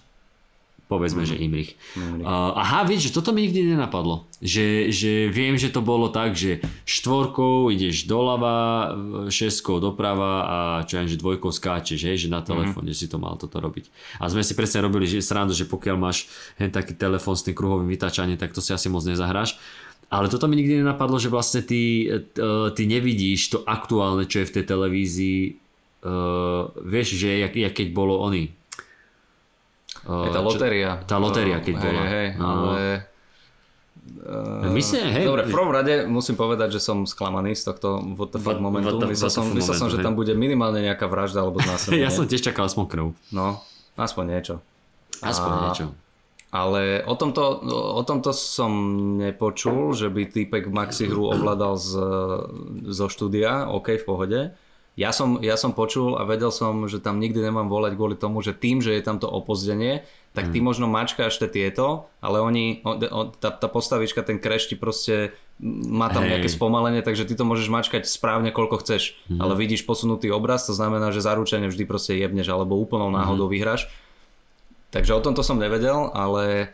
povedzme, 0.94 1.26
že 1.26 1.40
Imrich. 1.40 1.74
Uh, 1.98 2.54
aha, 2.54 2.86
vieš, 2.86 3.10
že 3.10 3.16
toto 3.18 3.34
mi 3.34 3.50
nikdy 3.50 3.74
nenapadlo. 3.74 4.30
Že, 4.44 4.94
že 4.94 5.12
viem, 5.34 5.58
že 5.58 5.74
to 5.74 5.82
bolo 5.82 6.14
tak, 6.14 6.38
že 6.38 6.62
štvorkou 6.86 7.74
ideš 7.74 8.06
doľava, 8.06 8.94
šestkou 9.32 9.82
doprava 9.82 10.34
a 10.46 10.58
čo 10.86 11.02
ja, 11.02 11.10
že 11.10 11.18
dvojkou 11.18 11.50
skáčeš, 11.50 11.98
hej, 12.06 12.28
že 12.28 12.30
na 12.30 12.46
telefóne 12.46 12.94
si 12.94 13.10
to 13.10 13.18
mal 13.18 13.40
toto 13.42 13.58
robiť. 13.58 13.90
A 14.22 14.30
sme 14.30 14.46
si 14.46 14.54
presne 14.54 14.86
robili 14.86 15.10
že 15.10 15.24
srandu, 15.24 15.58
že 15.58 15.66
pokiaľ 15.66 15.98
máš 15.98 16.30
hen 16.62 16.70
taký 16.70 16.94
telefón 16.94 17.34
s 17.34 17.48
tým 17.48 17.58
kruhovým 17.58 17.90
vytáčaním, 17.90 18.38
tak 18.38 18.54
to 18.54 18.62
si 18.62 18.70
asi 18.70 18.92
moc 18.92 19.02
nezahráš. 19.02 19.58
Ale 20.14 20.30
toto 20.30 20.46
mi 20.46 20.54
nikdy 20.56 20.86
nenapadlo, 20.86 21.18
že 21.18 21.34
vlastne 21.34 21.66
ty, 21.66 22.06
e, 22.06 22.22
ty 22.70 22.84
nevidíš 22.86 23.50
to 23.50 23.58
aktuálne, 23.66 24.30
čo 24.30 24.46
je 24.46 24.50
v 24.50 24.54
tej 24.54 24.66
televízii. 24.70 25.42
Uh, 26.04 26.68
vieš, 26.84 27.16
že 27.16 27.40
jak, 27.40 27.56
jak 27.56 27.72
keď 27.72 27.96
bolo 27.96 28.20
oni. 28.20 28.52
Uh, 30.04 30.28
tá 30.30 30.44
lotéria. 30.44 31.00
Tá 31.08 31.16
lotéria, 31.16 31.64
keď 31.64 31.76
hej, 31.80 31.86
bola. 31.88 32.02
Hej, 32.04 32.28
No. 32.36 32.46
ale... 32.46 32.82
Myslím, 34.76 35.16
hej. 35.16 35.24
Dobre, 35.24 35.48
v 35.48 35.52
prvom 35.52 35.72
rade 35.72 36.04
musím 36.04 36.36
povedať, 36.36 36.76
že 36.76 36.84
som 36.84 37.08
sklamaný 37.08 37.56
z 37.56 37.72
tohto 37.72 38.04
what 38.20 38.36
the 38.36 38.40
fuck 38.40 38.60
momentu. 38.60 39.00
what 39.00 39.08
the- 39.08 39.12
Myslel 39.16 39.32
som, 39.32 39.48
myslel 39.56 39.76
som, 39.80 39.88
že 39.88 40.04
tam 40.04 40.12
bude 40.12 40.36
minimálne 40.36 40.84
nejaká 40.84 41.08
vražda 41.08 41.40
alebo 41.40 41.60
znásilnenie. 41.64 42.04
Ja 42.04 42.12
som 42.12 42.28
tiež 42.28 42.44
čakal 42.44 42.68
aspoň 42.68 42.86
krv. 42.92 43.06
No, 43.32 43.64
aspoň 43.96 44.24
niečo. 44.28 44.56
Aspoň 45.24 45.52
A- 45.52 45.62
niečo. 45.68 45.86
Ale 46.54 47.02
o 47.10 47.18
tomto, 47.18 47.66
o 47.98 48.02
tomto 48.06 48.30
som 48.30 48.72
nepočul, 49.18 49.98
že 49.98 50.06
by 50.14 50.30
týpek 50.30 50.70
Maxi 50.70 51.10
hru 51.10 51.34
ovládal 51.34 51.82
z, 51.82 51.92
zo 52.94 53.10
štúdia, 53.10 53.66
OK, 53.74 53.98
v 53.98 54.06
pohode. 54.06 54.40
Ja 54.94 55.10
som, 55.10 55.42
ja 55.42 55.58
som 55.58 55.74
počul 55.74 56.14
a 56.14 56.22
vedel 56.22 56.54
som, 56.54 56.86
že 56.86 57.02
tam 57.02 57.18
nikdy 57.18 57.50
nemám 57.50 57.66
volať 57.66 57.98
kvôli 57.98 58.14
tomu, 58.14 58.46
že 58.46 58.54
tým, 58.54 58.78
že 58.86 58.94
je 58.94 59.02
tam 59.02 59.18
to 59.18 59.26
opozdenie, 59.26 60.06
tak 60.38 60.54
ty 60.54 60.62
možno 60.62 60.86
mačkáš 60.86 61.42
te 61.42 61.50
tieto, 61.50 62.10
ale 62.22 62.38
oni, 62.38 62.86
tá, 63.42 63.50
tá 63.50 63.66
postavička, 63.66 64.22
ten 64.22 64.38
crash 64.38 64.70
ti 64.70 64.78
proste 64.78 65.34
má 65.66 66.14
tam 66.14 66.26
Hej. 66.26 66.38
nejaké 66.38 66.50
spomalenie, 66.54 67.02
takže 67.02 67.26
ty 67.26 67.34
to 67.34 67.46
môžeš 67.46 67.74
mačkať 67.74 68.06
správne 68.06 68.54
koľko 68.54 68.86
chceš, 68.86 69.18
ale 69.42 69.58
vidíš 69.58 69.90
posunutý 69.90 70.30
obraz, 70.30 70.70
to 70.70 70.78
znamená, 70.78 71.10
že 71.10 71.26
zaručene 71.26 71.70
vždy 71.70 71.86
proste 71.90 72.14
jebneš 72.14 72.54
alebo 72.54 72.78
úplnou 72.78 73.10
náhodou 73.10 73.50
vyhráš. 73.50 73.90
Takže 74.94 75.18
o 75.18 75.24
tomto 75.26 75.42
som 75.42 75.58
nevedel, 75.58 76.14
ale 76.14 76.70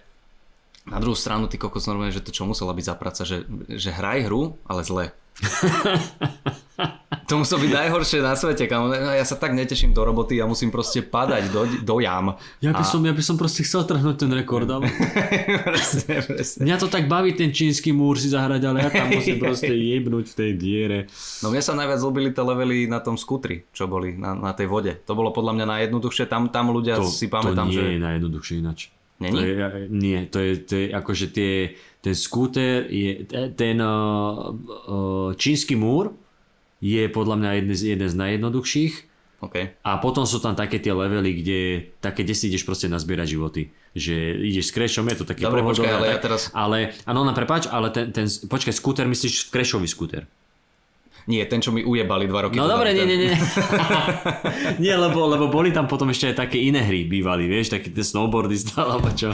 na 0.83 0.99
druhú 0.99 1.15
stranu 1.15 1.47
ty 1.47 1.55
kokos 1.55 1.87
normálne, 1.87 2.11
že 2.11 2.19
to 2.19 2.35
čo 2.35 2.43
musela 2.43 2.75
byť 2.75 2.85
za 2.85 2.95
práca, 2.99 3.21
že, 3.23 3.47
že 3.71 3.95
hraj 3.95 4.27
hru, 4.27 4.59
ale 4.67 4.83
zle. 4.83 5.15
to 7.29 7.37
muselo 7.37 7.61
byť 7.61 7.71
najhoršie 7.71 8.19
na 8.25 8.33
svete, 8.33 8.65
kamo. 8.65 8.89
No, 8.89 8.95
Ja 8.95 9.21
sa 9.21 9.37
tak 9.37 9.53
neteším 9.53 9.93
do 9.93 10.01
roboty, 10.01 10.41
ja 10.41 10.49
musím 10.49 10.73
proste 10.73 11.05
padať 11.05 11.43
do, 11.53 11.61
do 11.85 11.95
jam. 12.01 12.35
Ja 12.59 12.73
by, 12.73 12.83
som, 12.83 13.05
ja 13.05 13.13
by 13.13 13.23
som 13.23 13.37
proste 13.37 13.61
chcel 13.61 13.85
trhnúť 13.85 14.25
ten 14.25 14.31
rekord, 14.33 14.65
ale 14.65 14.89
presne, 15.69 16.25
presne. 16.25 16.59
mňa 16.65 16.75
to 16.81 16.87
tak 16.89 17.05
baví 17.05 17.37
ten 17.37 17.53
čínsky 17.53 17.93
múr 17.93 18.17
si 18.17 18.33
zahrať, 18.33 18.61
ale 18.65 18.77
ja 18.81 18.89
tam 18.89 19.13
musím 19.13 19.37
proste 19.45 19.71
jebnúť 19.71 20.25
v 20.31 20.35
tej 20.35 20.51
diere. 20.57 20.99
No 21.45 21.53
mne 21.53 21.61
sa 21.61 21.77
najviac 21.77 21.99
ľúbili 22.01 22.29
tie 22.33 22.43
levely 22.43 22.89
na 22.89 22.99
tom 22.99 23.13
skutri, 23.13 23.69
čo 23.69 23.85
boli 23.85 24.17
na, 24.17 24.33
na 24.33 24.51
tej 24.57 24.65
vode. 24.65 24.97
To 25.05 25.13
bolo 25.13 25.29
podľa 25.29 25.53
mňa 25.59 25.65
najjednoduchšie, 25.69 26.25
tam, 26.25 26.49
tam 26.49 26.73
ľudia 26.73 26.97
To, 26.97 27.05
si 27.05 27.29
to 27.29 27.37
pamätám, 27.37 27.69
nie 27.69 27.77
že... 27.77 27.83
je 27.93 28.01
najjednoduchšie 28.01 28.55
ináč. 28.57 28.79
Není? 29.19 29.35
To 29.35 29.43
je, 29.43 29.55
nie, 29.91 30.19
to 30.31 30.39
je, 30.39 30.51
to 30.63 30.73
je 30.79 30.85
akože 30.95 31.25
tie, 31.35 31.75
ten 31.99 32.15
skúter, 32.15 32.87
je, 32.87 33.27
ten 33.53 33.75
uh, 33.83 34.55
uh, 34.55 35.29
čínsky 35.35 35.75
múr 35.75 36.15
je 36.79 37.11
podľa 37.11 37.35
mňa 37.35 37.49
jeden 37.59 37.75
z, 37.75 37.81
jeden 37.95 38.07
z 38.07 38.15
najjednoduchších 38.15 38.93
OK. 39.43 39.55
a 39.83 39.91
potom 39.99 40.23
sú 40.23 40.39
tam 40.39 40.55
také 40.55 40.79
tie 40.79 40.95
levely, 40.95 41.43
kde 41.43 41.59
také, 41.99 42.23
kde 42.23 42.35
si 42.35 42.47
ideš 42.51 42.63
proste 42.67 42.87
nazbierať 42.91 43.27
životy. 43.35 43.71
Že 43.95 44.15
ideš 44.47 44.71
s 44.71 44.75
crashom, 44.75 45.07
je 45.11 45.17
to 45.19 45.27
taký 45.27 45.43
Dobre, 45.43 45.63
počkaj, 45.63 45.91
ale 45.91 46.07
tak, 46.07 46.15
ja 46.15 46.19
teraz- 46.23 46.43
Ale, 46.51 46.77
áno, 47.03 47.23
no 47.23 47.31
prepáč, 47.35 47.67
ale 47.67 47.91
ten, 47.91 48.11
ten 48.15 48.27
počkaj, 48.27 48.75
skúter 48.75 49.07
myslíš 49.07 49.51
crashový 49.51 49.87
skúter. 49.87 50.27
Nie, 51.27 51.43
ten, 51.49 51.59
čo 51.59 51.73
mi 51.73 51.83
ujebali 51.83 52.29
dva 52.29 52.47
roky. 52.47 52.55
No 52.55 52.69
dobre, 52.69 52.93
nie, 52.93 53.03
nie, 53.03 53.17
nie. 53.27 53.33
nie, 54.83 54.95
lebo, 54.95 55.27
lebo 55.27 55.51
boli 55.51 55.73
tam 55.73 55.89
potom 55.89 56.09
ešte 56.13 56.31
aj 56.31 56.47
také 56.47 56.57
iné 56.61 56.85
hry 56.85 57.03
bývali, 57.03 57.49
vieš, 57.49 57.75
taký 57.75 57.91
ten 57.91 58.05
snowboardista, 58.05 58.87
alebo 58.87 59.09
čo. 59.11 59.33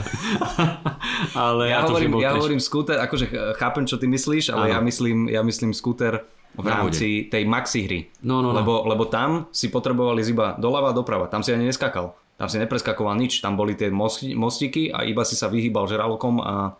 ale 1.36 1.70
Ja, 1.70 1.84
to, 1.84 1.94
že 1.96 2.08
hovorím, 2.08 2.12
ja 2.18 2.30
hovorím 2.34 2.60
skúter, 2.60 2.96
akože 2.98 3.56
chápem, 3.60 3.84
čo 3.86 4.00
ty 4.00 4.10
myslíš, 4.10 4.52
ale 4.56 4.70
Áno. 4.70 4.74
ja 4.74 4.80
myslím, 4.82 5.18
ja 5.30 5.40
myslím 5.46 5.70
skúter 5.76 6.24
v 6.56 6.66
rámci 6.66 7.28
tej 7.28 7.44
maxi 7.44 7.84
hry. 7.84 8.00
No, 8.24 8.40
no, 8.40 8.50
no. 8.50 8.64
Lebo, 8.64 8.88
lebo 8.88 9.04
tam 9.06 9.52
si 9.52 9.68
potrebovali 9.68 10.24
iba 10.24 10.56
doľava 10.56 10.96
doprava. 10.96 11.28
Tam 11.28 11.44
si 11.44 11.52
ani 11.52 11.68
neskakal. 11.68 12.16
Tam 12.36 12.48
si 12.48 12.56
nepreskakoval 12.56 13.16
nič. 13.16 13.44
Tam 13.44 13.56
boli 13.60 13.76
tie 13.76 13.92
mosti- 13.92 14.32
mostiky 14.32 14.88
a 14.88 15.04
iba 15.04 15.24
si 15.24 15.36
sa 15.36 15.52
vyhýbal 15.52 15.84
žralokom 15.84 16.40
a 16.40 16.76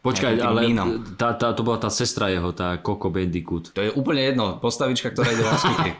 Počkaj, 0.00 0.32
ale 0.40 0.72
tá, 1.20 1.36
tá, 1.36 1.52
to 1.52 1.60
bola 1.60 1.76
tá 1.76 1.92
sestra 1.92 2.32
jeho, 2.32 2.56
tá 2.56 2.80
Coco 2.80 3.12
Bandicoot. 3.12 3.76
To 3.76 3.84
je 3.84 3.92
úplne 3.92 4.24
jedno. 4.24 4.56
Postavička, 4.56 5.12
ktorá 5.12 5.28
ide 5.28 5.44
na 5.44 5.60
skutri. 5.60 5.92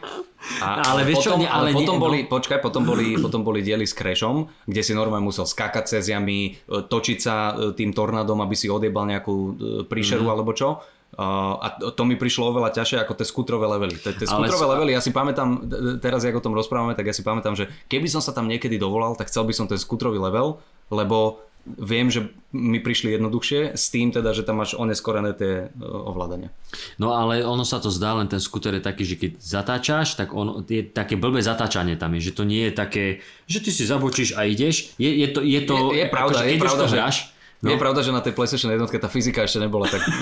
A, 0.65 0.81
Ale 0.97 1.05
vieš 1.05 1.29
čo, 1.29 1.37
potom, 1.37 1.45
nie, 1.45 1.49
ale 1.49 1.69
ale 1.69 1.71
nie, 1.71 1.85
potom 1.85 1.97
no. 1.97 2.03
boli, 2.03 2.19
počkaj, 2.25 2.59
potom 2.59 2.83
boli, 2.83 3.21
potom 3.21 3.45
boli 3.45 3.61
diely 3.61 3.85
s 3.85 3.93
crashom, 3.93 4.49
kde 4.65 4.81
si 4.81 4.97
normálne 4.97 5.29
musel 5.29 5.45
skákať 5.45 5.85
cez 5.87 6.09
jamy, 6.09 6.57
e, 6.57 6.81
točiť 6.81 7.19
sa 7.21 7.53
e, 7.53 7.77
tým 7.77 7.93
tornádom, 7.93 8.41
aby 8.41 8.57
si 8.57 8.73
odjebal 8.73 9.05
nejakú 9.05 9.35
e, 9.37 9.51
príšeru 9.85 10.25
Mhm. 10.25 10.33
alebo 10.33 10.57
čo. 10.57 10.81
Uh, 11.11 11.59
a 11.59 11.67
to- 11.91 12.07
mi 12.07 12.15
prišlo 12.15 12.55
oveľa 12.55 12.71
ťažšie 12.71 13.03
ako 13.03 13.19
tie 13.19 13.27
skutrové 13.27 13.67
levely. 13.67 13.99
Tie 13.99 14.15
Ale 14.31 14.47
skutrové 14.47 14.63
sa- 14.63 14.73
levely, 14.73 14.91
ja 14.95 15.03
si 15.03 15.11
pamätám, 15.11 15.67
teraz 15.99 16.23
jak 16.23 16.33
o 16.33 16.41
tom 16.41 16.55
rozprávame, 16.55 16.95
tak 16.95 17.03
ja 17.03 17.13
si 17.13 17.21
pamätám, 17.21 17.59
že 17.59 17.67
keby 17.91 18.07
som 18.07 18.23
sa 18.23 18.31
tam 18.31 18.47
niekedy 18.47 18.79
dovolal, 18.79 19.19
tak 19.19 19.27
chcel 19.27 19.43
by 19.43 19.51
som 19.51 19.67
ten 19.67 19.75
skutrový 19.75 20.23
level, 20.23 20.63
lebo 20.87 21.43
viem, 21.67 22.07
že 22.07 22.25
mi 22.51 22.77
prišli 22.77 23.13
jednoduchšie 23.13 23.73
s 23.73 23.89
tým 23.89 24.11
teda, 24.11 24.31
že 24.31 24.43
tam 24.43 24.59
máš 24.59 24.75
oneskorené 24.75 25.33
tie 25.33 25.53
e, 25.65 25.83
ovládania. 25.83 26.51
No 26.97 27.13
ale 27.13 27.41
ono 27.41 27.63
sa 27.63 27.77
to 27.77 27.89
zdá, 27.89 28.15
len 28.15 28.27
ten 28.27 28.39
skúter 28.39 28.73
je 28.73 28.83
taký, 28.83 29.05
že 29.05 29.15
keď 29.15 29.31
zatáčaš, 29.37 30.15
tak 30.15 30.31
on, 30.31 30.63
je 30.63 30.83
také 30.83 31.15
blbé 31.15 31.41
zatáčanie 31.41 31.95
tam 31.95 32.13
je, 32.15 32.27
že 32.27 32.33
to 32.33 32.43
nie 32.43 32.67
je 32.67 32.73
také, 32.73 33.05
že 33.45 33.61
ty 33.61 33.71
si 33.71 33.85
zabočíš 33.85 34.35
a 34.35 34.45
ideš. 34.45 34.97
Je, 34.97 35.11
je 35.11 35.29
to, 35.29 35.41
je 35.41 35.61
to 35.63 35.75
Je- 35.93 35.99
je 35.99 36.05
pravda, 36.07 36.37
akože 36.37 36.43
je 36.43 36.49
keď 36.49 36.57
už 36.57 36.65
pravda, 36.65 36.81
to 36.81 36.87
že- 36.87 36.97
hráš, 36.97 37.17
No. 37.61 37.69
Je 37.69 37.77
pravda, 37.77 38.01
že 38.01 38.09
na 38.09 38.25
tej 38.25 38.33
PlayStation 38.33 38.73
jednotke 38.73 38.97
tá 38.97 39.05
fyzika 39.05 39.45
ešte 39.45 39.61
nebola 39.61 39.85
tak... 39.85 40.01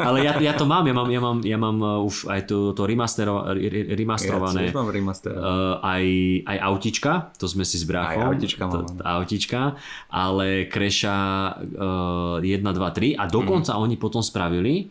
Ale 0.00 0.18
ja, 0.20 0.32
ja 0.38 0.52
to 0.52 0.64
mám, 0.64 0.82
ja 0.82 0.92
mám, 0.92 1.06
ja 1.06 1.18
mám, 1.18 1.38
ja 1.40 1.56
mám 1.56 1.76
uh, 1.76 2.00
už 2.00 2.26
aj 2.26 2.40
to, 2.44 2.56
to 2.70 2.82
remastero, 2.82 3.44
re- 3.46 3.60
re- 3.64 3.94
remasterované. 3.94 4.66
Ja 4.66 4.74
mám 4.74 4.88
remaster. 4.88 5.30
Uh, 5.30 5.76
aj, 5.78 6.04
aj 6.44 6.58
autička, 6.64 7.12
to 7.32 7.46
sme 7.46 7.62
si 7.62 7.76
s 7.76 7.84
bráchom. 7.84 8.20
Aj 8.20 8.28
autička 8.30 8.62
mám, 8.64 8.84
to, 8.86 9.00
autička, 9.00 9.60
ale 10.08 10.46
kreša 10.66 11.16
uh, 12.34 12.40
1, 12.40 12.60
2, 12.60 12.64
3 12.64 13.14
a 13.14 13.24
dokonca 13.24 13.70
Mhm. 13.70 13.80
oni 13.80 13.96
potom 13.96 14.20
spravili 14.20 14.88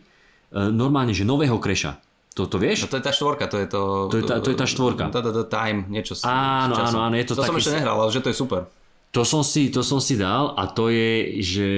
uh, 0.50 0.68
normálne, 0.68 1.10
že 1.10 1.22
nového 1.22 1.56
kreša. 1.56 1.98
To, 2.32 2.44
to 2.44 2.58
No 2.58 2.62
vieš? 2.62 2.84
to 2.84 2.94
je 2.94 3.04
tá 3.04 3.10
štvorka, 3.10 3.46
to 3.46 3.56
je 3.56 3.66
to... 3.66 3.80
To 4.08 4.16
je 4.16 4.24
tá- 4.24 4.38
to 4.38 4.48
je 4.48 4.56
tá 4.56 4.66
štvorka. 4.66 5.06
To, 5.06 5.18
to, 5.20 5.30
to 5.32 5.44
time, 5.46 5.86
niečo 5.86 6.12
s 6.12 6.22
Áno, 6.22 6.74
s 6.74 6.90
áno, 6.90 6.98
áno, 7.00 7.14
je 7.14 7.22
to 7.24 7.32
to 7.32 7.40
som 7.40 7.52
taký- 7.52 7.62
ešte 7.62 7.72
nehral, 7.76 7.94
ale 7.96 8.10
že 8.10 8.18
to 8.18 8.28
je 8.28 8.36
super. 8.36 8.66
To 9.14 9.22
som 9.22 9.46
si, 9.46 9.70
to 9.70 9.86
som 9.86 10.02
si 10.02 10.18
dal 10.18 10.58
a 10.58 10.66
to 10.66 10.90
je, 10.90 11.38
že, 11.38 11.70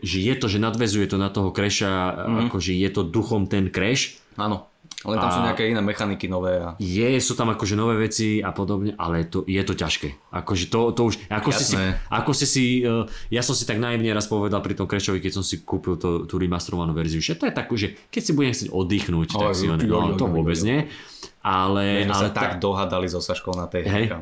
že 0.00 0.18
je 0.24 0.34
to, 0.40 0.48
že 0.48 0.56
nadvezuje 0.56 1.04
to 1.04 1.20
na 1.20 1.28
toho 1.28 1.52
Mhm. 1.52 2.32
mm. 2.32 2.38
akože 2.48 2.72
je 2.72 2.88
to 2.88 3.04
duchom 3.04 3.44
ten 3.44 3.68
kreš. 3.68 4.16
Áno. 4.40 4.64
Len 5.06 5.14
tam 5.14 5.30
A- 5.30 5.34
sú 5.36 5.40
nejaké 5.46 5.70
iné 5.70 5.78
mechaniky 5.78 6.26
nové 6.26 6.58
a... 6.58 6.74
Je, 6.82 7.22
sú 7.22 7.38
tam 7.38 7.54
akože 7.54 7.78
nové 7.78 8.10
veci 8.10 8.42
a 8.42 8.50
podobne, 8.50 8.98
ale 8.98 9.30
to, 9.30 9.46
je 9.46 9.62
to 9.62 9.78
ťažké. 9.78 10.34
Akože 10.34 10.66
to, 10.66 10.90
to 10.90 11.00
už, 11.06 11.14
ako 11.30 11.54
si, 11.54 11.64
si, 11.70 11.76
Jasné. 11.78 12.02
ako 12.10 12.30
si 12.34 12.46
si, 12.50 12.64
uh, 12.82 13.06
ja 13.30 13.46
som 13.46 13.54
si 13.54 13.62
tak 13.62 13.78
naivne 13.78 14.10
raz 14.10 14.26
povedal 14.26 14.58
pri 14.58 14.74
tom 14.74 14.90
Crashovi, 14.90 15.22
keď 15.22 15.38
som 15.38 15.44
si 15.46 15.62
kúpil 15.62 16.02
to, 16.02 16.26
tú 16.26 16.34
remasterovanú 16.34 16.98
verziu, 16.98 17.22
že 17.22 17.38
to 17.38 17.46
je 17.46 17.54
tak, 17.54 17.70
že 17.78 17.94
keď 18.10 18.22
si 18.26 18.32
budem 18.34 18.50
chcieť 18.50 18.70
oddychnúť, 18.74 19.38
tak 19.38 19.54
si 19.54 19.70
oj, 19.70 19.78
no, 19.86 20.18
to 20.18 20.26
vôbec 20.26 20.58
nie. 20.66 20.90
Ale, 21.48 22.04
My 22.04 22.12
sme 22.12 22.16
ale, 22.20 22.24
sa 22.28 22.32
tak 22.36 22.50
dohadali 22.60 23.08
so 23.08 23.24
Saškou 23.24 23.56
na 23.56 23.64
tej 23.64 23.88
Hej. 23.88 24.12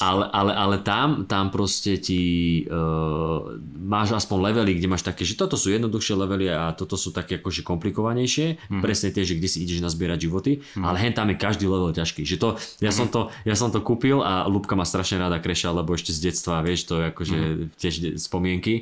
ale, 0.00 0.24
ale, 0.32 0.52
ale 0.56 0.76
tam, 0.80 1.28
tam 1.28 1.52
proste 1.52 2.00
ti 2.00 2.20
uh, 2.64 3.44
máš 3.76 4.16
aspoň 4.16 4.38
levely, 4.48 4.80
kde 4.80 4.88
máš 4.88 5.04
také, 5.04 5.28
že 5.28 5.36
toto 5.36 5.60
sú 5.60 5.68
jednoduchšie 5.68 6.14
levely 6.16 6.48
a 6.48 6.72
toto 6.72 6.96
sú 6.96 7.12
také 7.12 7.36
akože 7.36 7.60
komplikovanejšie, 7.60 8.46
Mhm. 8.50 8.56
mm-hmm. 8.56 8.80
presne 8.80 9.12
tie, 9.12 9.28
že 9.28 9.36
kde 9.36 9.48
si 9.50 9.58
ideš 9.60 9.84
nazbierať 9.84 10.18
životy, 10.24 10.52
mm-hmm. 10.64 10.84
ale 10.86 10.96
hen 10.96 11.12
tam 11.12 11.28
je 11.28 11.36
každý 11.36 11.68
level 11.68 11.92
ťažký. 11.92 12.24
Že 12.24 12.36
to, 12.40 12.48
ja, 12.80 12.90
som 12.90 13.06
Mhm. 13.06 13.12
to, 13.12 13.20
ja 13.44 13.54
som 13.54 13.68
to 13.68 13.84
kúpil 13.84 14.24
a 14.24 14.48
Lubka 14.48 14.72
má 14.72 14.88
strašne 14.88 15.20
rada 15.20 15.36
kreša, 15.36 15.74
lebo 15.74 15.92
ešte 15.92 16.16
z 16.16 16.32
detstva, 16.32 16.64
vieš, 16.64 16.88
to 16.88 16.96
je 16.96 17.04
akože 17.12 17.36
Mhm. 17.36 17.44
mm-hmm. 17.44 17.76
tiež 17.76 17.94
spomienky 18.16 18.74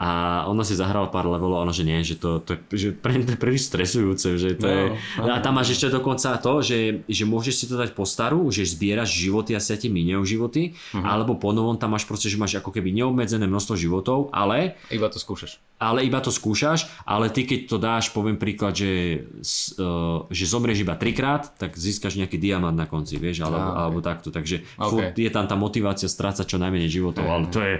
a 0.00 0.10
ona 0.46 0.64
si 0.64 0.72
zahrala 0.72 1.06
pár 1.06 1.28
levelov 1.28 1.60
a 1.60 1.62
ona, 1.62 1.70
že 1.70 1.84
nie, 1.84 2.00
že 2.00 2.16
to, 2.16 2.40
to 2.40 2.56
že 2.70 2.90
pre, 2.90 3.20
to 3.20 3.32
je 3.32 3.38
príliš 3.38 3.68
stresujúce, 3.68 4.28
že 4.34 4.56
to 4.56 4.64
No, 4.64 4.72
je... 4.72 4.84
no. 5.18 5.28
A 5.28 5.38
tam 5.38 5.54
máš 5.54 5.76
ešte 5.76 5.92
dokonca 5.92 6.34
to, 6.34 6.52
že, 6.60 6.78
že 7.04 7.22
môžeš 7.22 7.54
si 7.54 7.64
to 7.64 7.76
dať 7.76 7.92
po 7.92 8.02
starú, 8.02 8.48
že 8.48 8.64
zbieraš 8.64 9.12
životy 9.12 9.52
a 9.52 9.60
sa 9.60 9.76
ti 9.76 9.86
minejú 9.86 10.24
životy, 10.26 10.72
Mhm. 10.90 11.04
alebo 11.04 11.36
po 11.36 11.50
novom 11.50 11.76
tam 11.76 11.92
máš 11.92 12.02
proste, 12.02 12.26
že 12.26 12.34
máš 12.34 12.56
ako 12.56 12.72
keby 12.72 12.90
neobmedzené 12.90 13.44
množstvo 13.44 13.76
životov, 13.76 14.18
ale, 14.30 14.80
Iba 14.88 15.06
to 15.06 15.16
skúšaš. 15.16 15.60
ale 15.76 16.00
iba 16.02 16.16
to 16.18 16.28
skúšaš, 16.28 16.88
ale 17.04 17.28
ty 17.28 17.44
keď 17.44 17.60
to 17.66 17.76
dáš, 17.76 18.08
poviem 18.08 18.34
príklad, 18.34 18.72
že, 18.72 19.20
uh, 19.76 20.24
že 20.28 20.44
zomrieš 20.46 20.80
iba 20.80 20.94
trikrát, 20.94 21.52
tak 21.54 21.74
získaš 21.74 22.16
nejaký 22.16 22.36
diamant 22.36 22.72
na 22.72 22.84
konci, 22.84 23.16
vieš, 23.16 23.42
alebo, 23.42 23.60
Á, 23.60 23.68
ok. 23.70 23.80
alebo 23.82 23.98
takto, 24.00 24.28
takže 24.30 24.64
Ok. 24.76 24.88
furt 24.88 25.12
je 25.14 25.28
tam 25.28 25.44
tá 25.44 25.54
motivácia 25.54 26.06
strácať 26.06 26.46
čo 26.46 26.56
najmenej 26.56 26.88
životov, 26.90 27.26
ale 27.26 27.44
to 27.46 27.60
je 27.60 27.74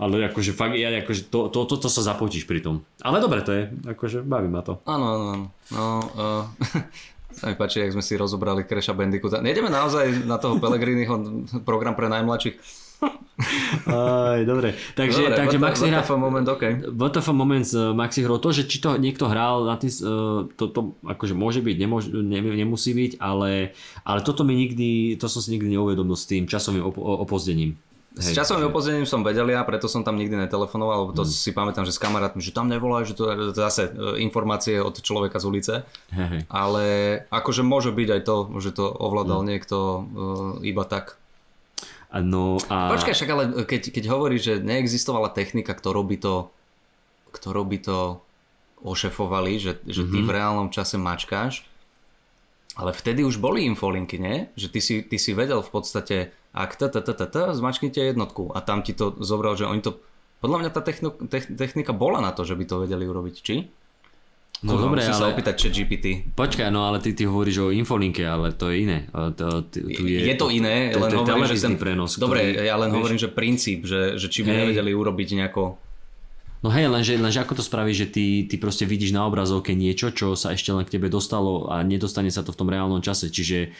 ale 0.00 0.32
akože 0.32 0.56
fakt, 0.56 0.80
ja, 0.80 0.88
akože 0.88 1.28
to, 1.28 1.52
to, 1.52 1.68
to, 1.68 1.76
to 1.76 1.88
sa 1.92 2.00
zapotíš 2.00 2.48
pri 2.48 2.64
tom. 2.64 2.80
Ale 3.04 3.20
dobre 3.20 3.44
to 3.44 3.52
je, 3.52 3.68
akože 3.84 4.24
baví 4.24 4.48
ma 4.48 4.64
to. 4.64 4.80
Áno, 4.88 5.04
áno, 5.04 5.24
áno. 5.36 5.46
No, 5.68 5.84
uh, 6.16 6.44
sa 7.36 7.52
mi 7.52 7.54
páči, 7.54 7.84
jak 7.84 7.92
sme 7.92 8.00
si 8.00 8.16
rozobrali 8.16 8.64
Crasha 8.64 8.96
Bandicoota. 8.96 9.44
Nejdeme 9.44 9.68
naozaj 9.68 10.24
na 10.24 10.40
toho 10.40 10.56
Pellegriniho 10.56 11.44
program 11.68 11.92
pre 11.92 12.08
najmladších. 12.08 12.88
Aj, 13.88 14.40
dobre. 14.44 14.76
Takže, 14.92 15.32
Dobre, 15.32 15.36
takže 15.36 15.56
Maxi 15.56 15.88
what 15.88 15.92
hra... 15.92 16.00
the 16.04 16.08
fuck 16.08 16.20
moment, 16.20 16.44
OK. 16.44 16.64
WTF 16.92 17.28
moment 17.32 17.64
z 17.64 17.96
Maxi 17.96 18.20
hrou, 18.20 18.36
to, 18.36 18.52
že 18.52 18.68
či 18.68 18.80
to 18.80 19.00
niekto 19.00 19.24
hral, 19.28 19.64
na 19.64 19.80
tým, 19.80 19.88
uh, 20.04 20.44
to, 20.52 20.68
to 20.68 20.80
akože 21.04 21.32
môže 21.32 21.60
byť, 21.64 21.76
nemôž, 21.80 22.12
ne, 22.12 22.40
nemusí 22.40 22.92
byť, 22.92 23.16
ale, 23.16 23.72
ale 24.04 24.20
toto 24.20 24.44
mi 24.44 24.52
nikdy, 24.56 25.16
to 25.16 25.28
som 25.32 25.40
si 25.40 25.56
nikdy 25.56 25.72
neuvedomil 25.72 26.16
s 26.16 26.28
tým 26.28 26.44
časovým 26.44 26.84
op- 26.84 27.00
opozdením. 27.00 27.80
S 28.10 28.34
časovým 28.34 28.68
opozdením 28.68 29.06
som 29.06 29.22
vedel 29.22 29.46
ja, 29.48 29.62
preto 29.62 29.86
som 29.86 30.02
tam 30.02 30.18
nikdy 30.18 30.34
netelefonoval, 30.34 31.06
lebo 31.06 31.12
to 31.14 31.22
Mm. 31.22 31.30
si 31.30 31.50
pamätám, 31.50 31.86
že 31.86 31.94
s 31.94 31.98
kamarátmi, 31.98 32.42
že 32.42 32.50
tam 32.50 32.66
nevolajú, 32.66 33.06
že 33.06 33.14
to 33.14 33.22
je 33.24 33.34
zase 33.54 33.86
e, 33.86 34.18
informácie 34.18 34.82
od 34.82 34.98
človeka 34.98 35.38
z 35.38 35.44
ulice. 35.46 35.74
Hej. 36.10 36.42
Ale 36.46 36.84
akože 37.30 37.62
môže 37.62 37.90
byť 37.90 38.08
aj 38.10 38.22
to, 38.24 38.34
že 38.58 38.70
to 38.72 38.84
ovládal 38.90 39.46
niekto 39.46 39.76
uh, 39.78 40.02
iba 40.60 40.82
tak. 40.82 41.14
No 42.10 42.58
a... 42.66 42.90
Počkaj, 42.90 43.14
však 43.14 43.30
ale 43.30 43.42
keď, 43.62 43.94
keď 43.94 44.04
hovoríš, 44.10 44.42
že 44.42 44.54
neexistovala 44.58 45.30
technika, 45.30 45.70
ktorou 45.70 46.02
by 46.02 46.18
to, 46.18 46.34
ktorou 47.30 47.62
by 47.62 47.78
to 47.78 48.18
ošefovali, 48.82 49.62
že, 49.62 49.78
že 49.86 50.02
ty 50.02 50.18
Mhm. 50.18 50.26
v 50.26 50.34
reálnom 50.34 50.68
čase 50.68 50.98
mačkáš, 50.98 51.62
ale 52.80 52.96
vtedy 52.96 53.20
už 53.20 53.36
boli 53.36 53.68
infolinky, 53.68 54.16
nie? 54.16 54.48
Že 54.56 54.66
ty 54.72 54.80
si, 54.80 54.94
ty 55.04 55.16
si 55.20 55.36
vedel 55.36 55.60
v 55.60 55.68
podstate, 55.68 56.16
ak 56.56 56.80
t, 56.80 56.88
t, 56.88 56.96
t, 57.04 57.10
t, 57.12 57.22
t, 57.28 57.36
zmačknite 57.52 58.00
jednotku 58.00 58.48
a 58.56 58.64
tam 58.64 58.80
ti 58.80 58.96
to 58.96 59.12
zobral, 59.20 59.60
že 59.60 59.68
oni 59.68 59.84
to... 59.84 60.00
Podľa 60.40 60.58
mňa 60.64 60.70
tá 60.72 60.80
techno, 60.80 61.12
tech, 61.28 61.52
technika 61.52 61.92
bola 61.92 62.24
na 62.24 62.32
to, 62.32 62.48
že 62.48 62.56
by 62.56 62.64
to 62.64 62.80
vedeli 62.88 63.04
urobiť, 63.04 63.36
či? 63.44 63.68
No 64.60 64.76
Kurva, 64.76 64.92
dobre, 64.92 65.00
musím 65.04 65.16
sa 65.16 65.28
ale... 65.28 65.32
opýtať 65.36 65.54
chat 65.56 65.72
GPT. 65.72 66.06
Počkaj, 66.36 66.68
no 66.68 66.84
ale 66.84 67.00
ty, 67.00 67.16
ty 67.16 67.24
hovoríš 67.24 67.64
o 67.64 67.68
infolinke, 67.72 68.24
ale 68.24 68.52
to 68.52 68.68
je 68.68 68.84
iné. 68.88 69.08
To, 69.12 69.64
tu, 69.64 69.88
Je, 69.88 70.20
je 70.20 70.36
to 70.36 70.52
iné, 70.52 70.92
to, 70.92 71.00
len 71.00 71.12
to 71.12 71.24
hovorím, 71.24 71.48
že 71.48 71.60
ten... 71.60 71.76
prenos. 71.80 72.20
Dobre, 72.20 72.56
ktorý, 72.56 72.68
ja 72.68 72.76
len 72.76 72.92
vieš, 72.92 72.96
hovorím, 73.00 73.18
že 73.20 73.28
princíp, 73.32 73.78
že, 73.88 74.20
že 74.20 74.28
či 74.28 74.44
by 74.44 74.52
Hej. 74.52 74.58
nevedeli 74.64 74.90
urobiť 74.92 75.28
nejako... 75.44 75.62
No 76.60 76.68
hej, 76.68 76.92
lenže, 76.92 77.16
lenže 77.16 77.40
ako 77.40 77.56
to 77.56 77.64
spravíš, 77.64 78.04
že 78.04 78.08
ty, 78.12 78.26
ty 78.44 78.60
proste 78.60 78.84
vidíš 78.84 79.16
na 79.16 79.24
obrazovke 79.24 79.72
niečo, 79.72 80.12
čo 80.12 80.36
sa 80.36 80.52
ešte 80.52 80.76
len 80.76 80.84
k 80.84 81.00
tebe 81.00 81.08
dostalo 81.08 81.72
a 81.72 81.80
nedostane 81.80 82.28
sa 82.28 82.44
to 82.44 82.52
v 82.52 82.58
tom 82.60 82.68
reálnom 82.68 83.00
čase, 83.00 83.32
čiže 83.32 83.72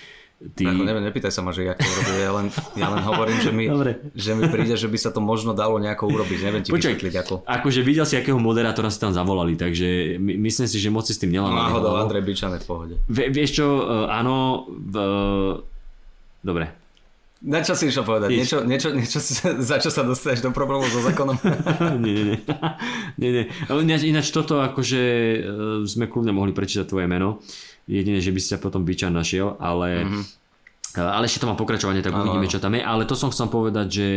ty... 0.56 0.64
Ako 0.64 0.88
neviem, 0.88 1.04
nepýtaj 1.04 1.28
sa 1.28 1.44
ma, 1.44 1.52
že 1.52 1.68
jak 1.68 1.76
to 1.76 1.84
urobili, 1.84 2.18
ja 2.24 2.32
len, 2.32 2.46
ja 2.80 2.88
len 2.88 3.02
hovorím, 3.04 3.36
že 3.44 3.52
mi, 3.52 3.68
Dobre. 3.68 4.00
že 4.16 4.32
mi 4.32 4.48
príde, 4.48 4.80
že 4.80 4.88
by 4.88 4.96
sa 4.96 5.12
to 5.12 5.20
možno 5.20 5.52
dalo 5.52 5.76
nejako 5.76 6.08
urobiť, 6.08 6.38
neviem 6.40 6.62
ti 6.64 6.72
Počkaj, 6.72 6.96
vysvetliť 6.96 7.14
ako. 7.20 7.34
akože 7.44 7.80
videl 7.84 8.08
si, 8.08 8.16
akého 8.16 8.40
moderátora 8.40 8.88
si 8.88 8.96
tam 8.96 9.12
zavolali, 9.12 9.60
takže 9.60 10.16
my, 10.16 10.40
myslím 10.40 10.64
si, 10.64 10.80
že 10.80 10.88
moc 10.88 11.04
si 11.04 11.12
s 11.12 11.20
tým 11.20 11.36
nelámali. 11.36 11.60
Náhodou. 11.60 12.00
Andrej 12.00 12.24
Bičan 12.24 12.56
je 12.56 12.64
v 12.64 12.66
pohode. 12.66 12.94
Vie, 13.12 13.28
vieš 13.28 13.60
čo, 13.60 13.66
uh, 13.84 14.08
áno, 14.08 14.64
v, 14.72 14.94
dobre. 16.40 16.79
Na 17.40 17.64
čo 17.64 17.72
si 17.72 17.88
išiel 17.88 18.04
povedať? 18.04 18.28
Nič. 18.36 18.52
Niečo, 18.52 18.58
niečo, 18.68 18.88
niečo, 18.92 19.16
za 19.64 19.76
čo 19.80 19.88
sa 19.88 20.04
dostaneš 20.04 20.44
do 20.44 20.52
problémov 20.52 20.92
so 20.92 21.00
zákonom? 21.00 21.40
nie, 22.04 22.12
nie, 22.12 22.24
nie. 22.36 22.38
nie, 23.16 23.30
nie. 23.32 23.44
Ale 23.64 23.80
Ináč, 23.88 24.28
toto 24.28 24.60
akože 24.60 25.02
uh, 25.40 25.80
sme 25.88 26.04
kľudne 26.04 26.36
mohli 26.36 26.52
prečítať 26.52 26.84
tvoje 26.84 27.08
meno. 27.08 27.40
Jedine, 27.88 28.20
že 28.20 28.36
by 28.36 28.38
si 28.44 28.52
ťa 28.52 28.60
potom 28.60 28.84
Bičan 28.84 29.16
našiel, 29.16 29.56
ale, 29.56 30.04
mm-hmm. 30.04 31.00
ale 31.00 31.24
ešte 31.24 31.40
to 31.40 31.48
má 31.48 31.56
pokračovanie, 31.56 32.04
tak 32.04 32.12
uvidíme, 32.12 32.44
čo 32.44 32.60
tam 32.60 32.76
je. 32.76 32.84
Ale 32.84 33.08
to 33.08 33.16
som 33.16 33.32
chcel 33.32 33.48
povedať, 33.48 33.88
že 33.88 34.08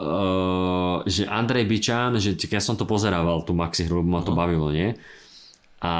uh, 0.00 1.04
že 1.04 1.28
Andrej 1.28 1.68
Bičan, 1.68 2.16
že 2.16 2.40
ja 2.40 2.64
som 2.64 2.72
to 2.72 2.88
pozerával, 2.88 3.44
tú 3.44 3.52
Maxi 3.52 3.84
hru, 3.84 4.00
ma 4.00 4.24
to 4.24 4.32
bavilo, 4.32 4.72
nie? 4.72 4.96
A 5.84 5.92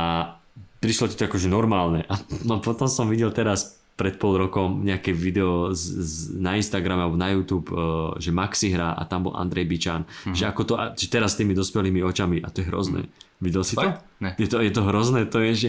prišlo 0.80 1.12
ti 1.12 1.20
to 1.20 1.28
akože 1.28 1.52
normálne. 1.52 2.08
A 2.08 2.16
no 2.48 2.64
potom 2.64 2.88
som 2.88 3.12
videl 3.12 3.28
teraz 3.30 3.79
pred 4.00 4.16
pol 4.16 4.40
rokom 4.40 4.80
nejaké 4.80 5.12
video 5.12 5.76
z, 5.76 6.00
z, 6.00 6.12
na 6.40 6.56
Instagrame 6.56 7.04
alebo 7.04 7.20
na 7.20 7.28
YouTube, 7.28 7.68
uh, 7.68 8.16
že 8.16 8.32
Maxi 8.32 8.72
hra 8.72 8.96
a 8.96 9.04
tam 9.04 9.28
bol 9.28 9.36
Andrej 9.36 9.68
Bičan. 9.68 10.08
Mhm. 10.24 10.32
Že 10.32 10.44
ako 10.48 10.62
to, 10.64 10.74
že 10.96 11.06
teraz 11.12 11.36
s 11.36 11.44
tými 11.44 11.52
dospelými 11.52 12.00
očami 12.00 12.40
a 12.40 12.48
to 12.48 12.64
je 12.64 12.66
hrozné. 12.72 13.04
Videl 13.44 13.60
si 13.60 13.76
to? 13.76 13.84
Fakt? 13.84 14.00
Ne. 14.24 14.32
Je 14.40 14.48
to? 14.48 14.64
Je 14.64 14.72
to 14.72 14.82
hrozné, 14.88 15.28
to 15.28 15.44
je, 15.44 15.52
že 15.52 15.68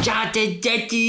čaute 0.00 0.60
deti, 0.60 1.04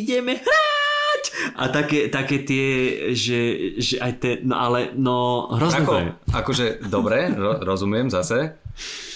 ideme 0.00 0.36
hrať! 0.36 1.24
A 1.56 1.68
také, 1.68 2.08
také 2.08 2.44
tie, 2.44 2.68
že, 3.12 3.40
že 3.80 3.96
aj 4.00 4.12
tie, 4.20 4.32
no 4.44 4.56
ale, 4.60 4.92
no 4.96 5.48
hrozné 5.56 5.84
to 5.84 5.84
Ako, 5.84 5.94
je. 5.96 6.08
akože, 6.32 6.66
dobre, 6.88 7.32
ro, 7.32 7.60
rozumiem 7.64 8.08
zase. 8.08 8.56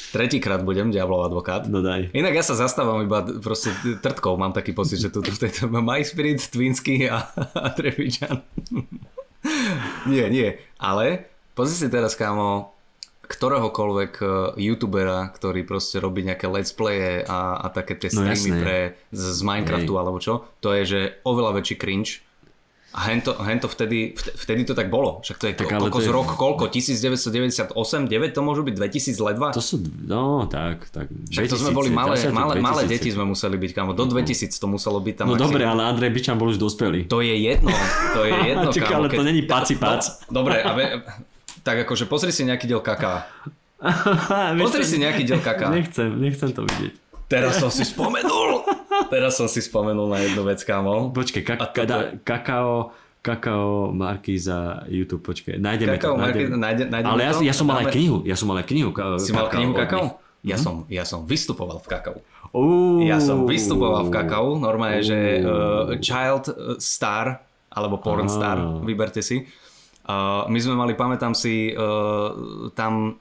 Tretíkrát 0.08 0.64
budem 0.64 0.88
Diablov 0.88 1.28
advokát. 1.28 1.68
No 1.68 1.84
daj. 1.84 2.08
Inak 2.16 2.32
ja 2.32 2.44
sa 2.44 2.56
zastávam 2.56 3.04
iba 3.04 3.20
proste 3.44 3.72
trtkou, 4.00 4.40
mám 4.40 4.56
taký 4.56 4.72
pocit, 4.72 4.98
že 4.98 5.12
tu 5.12 5.20
v 5.20 5.36
tejto 5.36 5.68
My 5.74 6.00
Spirit, 6.00 6.40
Twinsky 6.48 7.08
a, 7.08 7.28
a 7.36 7.68
Trevičan. 7.72 8.40
nie, 10.10 10.24
nie, 10.32 10.48
ale 10.80 11.28
pozri 11.52 11.76
si 11.76 11.88
teraz, 11.92 12.16
kámo, 12.16 12.72
ktoréhokoľvek 13.28 14.12
eh, 14.24 14.28
youtubera, 14.64 15.28
ktorý 15.28 15.62
proste 15.68 16.00
robí 16.00 16.24
nejaké 16.24 16.48
let's 16.48 16.72
playe 16.72 17.20
a, 17.28 17.60
a 17.60 17.66
také 17.68 17.94
tie 17.94 18.08
No 18.16 18.24
streamy 18.24 18.48
jasné. 18.48 18.58
pre, 18.64 18.78
z, 19.12 19.22
z 19.36 19.40
Minecraftu 19.44 19.92
Hej. 19.92 20.00
alebo 20.00 20.18
čo, 20.18 20.34
to 20.64 20.72
je, 20.72 20.82
že 20.88 21.00
oveľa 21.28 21.60
väčší 21.60 21.76
cringe 21.76 22.24
A 22.98 23.06
hento, 23.06 23.30
hento 23.38 23.66
vtedy, 23.66 24.10
vt- 24.10 24.34
vtedy 24.36 24.66
to 24.66 24.74
tak 24.74 24.90
bolo. 24.90 25.22
Však 25.22 25.36
to 25.38 25.46
je 25.46 25.54
Tak 25.54 25.62
tak, 25.62 25.70
ale 25.70 25.86
to 25.86 25.86
kokos 25.88 26.02
je- 26.02 26.10
rok 26.10 26.28
koľko? 26.34 26.66
1998, 26.66 27.70
9 28.04 28.10
to 28.28 28.40
môžu 28.40 28.60
byť 28.60 28.74
2000 28.74 29.22
ledva? 29.22 29.54
To 29.54 29.62
sú, 29.62 29.78
no 30.02 30.44
tak, 30.44 30.90
tak. 30.90 31.06
Však 31.06 31.46
to 31.46 31.54
sme 31.54 31.70
2000, 31.70 31.78
boli 31.78 31.88
malé, 31.88 32.18
20, 32.18 32.34
malé, 32.34 32.52
malé 32.58 32.82
2000. 32.82 32.90
deti 32.90 33.08
sme 33.08 33.22
museli 33.24 33.54
byť, 33.54 33.70
kamo. 33.72 33.90
Do 33.92 34.02
2000 34.04 34.50
to 34.52 34.66
muselo 34.66 34.98
byť 34.98 35.14
tam. 35.14 35.26
No 35.26 35.32
maximum. 35.32 35.46
dobre, 35.46 35.62
ale 35.62 35.80
Andrej 35.86 36.10
Bičan 36.10 36.34
bol 36.34 36.50
už 36.50 36.58
dospelý. 36.58 37.06
To 37.06 37.22
je 37.22 37.38
jedno, 37.38 37.70
to 38.12 38.26
je 38.26 38.34
jedno, 38.34 38.68
Čakaj, 38.74 38.90
kamo. 38.90 38.98
ale 38.98 39.08
to 39.08 39.22
není 39.22 39.42
paci 39.44 39.74
pac. 39.76 40.02
No, 40.26 40.42
dobre, 40.42 40.58
a 40.58 40.74
ve, 40.74 40.98
tak 41.60 41.86
akože 41.86 42.04
pozri 42.04 42.34
si 42.34 42.42
nejaký 42.42 42.66
diel 42.66 42.82
kaká. 42.82 43.30
Pozri 44.58 44.82
si 44.82 44.98
nejaký 44.98 45.22
diel 45.22 45.38
kaká. 45.38 45.70
Nechcem, 45.70 46.10
nechcem 46.10 46.50
to 46.50 46.66
vidieť. 46.66 46.92
Teraz 47.28 47.60
som 47.60 47.70
si 47.70 47.86
spomenul. 47.86 48.66
Teraz 49.06 49.34
som 49.34 49.46
si 49.46 49.60
spomenul 49.60 50.06
na 50.06 50.18
jednu 50.18 50.42
vec, 50.42 50.58
kamo. 50.60 51.10
Počkej, 51.10 51.42
ka- 51.42 51.56
A 51.56 51.66
to- 51.66 51.76
kada- 51.76 52.18
kakao, 52.18 52.90
kakao 53.18 53.90
Markíza 53.90 54.58
YouTube, 54.86 55.22
počkej, 55.22 55.56
nájdeme 55.56 55.94
Kakao 55.94 56.14
to. 56.14 56.20
Nájdeme. 56.20 56.56
nájde- 56.56 56.88
nájdeme 56.88 57.08
Ale 57.08 57.22
ja, 57.22 57.32
to 57.32 57.40
ja 57.40 57.52
som 57.52 57.64
mal 57.64 57.78
aj 57.78 57.90
knihu, 57.90 58.16
ja 58.22 58.34
som 58.34 58.46
mal 58.46 58.56
aj 58.56 58.66
knihu. 58.66 58.90
Ka- 58.90 59.16
Si 59.16 59.30
mal 59.30 59.46
knihu 59.48 59.72
kakao? 59.72 60.18
Ja 60.40 60.54
som, 60.54 60.86
ja 60.86 61.02
som 61.02 61.22
vystupoval 61.24 61.78
v 61.78 61.88
kakao. 61.88 62.18
Ja 63.02 63.18
som 63.18 63.44
vystupoval 63.44 64.06
v 64.06 64.10
kakao, 64.10 64.56
normálne, 64.56 65.02
že 65.02 65.18
uh, 65.38 65.98
child 65.98 66.48
uh, 66.48 66.54
star, 66.78 67.42
alebo 67.68 67.98
porn 67.98 68.26
star, 68.26 68.56
vyberte 68.80 69.20
si. 69.20 69.44
Uh, 70.02 70.48
my 70.48 70.56
sme 70.56 70.72
mali, 70.74 70.94
pamätám 70.94 71.36
si, 71.36 71.68
uh, 71.70 72.32
tam 72.72 73.20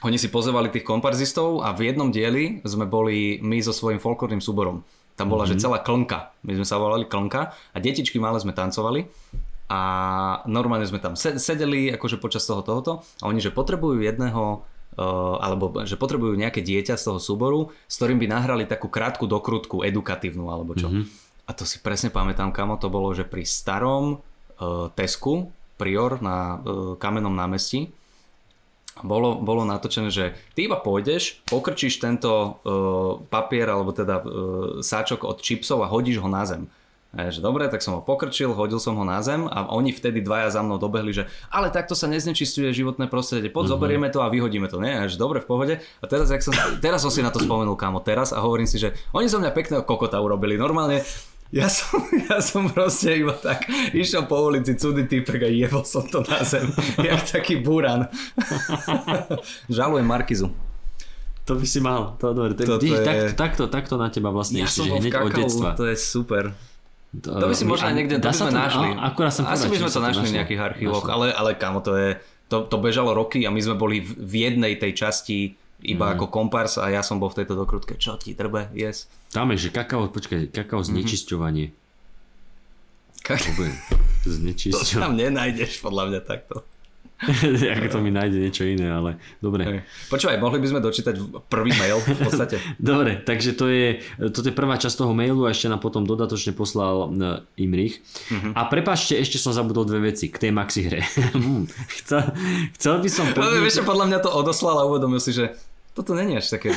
oni 0.00 0.16
si 0.16 0.28
pozevali 0.28 0.68
tých 0.68 0.80
komparzistov 0.82 1.60
a 1.60 1.70
v 1.70 1.92
jednom 1.92 2.08
dieli 2.08 2.62
sme 2.62 2.84
boli 2.84 3.36
my 3.38 3.60
so 3.60 3.70
svojím 3.70 3.98
folklórnym 3.98 4.40
súborom. 4.40 4.80
Tam 5.14 5.30
bola, 5.30 5.46
mm-hmm. 5.46 5.58
že 5.58 5.62
celá 5.62 5.78
klnka. 5.78 6.34
My 6.42 6.58
sme 6.58 6.66
sa 6.66 6.76
volali 6.76 7.06
klnka 7.06 7.54
a 7.54 7.76
detičky 7.78 8.18
malé 8.18 8.42
sme 8.42 8.50
tancovali 8.50 9.06
a 9.70 9.80
normálne 10.44 10.84
sme 10.84 11.00
tam 11.00 11.14
se- 11.16 11.38
sedeli 11.40 11.88
akože 11.94 12.20
počas 12.20 12.44
toho 12.44 12.60
tohoto 12.60 13.00
a 13.22 13.30
oni, 13.30 13.40
že 13.40 13.54
potrebujú 13.54 14.02
jedného 14.02 14.60
uh, 14.98 15.34
alebo 15.40 15.86
že 15.86 15.96
potrebujú 15.96 16.36
nejaké 16.36 16.60
dieťa 16.60 16.98
z 16.98 17.04
toho 17.08 17.18
súboru, 17.22 17.72
s 17.86 17.94
ktorým 17.96 18.18
by 18.20 18.26
nahrali 18.28 18.64
takú 18.66 18.90
krátku 18.90 19.24
dokrutku, 19.30 19.86
edukatívnu 19.86 20.50
alebo 20.50 20.74
čo. 20.76 20.90
Mm-hmm. 20.90 21.04
A 21.44 21.50
to 21.52 21.68
si 21.68 21.78
presne 21.78 22.08
pamätám, 22.08 22.50
kamo, 22.50 22.80
to 22.80 22.88
bolo, 22.88 23.12
že 23.12 23.22
pri 23.28 23.44
starom 23.44 24.18
uh, 24.18 24.88
Tesku, 24.96 25.52
Prior 25.74 26.22
na 26.22 26.62
uh, 26.62 26.94
kamennom 26.94 27.34
námestí, 27.34 27.90
bolo, 29.02 29.42
bolo 29.42 29.66
natočené, 29.66 30.12
že 30.12 30.38
ty 30.54 30.70
iba 30.70 30.78
pôjdeš, 30.78 31.42
pokrčíš 31.50 31.98
tento 31.98 32.30
uh, 32.30 33.18
papier 33.26 33.66
alebo 33.66 33.90
teda 33.90 34.22
uh, 34.22 34.26
sáčok 34.78 35.26
od 35.26 35.42
čipsov 35.42 35.82
a 35.82 35.90
hodíš 35.90 36.22
ho 36.22 36.30
na 36.30 36.46
zem. 36.46 36.70
A 37.14 37.30
že 37.30 37.38
dobre, 37.38 37.70
tak 37.70 37.78
som 37.78 37.94
ho 37.94 38.02
pokrčil, 38.02 38.50
hodil 38.50 38.82
som 38.82 38.98
ho 38.98 39.06
na 39.06 39.22
zem 39.22 39.46
a 39.46 39.70
oni 39.70 39.94
vtedy 39.94 40.18
dvaja 40.18 40.58
za 40.58 40.66
mnou 40.66 40.82
dobehli, 40.82 41.14
že 41.14 41.30
ale 41.46 41.70
takto 41.70 41.94
sa 41.94 42.10
neznečistuje 42.10 42.74
životné 42.74 43.06
prostredie, 43.06 43.54
poď 43.54 43.70
mm-hmm. 43.70 43.74
zoberieme 43.78 44.08
to 44.10 44.18
a 44.18 44.26
vyhodíme 44.26 44.66
to. 44.66 44.82
Nie, 44.82 44.98
A 44.98 45.06
že 45.06 45.14
dobre, 45.14 45.38
v 45.38 45.46
pohode. 45.46 45.74
A 45.78 46.04
teraz, 46.10 46.34
jak 46.34 46.42
som, 46.42 46.50
teraz 46.82 47.06
som 47.06 47.14
si 47.14 47.22
na 47.22 47.30
to 47.30 47.38
spomenul, 47.38 47.78
kámo, 47.78 48.02
teraz 48.02 48.34
a 48.34 48.42
hovorím 48.42 48.66
si, 48.66 48.82
že 48.82 48.98
oni 49.14 49.30
zo 49.30 49.38
mňa 49.38 49.54
pekného 49.54 49.86
kokota 49.86 50.18
urobili. 50.18 50.58
Normálne 50.58 51.06
ja 51.54 51.70
som, 51.70 52.02
ja 52.26 52.38
som 52.38 52.66
proste 52.66 53.14
iba 53.14 53.30
tak 53.32 53.64
išiel 53.92 54.26
po 54.26 54.42
ulici, 54.42 54.74
cudý 54.74 55.06
typek 55.06 55.38
a 55.38 55.48
jebol 55.48 55.86
som 55.86 56.02
to 56.04 56.20
na 56.20 56.42
zem, 56.42 56.66
jak 57.00 57.22
taký 57.24 57.62
buran. 57.62 58.10
Žalujem 59.70 60.04
Markizu. 60.04 60.50
To 61.44 61.54
by 61.54 61.62
si 61.62 61.78
mal, 61.78 62.16
to 62.16 62.32
dobre. 62.32 62.56
To, 62.56 62.80
je- 62.80 63.04
takto, 63.04 63.32
takto, 63.36 63.62
takto 63.68 63.94
na 63.94 64.08
teba 64.08 64.32
vlastne 64.32 64.58
Ja 64.58 64.66
ešte, 64.66 64.82
som 64.82 64.96
hneď 64.96 65.12
od 65.14 65.30
detstva. 65.30 65.68
to 65.76 65.84
je 65.84 65.94
super. 65.94 66.56
To 67.14 67.46
by 67.46 67.54
si 67.54 67.62
možno 67.62 67.86
aj 67.86 67.94
niekde, 67.94 68.14
to 68.16 68.26
by 68.26 68.34
sme 68.34 68.50
našli. 68.50 68.88
a- 68.90 69.12
Akurát 69.12 69.30
som 69.30 69.44
Asi 69.46 69.68
by 69.68 69.76
sme 69.76 69.90
to 69.92 70.00
našli 70.02 70.26
v 70.26 70.34
nejakých 70.34 70.60
archívoch, 70.60 71.04
ale, 71.06 71.30
ale 71.30 71.54
kamo, 71.54 71.78
to 71.78 71.94
je, 71.94 72.16
to, 72.48 72.64
to 72.64 72.76
bežalo 72.76 73.12
roky 73.12 73.44
a 73.44 73.52
my 73.52 73.60
sme 73.60 73.76
boli 73.76 74.00
v, 74.00 74.10
v 74.18 74.34
jednej 74.42 74.74
tej 74.74 74.92
časti 74.96 75.38
iba 75.80 76.04
Mhm. 76.04 76.12
ako 76.12 76.24
kompars 76.28 76.76
a 76.76 76.86
ja 76.86 77.00
som 77.00 77.16
bol 77.16 77.28
v 77.28 77.40
tejto 77.40 77.54
dokrutke. 77.54 77.94
Čo 77.94 78.14
ti 78.14 78.30
drbe? 78.30 78.70
Yes. 78.72 79.10
Tam 79.28 79.48
je, 79.48 79.58
že 79.58 79.70
kakao, 79.70 80.06
počkaj, 80.06 80.50
kakao 80.50 80.78
Mhm. 80.78 80.88
znečisťovanie. 80.92 81.66
Ka- 83.20 83.40
Vôbec. 83.50 83.72
To 84.20 84.28
Znečisťovanie. 84.30 85.00
tam 85.00 85.12
nenájdeš 85.14 85.80
podľa 85.80 86.04
mňa 86.06 86.20
takto. 86.22 86.64
Ako 87.78 87.86
to 87.88 87.98
mi 88.02 88.10
nájde 88.10 88.36
niečo 88.42 88.66
iné, 88.66 88.90
ale 88.90 89.16
dobre. 89.38 89.62
Hej. 89.62 89.78
Počúvaj, 90.10 90.36
mohli 90.42 90.58
by 90.58 90.66
sme 90.66 90.80
dočítať 90.82 91.14
prvý 91.46 91.70
mail 91.78 92.02
v 92.02 92.18
podstate. 92.20 92.58
Dobre, 92.82 93.22
takže 93.22 93.54
to 93.54 93.70
je, 93.70 94.02
toto 94.18 94.44
je 94.44 94.54
prvá 94.54 94.74
časť 94.76 95.06
toho 95.06 95.14
mailu 95.14 95.46
a 95.46 95.54
ešte 95.54 95.70
nám 95.70 95.78
potom 95.80 96.02
dodatočne 96.02 96.52
poslal 96.52 97.14
e, 97.14 97.62
Imrich. 97.62 98.02
Mhm. 98.28 98.58
A 98.58 98.66
prepačte, 98.66 99.14
ešte 99.16 99.38
som 99.38 99.54
zabudol 99.54 99.86
dve 99.86 100.10
veci 100.10 100.28
k 100.28 100.36
tej 100.36 100.52
maxi 100.52 100.90
hre. 100.90 101.00
Hm, 101.34 101.66
chcel, 102.00 102.22
chcel 102.78 102.94
by 103.02 103.08
som... 103.10 103.26
Ale 103.26 103.34
podniknúť- 103.34 103.62
vieš, 103.66 103.76
podľa 103.84 104.06
mňa 104.06 104.18
to 104.22 104.30
odoslal 104.32 104.76
a 104.80 104.84
uvedomil 104.86 105.18
si, 105.18 105.34
že 105.34 105.52
toto 105.94 106.14
není 106.14 106.34
až 106.34 106.58
také, 106.58 106.74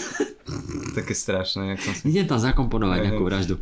také 0.94 1.14
strašné. 1.18 1.74
Jak 1.74 1.80
som 1.82 1.94
si... 1.94 2.02
Idem 2.10 2.30
tam 2.30 2.38
zakomponovať 2.38 3.00
nejakú 3.02 3.24
vraždu. 3.26 3.56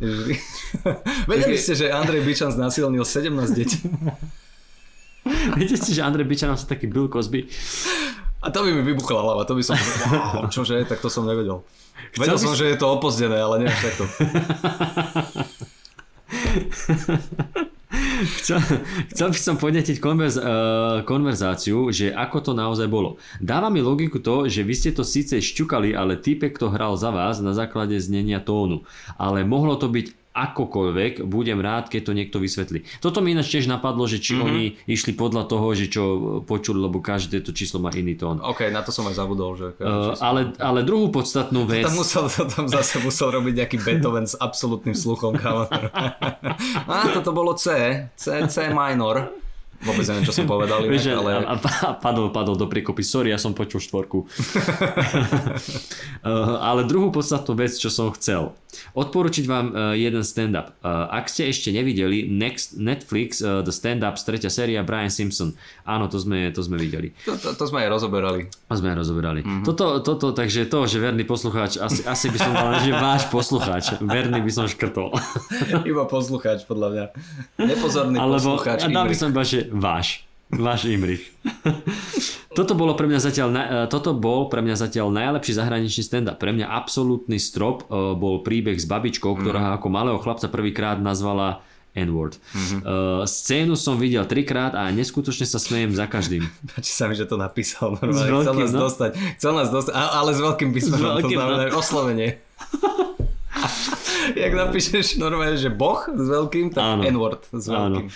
Vedeli 1.24 1.56
ste, 1.56 1.72
že 1.72 1.88
Andrej 1.88 2.24
Bičan 2.28 2.52
znásilnil 2.52 3.04
17 3.04 3.32
detí? 3.56 3.80
Viete 5.58 5.76
si, 5.76 5.90
že 5.94 6.02
Andrej 6.02 6.26
Bičanov 6.26 6.58
sa 6.58 6.66
taký 6.70 6.86
Bill 6.86 7.08
Cosby? 7.10 7.46
A 8.44 8.50
to 8.54 8.62
by 8.62 8.70
mi 8.70 8.82
vybuchla 8.86 9.20
hlava, 9.22 9.42
to 9.42 9.58
by 9.58 9.62
som... 9.64 9.74
Wow, 10.06 10.46
čože, 10.52 10.86
tak 10.86 11.02
to 11.02 11.10
som 11.10 11.26
nevedel. 11.26 11.66
Vedel 12.14 12.38
som, 12.38 12.54
si- 12.54 12.62
že 12.62 12.70
je 12.74 12.78
to 12.78 12.86
opozdené, 12.94 13.34
ale 13.42 13.66
nie 13.66 13.70
takto. 13.72 14.06
Chcel, 18.16 18.60
chcel 19.12 19.28
by 19.32 19.38
som 19.40 19.56
podnetiť 19.60 20.00
konverz, 20.00 20.36
uh, 20.40 20.46
konverzáciu, 21.04 21.92
že 21.92 22.12
ako 22.12 22.38
to 22.40 22.52
naozaj 22.56 22.88
bolo. 22.88 23.20
Dáva 23.38 23.68
mi 23.68 23.84
logiku 23.84 24.20
to, 24.20 24.48
že 24.48 24.64
vy 24.64 24.74
ste 24.74 24.90
to 24.92 25.04
síce 25.04 25.36
šťukali, 25.38 25.92
ale 25.92 26.16
týpek 26.16 26.56
to 26.56 26.72
hral 26.72 26.96
za 26.96 27.12
vás 27.12 27.40
na 27.44 27.52
základe 27.52 27.96
znenia 28.00 28.40
tónu. 28.40 28.88
Ale 29.20 29.44
mohlo 29.44 29.76
to 29.76 29.92
byť 29.92 30.25
akokoľvek, 30.36 31.24
budem 31.24 31.64
rád, 31.64 31.88
keď 31.88 32.02
to 32.04 32.12
niekto 32.12 32.36
vysvetlí. 32.36 32.84
Toto 33.00 33.24
mi 33.24 33.32
ináč 33.32 33.56
tiež 33.56 33.72
napadlo, 33.72 34.04
že 34.04 34.20
či 34.20 34.36
mm-hmm. 34.36 34.44
oni 34.44 34.64
išli 34.84 35.16
podľa 35.16 35.48
toho, 35.48 35.72
že 35.72 35.88
čo 35.88 36.02
počuli, 36.44 36.76
lebo 36.84 37.00
každé 37.00 37.40
to 37.40 37.56
číslo 37.56 37.80
má 37.80 37.88
iný 37.96 38.20
tón. 38.20 38.44
OK, 38.44 38.68
na 38.68 38.84
to 38.84 38.92
som 38.92 39.08
aj 39.08 39.16
zabudol, 39.16 39.56
že... 39.56 39.72
Uh, 39.80 40.12
ale, 40.20 40.52
ale 40.60 40.84
druhú 40.84 41.08
podstatnú 41.08 41.64
vec... 41.64 41.88
Tam, 41.88 41.96
musel, 41.96 42.28
to 42.28 42.44
tam 42.44 42.68
zase 42.68 43.00
musel 43.00 43.32
robiť 43.32 43.64
nejaký 43.64 43.76
Beethoven 43.80 44.28
s 44.28 44.36
absolútnym 44.36 44.92
sluchom. 44.92 45.40
A 45.40 47.08
toto 47.16 47.32
bolo 47.32 47.56
C, 47.56 47.72
C, 48.12 48.44
C 48.44 48.68
minor. 48.68 49.45
Vôbec 49.82 50.06
neviem, 50.06 50.24
čo 50.24 50.32
som 50.32 50.46
povedal, 50.48 50.86
inak, 50.86 50.92
Vieš, 50.94 51.04
ale... 51.12 51.30
a, 51.42 51.54
a 51.58 51.90
padol, 51.98 52.30
padol 52.30 52.56
do 52.56 52.70
priekopy. 52.70 53.02
Sorry, 53.02 53.34
ja 53.34 53.38
som 53.40 53.52
počul 53.52 53.82
štvorku. 53.82 54.30
Uh, 56.22 56.56
ale 56.70 56.86
druhú 56.86 57.10
podstatnú 57.10 57.58
vec, 57.58 57.74
čo 57.74 57.90
som 57.90 58.14
chcel. 58.14 58.54
Odporučiť 58.92 59.44
vám 59.48 59.66
uh, 59.72 59.92
jeden 59.96 60.22
stand-up. 60.22 60.76
Uh, 60.80 61.08
ak 61.10 61.28
ste 61.32 61.48
ešte 61.50 61.72
nevideli 61.72 62.28
Next, 62.28 62.76
Netflix 62.76 63.40
The 63.40 63.72
Stand-Up, 63.72 64.20
tretia 64.20 64.52
séria 64.52 64.86
Brian 64.86 65.10
Simpson. 65.12 65.56
Áno, 65.82 66.06
to 66.06 66.20
sme, 66.20 66.52
to 66.54 66.60
sme 66.62 66.78
videli. 66.78 67.16
To, 67.26 67.34
to, 67.34 67.48
to 67.56 67.64
sme 67.66 67.82
aj 67.84 67.88
rozoberali. 67.90 68.48
A 68.68 68.72
sme 68.76 68.94
aj 68.94 68.98
rozoberali. 69.02 69.40
Mhm. 69.42 69.56
Mm-hmm. 69.56 69.64
Toto, 69.72 69.86
toto, 70.04 70.26
takže 70.36 70.68
to, 70.68 70.84
že 70.84 71.00
verný 71.00 71.24
poslucháč, 71.24 71.80
asi, 71.80 72.04
asi 72.04 72.26
by 72.28 72.38
som 72.38 72.52
dal, 72.52 72.76
že 72.84 72.92
váš 72.92 73.22
poslucháč. 73.32 73.84
Verný 74.04 74.44
by 74.44 74.52
som 74.52 74.68
škrtol. 74.68 75.16
Iba 75.90 76.04
poslucháč, 76.04 76.68
podľa 76.68 76.88
mňa. 76.92 77.04
Nepozorný 77.64 78.16
Alebo 78.20 78.60
poslucháč. 78.60 78.84
dal 78.86 79.06
by 79.08 79.16
som 79.16 79.28
iba, 79.32 79.42
že 79.42 79.65
váš. 79.72 80.26
Váš 80.46 80.86
Imrich. 80.86 81.26
toto, 82.54 82.78
bolo 82.78 82.94
pre 82.94 83.10
mňa 83.10 83.18
zatiaľ, 83.18 83.48
e, 83.50 83.62
toto 83.90 84.14
bol 84.14 84.46
pre 84.46 84.62
mňa 84.62 84.78
zatiaľ 84.78 85.10
najlepší 85.10 85.58
zahraničný 85.58 86.02
stand-up. 86.06 86.38
Pre 86.38 86.54
mňa 86.54 86.70
absolútny 86.70 87.42
strop 87.42 87.90
e, 87.90 88.14
bol 88.14 88.46
príbeh 88.46 88.78
s 88.78 88.86
babičkou, 88.86 89.34
ktorá 89.42 89.74
ako 89.74 89.90
malého 89.90 90.18
chlapca 90.22 90.46
prvýkrát 90.46 91.02
nazvala 91.02 91.66
N-word. 91.96 92.36
Mm-hmm. 92.36 92.80
Uh, 92.84 93.24
scénu 93.24 93.72
som 93.72 93.96
videl 93.96 94.28
trikrát 94.28 94.76
a 94.76 94.92
neskutočne 94.92 95.48
sa 95.48 95.56
smejem 95.56 95.96
za 95.96 96.04
každým. 96.04 96.44
Páči 96.76 96.92
sa 96.92 97.08
mi, 97.08 97.16
že 97.16 97.24
to 97.24 97.40
napísal. 97.40 97.96
Normálne. 97.96 98.44
Chcel 98.44 98.54
nás 98.60 98.72
no. 98.76 98.80
dostať. 98.84 99.10
Chcel 99.40 99.52
nás 99.56 99.68
dostať, 99.72 99.92
ale 99.96 100.30
s 100.36 100.40
veľkým 100.44 100.70
písmenom. 100.76 101.24
To 101.24 101.28
znamená 101.32 101.72
no. 101.72 101.80
oslovenie. 101.80 102.36
Jak 104.34 104.52
napíšeš 104.56 105.20
normálne, 105.20 105.60
že 105.60 105.70
boh 105.70 106.02
s 106.08 106.26
veľkým, 106.26 106.74
tak 106.74 106.82
Áno. 106.82 107.02
N-word 107.06 107.46
s 107.52 107.66
veľkým. 107.70 108.06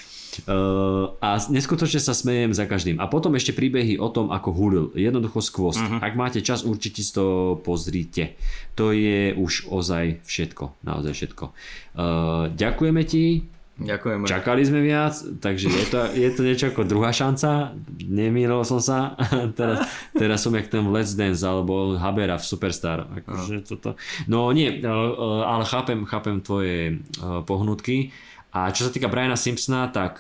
Uh, 0.47 1.19
a 1.19 1.43
neskutočne 1.51 1.99
sa 1.99 2.15
smejem 2.15 2.55
za 2.55 2.65
každým. 2.65 3.03
A 3.03 3.11
potom 3.11 3.35
ešte 3.35 3.51
príbehy 3.51 3.99
o 3.99 4.09
tom, 4.09 4.31
ako 4.31 4.49
hulil. 4.55 4.87
Jednoducho 4.95 5.43
skvost. 5.43 5.83
Uh-huh. 5.83 5.99
Ak 5.99 6.15
máte 6.15 6.39
čas, 6.41 6.63
určite 6.63 7.03
si 7.03 7.11
to 7.11 7.59
pozrite. 7.67 8.39
To 8.79 8.95
je 8.95 9.35
už 9.35 9.69
ozaj 9.69 10.23
všetko. 10.23 10.87
Naozaj 10.87 11.13
všetko. 11.13 11.45
Uh, 11.99 12.47
ďakujeme 12.55 13.03
ti. 13.05 13.51
Ďakujeme. 13.81 14.29
Čakali 14.29 14.61
sme 14.61 14.85
viac, 14.85 15.17
takže 15.41 15.73
je 15.73 15.87
to, 15.89 15.99
je 16.13 16.29
to 16.37 16.41
niečo 16.45 16.69
ako 16.69 16.85
druhá 16.85 17.17
šanca. 17.17 17.73
Nemýlil 18.05 18.61
som 18.69 18.77
sa. 18.77 19.17
teraz, 19.59 19.89
teraz 20.13 20.39
som 20.45 20.53
jak 20.53 20.69
ten 20.69 20.85
Let's 20.93 21.17
Dance 21.17 21.41
alebo 21.41 21.97
Habera 21.97 22.37
v 22.37 22.45
Superstar. 22.45 23.09
Akože 23.09 23.65
toto. 23.65 23.97
No 24.29 24.53
nie, 24.53 24.85
uh, 24.85 24.85
uh, 24.85 25.43
ale 25.49 25.65
chápem, 25.65 26.05
chápem 26.05 26.45
tvoje 26.45 27.01
uh, 27.25 27.41
pohnutky 27.41 28.13
A 28.53 28.69
čo 28.75 28.85
sa 28.85 28.93
týka 28.93 29.07
Briana 29.07 29.39
Simpsona, 29.39 29.95
tak 29.95 30.19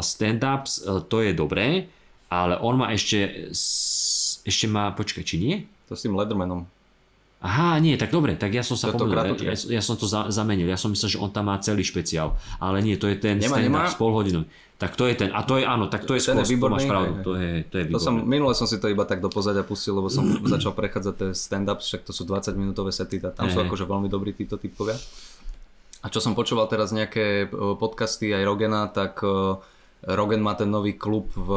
stand-ups, 0.00 0.80
to 1.12 1.20
je 1.20 1.36
dobré, 1.36 1.92
ale 2.32 2.56
on 2.56 2.80
má 2.80 2.88
ešte, 2.88 3.52
ešte 4.48 4.64
má, 4.64 4.96
počkaj, 4.96 5.20
či 5.20 5.36
nie? 5.36 5.54
To 5.86 5.92
s 5.92 6.08
tým 6.08 6.16
Leathermanom. 6.16 6.64
Aha, 7.38 7.76
nie, 7.78 7.94
tak 7.94 8.08
dobre, 8.08 8.32
tak 8.32 8.48
ja 8.50 8.64
som 8.64 8.74
sa 8.74 8.88
pomýlil, 8.90 9.36
ja, 9.44 9.52
ja, 9.52 9.80
som 9.80 9.94
to 9.94 10.04
za, 10.04 10.32
zamenil, 10.32 10.64
ja 10.64 10.74
som 10.74 10.88
myslel, 10.88 11.10
že 11.10 11.18
on 11.18 11.28
tam 11.28 11.46
má 11.46 11.60
celý 11.60 11.84
špeciál, 11.84 12.32
ale 12.56 12.80
nie, 12.80 12.96
to 12.96 13.06
je 13.06 13.14
ten 13.14 13.36
Nemá, 13.36 13.60
stand-up 13.60 13.92
nemá. 13.92 13.92
s. 13.92 13.96
Tak 14.76 14.92
to 14.92 15.04
je 15.04 15.14
ten, 15.14 15.28
a 15.30 15.40
to 15.40 15.56
je 15.56 15.64
áno, 15.64 15.86
tak 15.86 16.04
to 16.04 16.12
je 16.12 16.20
Ten 16.22 16.36
skôr, 16.36 16.44
je 16.44 16.56
to 16.58 16.68
máš 16.68 16.84
pravdu, 16.86 17.12
to 17.22 17.32
je, 17.34 17.64
to 17.64 17.74
je 17.76 17.84
To 17.86 17.96
som, 17.96 18.14
výborné. 18.14 18.28
minule 18.30 18.52
som 18.52 18.64
si 18.64 18.76
to 18.76 18.88
iba 18.88 19.04
tak 19.04 19.20
do 19.20 19.28
pozadia 19.28 19.60
pustil, 19.62 19.92
lebo 19.94 20.08
som 20.08 20.24
začal 20.48 20.72
prechádzať 20.72 21.14
tie 21.14 21.28
stand-up, 21.30 21.78
však 21.78 22.02
to 22.02 22.12
sú 22.12 22.24
20 22.24 22.52
minútové 22.54 22.88
sety, 22.88 23.20
a 23.20 23.28
tam 23.30 23.48
sú 23.48 23.56
akože 23.58 23.84
veľmi 23.84 24.08
dobrí 24.08 24.32
títo 24.32 24.56
typovia. 24.56 24.96
A 25.98 26.08
čo 26.08 26.18
som 26.18 26.32
počúval 26.32 26.66
teraz 26.66 26.88
nejaké 26.88 27.44
e, 27.44 27.46
podcasty 27.74 28.30
aj 28.30 28.42
Rogena, 28.42 28.86
tak 28.86 29.20
e, 29.20 29.58
Rogan 30.06 30.38
má 30.38 30.52
ten 30.52 30.68
nový 30.68 30.94
klub 30.94 31.32
v 31.32 31.50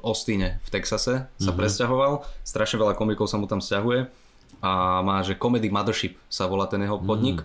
Austine 0.00 0.58
v 0.64 0.68
Texase, 0.70 1.26
sa 1.28 1.50
Mhm. 1.50 1.56
presťahoval, 1.56 2.12
strašne 2.40 2.78
veľa 2.78 2.94
komikov 2.94 3.26
sa 3.26 3.36
mu 3.36 3.44
tam 3.44 3.58
sťahuje 3.58 4.23
a 4.62 5.02
má, 5.02 5.22
že 5.24 5.38
Comedy 5.38 5.70
Mothership 5.70 6.18
sa 6.28 6.50
volá 6.50 6.66
ten 6.68 6.82
jeho 6.82 7.00
podnik. 7.00 7.42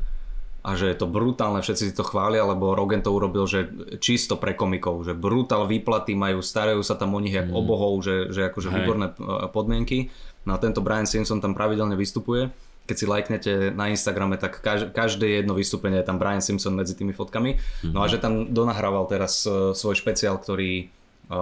A 0.60 0.76
že 0.76 0.92
je 0.92 0.98
to 1.00 1.08
brutálne, 1.08 1.64
všetci 1.64 1.84
si 1.88 1.94
to 1.96 2.04
chvália, 2.04 2.44
lebo 2.44 2.76
Rogan 2.76 3.00
to 3.00 3.16
urobil, 3.16 3.48
že 3.48 3.72
čisto 4.04 4.36
pre 4.36 4.52
komikov, 4.52 5.08
že 5.08 5.16
brutál 5.16 5.64
výplaty 5.64 6.20
majú, 6.20 6.44
starajú 6.44 6.84
sa 6.84 7.00
tam 7.00 7.16
o 7.16 7.20
nich 7.24 7.32
jak 7.32 7.48
o 7.48 7.64
bohov, 7.64 8.04
že, 8.04 8.28
že 8.36 8.52
akože 8.52 8.68
Hej. 8.68 8.76
výborné 8.76 9.08
e, 9.08 9.48
podmienky. 9.56 10.12
No 10.44 10.56
a 10.56 10.58
tento 10.60 10.84
Brian 10.84 11.08
Simpson 11.08 11.40
tam 11.40 11.56
pravidelne 11.56 11.96
vystupuje. 11.96 12.52
Keď 12.92 12.96
si 12.98 13.06
lajknete 13.08 13.52
na 13.72 13.88
Instagrame, 13.88 14.36
tak 14.36 14.60
kaž, 14.60 14.92
každé 14.92 15.40
jedno 15.40 15.56
vystúpenie 15.56 16.04
je 16.04 16.08
tam 16.12 16.20
Brian 16.20 16.44
Simpson 16.44 16.76
medzi 16.76 16.92
tými 16.92 17.16
fotkami. 17.16 17.56
No 17.96 18.04
a 18.04 18.12
že 18.12 18.20
tam 18.20 18.52
donahrával 18.52 19.08
teraz 19.08 19.48
e, 19.48 19.72
svoj 19.72 19.96
špeciál, 19.96 20.36
ktorý 20.44 20.92
e, 21.32 21.38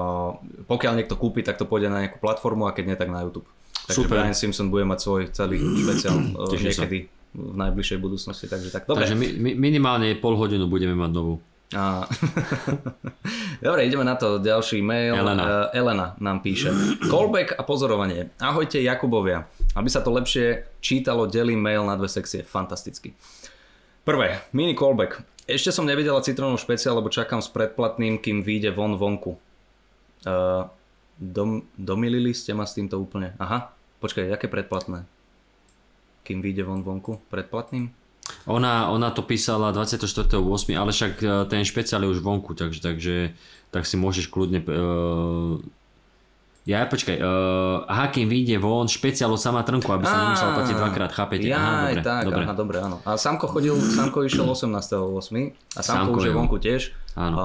pokiaľ 0.69 0.93
niekto 0.93 1.17
kúpi, 1.17 1.41
tak 1.41 1.57
to 1.57 1.65
pôjde 1.65 1.89
na 1.89 2.05
nejakú 2.05 2.21
platformu 2.21 2.69
a 2.69 2.75
keď 2.75 2.83
nie, 2.85 2.97
tak 3.01 3.09
na 3.09 3.25
YouTube. 3.25 3.49
Takže 3.87 4.03
Super. 4.03 4.19
Brian 4.19 4.35
Simpson 4.35 4.67
bude 4.67 4.83
mať 4.83 4.99
svoj 4.99 5.21
celý 5.31 5.63
špeciál 5.63 6.17
e, 6.19 6.43
Teším 6.51 6.67
sa. 6.67 6.83
niekedy 6.83 6.99
v 7.37 7.55
najbližšej 7.55 7.99
budúcnosti. 8.03 8.45
Takže 8.51 8.69
tak, 8.75 8.83
dobre. 8.83 9.07
Takže 9.07 9.15
mi, 9.15 9.31
mi, 9.39 9.51
minimálne 9.55 10.11
pol 10.19 10.35
hodinu 10.35 10.67
budeme 10.67 10.91
mať 10.97 11.11
novú. 11.15 11.39
A... 11.75 12.07
Dobre, 13.67 13.91
ideme 13.91 14.07
na 14.07 14.15
to. 14.15 14.39
Ďalší 14.39 14.79
mail. 14.79 15.19
Elena. 15.19 15.43
Eh, 15.43 15.83
Elena 15.83 16.07
nám 16.23 16.39
píše. 16.39 16.71
Callback 17.11 17.59
a 17.59 17.61
pozorovanie. 17.67 18.31
Ahojte 18.39 18.79
Jakubovia. 18.79 19.43
Aby 19.75 19.91
sa 19.91 19.99
to 19.99 20.15
lepšie 20.15 20.63
čítalo, 20.79 21.27
delím 21.27 21.59
mail 21.59 21.83
na 21.83 21.99
dve 21.99 22.07
sekcie. 22.07 22.47
Fantasticky. 22.47 23.11
Prvé, 24.07 24.39
mini 24.55 24.71
callback. 24.71 25.19
Ešte 25.43 25.75
som 25.75 25.83
nevidela 25.83 26.23
citrónov 26.23 26.63
špeciál, 26.63 26.95
lebo 26.95 27.11
čakám 27.11 27.43
s 27.43 27.51
predplatným, 27.51 28.23
kým 28.23 28.39
vyjde 28.39 28.71
von 28.71 28.95
vonku. 28.95 29.35
Uh, 30.23 30.71
dom, 31.19 31.67
domilili 31.75 32.31
ste 32.31 32.55
ma 32.55 32.63
s 32.63 32.75
týmto 32.75 32.95
úplne. 32.95 33.35
Aha, 33.35 33.75
počkaj, 33.99 34.29
aké 34.33 34.47
predplatné? 34.47 35.05
Kým 36.27 36.43
vyjde 36.43 36.67
von 36.67 36.83
vonku? 36.83 37.23
Predplatným? 37.31 37.89
Ona, 38.47 38.91
ona 38.91 39.11
to 39.15 39.23
písala 39.23 39.71
24.8., 39.71 40.43
ale 40.75 40.91
však 40.91 41.13
e, 41.23 41.27
ten 41.47 41.63
špeciál 41.63 42.03
je 42.03 42.11
už 42.11 42.19
vonku, 42.19 42.51
takže, 42.51 42.83
takže 42.83 43.15
tak 43.71 43.87
si 43.87 43.95
môžeš 43.95 44.31
kľudne... 44.31 44.63
Uh, 44.63 45.63
ja, 46.67 46.83
počkaj, 46.83 47.15
uh, 47.15 47.87
aha, 47.87 48.11
kým 48.11 48.27
vyjde 48.27 48.59
von 48.59 48.91
špeciál 48.91 49.31
od 49.31 49.39
sama 49.39 49.63
trnku, 49.63 49.87
aby 49.87 50.03
som 50.03 50.19
nemusel 50.19 50.51
platiť 50.51 50.75
dvakrát, 50.75 51.11
chápete? 51.15 51.47
Ja, 51.47 51.63
aha, 51.63 51.71
dobre, 51.87 52.03
tak, 52.03 52.23
dobre. 52.27 52.43
aha, 52.43 52.53
dobre, 52.59 52.77
áno. 52.83 52.95
A 53.07 53.15
Samko 53.15 53.47
chodil, 53.47 53.71
Samko 53.79 54.27
išiel 54.27 54.43
18.8. 54.43 55.79
A 55.79 55.79
Samko, 55.79 56.11
Samko 56.11 56.17
už 56.19 56.25
je 56.27 56.33
vonku 56.35 56.57
tiež. 56.59 56.81
Áno. 57.15 57.35
A, 57.39 57.43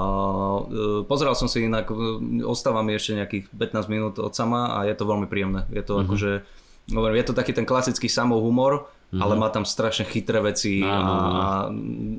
e, 0.67 1.07
pozeral 1.07 1.39
som 1.39 1.47
si 1.47 1.71
inak, 1.71 1.87
e, 1.87 1.95
ostáva 2.43 2.83
mi 2.83 2.99
ešte 2.99 3.15
nejakých 3.15 3.47
15 3.55 3.87
minút 3.87 4.19
od 4.19 4.35
sama 4.35 4.75
a 4.75 4.91
je 4.91 4.95
to 4.99 5.07
veľmi 5.07 5.31
príjemné. 5.31 5.71
Je 5.71 5.87
to 5.87 6.03
akože, 6.03 6.43
hovorím, 6.91 7.23
je 7.23 7.27
to 7.31 7.39
taký 7.39 7.55
ten 7.55 7.63
klasický 7.63 8.11
samov 8.11 8.43
humor, 8.43 8.91
ale 9.13 9.37
má 9.37 9.53
tam 9.53 9.69
strašne 9.69 10.09
chytré 10.09 10.41
veci 10.41 10.81
a, 10.81 10.97
a 10.97 11.45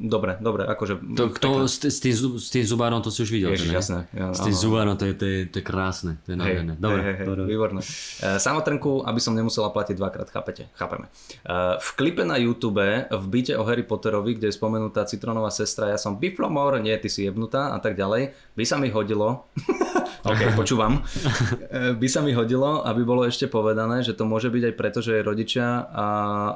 dobre, 0.05 0.37
dobre, 0.37 0.69
akože... 0.69 1.01
To, 1.17 1.33
kto, 1.33 1.65
s, 1.65 1.81
s, 1.81 1.97
tým, 1.97 2.13
s 2.37 2.49
tým 2.53 2.65
zubárom 2.65 3.01
to 3.01 3.09
si 3.09 3.25
už 3.25 3.33
videl. 3.33 3.57
Ježiš, 3.57 3.73
jasné, 3.73 3.99
ja, 4.13 4.29
s 4.29 4.45
tým 4.45 4.53
áno. 4.53 4.61
zubárom 4.61 4.93
to 4.93 5.09
je, 5.09 5.13
to, 5.17 5.25
je, 5.25 5.39
to 5.49 5.55
je 5.59 5.65
krásne, 5.65 6.21
to 6.21 6.33
je 6.33 6.37
Hej, 6.37 6.41
nádherné. 6.41 6.73
Dobre, 6.77 7.01
hej, 7.01 7.15
hej, 7.17 7.25
dobre. 7.25 7.41
výborné. 7.49 7.81
E, 7.81 8.37
Samotrnku, 8.37 9.05
aby 9.09 9.19
som 9.19 9.33
nemusela 9.33 9.73
platiť 9.73 9.95
dvakrát, 9.97 10.27
chápete? 10.29 10.69
Chápeme. 10.77 11.09
E, 11.09 11.81
v 11.81 11.89
klipe 11.97 12.23
na 12.23 12.37
YouTube, 12.37 12.85
v 13.09 13.25
byte 13.25 13.57
o 13.57 13.63
Harry 13.65 13.81
Potterovi, 13.81 14.37
kde 14.37 14.53
je 14.53 14.55
spomenutá 14.55 15.09
citronová 15.09 15.49
sestra, 15.49 15.89
ja 15.89 15.97
som 15.97 16.21
Biflomor, 16.21 16.77
nie, 16.77 16.93
ty 17.01 17.09
si 17.09 17.25
jebnutá 17.25 17.73
a 17.73 17.81
tak 17.81 17.97
ďalej, 17.97 18.37
by 18.53 18.63
sa 18.69 18.77
mi 18.77 18.93
hodilo, 18.93 19.49
ok, 20.29 20.53
počúvam, 20.53 21.01
E, 21.73 21.93
by 21.97 22.07
sa 22.09 22.21
mi 22.21 22.33
hodilo, 22.35 22.85
aby 22.85 23.01
bolo 23.01 23.25
ešte 23.25 23.49
povedané, 23.49 24.05
že 24.05 24.13
to 24.13 24.27
môže 24.27 24.53
byť 24.53 24.63
aj 24.69 24.75
preto, 24.77 24.99
že 25.01 25.19
jej 25.19 25.25
rodičia 25.25 25.87
a 25.89 26.05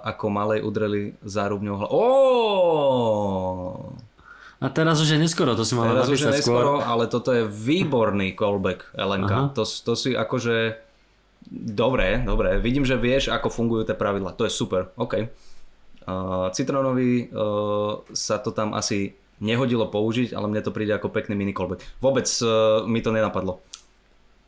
ako 0.03 0.26
malej 0.30 0.63
udreli 0.63 1.15
zárubňou 1.25 1.75
hlavu. 1.82 1.99
A 4.57 4.73
teraz 4.73 4.97
už 4.97 5.13
je 5.13 5.21
neskoro, 5.21 5.53
to 5.53 5.61
si 5.61 5.78
mala 5.78 5.93
Teraz 5.93 6.09
už 6.09 6.17
je 6.17 6.34
napísať 6.34 6.41
skôr. 6.41 6.65
neskoro, 6.65 6.73
ale 6.82 7.05
toto 7.05 7.30
je 7.30 7.45
výborný 7.45 8.34
callback, 8.34 8.89
Elenka. 8.97 9.53
Aha. 9.53 9.53
To, 9.53 9.61
to 9.61 9.93
si 9.93 10.17
akože... 10.17 10.82
Dobre, 11.53 12.25
dobre. 12.25 12.57
Vidím, 12.57 12.82
že 12.84 12.97
vieš, 12.97 13.30
ako 13.30 13.53
fungujú 13.53 13.86
tie 13.86 13.95
pravidla. 13.95 14.34
To 14.36 14.49
je 14.49 14.51
super. 14.51 14.89
OK. 14.97 15.30
Uh, 16.07 16.49
Citronovi 16.51 17.30
uh, 17.30 18.01
sa 18.11 18.41
to 18.41 18.49
tam 18.49 18.73
asi 18.73 19.13
nehodilo 19.38 19.88
použiť, 19.93 20.34
ale 20.34 20.49
mne 20.49 20.65
to 20.65 20.73
príde 20.73 20.91
ako 20.91 21.13
pekný 21.13 21.38
mini 21.38 21.53
callback. 21.53 21.86
Vôbec 22.01 22.25
uh, 22.41 22.82
mi 22.89 23.05
to 23.05 23.13
nenapadlo. 23.13 23.61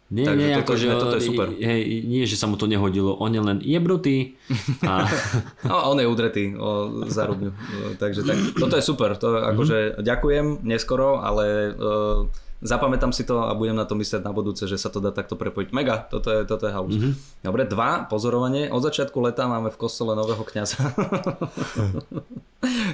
Nie, 0.10 0.26
Takže 0.26 0.42
nie, 0.42 0.50
toto- 0.52 0.64
akože, 0.66 0.86
ne, 0.86 0.96
toto 0.96 1.16
je 1.16 1.24
super. 1.24 1.48
Hej, 1.54 1.82
nie, 2.04 2.24
že 2.24 2.34
sa 2.34 2.46
mu 2.46 2.56
to 2.56 2.66
nehodilo, 2.66 3.14
on 3.16 3.30
je 3.30 3.38
len 3.40 3.58
jebrutý 3.60 4.34
a 4.82 5.06
No, 5.70 5.86
on 5.88 5.98
je 5.98 6.06
udretý 6.06 6.44
o 6.56 6.70
zárubňu. 7.06 7.54
Uh, 7.54 7.94
Takže 7.94 8.24
tak, 8.24 8.38
toto 8.56 8.74
je 8.74 8.82
super. 8.82 9.14
To 9.16 9.28
Mhm. 9.32 9.44
akože 9.48 9.78
ďakujem 10.00 10.46
neskoro, 10.64 11.20
ale 11.20 11.46
uh, 11.72 12.26
zapamätám 12.60 13.16
si 13.16 13.24
to 13.24 13.48
a 13.48 13.56
budem 13.56 13.76
na 13.76 13.88
to 13.88 13.96
myslieť 13.96 14.20
na 14.20 14.36
budúce, 14.36 14.68
že 14.68 14.76
sa 14.76 14.92
to 14.92 15.00
dá 15.00 15.16
takto 15.16 15.40
prepojiť. 15.40 15.72
Mega, 15.72 16.04
toto 16.04 16.28
je, 16.32 16.44
toto 16.44 16.68
je 16.68 16.74
halus. 16.76 16.96
Mhm. 17.00 17.12
Dobre, 17.44 17.64
dva, 17.66 18.04
pozorovanie. 18.08 18.68
Od 18.68 18.84
začiatku 18.84 19.16
leta 19.24 19.48
máme 19.48 19.72
v 19.72 19.78
kostole 19.80 20.16
nového 20.16 20.44
kňaza. 20.44 20.80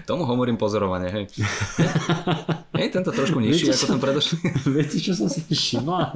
Tomu 0.09 0.29
hovorím 0.29 0.61
pozorovanie, 0.61 1.09
hej. 1.09 1.25
Hej, 2.77 2.91
tento 2.91 3.09
trošku 3.09 3.41
nižší 3.41 3.71
Viete 3.71 3.81
ako 3.81 3.85
ten 3.87 3.99
predošlý. 4.03 4.37
viete, 4.77 4.97
čo 5.01 5.15
som 5.15 5.31
si 5.31 5.41
všimla? 5.47 6.11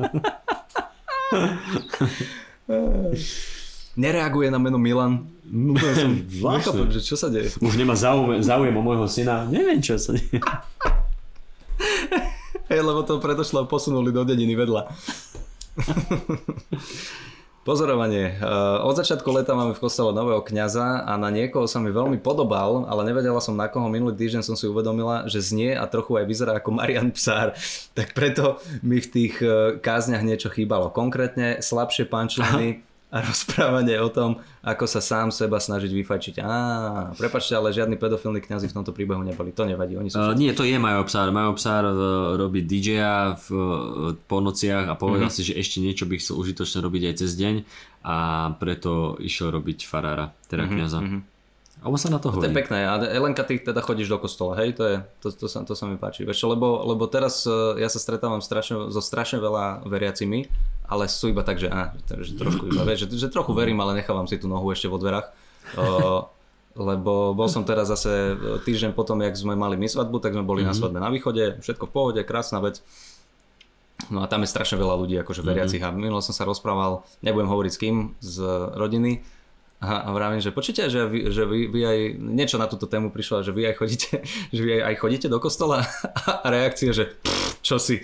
Nereaguje 3.98 4.54
na 4.54 4.60
meno 4.62 4.78
Milan. 4.78 5.26
Úplne 5.50 5.94
som 5.98 6.12
nechápem, 6.14 6.30
Zvláštne. 6.30 6.94
že 6.94 7.02
čo 7.02 7.16
sa 7.18 7.26
deje. 7.32 7.50
Už 7.58 7.74
nemá 7.74 7.98
záujem, 7.98 8.44
záujem 8.46 8.76
o 8.76 8.82
môjho 8.86 9.10
syna, 9.10 9.50
neviem 9.50 9.82
čo 9.82 9.98
sa 9.98 10.14
deje. 10.14 10.38
Hej, 12.70 12.86
lebo 12.86 13.02
to 13.02 13.18
predošlo 13.18 13.66
posunuli 13.66 14.14
do 14.14 14.22
dediny 14.22 14.54
vedľa. 14.54 14.94
Pozorovanie. 17.66 18.38
Uh, 18.38 18.86
Od 18.86 18.94
začiatku 18.94 19.26
leta 19.34 19.58
máme 19.58 19.74
v 19.74 19.82
kostole 19.82 20.14
nového 20.14 20.46
kňaza 20.46 21.02
a 21.02 21.18
na 21.18 21.34
niekoho 21.34 21.66
sa 21.66 21.82
mi 21.82 21.90
veľmi 21.90 22.22
podobal, 22.22 22.86
ale 22.86 23.10
nevedela 23.10 23.42
som 23.42 23.58
na 23.58 23.66
koho. 23.70 23.90
Minulý 23.90 24.18
týždeň 24.22 24.42
som 24.46 24.54
si 24.54 24.70
uvedomila, 24.70 25.26
že 25.26 25.42
znie 25.42 25.74
a 25.74 25.90
trochu 25.90 26.18
aj 26.22 26.26
vyzerá 26.30 26.62
ako 26.62 26.78
Marian 26.78 27.10
Psár. 27.10 27.58
Tak 27.98 28.14
preto 28.14 28.62
mi 28.86 29.02
v 29.02 29.08
tých 29.10 29.42
uh, 29.42 29.82
kázniach 29.82 30.22
niečo 30.22 30.54
chýbalo. 30.54 30.94
Konkrétne 30.94 31.66
slabšie 31.66 32.06
pančliny 32.06 32.86
a 33.10 33.22
rozprávanie 33.26 33.98
o 33.98 34.08
tom, 34.08 34.32
ako 34.62 34.86
sa 34.86 35.00
sám 35.00 35.30
seba 35.30 35.58
snažiť 35.58 35.90
vyfajčiť. 35.90 36.36
Á, 36.38 36.52
prepačte, 37.12 37.52
ale 37.52 37.70
žiadni 37.70 37.96
pedofilní 37.96 38.38
kňazi 38.40 38.66
v 38.66 38.76
tomto 38.76 38.90
príbehu 38.90 39.20
neboli. 39.20 39.50
To 39.52 39.64
nevadí, 39.64 39.94
oni 39.94 40.08
sú 40.08 40.16
Uh, 40.16 40.32
nie, 40.32 40.50
to 40.52 40.62
je 40.62 40.76
Majo 40.76 41.02
Psár. 41.04 41.30
Majo 41.30 41.54
Psár 41.54 41.84
uh, 41.84 41.98
robí 42.36 42.62
DJ-a 42.62 43.34
v, 43.36 43.48
uh, 43.50 43.66
po 44.22 44.38
nociach 44.40 44.86
a 44.86 44.94
povedal 44.94 45.26
Mhm. 45.26 45.34
si, 45.34 45.42
že 45.44 45.54
ešte 45.54 45.80
niečo 45.80 46.06
by 46.06 46.16
chcel 46.16 46.38
užitočné 46.38 46.80
robiť 46.80 47.04
aj 47.04 47.16
cez 47.18 47.32
deň 47.34 47.56
a 48.02 48.16
preto 48.56 48.92
išiel 49.18 49.50
robiť 49.52 49.84
farára, 49.84 50.30
teda 50.46 50.64
kniaza. 50.66 51.02
A 51.80 51.86
on 51.86 51.96
sa 51.96 52.08
na 52.08 52.18
to 52.18 52.28
Mhm, 52.28 52.36
To 52.36 52.42
je 52.42 52.46
hodí. 52.46 52.60
pekné. 52.60 52.80
A 52.84 53.00
Elenka, 53.02 53.42
ty 53.42 53.58
teda 53.58 53.80
chodíš 53.80 54.06
do 54.06 54.18
kostola, 54.18 54.54
hej? 54.56 54.76
To, 54.76 54.84
je, 54.86 54.96
to, 55.18 55.28
to, 55.34 55.46
sa, 55.46 55.64
to 55.64 55.74
sa 55.74 55.84
mi 55.84 55.96
páči. 55.96 56.22
Vieš 56.22 56.44
lebo, 56.46 56.84
lebo 56.84 57.08
teraz 57.08 57.42
eh, 57.44 57.52
ja 57.78 57.88
sa 57.88 57.98
stretávam 57.98 58.38
strašne, 58.38 58.88
so 58.88 59.00
strašne 59.00 59.40
veľa 59.40 59.82
veriacimi, 59.84 60.52
ale 60.90 61.06
sú 61.06 61.30
iba 61.30 61.46
tak, 61.46 61.62
že, 61.62 61.70
á, 61.70 61.94
že 62.02 62.34
trošku 62.34 62.74
iba, 62.74 62.82
vieš, 62.82 63.06
že, 63.06 63.30
že 63.30 63.30
trochu 63.30 63.54
verím, 63.54 63.78
ale 63.80 64.02
nechávam 64.02 64.26
si 64.26 64.42
tú 64.42 64.50
nohu 64.50 64.66
ešte 64.74 64.90
vo 64.90 64.98
dverách. 64.98 65.30
O, 65.78 66.26
lebo 66.80 67.36
bol 67.38 67.50
som 67.52 67.66
teraz 67.66 67.90
zase 67.90 68.34
eh, 68.34 68.58
týždeň 68.62 68.98
potom, 68.98 69.22
jak 69.22 69.38
sme 69.38 69.54
mali 69.54 69.78
my 69.78 69.86
svadbu, 69.86 70.18
tak 70.18 70.34
sme 70.34 70.46
boli 70.46 70.66
mm-hmm. 70.66 70.74
na 70.74 70.80
svadbe 70.80 70.98
na 70.98 71.14
východe, 71.14 71.62
všetko 71.62 71.86
v 71.90 71.94
pohode, 71.94 72.22
krásna 72.26 72.58
vec. 72.64 72.82
No 74.08 74.24
a 74.24 74.32
tam 74.32 74.48
je 74.48 74.50
strašne 74.50 74.80
veľa 74.80 74.96
ľudí, 74.96 75.20
akože 75.20 75.44
veriacich. 75.44 75.84
A 75.84 75.92
minule 75.92 76.24
som 76.24 76.32
sa 76.32 76.48
rozprával, 76.48 77.04
nebudem 77.20 77.52
hovoriť 77.52 77.72
s 77.76 77.80
kým, 77.84 77.96
z 78.24 78.36
rodiny, 78.80 79.28
Aha, 79.80 80.04
a 80.04 80.12
vravím, 80.12 80.44
že 80.44 80.52
počujte, 80.52 80.92
že 80.92 81.08
vy, 81.08 81.32
že 81.32 81.48
vy, 81.48 81.72
vy 81.72 81.82
aj, 81.88 82.00
niečo 82.20 82.60
na 82.60 82.68
túto 82.68 82.84
tému 82.84 83.16
prišlo, 83.16 83.48
že 83.48 83.56
vy 83.56 83.72
aj 83.72 83.76
chodíte, 83.80 84.12
že 84.56 84.60
vy 84.60 84.76
aj, 84.76 84.84
aj 84.92 84.96
chodíte 85.00 85.28
do 85.32 85.40
kostola 85.40 85.88
a 86.44 86.48
reakcia, 86.52 86.92
že 86.92 87.16
pff, 87.24 87.64
čo 87.64 87.80
si. 87.80 88.04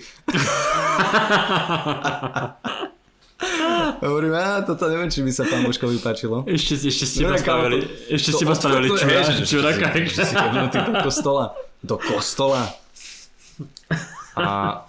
Hovorím, 3.96 4.32
a 4.32 4.64
toto 4.64 4.88
neviem, 4.88 5.12
či 5.12 5.20
by 5.20 5.28
sa 5.28 5.44
pán 5.44 5.60
Božkovi 5.68 6.00
páčilo. 6.00 6.48
Ešte, 6.48 6.80
ešte 6.80 7.04
ste 7.04 7.28
ma 7.28 7.36
ešte 7.36 8.32
ste 8.32 8.44
ma 8.48 8.56
odporúčam, 8.56 9.08
čura, 9.44 9.76
kebnutý 9.76 10.80
do 10.80 10.92
kostola. 11.04 11.52
Do 11.84 11.96
kostola. 12.00 12.72
A, 14.36 14.80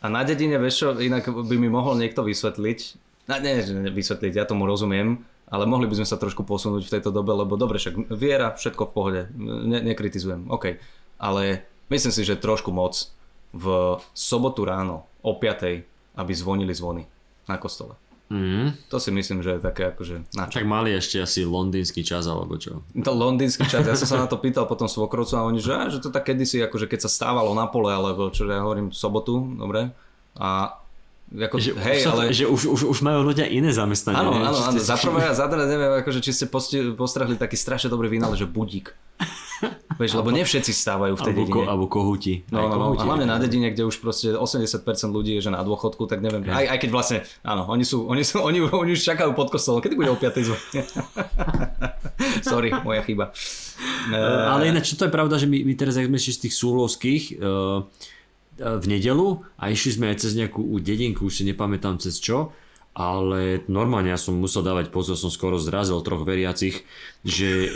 a 0.00 0.06
na 0.08 0.20
dedine, 0.24 0.56
vieš 0.56 0.80
čo, 0.80 0.88
inak 0.96 1.28
by 1.28 1.56
mi 1.60 1.68
mohol 1.68 2.00
niekto 2.00 2.24
vysvetliť, 2.24 3.05
no, 3.26 3.34
že 3.38 3.72
ne, 3.74 3.90
vysvetliť, 3.90 4.32
ja 4.34 4.44
tomu 4.46 4.66
rozumiem, 4.66 5.22
ale 5.46 5.66
mohli 5.66 5.86
by 5.86 6.02
sme 6.02 6.08
sa 6.08 6.18
trošku 6.18 6.42
posunúť 6.42 6.86
v 6.86 6.92
tejto 6.98 7.10
dobe, 7.14 7.30
lebo 7.30 7.54
dobre, 7.54 7.78
však 7.78 8.10
viera, 8.14 8.54
všetko 8.54 8.82
v 8.90 8.92
pohode, 8.94 9.22
ne, 9.38 9.78
nekritizujem, 9.82 10.50
OK. 10.50 10.78
Ale 11.22 11.66
myslím 11.90 12.12
si, 12.12 12.22
že 12.26 12.38
trošku 12.38 12.74
moc 12.74 13.10
v 13.54 13.96
sobotu 14.12 14.66
ráno 14.66 15.06
o 15.22 15.38
5 15.38 15.86
aby 16.16 16.32
zvonili 16.32 16.72
zvony 16.72 17.04
na 17.44 17.60
kostole. 17.60 17.94
Mm, 18.26 18.74
To 18.90 18.98
si 18.98 19.14
myslím, 19.14 19.38
že 19.38 19.54
je 19.54 19.60
také 19.62 19.94
akože 19.94 20.34
na 20.34 20.50
čo. 20.50 20.58
tak 20.58 20.66
mali 20.66 20.90
ešte 20.90 21.22
asi 21.22 21.46
londýnsky 21.46 22.02
čas 22.02 22.26
alebo 22.26 22.58
čo. 22.58 22.82
To 22.98 23.12
londýnsky 23.14 23.62
čas, 23.70 23.86
ja 23.86 23.94
som 23.94 24.08
sa 24.10 24.18
na 24.18 24.26
to 24.26 24.42
pýtal 24.42 24.66
potom 24.66 24.90
svokrovcu 24.90 25.38
a 25.38 25.46
oni, 25.46 25.62
že, 25.62 25.94
že 25.94 26.02
to 26.02 26.10
tak 26.10 26.26
kedysi, 26.26 26.58
akože 26.66 26.90
keď 26.90 27.06
sa 27.06 27.10
stávalo 27.12 27.54
na 27.54 27.70
pole, 27.70 27.94
alebo 27.94 28.26
čo 28.34 28.48
ja 28.50 28.66
hovorím, 28.66 28.90
sobotu, 28.90 29.46
dobre, 29.54 29.94
a 30.34 30.74
ako, 31.26 31.58
Že, 31.58 31.70
hej, 31.82 31.98
už, 31.98 32.04
sa 32.06 32.10
ale... 32.14 32.22
že 32.30 32.44
už, 32.46 32.62
už, 32.70 32.80
už 32.86 32.98
majú 33.02 33.26
ľudia 33.26 33.50
iné 33.50 33.74
zamestnanie. 33.74 34.22
Áno, 34.22 34.38
áno, 34.38 34.54
áno, 34.54 34.78
za 34.78 34.94
prvé 34.94 35.26
a 35.26 35.34
za 35.34 35.50
druhé 35.50 35.66
neviem, 35.66 35.98
akože, 35.98 36.22
či 36.22 36.30
ste 36.30 36.46
postrehli 36.94 37.34
taký 37.34 37.58
strašne 37.58 37.90
dobrý 37.90 38.06
vynález, 38.06 38.38
že 38.38 38.46
budík. 38.46 38.94
Vieš, 39.98 40.12
lebo 40.20 40.28
nie 40.28 40.44
všetci 40.44 40.70
stávajú 40.70 41.16
v 41.16 41.22
tej 41.24 41.32
Alebo, 41.32 41.42
ko, 41.48 41.58
dedine. 41.58 41.66
alebo 41.72 41.84
kohúti. 41.88 42.34
No, 42.52 42.68
no, 42.68 42.76
no, 42.76 42.86
kohúti. 42.92 43.08
hlavne 43.08 43.26
na 43.26 43.40
dedine, 43.40 43.72
kde 43.72 43.88
už 43.88 43.98
proste 44.04 44.36
80% 44.36 44.84
ľudí 45.08 45.40
je 45.40 45.48
že 45.48 45.50
na 45.50 45.64
dôchodku, 45.64 46.04
tak 46.04 46.20
neviem, 46.20 46.44
aj, 46.46 46.76
aj 46.76 46.78
keď 46.84 46.90
vlastne, 46.92 47.18
áno, 47.40 47.64
oni 47.66 47.82
sú, 47.82 48.04
oni 48.04 48.20
sú, 48.20 48.44
oni, 48.44 48.60
oni 48.60 48.92
už 48.92 49.02
čakajú 49.02 49.32
pod 49.32 49.48
kostolom, 49.48 49.80
kedy 49.80 49.96
bude 49.96 50.12
o 50.12 50.18
5. 50.20 50.46
zvon? 50.46 50.60
Sorry, 52.52 52.68
moja 52.84 53.00
chyba. 53.02 53.32
Ale 54.52 54.68
ináč, 54.68 54.92
čo 54.92 55.00
to 55.00 55.08
je 55.08 55.12
pravda, 55.16 55.40
že 55.40 55.48
my, 55.48 55.64
my 55.64 55.72
teraz, 55.74 55.96
ak 55.96 56.06
sme 56.06 56.20
z 56.20 56.38
tých 56.44 56.54
súlovských 56.54 57.22
uh, 57.40 57.88
v 58.56 58.84
nedelu 58.88 59.44
a 59.60 59.68
išli 59.68 60.00
sme 60.00 60.12
aj 60.12 60.24
cez 60.24 60.32
nejakú 60.36 60.64
dedinku, 60.80 61.28
už 61.28 61.40
si 61.40 61.44
nepamätám 61.44 62.00
cez 62.00 62.16
čo, 62.20 62.56
ale 62.96 63.60
normálne 63.68 64.08
ja 64.08 64.16
som 64.16 64.40
musel 64.40 64.64
dávať 64.64 64.88
pozor, 64.88 65.20
som 65.20 65.28
skoro 65.28 65.60
zrazil 65.60 66.00
troch 66.00 66.24
veriacich, 66.24 66.80
že 67.20 67.68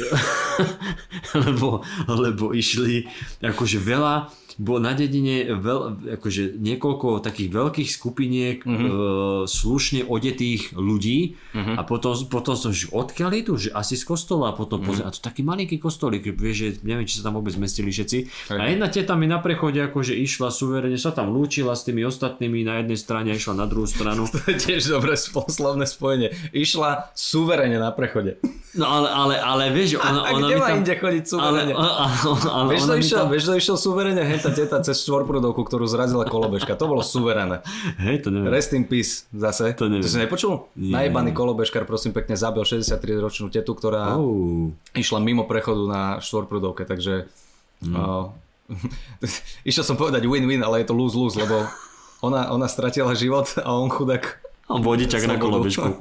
lebo, 1.45 1.85
lebo 2.09 2.57
išli 2.57 3.05
akože 3.45 3.85
veľa, 3.85 4.33
bolo 4.61 4.81
na 4.81 4.93
dedine 4.93 5.57
veľ, 5.57 6.13
akože 6.21 6.61
niekoľko 6.61 7.25
takých 7.25 7.49
veľkých 7.49 7.89
skupiniek 7.89 8.59
mm-hmm. 8.61 8.89
e, 8.89 8.93
slušne 9.49 10.05
odetých 10.05 10.77
ľudí 10.77 11.41
mm-hmm. 11.57 11.77
a 11.77 11.83
potom, 11.85 12.13
potom 12.29 12.57
som, 12.57 12.69
že 12.69 12.93
odkiaľ 12.93 13.31
idú, 13.41 13.57
že 13.57 13.73
asi 13.73 13.97
z 13.97 14.05
kostola 14.05 14.53
a 14.53 14.57
potom 14.57 14.81
mm-hmm. 14.81 14.89
pozriem, 14.89 15.09
a 15.09 15.15
to 15.17 15.25
taký 15.25 15.41
malinký 15.41 15.81
kostolík, 15.81 16.29
vieš, 16.37 16.57
že 16.57 16.69
neviem, 16.85 17.09
či 17.09 17.21
sa 17.21 17.33
tam 17.33 17.41
vôbec 17.41 17.57
zmestili 17.57 17.89
všetci. 17.89 18.53
A 18.53 18.69
jedna 18.69 18.93
teta 18.93 19.17
mi 19.17 19.25
na 19.25 19.41
prechode 19.41 19.81
akože 19.81 20.13
išla 20.13 20.53
suverene, 20.53 21.01
sa 21.01 21.17
tam 21.17 21.33
lúčila 21.33 21.73
s 21.73 21.89
tými 21.89 22.05
ostatnými 22.05 22.61
na 22.61 22.85
jednej 22.85 22.99
strane 23.01 23.29
a 23.33 23.39
išla 23.41 23.57
na 23.57 23.67
druhú 23.69 23.89
stranu. 23.89 24.25
To 24.41 24.57
je 24.57 24.57
tiež 24.57 24.95
dobré 24.95 25.10
slovné 25.59 25.87
spojenie. 25.87 26.35
Išla 26.51 27.11
suverene 27.15 27.79
na 27.79 27.91
prechode. 27.95 28.39
No 28.71 28.87
ale, 28.87 29.09
ale, 29.11 29.35
ale 29.43 29.63
vieš, 29.75 29.99
ona, 30.03 30.23
A 30.23 30.31
ona 30.31 30.47
kde 30.47 30.55
mi 30.55 30.63
tam... 30.63 30.79
inde 30.83 30.95
chodiť 30.95 31.25
suverene? 31.27 31.73
ale, 31.75 31.91
ale, 32.07 32.39
ale 32.47 32.67
Vieš, 32.71 32.83
to 32.87 32.95
išiel, 32.95 33.21
tam... 33.27 33.29
vieš, 33.35 33.45
to 33.51 33.55
išiel 33.59 33.77
suverene 33.77 34.23
teta 34.39 34.79
cez 34.83 34.97
štvorprudovku, 35.03 35.63
ktorú 35.67 35.87
zrazila 35.91 36.23
kolobežka. 36.27 36.79
To 36.79 36.87
bolo 36.87 37.03
suverené. 37.03 37.63
Hej, 37.99 38.27
to 38.27 38.29
neviem. 38.31 38.51
Rest 38.51 38.71
in 38.75 38.87
peace 38.87 39.27
zase. 39.35 39.75
To 39.75 39.91
neviem. 39.91 40.07
to 40.07 40.11
si 40.11 40.19
nepočul? 40.19 40.71
Nie. 40.79 40.95
Najebaný 41.03 41.35
kolobežkar, 41.35 41.83
prosím 41.87 42.15
pekne, 42.15 42.39
zabil 42.39 42.63
63-ročnú 42.63 43.51
tetu, 43.51 43.75
ktorá 43.75 44.15
Oh. 44.21 44.71
išla 44.95 45.23
mimo 45.23 45.47
prechodu 45.47 45.83
na 45.87 46.03
štvorprudovke, 46.23 46.87
takže... 46.87 47.27
Hmm. 47.81 47.97
Uh, 47.97 48.25
išiel 49.67 49.83
som 49.83 49.97
povedať 49.99 50.29
win-win, 50.29 50.61
ale 50.63 50.85
je 50.85 50.91
to 50.91 50.95
lose-lose, 50.95 51.35
lebo 51.35 51.67
ona, 52.21 52.53
ona 52.53 52.69
stratila 52.69 53.17
život 53.17 53.49
a 53.61 53.73
on 53.73 53.89
chudák 53.89 54.40
A 54.71 54.79
vodičak 54.79 55.23
na 55.25 55.35
kolobežku. 55.35 55.83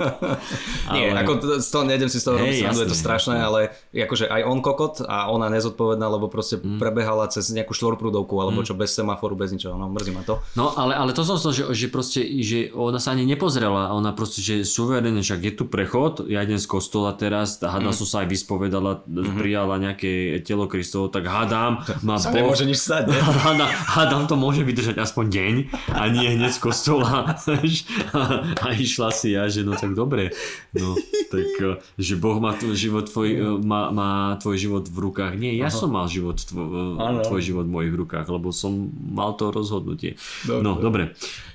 Nie, 0.89 1.09
Ale- 1.09 1.19
ako 1.19 1.31
to, 1.35 1.45
z 1.57 1.67
toho 1.67 1.83
nejdem 1.83 2.05
si 2.05 2.17
z 2.17 2.23
toho 2.23 2.37
robiť 2.37 2.55
srandu, 2.59 2.79
je 2.79 2.87
to 2.87 2.95
strašné, 2.95 3.35
ale 3.35 3.59
akože 3.91 4.25
aj 4.25 4.41
on 4.43 4.59
kokot 4.59 5.01
a 5.01 5.27
ona 5.27 5.49
nezodpovedná, 5.49 6.05
lebo 6.07 6.27
proste 6.27 6.57
Mm. 6.59 6.77
prebehala 6.77 7.25
cez 7.25 7.49
nejakú 7.49 7.71
štvorprúdovku 7.71 8.35
alebo 8.35 8.61
čo 8.61 8.73
bez 8.73 8.91
semaforu, 8.91 9.33
bez 9.33 9.49
ničoho, 9.49 9.73
no 9.73 9.87
mrzí 9.87 10.11
ma 10.11 10.21
to. 10.21 10.37
No 10.53 10.69
ale, 10.71 10.93
ale 10.93 11.11
to 11.11 11.23
som 11.23 11.35
chcel, 11.35 11.49
že, 11.51 11.63
že 11.71 11.87
proste, 11.87 12.19
že 12.37 12.69
ona 12.69 12.97
sa 12.97 13.09
ani 13.09 13.23
nepozrela, 13.23 13.89
ona 13.89 14.11
proste, 14.11 14.39
že 14.39 14.61
suverénne, 14.61 15.19
však 15.19 15.39
je 15.41 15.53
tu 15.53 15.65
prechod, 15.65 16.25
ja 16.25 16.41
idem 16.41 16.55
z 16.55 16.67
kostola 16.67 17.09
teraz, 17.11 17.57
hádam 17.57 17.89
Mm. 17.89 17.97
som 17.97 18.07
sa 18.07 18.17
aj 18.19 18.29
vyspovedala, 18.29 18.91
Mhm. 19.01 19.33
prijala 19.35 19.75
nejaké 19.77 20.11
telo 20.41 20.67
Kristovo, 20.67 21.07
tak 21.07 21.23
hádam, 21.23 21.79
má 22.01 22.17
Sa 22.17 22.29
Boh, 22.29 22.43
nemôže 22.43 22.63
nič 22.63 22.77
stať, 22.77 23.07
ne? 23.07 23.17
hádam, 23.17 23.65
hádam 23.87 24.23
to 24.25 24.35
môže 24.35 24.61
vydržať 24.61 24.99
aspoň 24.99 25.25
deň 25.27 25.53
a 25.89 26.03
nie 26.07 26.27
hneď 26.29 26.51
z 26.51 26.59
kostola. 26.59 27.33
a, 28.65 28.75
išla 28.75 29.09
si 29.15 29.33
ja, 29.33 29.47
že 29.47 29.63
no 29.63 29.73
tak 29.73 29.95
dobre, 29.95 30.35
no 30.75 30.93
tak, 31.31 31.47
eh, 31.59 31.77
že 31.95 32.19
Boh 32.19 32.37
má 32.37 32.53
tvoj 32.53 32.75
život, 32.75 33.07
tvoj, 33.07 33.29
eh, 33.29 33.41
má, 33.63 33.89
má 33.89 34.09
tvoj 34.37 34.57
život 34.59 34.83
v 34.85 34.97
rukách, 35.09 35.33
nie, 35.39 35.55
ja 35.55 35.71
som 35.71 35.89
mal 35.89 36.05
život, 36.11 36.37
tvoj, 36.43 36.99
Áno. 36.99 37.23
tvoj 37.23 37.41
život 37.41 37.65
v 37.65 37.73
mojich 37.73 37.95
rukách, 37.95 38.27
lebo 38.27 38.51
som 38.51 38.91
mal 38.93 39.33
to 39.39 39.49
rozhodnutie. 39.49 40.19
Dobre. 40.43 40.63
No, 40.63 40.71
dobre. 40.77 41.03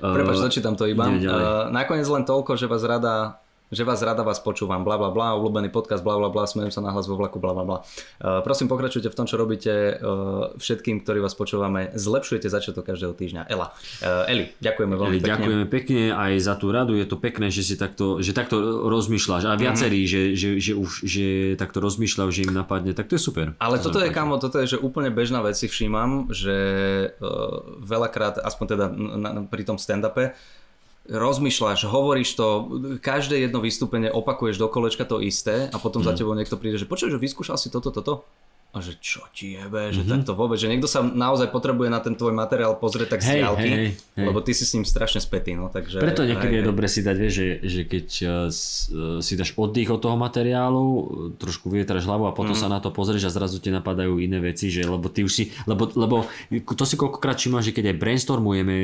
Prepač, 0.00 0.36
Eh, 0.40 0.44
dočítam 0.48 0.74
to 0.74 0.88
iba. 0.88 1.06
nakoniec 1.70 2.08
len 2.08 2.24
toľko, 2.24 2.56
že 2.56 2.66
vás 2.66 2.82
rada 2.82 3.43
že 3.74 3.82
vás 3.82 4.00
rada 4.00 4.22
vás 4.22 4.38
počúvam, 4.38 4.86
bla 4.86 4.94
bla 4.94 5.10
bla, 5.10 5.34
obľúbený 5.34 5.74
podcast, 5.74 6.06
bla 6.06 6.14
bla 6.16 6.30
bla, 6.30 6.46
smejem 6.46 6.70
sa 6.70 6.80
nahlas 6.80 7.10
vo 7.10 7.18
vlaku, 7.18 7.42
bla 7.42 7.52
bla 7.52 7.64
bla. 7.66 7.78
Uh, 8.22 8.40
prosím, 8.46 8.70
pokračujte 8.70 9.10
v 9.10 9.16
tom, 9.18 9.26
čo 9.26 9.34
robíte 9.34 9.98
uh, 9.98 10.54
všetkým, 10.54 11.02
ktorí 11.02 11.18
vás 11.18 11.34
počúvame. 11.34 11.90
Zlepšujete 11.98 12.46
začiatok 12.46 12.86
každého 12.86 13.12
týždňa. 13.18 13.50
Ela. 13.50 13.74
Uh, 13.98 14.30
Eli, 14.30 14.54
ďakujeme 14.62 14.94
veľmi 14.94 15.18
pekne. 15.18 15.30
ďakujeme 15.34 15.66
pekne 15.66 16.02
aj 16.14 16.32
za 16.38 16.54
tú 16.54 16.70
radu, 16.70 16.94
je 16.94 17.06
to 17.10 17.18
pekné, 17.18 17.50
že 17.50 17.66
si 17.66 17.74
takto, 17.74 18.22
že 18.22 18.30
takto 18.30 18.86
rozmýšľaš 18.86 19.50
a 19.50 19.58
viacerí, 19.58 20.06
že, 20.06 20.38
že, 20.38 20.62
že, 20.62 20.72
už 20.78 21.02
že 21.02 21.26
takto 21.58 21.82
rozmýšľajú, 21.82 22.30
že 22.30 22.46
im 22.46 22.54
napadne, 22.54 22.94
tak 22.94 23.10
to 23.10 23.18
je 23.18 23.22
super. 23.22 23.58
Ale 23.58 23.82
To 23.82 23.90
toto 23.90 24.04
je, 24.04 24.10
kamo, 24.14 24.38
toto 24.38 24.62
je, 24.62 24.76
že 24.76 24.78
úplne 24.78 25.10
bežná 25.10 25.42
vec 25.42 25.58
si 25.58 25.66
všímam, 25.66 26.30
že 26.30 26.56
uh, 27.18 27.80
veľakrát, 27.82 28.38
aspoň 28.38 28.66
teda 28.76 28.86
na, 28.92 29.30
na, 29.34 29.40
pri 29.48 29.62
tom 29.66 29.80
stand-upe, 29.80 30.36
rozmýšľaš, 31.06 31.84
hovoríš 31.84 32.32
to, 32.32 32.46
každé 32.98 33.44
jedno 33.44 33.60
vystúpenie 33.60 34.08
opakuješ 34.08 34.56
do 34.56 34.66
kolečka 34.66 35.04
to 35.04 35.20
isté 35.20 35.68
a 35.68 35.76
potom 35.76 36.00
Mhm. 36.00 36.06
za 36.06 36.12
tebou 36.14 36.32
niekto 36.32 36.56
príde, 36.56 36.76
že 36.76 36.84
počuj, 36.84 37.12
že 37.12 37.18
vyskúšal 37.18 37.56
si 37.56 37.68
toto, 37.68 37.90
toto? 37.90 38.24
A 38.74 38.80
že 38.80 38.98
čo 38.98 39.22
ti 39.30 39.54
jebe, 39.54 39.88
že 39.88 40.02
Mhm. 40.02 40.10
takto 40.12 40.32
vôbec, 40.32 40.56
že 40.56 40.66
niekto 40.66 40.84
sa 40.84 40.98
naozaj 41.00 41.48
potrebuje 41.48 41.86
na 41.86 41.98
ten 41.98 42.12
tvoj 42.12 42.32
materiál 42.32 42.74
pozrieť 42.74 43.08
tak 43.08 43.20
z 43.20 43.28
Hej, 43.28 43.38
diaľky, 43.38 43.68
hej, 43.68 43.88
hej. 44.12 44.26
lebo 44.26 44.38
ty 44.40 44.50
si 44.50 44.62
s 44.62 44.72
ním 44.72 44.82
strašne 44.82 45.18
spätý, 45.18 45.52
no 45.52 45.68
takže... 45.68 45.96
Preto 45.96 46.22
niekedy 46.22 46.50
hej, 46.50 46.56
je 46.56 46.60
hej. 46.60 46.68
dobre 46.68 46.86
si 46.86 47.00
dať, 47.00 47.16
vieš, 47.16 47.34
že, 47.34 47.46
že 47.62 47.80
keď 47.84 48.06
eh, 48.18 48.28
eh, 48.44 48.50
si 49.20 49.32
dáš 49.32 49.54
oddych 49.54 49.88
od 49.88 50.00
toho 50.00 50.16
materiálu, 50.16 50.84
eh, 50.84 51.02
trošku 51.36 51.68
vyvetraš 51.68 52.02
hlavu 52.02 52.24
a 52.24 52.30
Mhm. 52.30 52.36
potom 52.36 52.52
sa 52.52 52.66
na 52.66 52.76
to 52.76 52.90
pozrieš 52.90 53.24
a 53.24 53.32
zrazu 53.32 53.56
ti 53.56 53.70
napadajú 53.70 54.18
iné 54.18 54.38
veci, 54.38 54.68
že 54.68 54.82
lebo 54.82 55.06
ty 55.06 55.22
už 55.22 55.32
si, 55.32 55.44
lebo, 55.64 55.86
lebo 55.94 56.26
to 56.50 56.82
si 56.82 56.94
koľkokrát 56.94 57.36
všímam, 57.36 57.60
že 57.60 57.70
keď 57.70 57.84
aj 57.88 57.96
brainstormujeme 57.96 58.74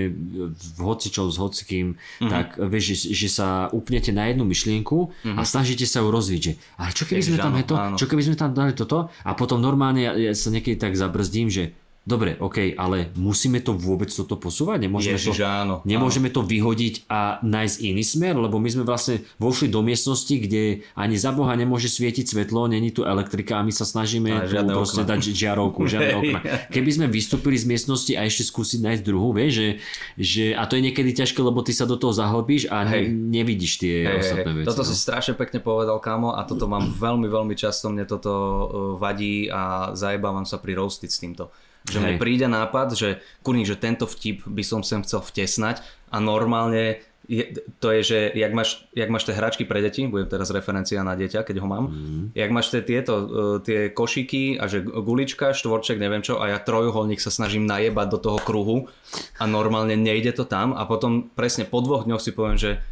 v 0.47 0.79
hocičov 0.79 1.27
s 1.27 1.37
hocikým, 1.37 1.99
Mhm. 2.21 2.29
tak 2.29 2.47
vieš, 2.61 2.85
že, 2.97 3.17
že 3.17 3.29
sa 3.29 3.49
upnete 3.71 4.11
na 4.11 4.27
jednu 4.27 4.45
myšlienku 4.45 4.99
a 5.33 5.43
snažíte 5.43 5.83
sa 5.83 5.99
ju 5.99 6.09
rozviť, 6.09 6.41
že 6.41 6.53
ale 6.77 6.91
čo 6.91 7.03
keby 7.05 7.19
Ježiš, 7.19 7.29
sme 7.29 7.39
tam 7.41 7.51
áno, 7.51 7.59
heto, 7.59 7.75
áno. 7.75 7.97
čo 7.97 8.07
keby 8.07 8.23
sme 8.23 8.37
tam 8.37 8.51
dali 8.53 8.71
toto 8.73 8.99
a 9.11 9.31
potom 9.33 9.59
normálne 9.59 9.80
ja, 9.97 10.13
ja 10.15 10.33
sa 10.37 10.53
niekedy 10.53 10.77
tak 10.77 10.95
zabrzdím, 10.95 11.49
že 11.49 11.73
dobre, 12.09 12.37
OK, 12.41 12.73
ale 12.81 13.13
musíme 13.15 13.61
to 13.61 13.77
vôbec 13.77 14.09
toto 14.09 14.41
posúvať? 14.41 14.89
Nemôžeme 14.89 15.21
Ježiš, 15.21 15.37
to, 15.37 15.45
áno, 15.45 15.75
Nemôžeme 15.85 16.33
to 16.33 16.41
vyhodiť 16.41 17.05
a 17.13 17.39
nájsť 17.45 17.77
iný 17.85 18.03
smer, 18.03 18.35
lebo 18.41 18.57
my 18.57 18.69
sme 18.73 18.85
vlastne 18.89 19.21
vošli 19.37 19.69
do 19.69 19.85
miestnosti, 19.85 20.33
kde 20.33 20.83
ani 20.97 21.17
za 21.21 21.31
Boha 21.37 21.53
nemôže 21.53 21.93
svietiť 21.93 22.33
svetlo, 22.33 22.73
není 22.73 22.89
tu 22.89 23.05
elektrika 23.05 23.61
a 23.61 23.63
my 23.63 23.71
sa 23.71 23.85
snažíme 23.85 24.49
tu 24.49 24.57
proste 24.73 25.05
okna. 25.05 25.11
dať 25.13 25.21
žiarovku, 25.37 25.81
žiadne 25.85 26.15
okna. 26.21 26.41
Keby 26.73 26.91
sme 26.91 27.07
vystúpili 27.13 27.61
z 27.61 27.69
miestnosti 27.69 28.13
a 28.17 28.25
ešte 28.25 28.49
skúsiť 28.49 28.81
nájsť 28.81 29.03
druhú, 29.05 29.37
vieš, 29.37 29.53
že, 29.53 29.69
že, 30.17 30.45
a 30.57 30.65
to 30.65 30.81
je 30.81 30.83
niekedy 30.89 31.13
ťažké, 31.13 31.39
lebo 31.45 31.61
ty 31.61 31.77
sa 31.77 31.85
do 31.85 32.01
toho 32.01 32.17
zahlbíš 32.17 32.73
a 32.73 32.83
ne, 32.89 33.13
nevidíš 33.13 33.77
tie 33.77 34.09
hej, 34.09 34.19
ostatné 34.25 34.51
hej. 34.51 34.57
veci. 34.65 34.69
Toto 34.73 34.83
no. 34.83 34.89
si 34.89 34.95
strašne 34.97 35.35
pekne 35.37 35.61
povedal, 35.61 36.01
kámo, 36.01 36.33
a 36.33 36.43
toto 36.49 36.65
mám 36.65 36.91
veľmi, 37.05 37.29
veľmi 37.29 37.55
často, 37.55 37.93
mne 37.93 38.09
toto 38.09 38.33
uh, 38.33 38.65
vadí 38.97 39.53
a 39.53 39.93
zajebávam 39.93 40.49
sa 40.49 40.57
pri 40.57 40.81
roastiť 40.81 41.11
s 41.13 41.21
týmto. 41.21 41.53
Že 41.91 41.99
Hej. 42.01 42.19
príde 42.23 42.47
nápad, 42.47 42.95
že 42.95 43.19
kurník, 43.43 43.67
že 43.67 43.77
tento 43.77 44.07
vtip 44.07 44.47
by 44.47 44.63
som 44.63 44.81
sem 44.87 45.03
chcel 45.03 45.21
vtesnať 45.21 45.83
a 46.15 46.23
normálne 46.23 47.03
je, 47.31 47.47
to 47.79 47.95
je, 47.95 48.01
že 48.03 48.19
jak 48.35 48.51
máš, 48.51 48.91
jak 48.91 49.07
máš 49.07 49.23
tie 49.23 49.39
hračky 49.39 49.63
pre 49.63 49.79
deti, 49.79 50.03
budem 50.11 50.27
teraz 50.27 50.51
referencia 50.51 51.07
na 51.07 51.15
dieťa, 51.15 51.47
keď 51.47 51.63
ho 51.63 51.67
mám, 51.71 51.85
mm. 51.87 52.25
jak 52.35 52.51
máš 52.51 52.75
tie, 52.75 52.83
tieto, 52.83 53.15
uh, 53.15 53.27
tie 53.63 53.95
košiky 53.95 54.59
a 54.59 54.67
že 54.67 54.83
gulička, 54.83 55.55
štvorček, 55.55 56.03
neviem 56.03 56.27
čo, 56.27 56.43
a 56.43 56.51
ja 56.51 56.59
trojuholník 56.59 57.23
sa 57.23 57.31
snažím 57.31 57.71
najebať 57.71 58.07
do 58.11 58.19
toho 58.19 58.39
kruhu 58.43 58.91
a 59.39 59.47
normálne 59.47 59.95
nejde 59.95 60.35
to 60.35 60.43
tam 60.43 60.75
a 60.75 60.83
potom 60.91 61.31
presne 61.39 61.63
po 61.63 61.79
dvoch 61.79 62.03
dňoch 62.03 62.19
si 62.19 62.35
poviem, 62.35 62.59
že 62.59 62.83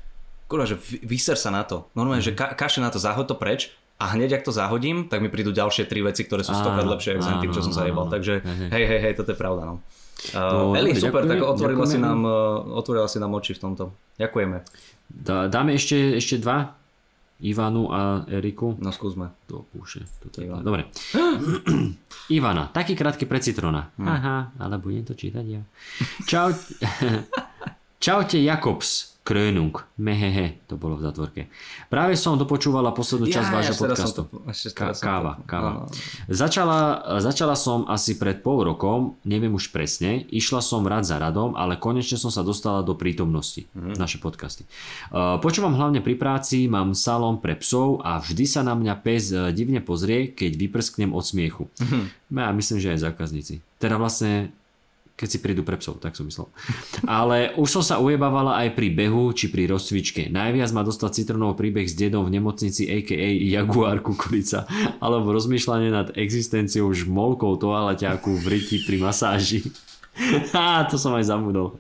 kurva, 0.46 0.70
že 0.70 0.78
vyser 1.02 1.34
sa 1.34 1.50
na 1.50 1.66
to. 1.66 1.90
Normálne, 1.98 2.22
mm. 2.22 2.28
že 2.30 2.36
ka, 2.38 2.54
kaše 2.54 2.78
na 2.78 2.94
to, 2.94 3.02
zahod 3.02 3.26
to 3.26 3.34
preč 3.34 3.74
a 3.98 4.04
hneď 4.14 4.38
ak 4.38 4.46
to 4.46 4.54
zahodím, 4.54 5.10
tak 5.10 5.18
mi 5.18 5.26
prídu 5.26 5.50
ďalšie 5.50 5.90
tri 5.90 6.06
veci, 6.06 6.22
ktoré 6.22 6.46
sú 6.46 6.54
stokrát 6.54 6.86
lepšie 6.86 7.18
ako 7.18 7.42
tým, 7.42 7.50
čo 7.50 7.62
som 7.66 7.74
zajebal. 7.74 8.06
Takže 8.06 8.46
hej, 8.70 8.84
hej, 8.86 9.00
hej, 9.02 9.14
toto 9.18 9.34
je 9.34 9.38
pravda. 9.38 9.74
No. 9.74 9.74
Uh, 10.34 10.74
no, 10.74 10.78
Eli, 10.78 10.94
super, 10.98 11.22
ďakujeme, 11.26 11.30
tak 11.30 11.42
otvorila 11.46 11.86
si, 11.86 11.98
nám, 11.98 12.20
uh, 12.26 12.78
otvorila 12.78 13.06
si 13.10 13.18
nám 13.18 13.34
oči 13.34 13.54
v 13.54 13.60
tomto. 13.62 13.84
Ďakujeme. 14.18 14.56
Dá, 15.10 15.46
dáme 15.50 15.74
ešte, 15.74 16.18
ešte 16.18 16.38
dva? 16.42 16.78
Ivanu 17.38 17.86
a 17.94 18.26
Eriku? 18.26 18.74
No 18.82 18.90
skúsme. 18.90 19.30
To 19.46 19.62
púše. 19.70 20.02
Toto 20.18 20.42
je... 20.42 20.50
Dobre. 20.50 20.90
Ivana, 22.34 22.66
taký 22.74 22.98
krátky 22.98 23.30
pre 23.30 23.38
citrona. 23.38 23.94
Hmm. 23.94 24.10
Aha, 24.10 24.36
ale 24.58 24.74
budem 24.82 25.06
to 25.06 25.14
čítať 25.14 25.46
ja. 25.46 25.62
Čau. 26.26 26.50
Čaute 28.02 28.42
Jakobs. 28.42 29.17
Krönung, 29.28 29.76
mehehe, 30.00 30.56
to 30.72 30.80
bolo 30.80 30.96
v 30.96 31.04
zatvorke. 31.04 31.52
Práve 31.92 32.16
som 32.16 32.40
dopočúvala 32.40 32.96
poslednú 32.96 33.28
časť 33.28 33.44
ja, 33.44 33.56
vášho 33.60 33.76
ja, 33.76 33.80
podcastu. 33.84 34.20
To, 34.24 34.40
Ka- 34.72 34.96
káva, 34.96 35.36
to... 35.36 35.44
káva. 35.44 35.70
No. 35.84 35.92
Začala, 36.32 36.80
začala 37.20 37.52
som 37.52 37.84
asi 37.92 38.16
pred 38.16 38.40
pol 38.40 38.64
rokom, 38.64 39.20
neviem 39.28 39.52
už 39.52 39.68
presne, 39.68 40.24
išla 40.32 40.64
som 40.64 40.80
rad 40.88 41.04
za 41.04 41.20
radom, 41.20 41.52
ale 41.60 41.76
konečne 41.76 42.16
som 42.16 42.32
sa 42.32 42.40
dostala 42.40 42.80
do 42.80 42.96
prítomnosti, 42.96 43.68
mm. 43.76 44.00
naše 44.00 44.16
podcasty. 44.16 44.64
Počúvam 45.44 45.76
hlavne 45.76 46.00
pri 46.00 46.16
práci, 46.16 46.64
mám 46.64 46.96
salón 46.96 47.44
pre 47.44 47.52
psov 47.60 48.00
a 48.00 48.24
vždy 48.24 48.48
sa 48.48 48.64
na 48.64 48.72
mňa 48.72 48.94
pes 49.04 49.28
uh, 49.28 49.52
divne 49.52 49.84
pozrie, 49.84 50.32
keď 50.32 50.56
vyprsknem 50.56 51.12
od 51.12 51.20
smiechu. 51.20 51.68
Mm. 51.84 52.08
Ja 52.32 52.48
myslím, 52.56 52.80
že 52.80 52.96
aj 52.96 53.12
zákazníci. 53.12 53.60
Teda 53.76 54.00
vlastne 54.00 54.56
keď 55.18 55.28
si 55.28 55.42
prídu 55.42 55.66
pre 55.66 55.74
psov, 55.74 55.98
tak 55.98 56.14
som 56.14 56.30
myslel. 56.30 56.46
Ale 57.10 57.50
už 57.58 57.66
som 57.66 57.82
sa 57.82 57.98
ujebávala 57.98 58.62
aj 58.62 58.78
pri 58.78 58.94
behu 58.94 59.34
či 59.34 59.50
pri 59.50 59.66
rozcvičke. 59.66 60.30
Najviac 60.30 60.70
ma 60.70 60.86
dostal 60.86 61.10
citronový 61.10 61.58
príbeh 61.58 61.90
s 61.90 61.98
dedom 61.98 62.22
v 62.22 62.38
nemocnici 62.38 62.86
aka 62.86 63.18
Jaguar 63.50 63.98
Kukurica 63.98 64.70
alebo 65.02 65.34
rozmýšľanie 65.34 65.90
nad 65.90 66.08
existenciou 66.14 66.86
žmolkou 66.94 67.58
toaleťáku 67.58 68.30
v 68.30 68.46
riti 68.46 68.86
pri 68.86 69.02
masáži. 69.02 69.66
Á, 70.54 70.84
to 70.90 70.98
som 70.98 71.14
aj 71.14 71.30
zabudol. 71.30 71.78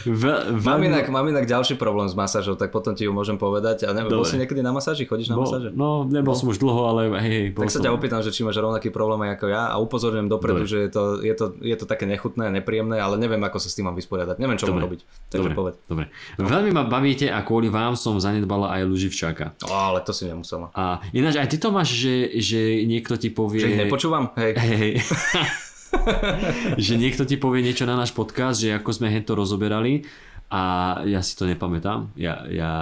V, 0.00 0.24
v... 0.56 0.64
Mám, 0.64 0.80
inak, 0.80 1.12
mám 1.12 1.28
inak 1.28 1.44
ďalší 1.44 1.76
problém 1.76 2.08
s 2.08 2.16
masážou, 2.16 2.56
tak 2.56 2.72
potom 2.72 2.96
ti 2.96 3.04
ju 3.04 3.12
môžem 3.12 3.36
povedať. 3.36 3.84
A 3.84 3.92
neviem, 3.92 4.16
bol 4.16 4.24
si 4.24 4.40
niekedy 4.40 4.64
na 4.64 4.72
masáži? 4.72 5.04
Chodíš 5.04 5.28
na 5.28 5.36
bol, 5.36 5.44
masáže? 5.44 5.68
No, 5.76 6.08
nebol 6.08 6.32
no. 6.32 6.40
som 6.40 6.48
už 6.48 6.56
dlho, 6.56 6.82
ale 6.88 7.00
hej, 7.20 7.32
hej 7.32 7.46
Tak 7.52 7.68
sa 7.68 7.78
som. 7.80 7.84
ťa 7.84 7.92
opýtam, 7.92 8.20
že 8.24 8.32
či 8.32 8.40
máš 8.40 8.56
rovnaký 8.56 8.88
problém 8.88 9.28
ako 9.28 9.52
ja 9.52 9.68
a 9.68 9.76
upozorňujem 9.76 10.28
dopredu, 10.32 10.64
Dobre. 10.64 10.72
že 10.72 10.78
je 10.88 10.90
to, 10.90 11.02
je, 11.20 11.34
to, 11.36 11.44
je 11.60 11.76
to 11.76 11.84
také 11.84 12.08
nechutné, 12.08 12.48
nepríjemné, 12.48 12.96
ale 12.96 13.20
neviem, 13.20 13.40
ako 13.44 13.60
sa 13.60 13.68
s 13.68 13.76
tým 13.76 13.92
mám 13.92 13.96
vysporiadať. 13.96 14.40
Neviem, 14.40 14.56
čo 14.56 14.72
mám 14.72 14.80
robiť. 14.80 15.00
Takže 15.28 15.50
Dobre. 15.52 15.56
povedz. 15.56 15.76
Dobre. 15.84 16.04
No. 16.40 16.48
Veľmi 16.48 16.70
ma 16.72 16.88
bavíte 16.88 17.28
a 17.28 17.44
kvôli 17.44 17.68
vám 17.68 17.92
som 17.92 18.16
zanedbala 18.16 18.72
aj 18.80 18.88
Luživčáka. 18.88 19.52
O, 19.68 19.74
ale 19.76 20.00
to 20.00 20.16
si 20.16 20.24
nemusela. 20.24 20.72
A 20.72 21.04
ináč 21.12 21.36
aj 21.36 21.48
ty 21.52 21.56
to 21.60 21.68
máš, 21.68 21.92
že, 21.92 22.40
že 22.40 22.60
niekto 22.88 23.20
ti 23.20 23.28
povie... 23.28 23.60
Že 23.60 23.68
ich 23.76 23.80
nepočúvam? 23.84 24.32
Hej. 24.40 24.52
hej. 24.56 24.92
že 26.86 26.94
niekto 26.96 27.26
ti 27.26 27.36
povie 27.36 27.64
niečo 27.64 27.86
na 27.86 27.98
náš 27.98 28.14
podcast, 28.14 28.62
že 28.62 28.74
ako 28.74 28.90
sme 28.90 29.12
hento 29.12 29.34
rozoberali 29.34 30.06
a 30.50 30.62
ja 31.06 31.22
si 31.22 31.38
to 31.38 31.46
nepamätám. 31.46 32.10
Ja, 32.18 32.42
ja 32.50 32.72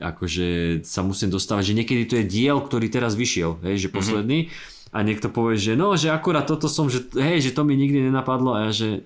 akože 0.00 0.80
sa 0.88 1.04
musím 1.04 1.28
dostávať, 1.28 1.72
že 1.72 1.76
niekedy 1.76 2.02
to 2.08 2.14
je 2.20 2.24
diel, 2.24 2.64
ktorý 2.64 2.88
teraz 2.88 3.12
vyšiel, 3.12 3.60
hej, 3.60 3.76
že 3.86 3.88
mhm. 3.92 3.94
posledný 3.94 4.38
mm-hmm. 4.48 4.96
a 4.96 4.98
niekto 5.04 5.28
povie, 5.28 5.60
že 5.60 5.76
no, 5.76 5.92
že 6.00 6.08
akurát 6.08 6.48
toto 6.48 6.66
som, 6.72 6.88
že 6.88 7.04
hej, 7.20 7.44
že 7.44 7.50
to 7.52 7.62
mi 7.68 7.76
nikdy 7.76 8.08
nenapadlo 8.08 8.56
a 8.56 8.68
ja, 8.68 8.70
že 8.72 9.04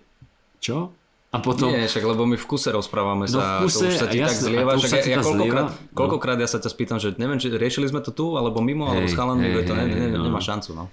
čo? 0.62 0.94
A 1.34 1.42
potom... 1.42 1.66
Nie, 1.66 1.90
však 1.90 2.06
lebo 2.06 2.30
my 2.30 2.38
v 2.38 2.46
kuse 2.46 2.70
rozprávame 2.70 3.26
no, 3.26 3.42
sa, 3.42 3.58
v 3.58 3.66
kuse, 3.66 3.90
to 3.90 3.90
už 3.90 3.98
sa 3.98 4.06
ti 4.06 4.22
jasne, 4.22 4.38
tak 4.38 4.54
zlieva, 4.54 4.72
však 4.78 5.02
ja, 5.02 5.18
ja 5.18 5.18
koľkokrát, 5.18 5.66
no. 5.66 5.90
koľkokrát 5.90 6.38
ja 6.38 6.46
sa 6.46 6.62
ťa 6.62 6.70
spýtam, 6.70 7.02
že 7.02 7.18
neviem, 7.18 7.42
či 7.42 7.50
riešili 7.50 7.90
sme 7.90 7.98
to 8.06 8.14
tu, 8.14 8.38
alebo 8.38 8.62
mimo, 8.62 8.86
hej, 8.86 8.90
alebo 8.94 9.06
s 9.10 9.18
chalanmi, 9.18 9.42
hej, 9.50 9.66
to 9.66 9.74
ne, 9.74 9.84
ne, 9.90 9.96
ne, 9.98 10.08
no. 10.14 10.30
nemá 10.30 10.38
šancu. 10.38 10.78
No. 10.78 10.86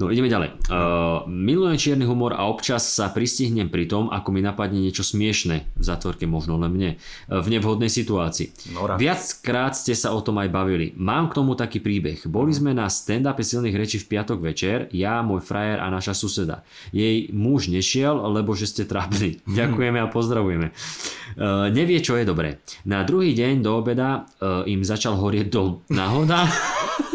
No 0.00 0.08
ideme 0.08 0.32
ďalej. 0.32 0.64
Uh, 0.72 1.28
milujem 1.28 1.76
čierny 1.76 2.08
humor 2.08 2.32
a 2.32 2.48
občas 2.48 2.88
sa 2.88 3.12
pristihnem 3.12 3.68
pri 3.68 3.84
tom, 3.84 4.08
ako 4.08 4.32
mi 4.32 4.40
napadne 4.40 4.80
niečo 4.80 5.04
smiešné, 5.04 5.76
v 5.76 5.84
zatvorke 5.84 6.24
možno 6.24 6.56
len 6.56 6.72
mne, 6.72 6.90
v 7.28 7.46
nevhodnej 7.52 7.92
situácii. 7.92 8.72
Nora. 8.72 8.96
Viackrát 8.96 9.76
ste 9.76 9.92
sa 9.92 10.16
o 10.16 10.24
tom 10.24 10.40
aj 10.40 10.48
bavili. 10.48 10.96
Mám 10.96 11.28
k 11.28 11.44
tomu 11.44 11.52
taký 11.52 11.84
príbeh. 11.84 12.24
Boli 12.32 12.56
sme 12.56 12.72
na 12.72 12.88
stand-upe 12.88 13.44
silných 13.44 13.76
rečí 13.76 14.00
v 14.00 14.16
piatok 14.16 14.40
večer, 14.40 14.88
ja, 14.96 15.20
môj 15.20 15.44
frajer 15.44 15.84
a 15.84 15.92
naša 15.92 16.16
suseda. 16.16 16.64
Jej 16.96 17.28
muž 17.36 17.68
nešiel, 17.68 18.16
lebo 18.32 18.56
že 18.56 18.72
ste 18.72 18.88
trápni. 18.88 19.44
Ďakujeme 19.60 20.00
a 20.00 20.08
pozdravujeme. 20.08 20.72
Uh, 21.36 21.68
nevie, 21.68 22.00
čo 22.00 22.16
je 22.16 22.24
dobré. 22.24 22.64
Na 22.88 23.04
druhý 23.04 23.36
deň 23.36 23.60
do 23.60 23.76
obeda 23.76 24.24
uh, 24.40 24.64
im 24.64 24.80
začal 24.80 25.20
horieť 25.20 25.52
dol. 25.52 25.84
Náhoda? 25.92 26.48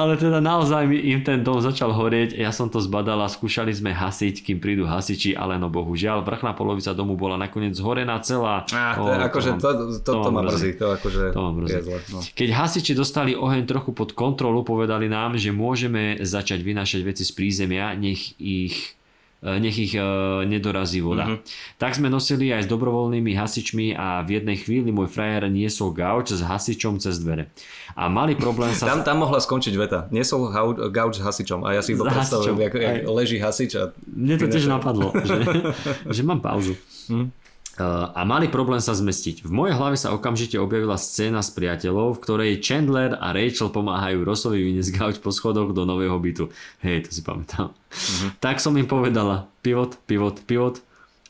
Ale 0.00 0.16
teda 0.16 0.40
naozaj 0.40 0.88
mi 0.88 0.96
im 1.12 1.20
ten 1.20 1.44
dom 1.44 1.60
začal 1.60 1.92
horieť, 1.92 2.32
ja 2.32 2.48
som 2.56 2.72
to 2.72 2.80
zbadala, 2.80 3.28
skúšali 3.28 3.68
sme 3.68 3.92
hasiť, 3.92 4.40
kým 4.40 4.56
prídu 4.56 4.88
hasiči, 4.88 5.36
ale 5.36 5.60
no 5.60 5.68
bohužiaľ, 5.68 6.24
vrchná 6.24 6.56
polovica 6.56 6.96
domu 6.96 7.20
bola 7.20 7.36
nakoniec 7.36 7.76
zhorená 7.76 8.16
celá. 8.24 8.64
Ah, 8.72 8.96
to, 8.96 9.04
oh, 9.04 9.20
akože 9.28 9.50
to, 9.60 9.68
to, 9.68 9.84
to, 10.00 10.12
to, 10.24 10.30
ma 10.32 10.40
mrzí, 10.48 10.70
to 10.80 10.86
akože 10.96 11.22
to 11.36 11.40
ma 11.44 11.52
mrzí. 11.52 11.76
Je 11.76 11.82
zle, 11.84 11.98
no. 12.16 12.18
Keď 12.32 12.48
hasiči 12.48 12.92
dostali 12.96 13.36
oheň 13.36 13.68
trochu 13.68 13.92
pod 13.92 14.16
kontrolu, 14.16 14.64
povedali 14.64 15.04
nám, 15.04 15.36
že 15.36 15.52
môžeme 15.52 16.16
začať 16.24 16.64
vynášať 16.64 17.04
veci 17.04 17.28
z 17.28 17.32
prízemia, 17.36 17.92
nech 17.92 18.40
ich 18.40 18.96
nech 19.40 19.76
ich 19.80 19.96
e, 19.96 20.04
nedorazí 20.44 21.00
voda. 21.00 21.24
Mm-hmm. 21.24 21.78
Tak 21.80 21.96
sme 21.96 22.12
nosili 22.12 22.52
aj 22.52 22.64
s 22.64 22.68
dobrovoľnými 22.68 23.32
hasičmi 23.32 23.96
a 23.96 24.20
v 24.20 24.36
jednej 24.36 24.60
chvíli 24.60 24.92
môj 24.92 25.08
frajer 25.08 25.48
niesol 25.48 25.96
gauč 25.96 26.36
s 26.36 26.44
hasičom 26.44 27.00
cez 27.00 27.16
dvere. 27.24 27.48
A 27.96 28.12
mali 28.12 28.36
problém 28.36 28.76
sa... 28.76 28.92
tam, 28.92 29.00
tam 29.00 29.24
mohla 29.24 29.40
skončiť 29.40 29.74
veta. 29.80 30.12
Niesol 30.12 30.52
gauč 30.92 31.18
s 31.18 31.22
hasičom 31.24 31.64
a 31.64 31.72
ja 31.72 31.80
si 31.80 31.96
to 31.96 32.04
predstavujem, 32.04 32.56
ako 32.60 33.10
leží 33.16 33.40
hasič 33.40 33.80
a... 33.80 33.96
Mne 34.04 34.36
to 34.36 34.46
tiež 34.52 34.68
napadlo, 34.68 35.16
že, 35.16 35.40
že 36.20 36.20
mám 36.20 36.44
pauzu. 36.44 36.76
Mm 37.08 37.40
a 37.78 38.20
mali 38.26 38.50
problém 38.50 38.82
sa 38.82 38.92
zmestiť. 38.92 39.46
V 39.46 39.52
mojej 39.52 39.72
hlave 39.72 39.96
sa 39.96 40.12
okamžite 40.12 40.58
objavila 40.60 41.00
scéna 41.00 41.40
s 41.40 41.54
priateľov, 41.54 42.18
v 42.18 42.22
ktorej 42.22 42.60
Chandler 42.60 43.16
a 43.16 43.32
Rachel 43.32 43.72
pomáhajú 43.72 44.20
Rossovi 44.26 44.60
vyniesť 44.60 44.90
gauč 44.96 45.16
po 45.22 45.32
schodoch 45.32 45.72
do 45.72 45.88
nového 45.88 46.18
bytu. 46.20 46.52
Hej, 46.84 47.08
to 47.08 47.10
si 47.14 47.22
pamätám. 47.24 47.72
Mm-hmm. 47.72 48.30
Tak 48.42 48.60
som 48.60 48.76
im 48.76 48.84
povedala 48.84 49.48
pivot, 49.64 49.96
pivot, 50.04 50.44
pivot 50.44 50.82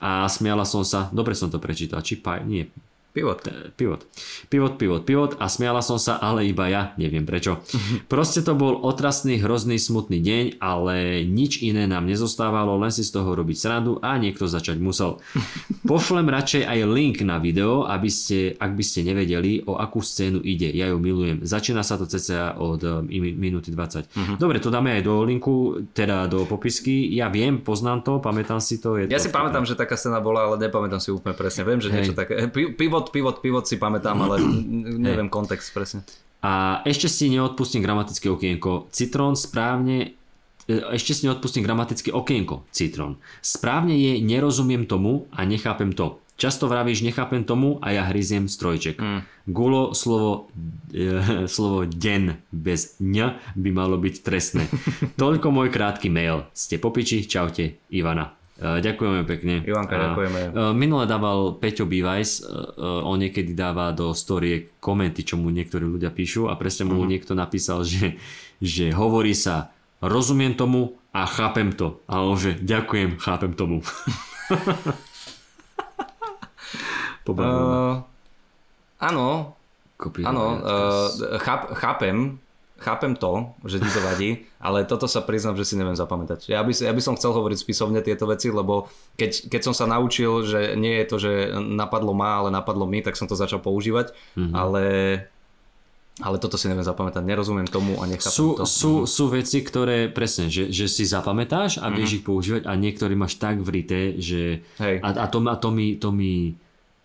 a 0.03 0.26
smiala 0.26 0.66
som 0.66 0.82
sa. 0.82 1.12
Dobre 1.14 1.38
som 1.38 1.53
to 1.53 1.62
prečítal. 1.62 2.03
Či 2.03 2.18
paj, 2.18 2.43
nie, 2.43 2.66
Pivot. 3.20 3.44
Pivot. 3.76 4.00
Pivot, 4.48 4.74
pivot, 4.80 5.02
pivot 5.04 5.32
a 5.36 5.44
smiala 5.52 5.84
som 5.84 6.00
sa, 6.00 6.16
ale 6.16 6.48
iba 6.48 6.72
ja, 6.72 6.96
neviem 6.96 7.28
prečo. 7.28 7.60
Proste 8.12 8.40
to 8.40 8.56
bol 8.56 8.80
otrasný, 8.80 9.36
hrozný, 9.44 9.76
smutný 9.76 10.24
deň, 10.24 10.56
ale 10.56 11.20
nič 11.28 11.60
iné 11.60 11.84
nám 11.84 12.08
nezostávalo, 12.08 12.80
len 12.80 12.88
si 12.88 13.04
z 13.04 13.12
toho 13.20 13.36
robiť 13.36 13.56
srandu 13.60 14.00
a 14.00 14.16
niekto 14.16 14.48
začať 14.48 14.80
musel. 14.80 15.20
Pošlem 15.90 16.32
radšej 16.32 16.64
aj 16.64 16.80
link 16.88 17.20
na 17.20 17.36
video, 17.36 17.84
aby 17.84 18.08
ste, 18.08 18.56
ak 18.56 18.72
by 18.72 18.84
ste 18.88 19.04
nevedeli, 19.04 19.68
o 19.68 19.76
akú 19.76 20.00
scénu 20.00 20.40
ide. 20.40 20.72
Ja 20.72 20.88
ju 20.88 20.96
milujem. 20.96 21.44
Začína 21.44 21.84
sa 21.84 22.00
to 22.00 22.08
cca 22.08 22.56
od 22.56 22.80
um, 22.80 23.04
minúty 23.36 23.68
20. 23.68 23.76
Uh-huh. 23.76 24.16
Mhm. 24.16 24.34
Dobre, 24.40 24.64
to 24.64 24.72
dáme 24.72 24.96
aj 24.96 25.04
do 25.04 25.20
linku, 25.28 25.84
teda 25.92 26.24
do 26.24 26.48
popisky. 26.48 27.12
Ja 27.12 27.28
viem, 27.28 27.60
poznám 27.60 28.00
to, 28.00 28.16
pamätám 28.16 28.64
si 28.64 28.80
to. 28.80 28.96
Je 28.96 29.12
ja 29.12 29.20
to 29.20 29.28
si 29.28 29.30
pamätám, 29.30 29.68
že 29.68 29.76
taká 29.76 30.00
scéna 30.00 30.24
bola, 30.24 30.48
ale 30.48 30.56
nepamätám 30.56 31.04
si 31.04 31.12
úplne 31.12 31.36
presne. 31.36 31.68
Viem, 31.68 31.84
že 31.84 31.92
Hej. 31.92 31.96
niečo 32.00 32.14
také. 32.16 32.48
Pivot 32.48 33.09
pivot, 33.11 33.38
pivot, 33.40 33.61
pivot 33.61 33.64
si 33.66 33.76
pamätám, 33.76 34.16
ale 34.22 34.40
neviem 35.06 35.28
kontext 35.28 35.74
presne. 35.74 36.02
A 36.40 36.80
ešte 36.88 37.11
si 37.11 37.28
neodpustím 37.28 37.84
gramatické 37.84 38.32
okienko. 38.32 38.88
Citrón 38.88 39.36
správne 39.36 40.16
e, 40.64 40.74
ešte 40.96 41.12
si 41.12 41.28
neodpustím 41.28 41.61
gramatické 41.61 42.08
okienko. 42.16 42.64
Citrón. 42.72 43.20
Správne 43.44 43.92
je 43.92 44.24
nerozumiem 44.24 44.88
tomu 44.88 45.28
a 45.36 45.44
nechápem 45.44 45.92
to. 45.92 46.16
Často 46.40 46.72
vravíš 46.72 47.04
nechápem 47.04 47.44
tomu 47.44 47.76
a 47.84 47.92
ja 47.92 48.08
hryziem 48.08 48.48
strojček. 48.48 48.96
Mm. 48.96 49.20
Gulo, 49.52 49.92
slovo, 49.92 50.48
e, 50.88 51.20
slovo 51.52 51.84
den 51.84 52.40
bez 52.48 52.96
ň 52.96 53.36
by 53.52 53.70
malo 53.76 54.00
byť 54.00 54.14
trestné. 54.24 54.64
Toľko 55.20 55.52
môj 55.52 55.68
krátky 55.68 56.08
mail. 56.08 56.48
Ste 56.56 56.80
popiči, 56.80 57.28
čaute, 57.28 57.84
Ivana. 57.92 58.39
Eh, 58.61 58.78
ďakujeme 58.84 59.24
pekne. 59.24 59.64
Ivanka, 59.64 59.96
a, 59.96 60.00
ďakujeme. 60.12 60.40
Eh, 60.52 60.72
minule 60.76 61.08
dával 61.08 61.56
Peťo 61.56 61.88
Bivajs, 61.88 62.44
eh, 62.44 63.08
on 63.08 63.16
niekedy 63.16 63.56
dáva 63.56 63.88
do 63.96 64.12
storie 64.12 64.76
komenty, 64.84 65.24
čo 65.24 65.40
mu 65.40 65.48
niektorí 65.48 65.88
ľudia 65.88 66.12
píšu 66.12 66.52
a 66.52 66.61
presne 66.61 66.84
mu 66.84 67.00
uh-huh. 67.00 67.08
niekto 67.08 67.32
napísal, 67.32 67.88
že, 67.88 68.20
že 68.61 68.92
hovorí 68.92 69.32
sa 69.32 69.72
rozumiem 70.04 70.52
tomu 70.52 71.00
a 71.16 71.24
chápem 71.24 71.72
to. 71.72 72.04
A 72.04 72.20
on 72.20 72.36
že 72.36 72.61
ďakujem, 72.61 73.16
chápem 73.16 73.56
tomu. 73.56 73.80
Uh, 77.30 78.02
áno, 78.98 79.54
áno, 80.26 80.44
uh, 80.58 81.06
cháp, 81.38 81.70
chápem, 81.78 82.42
chápem 82.80 83.12
to, 83.12 83.52
že 83.68 83.76
ti 83.76 83.90
to 83.92 84.00
vadí, 84.00 84.30
ale 84.56 84.88
toto 84.88 85.04
sa 85.04 85.20
priznám, 85.20 85.54
že 85.54 85.68
si 85.68 85.76
neviem 85.76 85.94
zapamätať. 85.94 86.48
Ja 86.48 86.64
by, 86.64 86.72
ja 86.72 86.90
by 86.96 87.02
som 87.04 87.14
chcel 87.14 87.36
hovoriť 87.36 87.60
spisovne 87.60 88.00
tieto 88.00 88.24
veci, 88.24 88.48
lebo 88.48 88.88
keď, 89.20 89.52
keď 89.52 89.60
som 89.60 89.74
sa 89.76 89.84
naučil, 89.84 90.42
že 90.48 90.74
nie 90.80 90.98
je 91.00 91.06
to, 91.06 91.16
že 91.20 91.32
napadlo 91.60 92.16
ma, 92.16 92.40
ale 92.40 92.48
napadlo 92.48 92.88
mi, 92.88 93.04
tak 93.04 93.20
som 93.20 93.28
to 93.28 93.36
začal 93.36 93.60
používať, 93.60 94.16
mm-hmm. 94.34 94.56
ale, 94.56 94.84
ale 96.24 96.36
toto 96.40 96.56
si 96.56 96.72
neviem 96.72 96.88
zapamätať. 96.88 97.20
Nerozumiem 97.20 97.68
tomu 97.68 98.00
a 98.00 98.08
nechápem 98.08 98.32
Sú, 98.32 98.56
to. 98.56 98.64
sú, 98.64 98.92
sú 99.04 99.24
veci, 99.28 99.60
ktoré 99.60 100.08
presne, 100.08 100.48
že, 100.48 100.72
že 100.72 100.88
si 100.88 101.04
zapamätáš 101.04 101.84
a 101.84 101.92
vieš 101.92 102.18
ich 102.18 102.24
používať 102.24 102.64
a 102.64 102.72
niektorí 102.80 103.12
máš 103.12 103.36
tak 103.36 103.60
vrité, 103.60 104.16
že 104.16 104.64
Hej. 104.80 105.04
a, 105.04 105.08
a 105.20 105.26
to, 105.28 105.38
ma- 105.44 105.60
to 105.60 105.68
mi, 105.68 106.00
to 106.00 106.08
mi 106.08 106.56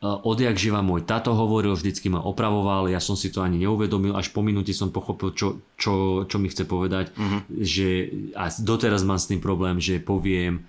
odjak 0.05 0.59
živa 0.59 0.85
môj 0.85 1.07
tato 1.07 1.33
hovoril, 1.33 1.73
vždycky 1.73 2.11
ma 2.11 2.21
opravoval, 2.21 2.91
ja 2.91 3.01
som 3.01 3.17
si 3.17 3.33
to 3.33 3.41
ani 3.41 3.63
neuvedomil, 3.63 4.13
až 4.13 4.29
po 4.29 4.45
minúti 4.45 4.75
som 4.75 4.93
pochopil, 4.93 5.33
čo, 5.33 5.63
čo, 5.79 6.25
čo 6.29 6.37
mi 6.37 6.51
chce 6.51 6.67
povedať, 6.67 7.15
že 7.49 8.11
a 8.37 8.51
doteraz 8.51 9.01
mám 9.01 9.17
s 9.17 9.31
tým 9.31 9.39
problém, 9.39 9.81
že 9.81 10.03
poviem 10.03 10.67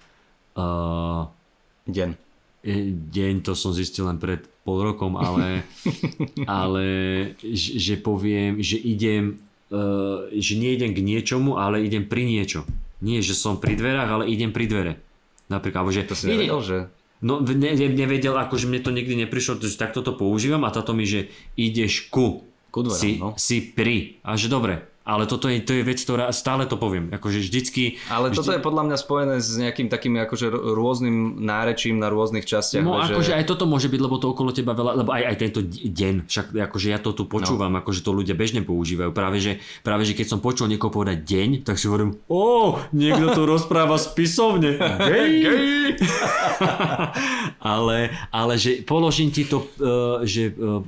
uh, 0.56 1.28
Deň. 1.86 2.10
E, 2.66 2.90
deň, 2.90 3.46
to 3.46 3.54
som 3.54 3.70
zistil 3.70 4.10
len 4.10 4.18
pred 4.18 4.42
pol 4.66 4.82
rokom, 4.82 5.14
ale, 5.14 5.62
ale 6.50 6.84
že, 7.38 7.78
že 7.78 7.94
poviem, 7.94 8.58
že 8.58 8.74
idem, 8.74 9.38
uh, 9.70 10.26
že 10.34 10.58
nejdem 10.58 10.90
k 10.90 11.00
niečomu, 11.06 11.62
ale 11.62 11.86
idem 11.86 12.02
pri 12.10 12.26
niečo. 12.26 12.66
Nie, 12.98 13.22
že 13.22 13.38
som 13.38 13.62
pri 13.62 13.78
dverách, 13.78 14.10
ale 14.10 14.24
idem 14.26 14.50
pri 14.50 14.66
dvere. 14.66 14.92
Napríklad, 15.46 15.86
alebo 15.86 15.94
že... 15.94 16.10
To 16.10 16.18
si 16.18 16.26
nevedel, 16.26 16.58
že... 16.58 16.78
No 17.24 17.40
ne, 17.40 17.72
ne, 17.72 17.86
nevedel, 17.88 18.36
akože 18.36 18.68
mne 18.68 18.80
to 18.84 18.92
nikdy 18.92 19.16
neprišlo, 19.24 19.56
že 19.62 19.80
takto 19.80 20.04
to 20.04 20.12
používam 20.12 20.68
a 20.68 20.74
táto 20.74 20.92
mi, 20.92 21.08
že 21.08 21.32
ideš 21.56 22.12
ku, 22.12 22.44
Ku 22.68 22.84
dverám, 22.84 23.00
si, 23.00 23.10
no. 23.16 23.32
si 23.40 23.56
pri. 23.72 24.20
A 24.20 24.36
že 24.36 24.52
dobre, 24.52 24.84
ale 25.06 25.30
toto 25.30 25.46
je, 25.46 25.62
to 25.62 25.70
je 25.70 25.86
vec, 25.86 26.02
ktorá 26.02 26.34
stále 26.34 26.66
to 26.66 26.74
poviem. 26.74 27.14
Akože 27.14 27.38
vždycky... 27.38 28.02
Ale 28.10 28.34
toto 28.34 28.50
je 28.50 28.58
podľa 28.58 28.90
mňa 28.90 28.96
spojené 28.98 29.34
s 29.38 29.54
nejakým 29.54 29.86
takým 29.86 30.18
akože 30.18 30.50
rôznym 30.50 31.38
nárečím 31.46 32.02
na 32.02 32.10
rôznych 32.10 32.42
častiach. 32.42 32.82
No 32.82 32.98
že... 33.06 33.14
akože 33.14 33.32
aj 33.38 33.44
toto 33.46 33.70
môže 33.70 33.86
byť, 33.86 34.00
lebo 34.02 34.18
to 34.18 34.34
okolo 34.34 34.50
teba 34.50 34.74
veľa, 34.74 35.06
lebo 35.06 35.14
aj, 35.14 35.22
aj 35.30 35.36
tento 35.38 35.60
deň, 35.62 36.26
však 36.26 36.46
akože 36.58 36.86
ja 36.90 36.98
to 36.98 37.14
tu 37.14 37.30
počúvam, 37.30 37.70
no. 37.70 37.86
akože 37.86 38.02
to 38.02 38.10
ľudia 38.10 38.34
bežne 38.34 38.66
používajú. 38.66 39.14
Práve 39.14 39.38
že, 39.38 39.62
práve 39.86 40.02
že 40.02 40.18
keď 40.18 40.26
som 40.26 40.42
počul 40.42 40.66
niekoho 40.66 40.90
povedať 40.90 41.22
deň, 41.22 41.48
tak 41.62 41.78
si 41.78 41.86
hovorím, 41.86 42.18
o, 42.26 42.74
niekto 42.90 43.30
tu 43.30 43.46
rozpráva 43.46 44.02
spisovne. 44.02 44.74
Gej. 45.06 46.02
ale, 47.62 48.10
ale 48.34 48.54
že 48.58 48.82
položím 48.82 49.30
ti 49.30 49.46
to, 49.46 49.70
uh, 49.78 50.26
že, 50.26 50.50
uh, 50.50 50.82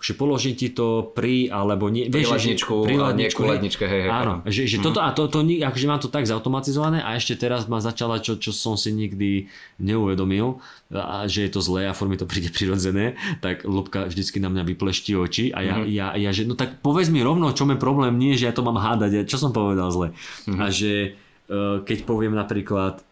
že 0.00 0.16
položím 0.16 0.56
ti 0.56 0.72
to 0.72 1.12
pri, 1.12 1.52
alebo 1.52 1.92
nie, 1.92 2.08
vieš, 2.08 2.32
že- 2.40 2.56
ladničku, 2.56 2.93
pri 2.94 3.02
a 3.02 3.04
nie 3.10 3.26
ladničku, 3.26 3.40
ku 3.42 3.50
hej. 3.50 3.60
hej, 3.90 4.02
Áno, 4.06 4.32
áno. 4.40 4.46
že, 4.46 4.70
že 4.70 4.78
toto, 4.78 5.02
a 5.02 5.10
to, 5.10 5.26
to, 5.26 5.42
akože 5.42 5.86
mám 5.90 5.98
to 5.98 6.06
tak 6.06 6.24
zautomatizované 6.30 7.02
a 7.02 7.18
ešte 7.18 7.34
teraz 7.34 7.66
ma 7.66 7.82
začala, 7.82 8.22
čo, 8.22 8.38
čo 8.38 8.54
som 8.54 8.78
si 8.78 8.94
nikdy 8.94 9.50
neuvedomil, 9.82 10.62
a 10.94 11.26
že 11.26 11.44
je 11.46 11.50
to 11.50 11.60
zlé 11.60 11.90
a 11.90 11.96
formy 11.96 12.14
to 12.14 12.24
príde 12.24 12.54
prirodzené, 12.54 13.18
tak 13.42 13.66
Lubka 13.66 14.06
vždycky 14.06 14.38
na 14.38 14.48
mňa 14.48 14.62
vyplešti 14.74 15.12
oči 15.18 15.50
a 15.50 15.60
ja, 15.66 15.74
ja, 15.82 16.06
ja, 16.14 16.30
že 16.30 16.46
no 16.46 16.54
tak 16.54 16.78
povedz 16.80 17.10
mi 17.10 17.20
rovno, 17.20 17.50
čo 17.50 17.66
je 17.66 17.76
problém, 17.76 18.14
nie, 18.16 18.38
že 18.38 18.46
ja 18.46 18.54
to 18.54 18.62
mám 18.62 18.78
hádať, 18.78 19.10
ja- 19.10 19.28
čo 19.28 19.36
som 19.36 19.50
povedal 19.50 19.90
zle. 19.90 20.14
A 20.54 20.70
že 20.70 21.18
uh, 21.50 21.82
keď 21.82 22.06
poviem 22.06 22.38
napríklad, 22.38 23.02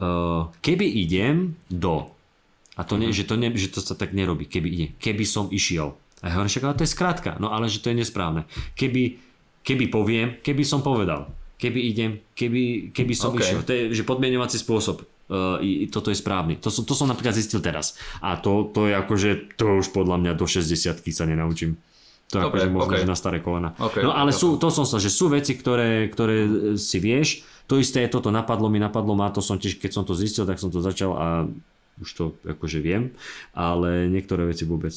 uh, 0.00 0.48
keby 0.64 0.86
idem 0.88 1.54
do, 1.68 2.08
a 2.76 2.84
to, 2.84 3.00
nie, 3.00 3.08
že, 3.12 3.24
to 3.24 3.40
ne, 3.40 3.48
že 3.56 3.72
to 3.72 3.80
sa 3.80 3.96
tak 3.96 4.12
nerobí, 4.12 4.44
keby 4.44 4.68
ide, 4.68 4.86
keby 5.00 5.24
som 5.24 5.48
išiel. 5.48 5.96
A 6.20 6.28
ja 6.32 6.40
hovorím, 6.40 6.52
však 6.52 6.64
ale 6.64 6.78
to 6.80 6.84
je 6.84 6.94
skrátka, 6.96 7.30
no 7.40 7.52
ale 7.52 7.68
že 7.68 7.80
to 7.80 7.92
je 7.92 7.96
nesprávne. 8.00 8.44
Keby, 8.76 9.20
keby 9.66 9.90
poviem, 9.90 10.38
keby 10.46 10.62
som 10.62 10.78
povedal, 10.78 11.26
keby 11.58 11.80
idem, 11.90 12.22
keby, 12.38 12.94
keby 12.94 13.14
som 13.18 13.34
OK. 13.34 13.42
išiel. 13.42 13.60
To 13.66 13.72
je 13.74 13.82
že 13.90 14.06
podmienovací 14.06 14.62
spôsob. 14.62 15.02
Uh, 15.26 15.58
i, 15.58 15.90
toto 15.90 16.14
je 16.14 16.22
správny. 16.22 16.62
To 16.62 16.70
som, 16.70 16.86
to 16.86 16.94
som 16.94 17.10
napríklad 17.10 17.34
zistil 17.34 17.58
teraz. 17.58 17.98
A 18.22 18.38
to, 18.38 18.70
to 18.70 18.86
je 18.86 18.94
akože, 18.94 19.58
to 19.58 19.82
už 19.82 19.90
podľa 19.90 20.22
mňa 20.22 20.32
do 20.38 20.46
60 20.46 21.02
sa 21.02 21.24
nenaučím. 21.26 21.74
To 22.30 22.38
je 22.38 22.42
OK, 22.46 22.50
akože 22.54 22.68
možno, 22.70 22.94
OK. 22.94 23.02
že 23.02 23.10
na 23.10 23.18
staré 23.18 23.38
kolena. 23.42 23.74
OK, 23.74 24.06
no 24.06 24.14
ale 24.14 24.30
to- 24.30 24.38
sú, 24.38 24.48
to 24.54 24.70
som 24.70 24.86
sa, 24.86 25.02
že 25.02 25.10
sú 25.10 25.26
veci, 25.26 25.58
ktoré, 25.58 26.06
ktoré 26.14 26.46
si 26.78 27.02
vieš. 27.02 27.42
To 27.66 27.82
isté 27.82 28.06
je 28.06 28.14
toto, 28.14 28.30
napadlo 28.30 28.70
mi, 28.70 28.78
napadlo 28.78 29.18
ma, 29.18 29.34
to 29.34 29.42
som 29.42 29.58
tiež, 29.58 29.82
keď 29.82 29.90
som 29.98 30.06
to 30.06 30.14
zistil, 30.14 30.46
tak 30.46 30.62
som 30.62 30.70
to 30.70 30.78
začal 30.78 31.18
a 31.18 31.26
už 32.00 32.10
to 32.12 32.24
akože 32.44 32.84
viem, 32.84 33.16
ale 33.56 34.04
niektoré 34.08 34.44
veci 34.44 34.68
vôbec. 34.68 34.92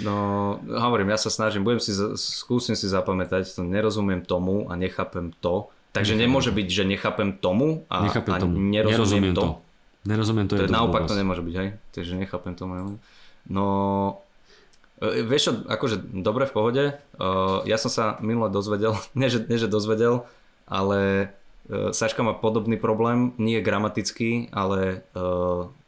No, 0.00 0.56
hovorím, 0.64 1.12
ja 1.12 1.20
sa 1.20 1.28
snažím, 1.28 1.64
budem 1.64 1.80
si, 1.80 1.92
skúsim 2.16 2.72
si 2.72 2.88
zapamätať, 2.88 3.52
to 3.52 3.62
nerozumiem 3.64 4.24
tomu 4.24 4.68
a 4.68 4.76
nechápem 4.76 5.32
to. 5.44 5.68
Takže 5.92 6.16
nemôže 6.16 6.52
byť, 6.52 6.68
že 6.68 6.84
nechápem 6.84 7.36
tomu 7.36 7.88
a, 7.88 8.04
Nechápem 8.04 8.32
a 8.32 8.38
tomu. 8.40 8.54
nerozumiem, 8.60 9.32
to. 9.32 9.60
Nerozumiem 10.04 10.46
to. 10.48 10.56
To 10.60 10.68
je 10.68 10.72
naopak 10.72 11.04
to 11.04 11.12
blbosť. 11.12 11.20
nemôže 11.20 11.42
byť, 11.44 11.54
hej? 11.56 11.68
Takže 11.92 12.12
nechápem 12.16 12.52
tomu. 12.56 12.72
ja. 12.76 12.82
No, 13.48 13.66
e, 15.00 15.24
vieš 15.24 15.42
čo, 15.48 15.52
akože 15.64 16.00
dobre 16.20 16.44
v 16.44 16.52
pohode. 16.52 16.84
Uh, 17.16 17.64
ja 17.64 17.80
som 17.80 17.88
sa 17.88 18.04
minule 18.20 18.52
dozvedel, 18.52 18.96
nie 19.18 19.32
že, 19.32 19.44
nie 19.48 19.56
že 19.56 19.68
dozvedel, 19.68 20.28
ale 20.68 21.32
Saška 21.68 22.24
má 22.24 22.32
podobný 22.32 22.80
problém, 22.80 23.36
nie 23.36 23.60
gramatický, 23.60 24.48
ale 24.56 25.04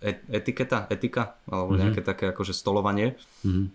et, 0.05 0.21
etiketa, 0.29 0.85
etika, 0.93 1.41
alebo 1.49 1.73
mm-hmm. 1.73 1.81
nejaké 1.81 2.01
také 2.05 2.25
akože 2.37 2.53
stolovanie. 2.53 3.17
Mhm. 3.43 3.73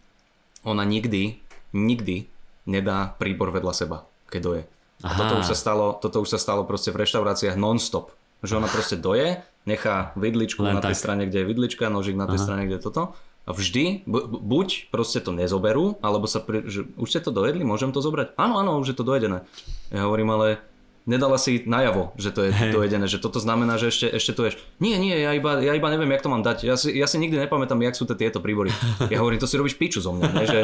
Ona 0.66 0.82
nikdy, 0.86 1.41
nikdy 1.74 2.26
nedá 2.66 3.14
príbor 3.18 3.49
vedľa 3.53 3.74
seba, 3.74 3.97
keď 4.30 4.41
doje. 4.41 4.64
A 5.06 5.14
Aha. 5.14 5.18
toto 5.18 5.34
už, 5.41 5.45
sa 5.49 5.58
stalo, 5.58 5.97
toto 5.97 6.22
už 6.22 6.30
sa 6.34 6.39
stalo 6.41 6.66
proste 6.66 6.89
v 6.89 7.06
reštauráciách 7.06 7.58
non-stop. 7.58 8.14
Že 8.45 8.62
ona 8.62 8.70
proste 8.70 8.97
doje, 8.97 9.41
nechá 9.66 10.14
vidličku 10.14 10.62
Len 10.62 10.78
na 10.78 10.82
tej 10.82 10.93
tak. 10.97 11.01
strane, 11.01 11.24
kde 11.26 11.41
je 11.41 11.49
vidlička, 11.49 11.89
nožík 11.89 12.18
na 12.18 12.30
tej 12.30 12.38
Aha. 12.38 12.45
strane, 12.45 12.62
kde 12.70 12.78
je 12.78 12.86
toto. 12.86 13.18
A 13.45 13.53
vždy, 13.53 14.06
bu- 14.10 14.26
bu- 14.26 14.41
buď 14.41 14.89
proste 14.89 15.22
to 15.22 15.30
nezoberú, 15.30 16.01
alebo 16.01 16.26
sa, 16.26 16.41
pri, 16.41 16.66
že 16.66 16.89
už 16.97 17.08
ste 17.10 17.22
to 17.22 17.30
dojedli, 17.30 17.62
môžem 17.62 17.93
to 17.93 18.01
zobrať? 18.01 18.34
Áno, 18.41 18.58
áno, 18.58 18.82
už 18.82 18.93
je 18.93 18.97
to 18.97 19.06
dojedené. 19.06 19.45
Ja 19.93 20.10
hovorím, 20.10 20.34
ale 20.34 20.62
nedala 21.06 21.38
si 21.38 21.62
najavo, 21.64 22.18
že 22.18 22.34
to 22.34 22.49
je 22.49 22.51
Hej. 22.51 22.74
dojedené, 22.74 23.06
že 23.06 23.22
toto 23.22 23.38
znamená, 23.38 23.78
že 23.78 23.93
ešte, 23.93 24.10
ešte 24.10 24.32
to 24.34 24.41
ješ. 24.49 24.58
Nie, 24.82 24.97
nie, 24.97 25.14
ja 25.14 25.38
iba, 25.38 25.62
ja 25.62 25.78
iba 25.78 25.88
neviem, 25.93 26.10
jak 26.10 26.26
to 26.26 26.34
mám 26.34 26.41
dať. 26.41 26.66
Ja 26.66 26.76
si, 26.76 26.89
ja 26.97 27.06
si 27.06 27.22
nikdy 27.22 27.38
nepamätám, 27.45 27.78
jak 27.78 27.93
sú 27.93 28.10
to 28.10 28.18
tieto 28.18 28.41
príbory. 28.41 28.74
Ja 29.14 29.22
hovorím, 29.22 29.38
to 29.38 29.45
si 29.45 29.56
robíš 29.56 29.78
piču 29.78 30.01
zo 30.01 30.18
mňa. 30.18 30.30
Ne? 30.34 30.43
Že, 30.49 30.60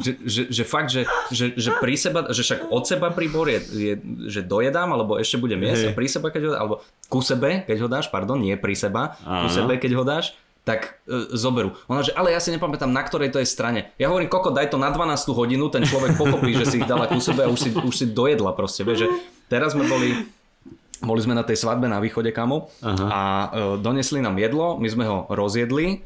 že, 0.00 0.12
že, 0.24 0.42
že, 0.48 0.62
fakt, 0.64 0.88
že, 0.88 1.04
že, 1.28 1.52
že 1.52 1.70
pri 1.76 1.94
seba, 2.00 2.32
že 2.32 2.40
však 2.40 2.72
od 2.72 2.84
seba 2.88 3.12
príbor 3.12 3.52
je, 3.52 3.60
je 3.68 3.92
že 4.32 4.40
dojedám, 4.40 4.88
alebo 4.88 5.20
ešte 5.20 5.36
budem 5.36 5.60
jesť 5.60 5.84
a 5.84 5.90
Hej. 5.92 5.96
pri 6.00 6.06
seba, 6.08 6.28
keď 6.32 6.42
ho 6.48 6.52
alebo 6.56 6.74
ku 7.12 7.20
sebe, 7.20 7.68
keď 7.68 7.76
ho 7.84 7.88
dáš, 7.92 8.08
pardon, 8.08 8.40
nie 8.40 8.56
pri 8.56 8.72
seba, 8.72 9.20
ku 9.20 9.48
Áno. 9.48 9.52
sebe, 9.52 9.76
keď 9.76 9.92
ho 10.00 10.04
dáš, 10.08 10.32
tak 10.62 11.02
e, 11.10 11.34
zoberú. 11.34 11.74
Ona, 11.90 12.06
že 12.06 12.14
ale 12.14 12.30
ja 12.30 12.38
si 12.38 12.54
nepamätám, 12.54 12.86
na 12.86 13.02
ktorej 13.02 13.34
to 13.34 13.42
je 13.42 13.46
strane. 13.46 13.90
Ja 13.98 14.14
hovorím, 14.14 14.30
koko, 14.30 14.54
daj 14.54 14.70
to 14.70 14.78
na 14.78 14.94
12 14.94 15.34
hodinu, 15.34 15.66
ten 15.74 15.82
človek 15.82 16.14
pochopí, 16.14 16.54
že 16.54 16.66
si 16.70 16.76
ich 16.78 16.86
dala 16.86 17.10
ku 17.10 17.18
sebe 17.18 17.42
a 17.46 17.50
už 17.50 17.58
si, 17.58 17.70
už 17.74 17.94
si 17.94 18.06
dojedla 18.06 18.54
proste. 18.54 18.86
Vieš, 18.86 18.98
že 19.06 19.08
teraz 19.50 19.74
sme 19.74 19.90
boli, 19.90 20.14
boli 21.02 21.20
sme 21.20 21.34
na 21.34 21.42
tej 21.42 21.58
svadbe 21.58 21.90
na 21.90 21.98
východe 21.98 22.30
kamo 22.30 22.70
Aha. 22.78 23.06
a 23.10 23.20
e, 23.22 23.46
donesli 23.82 24.22
nám 24.22 24.38
jedlo, 24.38 24.78
my 24.78 24.86
sme 24.86 25.04
ho 25.10 25.26
rozjedli 25.26 25.86
e, 25.90 25.96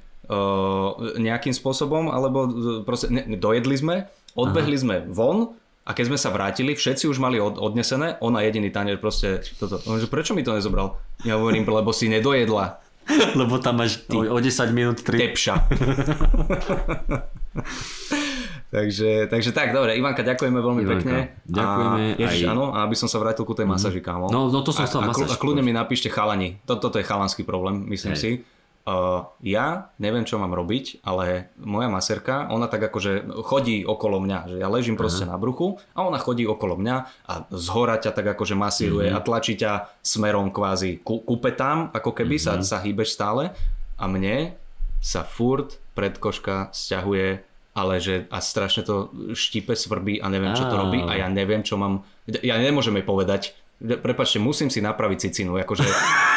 nejakým 1.20 1.52
spôsobom, 1.52 2.08
alebo 2.08 2.38
e, 2.48 2.50
proste 2.80 3.12
ne, 3.12 3.36
dojedli 3.36 3.76
sme, 3.76 4.08
odbehli 4.32 4.76
sme 4.80 5.04
von 5.04 5.52
a 5.86 5.94
keď 5.94 6.04
sme 6.10 6.18
sa 6.18 6.32
vrátili, 6.32 6.72
všetci 6.74 7.06
už 7.12 7.20
mali 7.22 7.38
od, 7.38 7.60
odnesené, 7.60 8.18
ona 8.24 8.42
jediný 8.42 8.74
tanier 8.74 8.98
proste 8.98 9.44
toto. 9.60 9.78
On, 9.86 10.00
že 10.00 10.10
prečo 10.10 10.34
mi 10.34 10.42
to 10.42 10.56
nezobral? 10.56 10.98
Ja 11.22 11.38
hovorím, 11.38 11.62
lebo 11.62 11.94
si 11.94 12.10
nedojedla. 12.10 12.85
Lebo 13.40 13.62
tam 13.62 13.78
máš 13.78 14.02
o, 14.10 14.18
o 14.18 14.38
10 14.38 14.50
minút 14.74 14.98
3. 15.02 15.14
Tepša. 15.14 15.54
takže, 18.74 19.30
takže 19.30 19.50
tak, 19.54 19.70
dobre, 19.70 19.94
Ivanka, 19.94 20.26
ďakujeme 20.26 20.58
veľmi 20.58 20.82
Ivanka, 20.82 21.06
pekne. 21.06 21.20
ďakujeme 21.46 21.96
A, 21.96 22.18
ježiš, 22.18 22.42
aj- 22.44 22.50
áno, 22.50 22.64
a 22.74 22.82
aby 22.84 22.96
som 22.98 23.06
sa 23.06 23.22
vrátil 23.22 23.46
ku 23.46 23.54
tej 23.54 23.68
masáži, 23.68 24.02
kámo. 24.02 24.26
No, 24.28 24.50
no 24.50 24.58
to 24.66 24.74
som 24.74 24.84
a, 24.84 24.88
chcel 24.90 25.06
a, 25.06 25.08
masáž. 25.08 25.30
a 25.30 25.38
kľudne 25.38 25.62
mi 25.62 25.70
napíšte 25.70 26.10
chalani. 26.10 26.58
Toto, 26.66 26.90
toto 26.90 26.96
je 26.98 27.06
chalanský 27.06 27.46
problém, 27.46 27.86
myslím 27.88 28.14
Hej. 28.14 28.20
si. 28.20 28.30
Uh, 28.86 29.26
ja 29.42 29.90
neviem, 29.98 30.22
čo 30.22 30.38
mám 30.38 30.54
robiť, 30.54 31.02
ale 31.02 31.50
moja 31.58 31.90
maserka, 31.90 32.46
ona 32.46 32.70
tak 32.70 32.86
akože 32.86 33.26
chodí 33.42 33.82
okolo 33.82 34.22
mňa, 34.22 34.38
že 34.46 34.56
ja 34.62 34.70
ležím 34.70 34.94
proste 34.94 35.26
na 35.26 35.34
bruchu 35.34 35.82
a 35.90 36.06
ona 36.06 36.16
chodí 36.16 36.46
okolo 36.46 36.78
mňa 36.78 36.96
a 37.26 37.50
z 37.50 37.66
hora 37.68 37.98
ťa 37.98 38.14
tak 38.14 38.26
akože 38.28 38.54
masíruje 38.54 39.10
Mhm. 39.10 39.16
a 39.18 39.20
tlačí 39.20 39.58
ťa 39.58 39.90
smerom 40.00 40.54
kvázi 40.54 41.02
ku, 41.02 41.18
ku 41.18 41.34
petám, 41.36 41.90
ako 41.90 42.14
keby 42.14 42.38
Mhm. 42.38 42.42
sa, 42.46 42.52
sa 42.62 42.78
hýbeš 42.78 43.10
stále. 43.10 43.50
A 43.98 44.06
mne 44.06 44.54
sa 45.02 45.26
furt 45.26 45.82
predkoška 45.98 46.70
sťahuje 46.70 47.42
ale 47.74 48.00
že 48.00 48.24
a 48.30 48.38
strašne 48.38 48.80
to 48.82 48.94
štípe, 49.34 49.74
svrbí 49.74 50.16
a 50.16 50.30
neviem, 50.30 50.54
čo 50.54 50.64
to 50.64 50.78
robí. 50.78 51.02
A 51.02 51.12
ja 51.12 51.28
neviem, 51.28 51.60
čo 51.60 51.76
mám, 51.76 52.06
ja 52.24 52.56
nemôžem 52.56 52.94
jej 52.94 53.04
povedať, 53.04 53.52
prepačte, 54.00 54.38
musím 54.38 54.70
si 54.70 54.80
napraviť 54.80 55.28
cicinu, 55.28 55.58
akože 55.58 55.84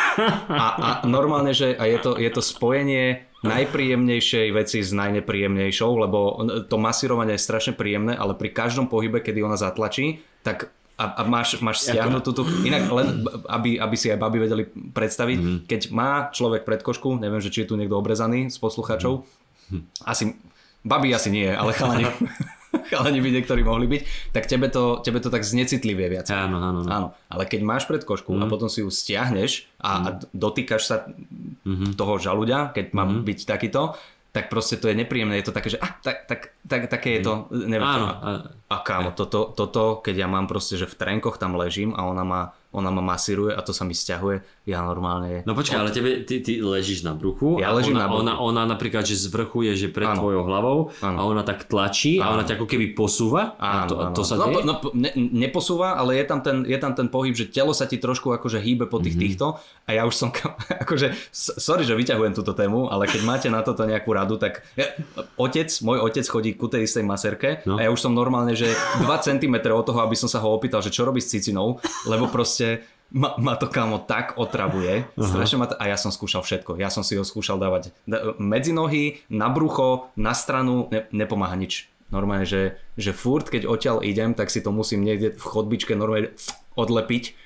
a, 0.49 0.65
a 0.79 0.89
normálne, 1.05 1.53
že 1.53 1.75
a 1.77 1.85
je 1.85 1.97
to, 2.01 2.11
je 2.17 2.29
to 2.31 2.41
spojenie 2.41 3.29
najpríjemnejšej 3.39 4.47
veci 4.51 4.83
s 4.83 4.91
najnepríjemnejšou, 4.91 5.91
lebo 5.95 6.43
to 6.67 6.75
masírovanie 6.75 7.39
je 7.39 7.45
strašne 7.47 7.73
príjemné, 7.75 8.15
ale 8.15 8.35
pri 8.35 8.51
každom 8.51 8.91
pohybe, 8.91 9.23
kedy 9.23 9.39
ona 9.39 9.55
zatlačí, 9.55 10.19
tak 10.43 10.75
a, 10.99 11.05
a 11.15 11.21
máš, 11.23 11.63
máš 11.63 11.87
stiahnutú 11.87 12.35
tú... 12.35 12.43
Inak 12.67 12.91
len, 12.91 13.23
aby, 13.47 13.79
aby 13.79 13.95
si 13.95 14.11
aj 14.11 14.19
baby 14.19 14.43
vedeli 14.43 14.63
predstaviť, 14.67 15.39
mm-hmm. 15.39 15.59
keď 15.63 15.81
má 15.95 16.27
človek 16.35 16.67
predkošku, 16.67 17.15
neviem, 17.15 17.39
že 17.39 17.47
či 17.47 17.63
je 17.63 17.71
tu 17.71 17.79
niekto 17.79 17.95
obrezaný 17.95 18.51
z 18.51 18.59
poslucháčov, 18.59 19.23
mm-hmm. 19.23 19.81
asi... 20.03 20.35
Baby 20.79 21.11
asi 21.11 21.27
nie, 21.27 21.51
ale 21.51 21.75
chalani, 21.75 22.07
chalani 22.89 23.19
by 23.21 23.29
niektorí 23.33 23.61
mohli 23.65 23.89
byť, 23.89 24.01
tak 24.33 24.45
tebe 24.45 24.69
to, 24.69 25.01
tebe 25.01 25.19
to 25.21 25.29
tak 25.33 25.41
znecitlivie 25.41 26.09
viac. 26.09 26.29
Áno, 26.29 26.61
áno, 26.61 26.81
áno. 26.85 26.89
áno. 26.89 27.07
Ale 27.29 27.49
keď 27.49 27.61
máš 27.65 27.83
predkošku 27.89 28.29
mm. 28.29 28.41
a 28.41 28.45
potom 28.45 28.69
si 28.69 28.85
ju 28.85 28.89
stiahneš 28.89 29.69
a, 29.81 29.89
mm. 29.89 30.03
a 30.05 30.09
dotýkaš 30.33 30.83
sa 30.85 30.95
mm-hmm. 31.05 31.97
toho 31.97 32.21
žaluďa, 32.21 32.73
keď 32.73 32.85
má 32.93 33.05
mm-hmm. 33.05 33.25
byť 33.25 33.39
takýto, 33.45 33.81
tak 34.29 34.45
proste 34.53 34.77
to 34.77 34.85
je 34.85 34.93
nepríjemné, 34.93 35.41
je 35.41 35.49
to 35.49 35.57
také, 35.57 35.73
že 35.73 35.81
ah, 35.81 35.97
tak, 36.05 36.29
tak, 36.29 36.53
tak, 36.61 36.85
také 36.85 37.17
je 37.17 37.21
to, 37.25 37.49
neviem. 37.49 37.81
Áno. 37.81 38.07
A, 38.13 38.29
a 38.69 38.75
kámo, 38.85 39.17
toto, 39.17 39.49
toto, 39.57 40.05
keď 40.05 40.25
ja 40.25 40.27
mám 40.29 40.45
proste, 40.45 40.77
že 40.77 40.85
v 40.85 40.97
trenkoch 41.01 41.41
tam 41.41 41.57
ležím 41.57 41.97
a 41.97 42.05
ona 42.05 42.21
ma 42.21 42.41
ona 42.69 42.93
ma 42.93 43.01
masíruje 43.01 43.49
a 43.57 43.65
to 43.65 43.73
sa 43.73 43.81
mi 43.81 43.97
stiahuje, 43.97 44.45
ja 44.69 44.85
normálne... 44.85 45.41
No 45.43 45.57
počkaj, 45.57 45.77
ale 45.81 45.89
tebe, 45.89 46.21
ty, 46.23 46.39
ty 46.45 46.61
ležíš 46.61 47.01
na 47.01 47.17
bruchu 47.17 47.57
ja 47.57 47.73
a 47.73 47.77
ležím 47.77 47.97
ona, 47.97 48.05
na 48.05 48.07
bruchu. 48.07 48.21
Ona, 48.21 48.33
ona 48.37 48.63
napríklad, 48.69 49.03
že 49.03 49.17
z 49.17 49.25
vrchu 49.33 49.65
je, 49.71 49.73
že 49.85 49.87
pred 49.89 50.05
ano. 50.05 50.21
tvojou 50.21 50.43
hlavou 50.45 50.77
ano. 51.01 51.17
a 51.17 51.21
ona 51.25 51.41
tak 51.41 51.65
tlačí 51.65 52.21
Áno. 52.21 52.23
a 52.23 52.33
ona 52.37 52.43
ťa 52.45 52.61
ako 52.61 52.67
keby 52.69 52.93
posúva 52.93 53.57
a 53.57 53.89
to, 53.89 53.95
Áno, 53.97 54.13
to 54.13 54.21
sa 54.21 54.37
no, 54.37 54.45
deje? 54.53 54.63
no, 54.63 54.73
ne, 54.93 55.11
neposúva, 55.17 55.97
ale 55.97 56.21
je 56.21 56.25
tam, 56.29 56.39
ten, 56.45 56.63
je 56.63 56.77
tam 56.77 56.93
ten 56.93 57.09
pohyb, 57.09 57.33
že 57.33 57.49
telo 57.49 57.73
sa 57.73 57.89
ti 57.89 57.97
trošku 57.97 58.29
akože 58.29 58.61
hýbe 58.61 58.85
po 58.85 59.01
tých 59.01 59.17
mm-hmm. 59.17 59.35
týchto 59.35 59.57
a 59.85 59.89
ja 59.89 60.05
už 60.05 60.13
som, 60.13 60.29
akože, 60.85 61.17
sorry, 61.33 61.83
že 61.83 61.97
vyťahujem 61.97 62.37
túto 62.37 62.53
tému, 62.53 62.87
ale 62.87 63.09
keď 63.09 63.21
máte 63.25 63.47
na 63.49 63.65
toto 63.65 63.83
nejakú 63.89 64.13
radu, 64.13 64.37
tak 64.37 64.61
ja, 64.77 64.93
otec, 65.35 65.67
môj 65.81 66.05
otec 66.05 66.25
chodí 66.29 66.53
ku 66.53 66.69
tej 66.69 66.85
istej 66.85 67.03
maserke 67.03 67.61
No. 67.65 67.77
a 67.79 67.85
ja 67.85 67.89
už 67.89 68.01
som 68.01 68.13
normálne, 68.13 68.53
že 68.53 68.71
2 69.01 69.05
cm 69.25 69.55
od 69.73 69.85
toho, 69.85 69.99
aby 70.05 70.15
som 70.15 70.29
sa 70.29 70.39
ho 70.39 70.49
opýtal, 70.53 70.79
že 70.81 70.93
čo 70.93 71.03
robí 71.03 71.19
s 71.19 71.31
cicinou, 71.31 71.81
lebo 72.05 72.29
proste 72.29 72.85
ma, 73.11 73.33
ma 73.37 73.53
to 73.53 73.65
kámo 73.65 73.97
tak 73.99 74.35
otravuje, 74.35 75.05
strašne 75.15 75.57
ma 75.57 75.65
to, 75.65 75.75
a 75.75 75.85
ja 75.85 75.95
som 75.95 76.09
skúšal 76.09 76.41
všetko, 76.41 76.77
ja 76.77 76.87
som 76.87 77.01
si 77.01 77.13
ho 77.13 77.23
skúšal 77.23 77.57
dávať 77.57 77.89
medzi 78.37 78.69
nohy, 78.69 79.21
na 79.27 79.49
brucho, 79.49 80.09
na 80.13 80.31
stranu, 80.31 80.87
ne, 80.87 81.09
nepomáha 81.09 81.53
nič. 81.53 81.89
Normálne, 82.09 82.41
že, 82.41 82.73
že 82.97 83.13
furt, 83.13 83.45
keď 83.45 83.65
odtiaľ 83.65 84.01
idem, 84.01 84.33
tak 84.33 84.49
si 84.49 84.61
to 84.61 84.73
musím 84.73 85.05
niekde 85.05 85.37
v 85.37 85.43
chodbičke 85.43 85.93
normálne 85.93 86.33
odlepiť 86.73 87.37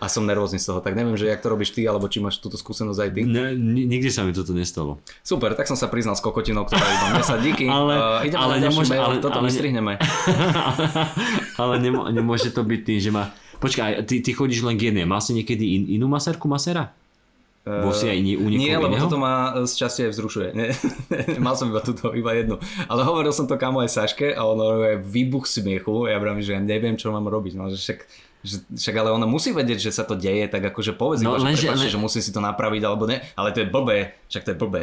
a 0.00 0.06
som 0.12 0.28
nervózny 0.28 0.60
z 0.60 0.68
toho. 0.68 0.84
Tak 0.84 0.92
neviem, 0.92 1.16
že 1.16 1.24
jak 1.24 1.40
to 1.40 1.48
robíš 1.48 1.72
ty, 1.72 1.80
alebo 1.88 2.04
či 2.04 2.20
máš 2.20 2.36
túto 2.36 2.60
skúsenosť 2.60 3.00
aj 3.00 3.08
ty. 3.08 3.20
Ne, 3.24 3.56
ni- 3.56 3.88
nikdy 3.88 4.12
sa 4.12 4.20
mi 4.20 4.36
toto 4.36 4.52
nestalo. 4.52 5.00
Super, 5.24 5.56
tak 5.56 5.64
som 5.64 5.80
sa 5.80 5.88
priznal 5.88 6.12
s 6.12 6.20
kokotinou, 6.20 6.68
ktorá 6.68 6.84
iba 6.84 7.06
mne 7.08 7.24
sa 7.24 7.40
díky. 7.40 7.64
Ale- 7.72 7.96
uh, 7.96 8.20
ideme 8.20 8.36
ale 8.36 8.54
nemôže- 8.60 8.92
mail, 8.92 9.00
ale- 9.00 9.24
toto 9.24 9.40
ale 9.40 9.44
ne- 9.44 9.48
vystrihneme. 9.48 9.92
ale 11.62 11.74
nemo, 11.80 12.04
nemôže 12.08 12.52
to 12.52 12.60
byť 12.60 12.80
tým, 12.84 12.98
že 13.00 13.10
ma... 13.10 13.32
Počkaj, 13.62 14.04
ty, 14.04 14.18
ty 14.18 14.30
chodíš 14.34 14.60
len 14.60 14.74
k 14.74 14.90
jednej. 14.90 15.06
Mal 15.06 15.22
si 15.22 15.32
niekedy 15.32 15.78
in, 15.78 15.82
inú 15.88 16.10
maserku 16.10 16.50
masera? 16.50 16.90
Bol 17.62 17.94
si 17.94 18.10
aj 18.10 18.18
nie, 18.18 18.34
u 18.34 18.50
Nie, 18.50 18.74
lebo 18.74 18.90
iného? 18.90 19.06
toto 19.06 19.22
ma 19.22 19.54
z 19.62 19.70
časti 19.78 20.00
aj 20.02 20.18
vzrušuje. 20.18 20.48
Nie, 20.50 20.74
mal 21.46 21.54
som 21.54 21.70
iba 21.70 21.78
túto, 21.78 22.10
iba 22.10 22.34
jednu. 22.34 22.58
Ale 22.90 23.06
hovoril 23.06 23.30
som 23.30 23.46
to 23.46 23.54
kamo 23.54 23.86
aj 23.86 23.94
Saške 23.94 24.34
a 24.34 24.42
ono 24.42 24.82
je 24.82 24.98
výbuch 24.98 25.46
smiechu. 25.46 26.10
Ja 26.10 26.18
vravím, 26.18 26.42
že 26.42 26.58
neviem, 26.58 26.98
čo 26.98 27.14
mám 27.14 27.22
robiť. 27.22 27.54
No, 27.54 27.70
že 27.70 27.78
však, 27.78 27.98
že, 28.42 28.56
však 28.66 28.94
ale 28.98 29.14
ona 29.14 29.30
musí 29.30 29.54
vedieť, 29.54 29.78
že 29.78 29.94
sa 29.94 30.02
to 30.02 30.18
deje, 30.18 30.50
tak 30.50 30.58
akože 30.58 30.98
povedz 30.98 31.22
No, 31.22 31.38
iba, 31.38 31.54
že, 31.54 31.70
prepáčte, 31.70 31.86
len- 31.86 31.94
že 31.94 32.02
musí 32.02 32.18
si 32.18 32.34
to 32.34 32.42
napraviť 32.42 32.82
alebo 32.82 33.06
ne. 33.06 33.22
Ale 33.38 33.54
to 33.54 33.62
je 33.62 33.70
blbé, 33.70 34.18
však 34.26 34.42
to 34.42 34.50
je 34.50 34.58
blbé. 34.58 34.82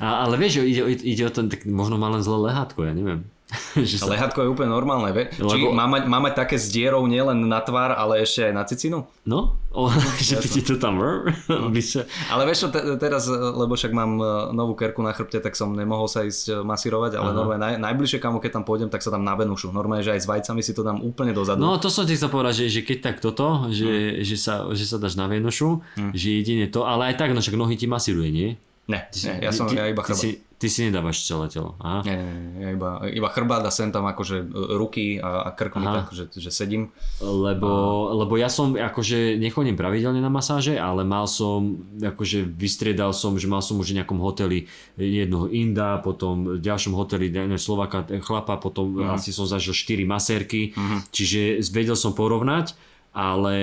A, 0.00 0.24
ale 0.24 0.40
vieš, 0.40 0.64
ide, 0.64 0.80
ide 0.96 1.22
o 1.24 1.32
ten, 1.32 1.52
tak 1.52 1.68
možno 1.68 2.00
má 2.00 2.08
len 2.08 2.24
zlé 2.24 2.48
lehátko, 2.48 2.88
ja 2.88 2.96
neviem. 2.96 3.28
že 3.76 3.98
sa, 3.98 4.06
Lehátko 4.06 4.42
je 4.42 4.48
úplne 4.48 4.70
normálne. 4.70 5.10
Ve? 5.10 5.30
Lebo- 5.36 5.74
máme, 5.74 6.06
máme 6.06 6.30
také 6.30 6.54
s 6.54 6.68
dierou 6.68 7.04
nielen 7.04 7.46
na 7.46 7.58
tvár, 7.58 7.92
ale 7.92 8.22
ešte 8.22 8.46
aj 8.46 8.54
na 8.54 8.64
cicinu? 8.64 8.98
no, 9.26 9.58
o, 9.70 9.86
že 10.22 10.38
by 10.38 10.48
ti 10.48 10.60
to 10.62 10.78
tam... 10.78 10.98
by 11.46 11.82
sa, 11.82 12.06
Ale 12.28 12.46
vieš 12.46 12.66
čo, 12.66 12.68
te, 12.70 12.80
teraz, 12.96 13.26
e, 13.26 13.34
lebo 13.34 13.74
však 13.74 13.90
mám 13.90 14.12
e, 14.16 14.26
novú 14.50 14.74
kerku 14.74 15.02
na 15.02 15.10
chrbte, 15.10 15.38
tak 15.38 15.54
som 15.54 15.70
nemohol 15.70 16.06
sa 16.06 16.22
ísť 16.22 16.44
e, 16.50 16.52
masírovať, 16.62 17.18
ale 17.18 17.30
Aha. 17.30 17.36
normálne 17.36 17.62
naj, 17.62 17.74
najbližšie 17.78 18.18
kamo, 18.18 18.38
keď 18.38 18.58
tam 18.58 18.64
pôjdem, 18.64 18.86
tak 18.86 19.00
sa 19.00 19.10
tam 19.10 19.22
navenušu. 19.22 19.70
Normálne, 19.70 20.02
že 20.02 20.14
aj 20.14 20.20
s 20.22 20.28
vajcami 20.28 20.60
si 20.60 20.70
to 20.70 20.82
dám 20.82 20.98
úplne 21.00 21.30
dozadu. 21.30 21.58
No 21.58 21.78
to 21.78 21.86
som 21.86 22.06
ti 22.06 22.14
chcel 22.14 22.28
povedať, 22.28 22.66
že, 22.66 22.66
že 22.70 22.80
keď 22.82 22.98
tak 23.02 23.16
toto, 23.18 23.66
že, 23.68 23.86
Hm. 23.86 24.22
že, 24.22 24.36
sa, 24.36 24.54
že 24.70 24.84
sa 24.84 24.96
dáš 24.96 25.14
na 25.14 25.26
Venušu, 25.26 25.82
že 26.12 26.28
jedine 26.32 26.66
to, 26.66 26.82
ale 26.82 27.10
aj 27.10 27.18
tak, 27.18 27.30
no 27.30 27.38
však 27.38 27.54
nohy 27.54 27.74
ti 27.74 27.86
masíruje, 27.86 28.28
nie? 28.28 28.48
Ne, 28.86 29.06
Ty 29.06 29.38
nie, 29.38 29.46
ja, 29.46 29.50
som, 29.54 29.70
ty, 29.70 29.78
ja 29.78 29.86
iba 29.86 30.02
chrbát. 30.02 30.49
Ty 30.60 30.68
si 30.68 30.84
nedávaš 30.84 31.24
celé 31.24 31.48
telo. 31.48 31.72
Aha. 31.80 32.04
Nie, 32.04 32.20
nie, 32.20 32.36
nie, 32.52 32.68
iba, 32.76 33.00
iba 33.08 33.32
chrbát 33.32 33.64
a 33.64 33.72
sem 33.72 33.88
tam 33.88 34.04
akože 34.04 34.36
e, 34.38 34.46
ruky 34.76 35.16
a, 35.16 35.48
a 35.48 35.56
krk 35.56 35.72
mi 35.74 35.88
tak, 35.88 36.12
že, 36.12 36.28
že 36.28 36.52
sedím. 36.52 36.92
Lebo, 37.18 37.72
lebo 38.12 38.36
ja 38.36 38.52
som 38.52 38.76
akože 38.76 39.40
nechodím 39.40 39.74
pravidelne 39.74 40.20
na 40.20 40.28
masáže, 40.28 40.76
ale 40.76 41.00
mal 41.00 41.24
som, 41.24 41.80
akože 41.96 42.44
vystriedal 42.44 43.10
som, 43.10 43.34
že 43.34 43.48
mal 43.48 43.64
som 43.64 43.80
už 43.80 43.96
v 43.96 44.04
nejakom 44.04 44.20
hoteli 44.20 44.68
jednoho 44.94 45.48
Inda, 45.48 45.96
potom 45.96 46.56
v 46.56 46.60
ďalšom 46.60 46.92
hoteli 46.92 47.32
ne, 47.32 47.56
Slovaka 47.56 48.04
chlapa, 48.20 48.60
potom 48.60 49.00
Mhm. 49.00 49.16
asi 49.16 49.32
som 49.32 49.48
zažil 49.48 49.72
4 49.72 50.04
masérky, 50.04 50.76
čiže 51.08 51.64
vedel 51.72 51.96
som 51.96 52.12
porovnať, 52.12 52.76
ale 53.10 53.56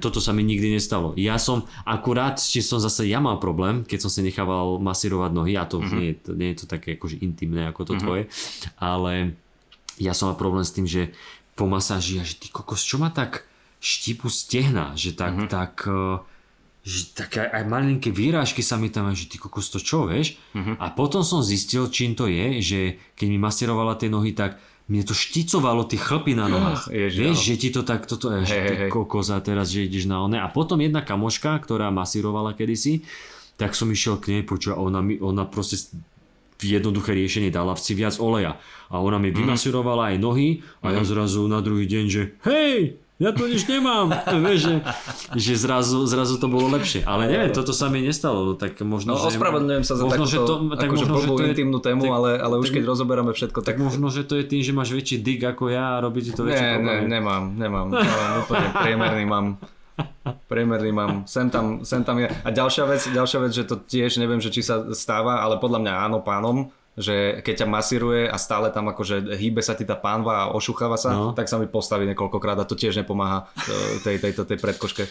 toto 0.00 0.24
sa 0.24 0.32
mi 0.32 0.40
nikdy 0.40 0.72
nestalo. 0.72 1.12
Ja 1.20 1.36
som 1.36 1.68
akurát, 1.84 2.40
či 2.40 2.64
som 2.64 2.80
zase 2.80 3.04
ja 3.04 3.20
mal 3.20 3.36
problém, 3.36 3.84
keď 3.84 4.08
som 4.08 4.10
si 4.10 4.24
nechával 4.24 4.80
masírovať 4.80 5.30
nohy, 5.36 5.52
a 5.60 5.68
to, 5.68 5.84
nie, 5.84 6.16
je 6.16 6.32
nie 6.32 6.56
je 6.56 6.64
to 6.64 6.66
také 6.66 6.96
akože 6.96 7.20
intimné 7.20 7.68
ako 7.68 7.92
to 7.92 7.94
tvoje, 8.00 8.22
ale 8.80 9.36
ja 10.00 10.16
som 10.16 10.32
mal 10.32 10.40
problém 10.40 10.64
s 10.64 10.72
tým, 10.72 10.88
že 10.88 11.12
po 11.52 11.68
masáži, 11.68 12.16
a 12.16 12.24
že 12.24 12.40
ty 12.40 12.48
kokos, 12.48 12.80
čo 12.80 12.96
ma 12.96 13.12
tak 13.12 13.44
štípu 13.84 14.32
stehna, 14.32 14.96
že 14.96 15.12
tak, 15.12 15.36
mm-hmm. 15.36 15.52
tak, 15.52 15.84
eh, 15.84 16.16
že 16.80 17.12
také 17.12 17.44
aj 17.44 17.68
malinké 17.68 18.08
výrážky 18.08 18.64
sa 18.64 18.80
mi 18.80 18.88
tam, 18.88 19.12
že 19.12 19.28
ty 19.28 19.36
kokos, 19.36 19.68
to 19.68 19.76
čo, 19.76 20.08
vieš? 20.08 20.40
Mm-hmm. 20.56 20.80
A 20.80 20.88
potom 20.96 21.20
som 21.20 21.44
zistil, 21.44 21.84
čím 21.92 22.16
to 22.16 22.24
je, 22.32 22.64
že 22.64 22.80
keď 23.12 23.26
mi 23.28 23.36
masírovala 23.36 24.00
tie 24.00 24.08
nohy, 24.08 24.32
tak 24.32 24.56
mne 24.90 25.06
to 25.06 25.14
šticovalo 25.14 25.86
tie 25.86 26.02
chlpy 26.02 26.34
na 26.34 26.50
nohách. 26.50 26.90
Ježiš, 26.90 27.14
vieš, 27.14 27.38
že 27.46 27.54
ti 27.54 27.68
to 27.70 27.86
tak, 27.86 28.10
toto 28.10 28.34
je, 28.34 28.42
že 28.42 28.58
Hej, 28.58 28.66
ty 28.66 28.74
hej, 28.74 28.80
hej. 28.86 28.90
kokos 28.90 29.30
a 29.30 29.38
teraz, 29.38 29.70
že 29.70 29.86
ideš 29.86 30.10
na 30.10 30.18
one. 30.26 30.42
A 30.42 30.50
potom 30.50 30.82
jedna 30.82 31.06
kamoška, 31.06 31.62
ktorá 31.62 31.94
masírovala 31.94 32.58
kedysi, 32.58 33.06
tak 33.54 33.78
som 33.78 33.86
išiel 33.86 34.18
k 34.18 34.34
nej, 34.34 34.42
počuť, 34.42 34.74
a 34.74 34.82
ona, 34.82 34.98
mi, 34.98 35.14
ona 35.22 35.46
proste 35.46 35.78
jednoduché 36.58 37.14
riešenie 37.14 37.54
dala 37.54 37.78
si 37.78 37.94
viac 37.94 38.18
oleja. 38.18 38.58
A 38.90 38.98
ona 38.98 39.16
mi 39.22 39.30
vymasírovala 39.30 40.12
aj 40.12 40.16
nohy 40.18 40.66
a 40.82 40.92
ja 40.92 41.06
zrazu 41.06 41.46
na 41.46 41.62
druhý 41.62 41.86
deň, 41.86 42.04
že 42.10 42.22
hej, 42.44 42.98
ja 43.20 43.30
to 43.30 43.44
nič 43.44 43.62
nemám. 43.64 44.08
Vieš, 44.42 44.60
že, 44.60 44.74
že 45.36 45.52
zrazu, 45.54 46.02
zrazu 46.04 46.34
to 46.34 46.48
bolo 46.48 46.66
lepšie. 46.70 47.04
Ale 47.04 47.28
neviem, 47.28 47.52
toto 47.52 47.70
sa 47.70 47.86
mi 47.86 48.00
nestalo. 48.00 48.52
Tak 48.52 48.80
možno, 48.80 49.12
No 49.12 49.20
že, 49.20 49.36
ospravedlňujem 49.36 49.84
sa 49.84 49.94
za 49.94 50.02
možno, 50.02 50.24
takúto 50.24 50.32
že 50.32 50.38
to, 50.40 50.54
tak 50.72 50.88
akože 50.88 51.04
možno, 51.04 51.14
že 51.14 51.28
to 51.28 51.34
je, 51.36 51.48
intimnú 51.52 51.78
tému, 51.78 52.02
tak- 52.02 52.16
ale, 52.16 52.30
ale 52.34 52.54
už 52.56 52.66
tak- 52.66 52.74
keď 52.74 52.84
rozoberáme 52.86 53.30
všetko, 53.30 53.58
tak... 53.60 53.68
tak 53.70 53.76
možno, 53.78 54.06
že 54.08 54.22
to 54.22 54.34
je 54.34 54.44
tým, 54.44 54.60
že 54.60 54.72
máš 54.72 54.90
väčší 54.90 55.16
dig 55.18 55.38
ako 55.38 55.68
ja 55.68 55.94
a 55.94 56.02
robí 56.02 56.20
ti 56.20 56.32
to 56.32 56.42
väčšie 56.42 56.58
Ne, 56.58 56.72
ne, 56.72 56.74
problémy. 56.74 57.06
nemám, 57.06 57.42
nemám. 57.54 57.86
nemám 57.92 58.32
úplne 58.40 58.66
priemerný 58.74 59.24
mám. 59.24 59.46
Priemerný 60.46 60.90
mám. 60.90 61.12
Sem 61.24 61.46
tam, 61.46 61.84
sem 61.84 62.00
tam 62.00 62.16
je. 62.16 62.26
A 62.26 62.48
ďalšia 62.48 62.84
vec, 62.84 63.04
ďalšia 63.04 63.38
vec, 63.38 63.52
že 63.52 63.64
to 63.64 63.76
tiež 63.78 64.16
neviem, 64.16 64.40
že 64.40 64.48
či 64.48 64.60
sa 64.60 64.80
stáva, 64.90 65.40
ale 65.40 65.56
podľa 65.56 65.78
mňa 65.78 65.92
áno 66.02 66.18
pánom, 66.20 66.72
že 67.00 67.40
keď 67.40 67.64
ťa 67.64 67.66
masíruje 67.66 68.28
a 68.28 68.36
stále 68.36 68.68
tam 68.68 68.86
akože 68.86 69.32
hýbe 69.34 69.64
sa 69.64 69.72
ti 69.72 69.82
tá 69.82 69.96
pánva 69.96 70.46
a 70.46 70.50
ošucháva 70.52 71.00
sa, 71.00 71.10
No. 71.10 71.32
tak 71.32 71.48
sa 71.48 71.56
mi 71.56 71.64
postaví 71.64 72.04
niekoľkokrát 72.06 72.60
a 72.60 72.68
to 72.68 72.76
tiež 72.76 73.00
nepomáha 73.00 73.48
e, 73.56 74.04
tej, 74.04 74.16
tejto, 74.20 74.44
tej 74.44 74.60
predkoške. 74.60 75.04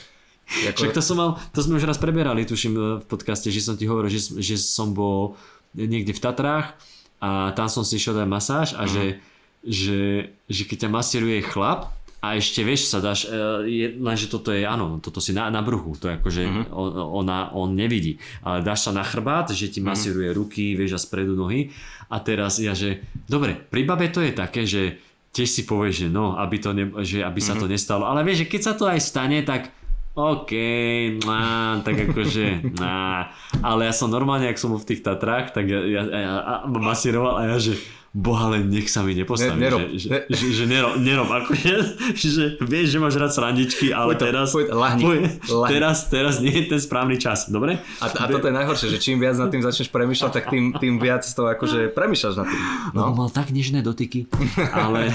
Jako, 0.49 0.77
Však 0.81 0.93
to 0.93 1.01
som 1.01 1.17
mal, 1.17 1.29
to 1.53 1.61
sme 1.61 1.77
už 1.77 1.85
raz 1.85 1.97
preberali, 1.97 2.45
tuším 2.45 2.73
e, 2.73 2.81
v 3.01 3.05
podcaste, 3.05 3.49
že 3.49 3.59
som 3.59 3.73
ti 3.73 3.89
hovoril, 3.89 4.07
že, 4.07 4.37
že 4.37 4.55
som 4.55 4.93
bol 4.93 5.33
niekde 5.73 6.13
v 6.13 6.21
Tatrách 6.21 6.77
a 7.19 7.51
tam 7.53 7.67
som 7.67 7.81
si 7.81 7.97
išiel 7.97 8.13
dať 8.15 8.25
masáž 8.25 8.67
a 8.73 8.87
že, 8.87 9.21
že, 9.61 10.31
že 10.47 10.63
keď 10.65 10.87
ťa 10.87 10.89
masíruje 10.89 11.43
chlap 11.43 11.91
a 12.19 12.35
ešte 12.35 12.67
vieš 12.67 12.91
sa 12.91 12.99
dáš, 12.99 13.27
e, 13.27 13.35
je, 13.67 13.85
lenže 13.95 14.27
toto 14.27 14.51
je 14.51 14.67
áno, 14.67 14.99
toto 14.99 15.23
si 15.23 15.31
na, 15.31 15.47
na 15.47 15.63
bruchu, 15.63 15.95
to 15.95 16.11
je 16.11 16.19
akože 16.19 16.41
on, 16.67 16.91
ona, 17.23 17.55
on 17.55 17.71
nevidí, 17.71 18.19
ale 18.43 18.59
dáš 18.59 18.87
sa 18.87 18.91
na 18.91 19.07
chrbát, 19.07 19.51
že 19.55 19.71
ti 19.71 19.79
masíruje 19.79 20.35
ruky, 20.35 20.75
vieš 20.75 20.99
a 20.99 20.99
spredu 20.99 21.39
nohy 21.39 21.71
a 22.11 22.19
teraz 22.19 22.59
ja, 22.59 22.75
že 22.75 22.99
dobre, 23.23 23.55
pri 23.55 23.87
babe 23.87 24.11
to 24.11 24.19
je 24.19 24.35
také, 24.35 24.67
že 24.67 24.99
tiež 25.31 25.47
si 25.47 25.61
povieš, 25.63 26.05
že 26.05 26.07
no, 26.11 26.35
aby, 26.35 26.57
to 26.59 26.75
ne, 26.75 26.91
že 27.05 27.23
aby 27.23 27.39
sa 27.39 27.55
to 27.55 27.71
nestalo, 27.71 28.03
ale 28.03 28.27
vieš, 28.27 28.43
že 28.43 28.49
keď 28.51 28.61
sa 28.67 28.73
to 28.75 28.83
aj 28.89 28.99
stane, 28.99 29.39
tak 29.47 29.71
OK, 30.19 30.51
má, 31.23 31.79
tak 31.85 32.11
akože, 32.11 32.75
má. 32.81 33.31
Ale 33.63 33.87
ja 33.87 33.93
som 33.95 34.11
normálne, 34.11 34.51
ak 34.51 34.59
som 34.59 34.75
v 34.75 34.83
tých 34.83 35.05
Tatrách, 35.05 35.55
tak 35.55 35.69
ja, 35.69 35.79
ja, 35.79 36.01
ja, 36.03 36.19
ja 36.19 36.55
masíroval 36.67 37.39
a 37.39 37.55
ja, 37.55 37.57
že 37.61 37.79
boha 38.09 38.49
len 38.49 38.67
nech 38.67 38.85
sa 38.85 38.99
mi 38.99 39.13
nepostaví, 39.13 39.53
Ne- 39.53 39.63
nerob. 39.63 39.81
že, 39.91 39.97
že, 39.97 40.07
Ne- 40.09 40.25
že, 40.27 40.45
že 40.49 40.63
nerob, 40.65 40.97
nerob 40.97 41.29
akože, 41.29 41.73
že 42.17 42.43
vieš, 42.59 42.87
že 42.89 42.97
máš 42.97 43.15
rád 43.15 43.31
srandičky, 43.31 43.91
ale 43.91 44.13
Poď 44.13 44.17
to, 44.17 44.25
teraz, 44.25 44.47
poď, 44.49 44.65
lahni, 44.71 45.03
lahni. 45.45 45.69
teraz, 45.69 45.97
teraz 46.07 46.33
nie 46.37 46.51
je 46.51 46.65
ten 46.67 46.79
správny 46.79 47.15
čas, 47.15 47.47
dobre? 47.47 47.77
A, 47.97 48.05
a 48.07 48.25
toto 48.25 48.45
je 48.45 48.55
najhoršie, 48.55 48.89
že 48.89 48.97
čím 48.97 49.17
viac 49.17 49.35
nad 49.35 49.47
tým 49.47 49.61
začneš 49.61 49.89
premýšľať, 49.89 50.31
tak 50.31 50.49
tým, 50.49 50.73
tým 50.73 50.97
viac 50.97 51.21
to 51.21 51.43
akože 51.45 51.91
premýšľaš 51.91 52.35
nad 52.35 52.47
tým. 52.47 52.61
No. 52.91 53.01
No, 53.09 53.15
mal 53.15 53.29
tak 53.29 53.49
nežné 53.49 53.79
dotyky, 53.79 54.25
ale 54.73 55.13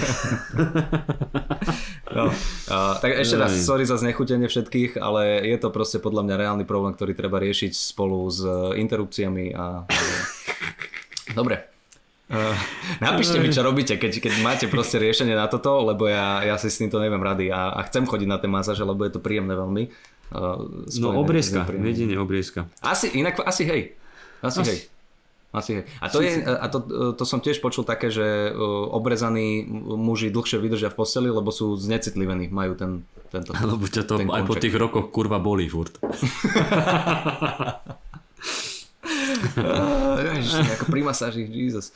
no. 2.11 2.31
A, 2.69 2.77
tak 2.99 3.11
ešte 3.17 3.35
raz, 3.35 3.53
sorry 3.59 3.83
za 3.83 3.97
znechutenie 3.97 4.47
všetkých, 4.47 4.97
ale 4.97 5.43
je 5.43 5.57
to 5.57 5.69
proste 5.69 5.99
podľa 5.99 6.23
mňa 6.23 6.35
reálny 6.37 6.65
problém, 6.65 6.93
ktorý 6.93 7.13
treba 7.13 7.39
riešiť 7.39 7.73
spolu 7.73 8.23
s 8.29 8.39
interrupciami 8.73 9.51
a... 9.51 9.83
Dobre. 11.39 11.74
Uh, 12.25 12.57
napíšte 13.05 13.37
mi, 13.37 13.53
čo 13.53 13.61
robíte, 13.61 14.01
keď, 14.01 14.17
keď 14.17 14.33
máte 14.41 14.65
proste 14.73 14.97
riešenie 14.97 15.37
na 15.37 15.45
toto, 15.45 15.85
lebo 15.85 16.09
ja, 16.09 16.41
ja 16.41 16.57
si 16.57 16.73
s 16.73 16.81
týmto 16.81 16.97
neviem 16.97 17.21
rady 17.21 17.53
a, 17.53 17.77
a 17.77 17.85
chcem 17.85 18.09
chodiť 18.09 18.29
na 18.29 18.41
tie 18.41 18.49
masáže, 18.49 18.81
lebo 18.81 19.05
je 19.05 19.13
to 19.13 19.21
príjemné 19.21 19.53
veľmi. 19.53 19.93
Uh, 20.33 20.89
no 21.05 21.21
obriezka, 21.21 21.69
jedine 21.69 22.17
obriezka. 22.17 22.65
Asi, 22.81 23.13
inak, 23.13 23.45
asi 23.45 23.69
hej. 23.69 23.83
Asi, 24.41 24.61
Asi. 24.65 24.71
hej. 24.73 24.79
Asi 25.53 25.71
hej. 25.77 25.85
A 26.01 26.07
to, 26.09 26.19
je, 26.25 26.33
a 26.49 26.67
to, 26.73 26.79
to 27.13 27.25
som 27.29 27.45
tiež 27.45 27.61
počul 27.61 27.85
také, 27.85 28.09
že 28.09 28.57
obrezaní 28.91 29.69
muži 29.85 30.33
dlhšie 30.33 30.59
vydržia 30.59 30.91
v 30.91 30.97
posteli, 30.97 31.29
lebo 31.29 31.53
sú 31.53 31.77
znecitlivení, 31.77 32.49
majú 32.49 32.73
ten, 32.73 33.05
tento... 33.29 33.53
Lebo 33.53 33.85
ťa 33.85 34.03
to 34.09 34.25
aj 34.25 34.43
po 34.49 34.57
tých 34.57 34.75
rokoch 34.75 35.13
kurva 35.13 35.39
bolí 35.39 35.69
furt. 35.69 36.01
Ježiš, 40.25 40.53
ako 40.81 40.85
pri 40.89 41.01
masáži, 41.05 41.45
Jesus. 41.45 41.93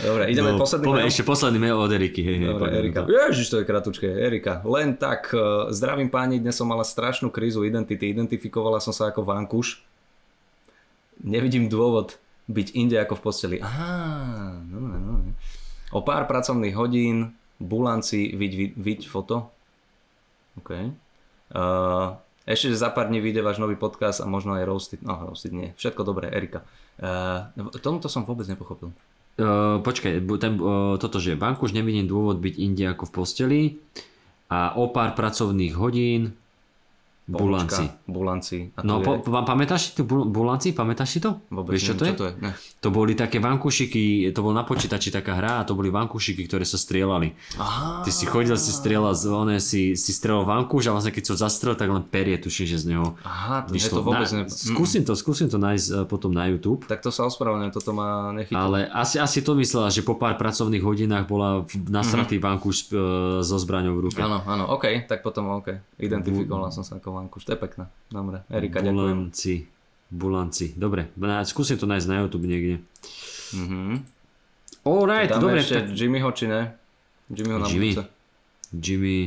Dobre, 0.00 0.32
ideme 0.32 0.54
no, 0.54 0.60
posledný 0.60 0.84
Poďme 0.88 1.02
mail. 1.04 1.12
ešte 1.12 1.24
posledný 1.24 1.58
mail 1.60 1.78
od 1.78 1.90
Eriky. 1.92 2.20
Hej, 2.24 2.36
hej, 2.40 2.48
Dobre. 2.50 2.68
Erika. 2.72 3.00
Ježiš, 3.04 3.46
to 3.52 3.56
je 3.60 3.64
kratučké. 3.68 4.08
Erika, 4.08 4.64
len 4.64 4.96
tak. 4.96 5.30
uh, 5.36 5.68
Zdravím 5.68 6.08
páni, 6.08 6.40
dnes 6.40 6.56
som 6.56 6.66
mala 6.66 6.82
strašnú 6.82 7.28
krízu 7.28 7.62
identity. 7.62 8.10
Identifikovala 8.10 8.80
som 8.80 8.96
sa 8.96 9.12
ako 9.12 9.22
vankuš. 9.22 9.84
Nevidím 11.20 11.68
dôvod 11.68 12.20
byť 12.46 12.68
inde 12.76 12.96
ako 13.00 13.18
v 13.18 13.22
posteli. 13.22 13.56
Aha, 13.58 14.56
dobre, 14.66 14.96
dobre. 15.00 15.30
O 15.94 16.02
pár 16.02 16.26
pracovných 16.26 16.74
hodín, 16.74 17.34
bulanci, 17.62 18.34
viď, 18.34 18.52
viď, 18.52 18.70
viď 18.76 19.00
foto. 19.08 19.50
OK. 20.58 20.70
Uh, 21.52 22.18
ešte, 22.46 22.70
že 22.70 22.78
za 22.78 22.94
pár 22.94 23.10
dní 23.10 23.18
vyjde 23.18 23.42
váš 23.42 23.58
nový 23.58 23.74
podcast 23.74 24.22
a 24.22 24.26
možno 24.30 24.54
aj 24.54 24.64
roasted. 24.64 25.00
No, 25.02 25.18
roasted 25.18 25.50
nie. 25.50 25.74
Všetko 25.74 26.06
dobré, 26.06 26.30
Erika. 26.30 26.62
Uh, 27.02 27.50
tomuto 27.82 28.06
som 28.06 28.22
vôbec 28.22 28.46
nepochopil. 28.46 28.94
Uh, 29.36 29.82
počkaj, 29.82 30.22
ten, 30.38 30.54
uh, 30.62 30.94
toto, 30.96 31.18
že 31.18 31.34
banku 31.34 31.66
už 31.66 31.74
nevidím 31.74 32.06
dôvod 32.06 32.38
byť 32.38 32.54
inde 32.56 32.86
ako 32.86 33.10
v 33.10 33.12
posteli 33.12 33.60
a 34.46 34.78
o 34.78 34.88
pár 34.94 35.18
pracovných 35.18 35.74
hodín 35.74 36.38
bulanci. 37.26 37.84
Bulanci. 38.06 38.70
A 38.72 38.80
No, 38.80 38.98
po, 38.98 39.18
je- 39.18 39.22
pa- 39.22 39.42
pamätáš 39.44 39.80
si 39.82 39.90
tu 39.92 40.02
bul- 40.02 40.24
bulanci? 40.24 40.70
Pamätáš 40.70 41.08
si 41.08 41.18
to? 41.18 41.42
Vôbec 41.48 41.74
Vieš, 41.74 41.82
čo 41.82 41.92
neviem, 41.92 41.98
to 41.98 42.04
je? 42.04 42.10
čo 42.10 42.16
to 42.16 42.24
je? 42.24 42.32
Ne. 42.40 42.50
To 42.78 42.88
boli 42.88 43.12
také 43.12 43.38
vankušiky, 43.38 44.02
to 44.30 44.40
bol 44.40 44.50
na 44.50 44.62
počítači 44.62 45.10
taká 45.10 45.34
hra 45.34 45.58
a 45.58 45.66
to 45.66 45.72
boli 45.72 45.90
vankušiky, 45.90 46.46
ktoré 46.46 46.62
sa 46.62 46.76
strieľali. 46.76 47.34
Aha. 47.56 48.00
Ty 48.00 48.10
si 48.10 48.24
chodil, 48.24 48.54
si 48.54 48.70
strieľal, 48.70 49.10
one 49.26 49.58
si, 49.58 49.92
si 49.92 50.10
strieľal 50.10 50.46
vankuš 50.46 50.86
a 50.86 50.94
vlastne 50.94 51.10
keď 51.10 51.24
ho 51.26 51.36
zastrel, 51.36 51.74
tak 51.74 51.88
len 51.88 52.00
perie, 52.00 52.36
tuším, 52.36 52.62
že 52.64 52.78
z 52.78 52.86
neho 52.88 53.18
Aha, 53.20 53.66
to, 53.66 53.74
je 53.74 53.82
to 53.84 53.98
vôbec 54.00 54.28
na, 54.28 54.38
ne... 54.38 54.46
skúsim 54.46 55.02
to, 55.02 55.12
skúsim 55.12 55.46
to 55.46 55.58
nájsť 55.58 55.86
eh, 55.88 56.04
potom 56.04 56.30
na 56.30 56.46
YouTube. 56.46 56.86
Tak 56.86 57.00
to 57.00 57.10
sa 57.10 57.26
ospravedlňujem, 57.26 57.72
toto 57.72 57.90
ma 57.90 58.30
nechytilo. 58.30 58.54
Ale 58.56 58.86
asi, 58.86 59.18
asi 59.18 59.40
to 59.40 59.56
myslela, 59.56 59.90
že 59.90 60.00
po 60.00 60.14
pár 60.14 60.36
pracovných 60.36 60.80
hodinách 60.80 61.26
bola 61.26 61.66
nasratý 61.90 62.38
vankuš 62.38 62.86
e, 62.86 62.98
so 63.40 63.56
zbraňou 63.56 63.94
v 63.94 64.00
ruke. 64.04 64.20
Áno, 64.20 64.44
áno, 64.44 64.70
OK, 64.70 65.04
tak 65.04 65.20
potom 65.20 65.58
OK. 65.58 65.74
Identifikoval 65.98 66.70
som 66.70 66.80
sa 66.80 66.96
ako 66.96 67.15
vankuš, 67.16 67.42
to 67.42 67.52
je 67.52 67.58
pekné. 67.58 67.84
Dobre, 68.06 68.44
Erika, 68.46 68.78
ďakujem. 68.78 68.94
Bulanci. 68.94 69.54
Bulanci. 70.06 70.66
Dobre, 70.72 71.10
skúsim 71.42 71.74
to 71.74 71.84
nájsť 71.84 72.06
na 72.06 72.16
YouTube 72.20 72.44
niekde. 72.44 72.84
Mhm. 73.52 74.04
Alright, 74.84 75.30
Dáme 75.30 75.42
dobre. 75.42 75.58
ešte 75.58 75.82
Tak... 75.82 75.90
Jimmyho, 75.90 76.30
či 76.30 76.46
ne? 76.46 76.78
Jimmyho 77.26 77.58
na 77.58 77.66
Jimmy. 77.66 77.90
budúce. 77.90 78.04
Jimmy. 78.70 79.18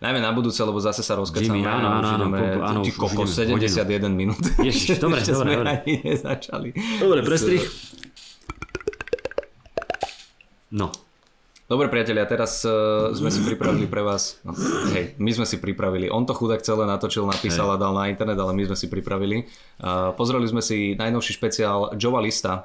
Najmä 0.00 0.18
na 0.18 0.32
budúce, 0.32 0.58
lebo 0.58 0.80
zase 0.80 1.02
sa 1.02 1.14
rozkecáme. 1.14 1.54
Jimmy, 1.54 1.62
áno, 1.62 1.86
áno, 1.92 2.08
áno, 2.08 2.24
ideme, 2.24 2.38
áno, 2.58 2.80
ty 2.82 2.90
koko, 2.90 3.22
ideme 3.22 3.68
71 3.68 4.10
minút. 4.10 4.40
Ježiš, 4.58 4.96
dobre, 5.04 5.20
dobre, 5.20 5.28
sme 5.28 5.52
dobre. 5.54 5.68
ani 5.70 5.92
nezačali. 6.02 6.68
Dobre, 6.98 7.20
prestrih. 7.22 7.62
No, 10.70 10.92
Dobre 11.68 11.92
priatelia, 11.92 12.24
teraz 12.24 12.64
uh, 12.64 13.12
sme 13.12 13.28
si 13.28 13.44
pripravili 13.44 13.84
pre 13.84 14.00
vás, 14.00 14.40
no, 14.40 14.56
hej, 14.96 15.12
my 15.20 15.36
sme 15.36 15.44
si 15.44 15.60
pripravili, 15.60 16.08
on 16.08 16.24
to 16.24 16.32
chudák 16.32 16.64
celé 16.64 16.88
natočil, 16.88 17.28
napísal 17.28 17.68
a 17.68 17.76
dal 17.76 17.92
na 17.92 18.08
internet, 18.08 18.40
ale 18.40 18.56
my 18.56 18.72
sme 18.72 18.76
si 18.80 18.88
pripravili. 18.88 19.44
Uh, 19.76 20.16
pozreli 20.16 20.48
sme 20.48 20.64
si 20.64 20.96
najnovší 20.96 21.36
špeciál 21.36 21.92
Joea 22.00 22.24
Lista 22.24 22.64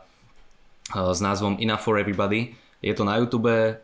uh, 0.95 1.11
s 1.11 1.19
názvom 1.19 1.59
Enough 1.59 1.83
for 1.83 1.99
Everybody. 1.99 2.55
Je 2.79 2.95
to 2.95 3.03
na 3.03 3.19
YouTube, 3.19 3.51
uh, 3.51 3.75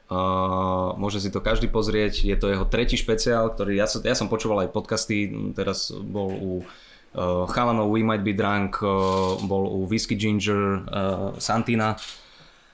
môže 0.96 1.20
si 1.20 1.28
to 1.28 1.44
každý 1.44 1.68
pozrieť, 1.68 2.24
je 2.24 2.40
to 2.40 2.56
jeho 2.56 2.64
tretí 2.64 2.96
špeciál, 2.96 3.52
ktorý, 3.52 3.76
ja 3.76 3.92
som, 3.92 4.00
ja 4.00 4.16
som 4.16 4.32
počúval 4.32 4.64
aj 4.64 4.72
podcasty, 4.72 5.36
teraz 5.52 5.92
bol 5.92 6.32
u 6.32 6.52
uh, 6.64 7.44
chalanov 7.52 7.92
We 7.92 8.08
Might 8.08 8.24
Be 8.24 8.32
Drunk, 8.32 8.80
uh, 8.80 9.36
bol 9.44 9.68
u 9.68 9.84
Whiskey 9.84 10.16
Ginger, 10.16 10.88
uh, 10.88 11.36
Santina, 11.44 12.00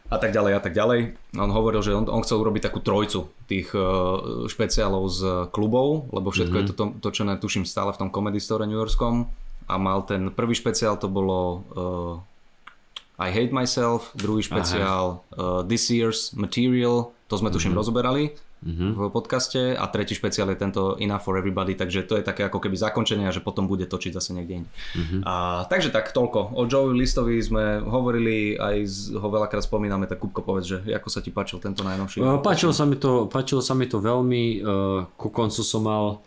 a 0.06 0.18
tak 0.22 0.32
ďalej 0.32 0.54
a 0.54 0.62
tak 0.62 0.74
ďalej. 0.78 1.18
On 1.34 1.50
hovoril, 1.50 1.82
že 1.82 1.98
on, 1.98 2.06
on 2.06 2.22
chcel 2.22 2.38
urobiť 2.38 2.70
takú 2.70 2.80
trojcu 2.80 3.26
tých 3.50 3.74
uh, 3.74 4.46
špeciálov 4.46 5.04
z 5.10 5.22
klubov, 5.50 6.14
lebo 6.14 6.30
všetko 6.30 6.54
mm-hmm. 6.54 6.70
je 6.70 6.74
to 6.74 6.76
to 6.78 6.86
točené, 7.10 7.34
tuším, 7.42 7.66
stále 7.66 7.90
v 7.90 8.06
tom 8.06 8.10
Comedy 8.14 8.38
Store 8.38 8.70
New 8.70 8.78
Yorkskom 8.78 9.26
a 9.66 9.74
mal 9.82 10.06
ten 10.06 10.30
prvý 10.30 10.54
špeciál, 10.54 11.02
to 11.02 11.10
bolo 11.10 11.66
uh, 11.74 13.24
I 13.26 13.34
Hate 13.34 13.56
Myself, 13.56 14.14
druhý 14.14 14.46
špeciál 14.46 15.26
uh, 15.34 15.66
This 15.66 15.90
Year's 15.90 16.38
Material, 16.38 17.10
to 17.26 17.36
sme 17.42 17.50
tuším 17.50 17.74
mm-hmm. 17.74 17.82
rozoberali 17.82 18.24
mm-hmm. 18.64 18.90
v 18.96 19.00
podcaste 19.12 19.76
a 19.76 19.84
tretí 19.92 20.16
špeciál 20.16 20.54
je 20.54 20.58
tento 20.58 20.82
Enough 21.02 21.24
for 21.26 21.36
Everybody, 21.36 21.76
takže 21.76 22.08
to 22.08 22.16
je 22.16 22.24
také 22.24 22.48
ako 22.48 22.64
keby 22.64 22.78
zakončenie 22.78 23.28
a 23.28 23.36
že 23.36 23.44
potom 23.44 23.68
bude 23.68 23.90
točiť 23.90 24.16
zase 24.16 24.32
niekde 24.32 24.64
inde. 24.64 24.70
Mm-hmm. 24.72 25.22
A, 25.26 25.66
takže 25.68 25.92
tak, 25.92 26.14
toľko. 26.16 26.56
O 26.56 26.64
Joey 26.70 26.96
Listovi 26.96 27.42
sme 27.42 27.84
hovorili, 27.84 28.56
aj 28.56 28.76
z, 28.86 28.98
ho 29.18 29.28
veľakrát 29.28 29.66
spomíname, 29.66 30.08
tak 30.08 30.24
Kupko 30.24 30.46
povedz, 30.46 30.66
že 30.70 30.78
ako 30.94 31.10
sa 31.12 31.20
ti 31.20 31.34
páčil 31.34 31.60
tento 31.60 31.84
najnovší? 31.84 32.24
Uh, 32.24 32.40
páčilo, 32.40 32.72
sa 32.72 32.88
mi 32.88 32.96
to, 32.96 33.28
páčilo 33.28 33.60
sa 33.60 33.76
mi 33.76 33.90
to 33.90 34.00
veľmi, 34.00 34.44
uh, 34.64 35.10
ku 35.20 35.34
koncu 35.34 35.62
som 35.66 35.84
mal 35.84 36.24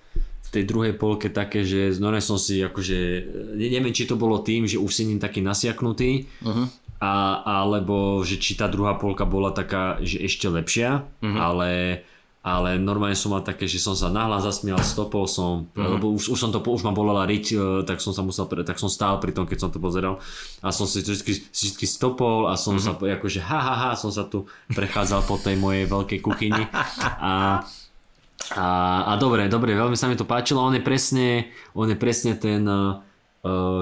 v 0.48 0.48
tej 0.48 0.64
druhej 0.64 0.94
polke 0.96 1.28
také, 1.28 1.60
že 1.60 2.00
no 2.00 2.08
som 2.24 2.40
si 2.40 2.64
akože, 2.64 2.98
ne- 3.52 3.68
neviem 3.68 3.92
či 3.92 4.08
to 4.08 4.16
bolo 4.16 4.40
tým, 4.40 4.64
že 4.64 4.80
už 4.80 4.88
si 4.88 5.04
ním 5.04 5.20
taký 5.20 5.44
nasiaknutý, 5.44 6.24
uh-huh. 6.40 6.66
a, 7.04 7.44
alebo 7.44 8.24
že 8.24 8.40
či 8.40 8.56
tá 8.56 8.64
druhá 8.64 8.96
polka 8.96 9.28
bola 9.28 9.52
taká, 9.52 10.00
že 10.00 10.24
ešte 10.24 10.48
lepšia, 10.48 11.04
uh-huh. 11.04 11.36
ale 11.36 11.68
ale 12.48 12.80
normálne 12.80 13.12
som 13.12 13.36
mal 13.36 13.44
také, 13.44 13.68
že 13.68 13.76
som 13.76 13.92
sa 13.92 14.08
nahlas 14.08 14.48
zasmial, 14.48 14.80
stopol 14.80 15.28
som, 15.28 15.68
mm. 15.76 15.98
lebo 15.98 16.16
už, 16.16 16.32
už 16.32 16.38
som 16.40 16.48
to, 16.48 16.64
už 16.64 16.80
ma 16.80 16.96
bolela 16.96 17.28
riť, 17.28 17.46
e, 17.52 17.56
tak 17.84 18.00
som 18.00 18.16
sa 18.16 18.24
musel, 18.24 18.48
tak 18.48 18.80
som 18.80 18.88
stál 18.88 19.20
pri 19.20 19.36
tom, 19.36 19.44
keď 19.44 19.68
som 19.68 19.70
to 19.70 19.76
pozeral 19.76 20.22
a 20.64 20.72
som 20.72 20.88
si 20.88 21.04
vždy, 21.04 21.52
vždy 21.52 21.86
stopol 21.86 22.48
a 22.48 22.56
som 22.56 22.80
mm-hmm. 22.80 22.96
sa 22.96 23.12
akože 23.20 23.40
ha, 23.44 23.60
ha, 23.60 23.74
ha, 23.76 23.90
som 23.92 24.08
sa 24.08 24.24
tu 24.24 24.48
prechádzal 24.72 25.28
po 25.28 25.36
tej 25.36 25.60
mojej 25.60 25.84
veľkej 25.84 26.20
kuchyni 26.24 26.64
a 27.20 27.62
a, 28.56 28.68
a 29.12 29.20
dobre, 29.20 29.44
dobre, 29.52 29.76
veľmi 29.76 29.98
sa 29.98 30.08
mi 30.08 30.16
to 30.16 30.24
páčilo, 30.24 30.64
on 30.64 30.72
je 30.72 30.80
presne, 30.80 31.52
on 31.76 31.90
je 31.90 31.98
presne 31.98 32.32
ten, 32.38 32.64
uh, 32.64 32.96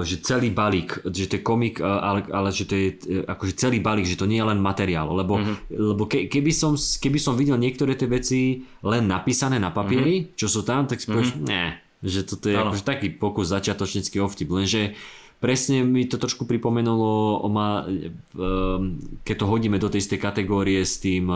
že 0.05 0.21
celý 0.21 0.53
balík, 0.53 1.01
že 1.07 1.25
to 1.27 1.37
je 1.39 1.43
komik, 1.43 1.81
uh, 1.81 1.99
ale, 1.99 2.19
ale 2.29 2.49
že 2.53 2.63
to 2.67 2.73
je 2.77 2.87
uh, 2.93 3.25
akože 3.29 3.53
celý 3.57 3.81
balík, 3.81 4.05
že 4.05 4.19
to 4.19 4.29
nie 4.29 4.39
je 4.39 4.47
len 4.47 4.59
materiál, 4.61 5.09
lebo, 5.11 5.39
mm-hmm. 5.39 5.55
lebo 5.73 6.03
ke, 6.05 6.29
keby, 6.29 6.51
som, 6.53 6.77
keby 6.77 7.19
som 7.19 7.33
videl 7.33 7.57
niektoré 7.57 7.97
tie 7.97 8.09
veci 8.09 8.63
len 8.81 9.03
napísané 9.09 9.57
na 9.57 9.73
papieri, 9.73 10.15
mm-hmm. 10.23 10.35
čo 10.37 10.47
sú 10.47 10.61
tam, 10.61 10.85
tak 10.85 11.01
si 11.01 11.07
povieš, 11.09 11.37
mm-hmm. 11.37 11.47
ne, 11.49 11.79
že 12.05 12.21
toto 12.25 12.47
je 12.47 12.55
akože 12.55 12.83
taký 12.85 13.07
pokus 13.13 13.49
začiatočnícky 13.49 14.21
ovtip, 14.21 14.49
lenže 14.51 14.93
presne 15.37 15.85
mi 15.85 16.09
to 16.09 16.17
trošku 16.17 16.49
pripomenulo, 16.49 17.45
ma, 17.53 17.85
um, 17.85 18.97
keď 19.21 19.35
to 19.37 19.45
hodíme 19.45 19.77
do 19.77 19.85
tej 19.85 20.01
istej 20.01 20.17
kategórie 20.17 20.81
s 20.81 20.97
tým 20.97 21.29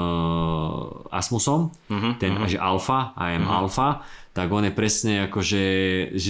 Asmusom, 1.13 1.69
Mhm, 1.89 2.17
ten, 2.17 2.33
že 2.49 2.57
alfa, 2.57 3.13
I 3.13 3.37
am 3.37 3.45
alfa, 3.45 4.01
tak 4.33 4.49
on 4.49 4.65
je 4.65 4.73
presne 4.73 5.27
ako, 5.29 5.39
že, 5.43 5.63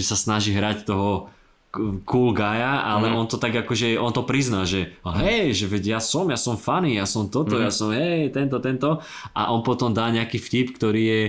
sa 0.02 0.18
snaží 0.18 0.52
hrať 0.52 0.84
toho 0.84 1.32
cool 1.72 2.30
guya, 2.30 2.84
ale 2.84 3.08
Mhm. 3.08 3.16
on 3.16 3.26
to 3.26 3.36
tak 3.36 3.56
akože, 3.56 3.96
on 3.96 4.12
to 4.12 4.22
prizná, 4.22 4.62
že 4.62 4.92
a 5.02 5.16
hej, 5.18 5.56
že 5.56 5.64
veď 5.66 5.96
ja 5.96 6.00
som, 6.00 6.28
ja 6.28 6.36
som 6.36 6.54
funny, 6.54 6.94
ja 6.94 7.08
som 7.08 7.26
toto, 7.26 7.56
Mhm. 7.56 7.62
ja 7.64 7.70
som 7.70 7.88
hej, 7.90 8.28
tento, 8.28 8.60
tento 8.60 9.00
a 9.32 9.48
on 9.48 9.64
potom 9.64 9.88
dá 9.90 10.08
nejaký 10.08 10.36
vtip, 10.36 10.76
ktorý 10.76 11.02
je, 11.02 11.20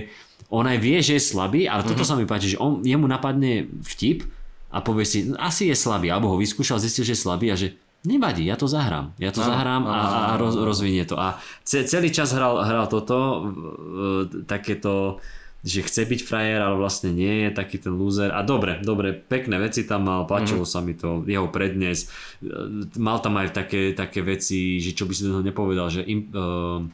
on 0.48 0.62
aj 0.62 0.78
vie, 0.78 1.00
že 1.00 1.16
je 1.16 1.22
slabý, 1.24 1.64
ale 1.64 1.80
Mhm. 1.80 1.88
toto 1.88 2.04
sa 2.04 2.12
mi 2.12 2.24
páči, 2.24 2.52
že 2.52 2.60
on, 2.60 2.84
jemu 2.84 3.08
napadne 3.08 3.64
vtip 3.82 4.28
a 4.68 4.78
povie 4.78 5.02
si, 5.02 5.24
"No, 5.24 5.40
asi 5.40 5.66
je 5.66 5.74
slabý, 5.74 6.12
alebo 6.12 6.28
ho 6.28 6.36
vyskúšal, 6.36 6.76
zistil, 6.76 7.02
že 7.02 7.16
je 7.16 7.24
slabý 7.24 7.48
a 7.48 7.56
že 7.56 7.72
nevadí, 8.04 8.44
ja 8.44 8.54
to 8.54 8.68
zahrám. 8.68 9.16
Ja 9.16 9.32
to 9.32 9.40
Áno, 9.40 9.48
zahrám 9.48 9.82
a, 9.88 9.96
áno, 9.96 10.16
a 10.28 10.32
roz, 10.36 10.54
rozvinie 10.54 11.08
to. 11.08 11.16
A 11.16 11.40
ce, 11.64 11.88
celý 11.88 12.12
čas 12.12 12.36
hral, 12.36 12.60
hral 12.60 12.84
toto, 12.86 13.16
e, 13.16 14.44
takéto, 14.44 15.16
že 15.64 15.80
chce 15.80 16.04
byť 16.04 16.20
frajer, 16.20 16.60
ale 16.60 16.76
vlastne 16.76 17.08
nie 17.08 17.48
je 17.48 17.50
taký 17.56 17.80
ten 17.80 17.96
loser. 17.96 18.28
A 18.28 18.44
dobre, 18.44 18.84
dobre, 18.84 19.16
pekné 19.16 19.56
veci 19.56 19.88
tam 19.88 20.04
mal, 20.04 20.28
páčilo 20.28 20.68
mm-hmm. 20.68 20.76
sa 20.76 20.84
mi 20.84 20.92
to, 20.92 21.24
jeho 21.24 21.48
prednes. 21.48 22.04
E, 22.44 22.92
Mal 23.00 23.18
tam 23.24 23.40
aj 23.40 23.56
také, 23.56 23.96
také 23.96 24.20
veci, 24.20 24.76
že 24.76 24.92
čo 24.92 25.08
by 25.08 25.12
si 25.16 25.24
to 25.24 25.40
nepovedal, 25.40 25.88
že 25.88 26.04
im, 26.04 26.28
uh, 26.36 26.84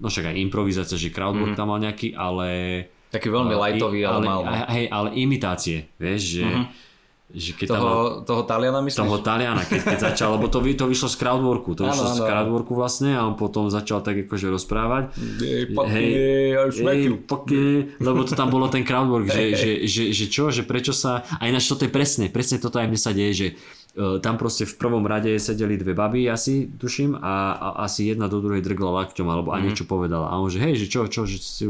no 0.00 0.06
však 0.08 0.32
aj 0.32 0.36
improvizácia, 0.40 0.96
že 0.96 1.12
crowdwork 1.12 1.52
mm-hmm. 1.52 1.60
tam 1.60 1.68
mal 1.68 1.78
nejaký, 1.84 2.16
ale... 2.16 2.48
Taký 3.12 3.28
veľmi 3.28 3.52
lightový, 3.52 4.00
ale, 4.08 4.16
ale 4.16 4.24
mal. 4.24 4.40
Hej, 4.72 4.86
ale 4.88 5.08
imitácie, 5.12 5.92
vieš, 6.00 6.40
že... 6.40 6.44
Mm-hmm 6.48 6.85
že 7.26 7.58
keď 7.58 7.74
toho, 7.74 7.82
tam 7.82 7.94
toho 8.22 8.42
Taliana 8.46 8.78
myslíš? 8.86 9.02
toho 9.02 9.18
Taliana, 9.18 9.62
keď, 9.66 9.80
keď 9.82 9.98
začal, 10.14 10.38
lebo 10.38 10.46
to, 10.46 10.62
to 10.62 10.84
vyšlo 10.86 11.10
z 11.10 11.16
crowdworku, 11.18 11.74
to 11.74 11.82
vyšlo 11.82 12.06
z 12.14 12.20
crowdworku 12.22 12.72
vlastne 12.78 13.18
a 13.18 13.26
on 13.26 13.34
potom 13.34 13.66
začal 13.66 13.98
tak 13.98 14.30
akože 14.30 14.46
rozprávať. 14.46 15.10
You. 15.42 17.26
fuck 17.26 17.50
yeah, 17.50 17.82
lebo 17.98 18.22
to 18.22 18.38
tam 18.38 18.46
bolo 18.54 18.70
ten 18.70 18.86
crowdwork, 18.86 19.26
že, 19.26 19.58
že, 19.58 19.70
že, 19.90 20.14
že 20.14 20.24
čo, 20.30 20.54
že 20.54 20.62
prečo 20.62 20.94
sa, 20.94 21.26
a 21.26 21.50
ináč 21.50 21.66
toto 21.66 21.82
je 21.82 21.90
presne, 21.90 22.30
presne 22.30 22.62
toto 22.62 22.78
aj 22.78 22.86
mne 22.86 23.00
sa 23.02 23.10
deje, 23.10 23.32
že 23.34 23.48
uh, 23.98 24.22
tam 24.22 24.38
proste 24.38 24.62
v 24.62 24.78
prvom 24.78 25.02
rade 25.02 25.34
sedeli 25.42 25.74
dve 25.74 25.98
baby 25.98 26.30
asi, 26.30 26.70
tuším, 26.78 27.18
a, 27.18 27.58
a 27.58 27.68
asi 27.90 28.06
jedna 28.06 28.30
do 28.30 28.38
druhej 28.38 28.62
drgla 28.62 29.02
lakťom, 29.02 29.26
alebo 29.26 29.50
a 29.50 29.58
niečo 29.58 29.82
povedala. 29.82 30.30
A 30.30 30.38
on 30.38 30.46
že 30.46 30.62
hej, 30.62 30.78
že 30.78 30.86
čo, 30.86 31.10
čo, 31.10 31.26
že 31.26 31.42
si 31.42 31.66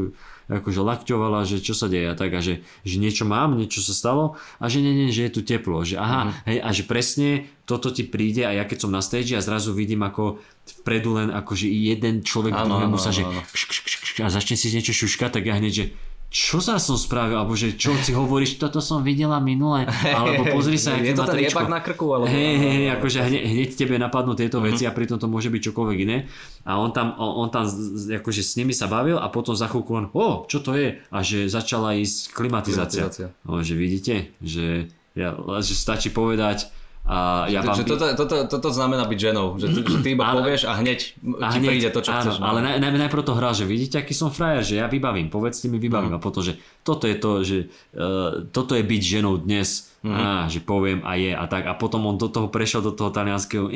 akože 0.46 0.78
lakťovala, 0.78 1.42
že 1.42 1.58
čo 1.58 1.74
sa 1.74 1.90
deje 1.90 2.06
a 2.06 2.14
tak 2.14 2.30
a 2.34 2.40
že, 2.40 2.62
že 2.86 2.96
niečo 3.02 3.26
mám, 3.26 3.58
niečo 3.58 3.82
sa 3.82 3.90
stalo 3.90 4.38
a 4.62 4.70
že 4.70 4.78
nie, 4.78 4.94
nie, 4.94 5.10
že 5.10 5.26
je 5.26 5.32
tu 5.34 5.40
teplo, 5.42 5.82
že 5.82 5.98
aha, 5.98 6.30
hej, 6.46 6.62
a 6.62 6.68
že 6.70 6.86
presne 6.86 7.50
toto 7.66 7.90
ti 7.90 8.06
príde 8.06 8.46
a 8.46 8.54
ja 8.54 8.62
keď 8.62 8.86
som 8.86 8.94
na 8.94 9.02
stage 9.02 9.34
a 9.34 9.42
zrazu 9.42 9.74
vidím 9.74 10.06
ako 10.06 10.38
vpredu 10.82 11.18
len 11.18 11.28
akože 11.34 11.66
jeden 11.66 12.22
človek 12.22 12.54
Áno, 12.54 12.78
druhému 12.78 12.94
áno, 12.94 13.02
sa, 13.02 13.10
že 13.10 13.26
áno. 13.26 13.42
kš, 13.42 13.62
kš, 13.66 13.78
kš, 13.82 13.94
kš, 13.98 14.10
a 14.22 14.30
začne 14.30 14.54
si 14.54 14.70
niečo 14.70 14.94
šuškať, 14.94 15.34
tak 15.34 15.50
ja 15.50 15.58
hneď, 15.58 15.72
že 15.74 15.86
čo 16.26 16.58
sa 16.58 16.76
som 16.82 16.98
spravil, 16.98 17.38
alebo 17.38 17.54
že 17.54 17.78
čo 17.78 17.94
si 18.02 18.10
hovoríš, 18.10 18.58
toto 18.58 18.82
som 18.82 19.00
videla 19.00 19.38
minule, 19.38 19.86
alebo 19.86 20.42
pozri 20.50 20.74
sa, 20.74 20.98
Je 20.98 21.14
to 21.14 21.22
ten 21.22 21.46
jebak 21.46 21.70
na 21.70 21.78
krku? 21.78 22.12
Alebo... 22.12 22.26
Hej, 22.26 22.54
hej, 22.58 22.72
hej, 22.82 22.88
akože 22.98 23.18
hneď, 23.22 23.42
hneď 23.46 23.68
tebe 23.78 23.94
napadnú 23.96 24.34
tieto 24.34 24.58
veci 24.58 24.84
a 24.84 24.92
pritom 24.92 25.16
to 25.22 25.30
môže 25.30 25.48
byť 25.48 25.62
čokoľvek 25.70 25.98
iné. 26.02 26.26
A 26.66 26.82
on 26.82 26.90
tam, 26.90 27.14
on, 27.16 27.46
on 27.46 27.48
tam 27.48 27.64
akože 28.10 28.42
s 28.42 28.58
nimi 28.58 28.74
sa 28.74 28.90
bavil 28.90 29.16
a 29.16 29.30
potom 29.30 29.54
za 29.54 29.70
chvíľku 29.70 29.92
len, 29.96 30.06
o, 30.10 30.44
čo 30.50 30.60
to 30.60 30.74
je? 30.74 30.98
A 31.08 31.18
že 31.22 31.46
začala 31.46 31.94
ísť 31.96 32.34
klimatizácia. 32.34 33.06
Klimatizácia. 33.06 33.28
No, 33.46 33.62
že 33.62 33.74
vidíte, 33.78 34.34
že, 34.42 34.90
ja, 35.14 35.38
že 35.62 35.74
stačí 35.78 36.10
povedať 36.10 36.68
a 37.06 37.46
ja 37.46 37.62
vám... 37.62 37.78
Že 37.78 37.84
toto, 37.86 38.04
toto, 38.18 38.36
toto 38.50 38.68
znamená 38.74 39.06
byť 39.06 39.18
ženou, 39.30 39.54
že, 39.62 39.70
ty- 39.70 39.86
že 39.86 39.98
ty 40.02 40.08
iba 40.18 40.26
Ale- 40.26 40.42
povieš 40.42 40.66
a 40.66 40.74
hneď 40.82 40.98
a 41.38 41.46
ti 41.54 41.58
príde 41.62 41.88
to, 41.94 42.02
čo 42.02 42.10
áno, 42.10 42.20
chceš. 42.26 42.36
no. 42.42 42.50
ale 42.50 42.58
naj, 42.66 42.82
naj, 42.82 42.90
najprv 43.06 43.22
to 43.22 43.32
hral, 43.38 43.54
že 43.54 43.62
vidíte, 43.62 44.02
aký 44.02 44.10
som 44.10 44.34
frajer, 44.34 44.66
že 44.66 44.74
ja 44.82 44.90
vybavím, 44.90 45.30
povedzte 45.30 45.70
mi, 45.70 45.78
vybavím. 45.78 46.18
A 46.18 46.20
potom, 46.20 46.42
že 46.42 46.58
toto 46.82 47.06
je 47.06 47.16
to, 47.16 47.30
že 47.46 47.58
uh, 47.94 48.42
toto 48.50 48.74
je 48.74 48.82
byť 48.82 49.02
ženou 49.02 49.38
dnes, 49.38 49.94
á, 50.06 50.46
že 50.46 50.62
poviem 50.62 51.02
a 51.02 51.18
je 51.18 51.34
a 51.34 51.44
tak. 51.50 51.66
A 51.66 51.74
potom 51.74 52.06
on 52.06 52.14
do 52.14 52.30
toho 52.30 52.46
prešiel 52.46 52.82
do 52.82 52.94
toho 52.94 53.10
talianského 53.10 53.66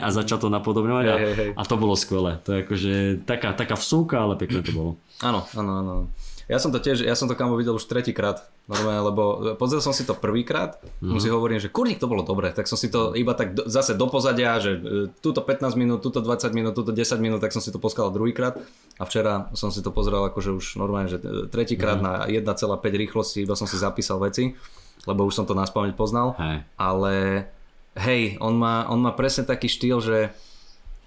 a 0.00 0.08
začal 0.12 0.38
to 0.40 0.52
napodobňovať 0.52 1.06
a, 1.08 1.16
a 1.56 1.62
to 1.64 1.74
bolo 1.80 1.96
skvelé. 1.96 2.36
To 2.44 2.52
je 2.52 2.58
akože 2.64 2.92
taká, 3.24 3.56
taká 3.56 3.76
vsúka, 3.80 4.20
ale 4.20 4.36
pekné 4.36 4.60
to 4.60 4.72
bolo. 4.76 4.90
Áno, 5.24 5.48
áno, 5.56 5.72
áno. 5.80 5.94
Ja 6.46 6.62
som 6.62 6.70
to 6.70 6.78
tiež, 6.78 7.02
ja 7.02 7.18
som 7.18 7.26
to 7.26 7.34
kamo 7.34 7.58
videl 7.58 7.74
už 7.74 7.90
tretíkrát, 7.90 8.46
normálne, 8.70 9.02
lebo 9.02 9.22
pozrel 9.58 9.82
som 9.82 9.90
si 9.90 10.06
to 10.06 10.14
prvýkrát, 10.14 10.78
mu 11.02 11.18
si 11.18 11.26
hovorím, 11.26 11.58
že 11.58 11.74
kurník 11.74 11.98
to 11.98 12.06
bolo 12.06 12.22
dobre, 12.22 12.54
tak 12.54 12.70
som 12.70 12.78
si 12.78 12.86
to 12.86 13.18
iba 13.18 13.34
tak 13.34 13.58
do, 13.58 13.66
zase 13.66 13.98
do 13.98 14.06
pozadia, 14.06 14.62
že 14.62 14.78
e, 14.78 14.80
túto 15.18 15.42
15 15.42 15.74
minút, 15.74 16.06
túto 16.06 16.22
20 16.22 16.54
minút, 16.54 16.78
túto 16.78 16.94
10 16.94 17.18
minút, 17.18 17.42
tak 17.42 17.50
som 17.50 17.58
si 17.58 17.74
to 17.74 17.82
poskal 17.82 18.14
druhýkrát 18.14 18.62
a 18.94 19.02
včera 19.02 19.50
som 19.58 19.74
si 19.74 19.82
to 19.82 19.90
pozrel 19.90 20.22
akože 20.30 20.54
už 20.54 20.66
normálne, 20.78 21.10
že 21.10 21.18
e, 21.18 21.50
tretíkrát 21.50 21.98
mm-hmm. 21.98 22.30
na 22.30 22.54
1,5 22.54 22.78
rýchlosti, 22.78 23.42
iba 23.42 23.58
som 23.58 23.66
si 23.66 23.74
zapísal 23.74 24.22
veci, 24.22 24.54
lebo 25.02 25.26
už 25.26 25.34
som 25.34 25.50
to 25.50 25.54
naspamäť 25.58 25.98
poznal, 25.98 26.38
Hej. 26.38 26.62
ale 26.78 27.14
hej, 27.98 28.38
on 28.38 28.54
má, 28.54 28.86
on 28.86 29.02
má 29.02 29.10
presne 29.18 29.42
taký 29.42 29.66
štýl, 29.66 29.98
že 29.98 30.18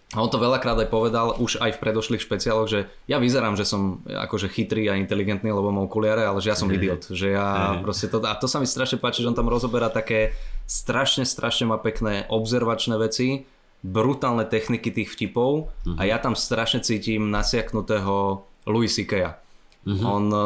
a 0.10 0.26
on 0.26 0.30
to 0.34 0.42
veľakrát 0.42 0.74
aj 0.74 0.90
povedal, 0.90 1.38
už 1.38 1.62
aj 1.62 1.78
v 1.78 1.82
predošlých 1.86 2.26
špeciáloch, 2.26 2.66
že 2.66 2.90
ja 3.06 3.22
vyzerám, 3.22 3.54
že 3.54 3.62
som 3.62 4.02
akože 4.10 4.50
chytrý 4.50 4.90
a 4.90 4.98
inteligentný, 4.98 5.54
lebo 5.54 5.70
mám 5.70 5.86
okuliare, 5.86 6.26
ale 6.26 6.42
že 6.42 6.50
ja 6.50 6.58
som 6.58 6.66
idiot. 6.66 7.14
Že 7.14 7.38
ja 7.38 7.78
proste 7.86 8.10
to, 8.10 8.18
a 8.26 8.34
to 8.34 8.50
sa 8.50 8.58
mi 8.58 8.66
strašne 8.66 8.98
páči, 8.98 9.22
že 9.22 9.30
on 9.30 9.38
tam 9.38 9.46
rozoberá 9.46 9.94
také 9.94 10.34
strašne, 10.66 11.30
strašne 11.30 11.70
má 11.70 11.78
pekné 11.78 12.26
observačné 12.26 12.98
veci, 12.98 13.46
brutálne 13.86 14.50
techniky 14.50 14.90
tých 14.90 15.14
vtipov 15.14 15.70
a 15.96 16.10
ja 16.10 16.18
tam 16.18 16.34
strašne 16.34 16.82
cítim 16.82 17.30
nasiaknutého 17.30 18.44
Louis 18.66 18.90
C.K.a. 18.90 19.38
Mm-hmm. 19.80 20.06
On 20.06 20.24
uh, 20.28 20.44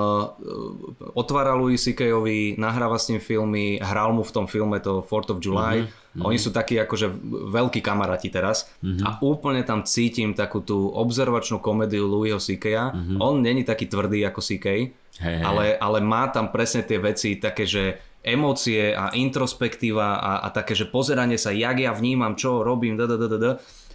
otvára 1.18 1.58
Louis 1.58 1.82
C.K.ovi, 1.82 2.54
nahráva 2.62 3.02
s 3.02 3.10
ním 3.10 3.18
filmy, 3.18 3.82
hral 3.82 4.14
mu 4.14 4.22
v 4.22 4.30
tom 4.30 4.46
filme 4.46 4.78
to 4.78 5.02
4th 5.02 5.30
of 5.34 5.42
July. 5.42 5.84
Mm-hmm. 5.84 6.22
Oni 6.22 6.38
sú 6.38 6.54
takí 6.54 6.78
akože 6.78 7.10
veľkí 7.50 7.82
kamaráti 7.82 8.30
teraz 8.30 8.70
mm-hmm. 8.86 9.02
a 9.02 9.10
úplne 9.26 9.66
tam 9.66 9.82
cítim 9.82 10.38
takú 10.38 10.62
tú 10.62 10.94
observačnú 10.94 11.58
komédiu 11.58 12.06
Louisho 12.06 12.38
C.K.a. 12.38 12.94
Mm-hmm. 12.94 13.18
On 13.18 13.42
není 13.42 13.66
taký 13.66 13.90
tvrdý 13.90 14.22
ako 14.30 14.40
C.K., 14.40 14.66
hej. 15.18 15.38
ale, 15.42 15.82
ale 15.82 15.98
má 15.98 16.30
tam 16.30 16.54
presne 16.54 16.86
tie 16.86 17.02
veci 17.02 17.42
také, 17.42 17.66
že 17.66 17.98
emócie 18.24 18.96
a 18.96 19.12
introspektíva 19.18 20.22
a, 20.22 20.32
a 20.46 20.48
také, 20.54 20.78
že 20.78 20.88
pozeranie 20.88 21.36
sa, 21.36 21.52
jak 21.52 21.82
ja 21.82 21.92
vnímam, 21.92 22.40
čo 22.40 22.64
robím, 22.64 22.96
da, 22.96 23.10
da, 23.10 23.18
da, 23.18 23.28
da, 23.28 23.38
da. 23.42 23.52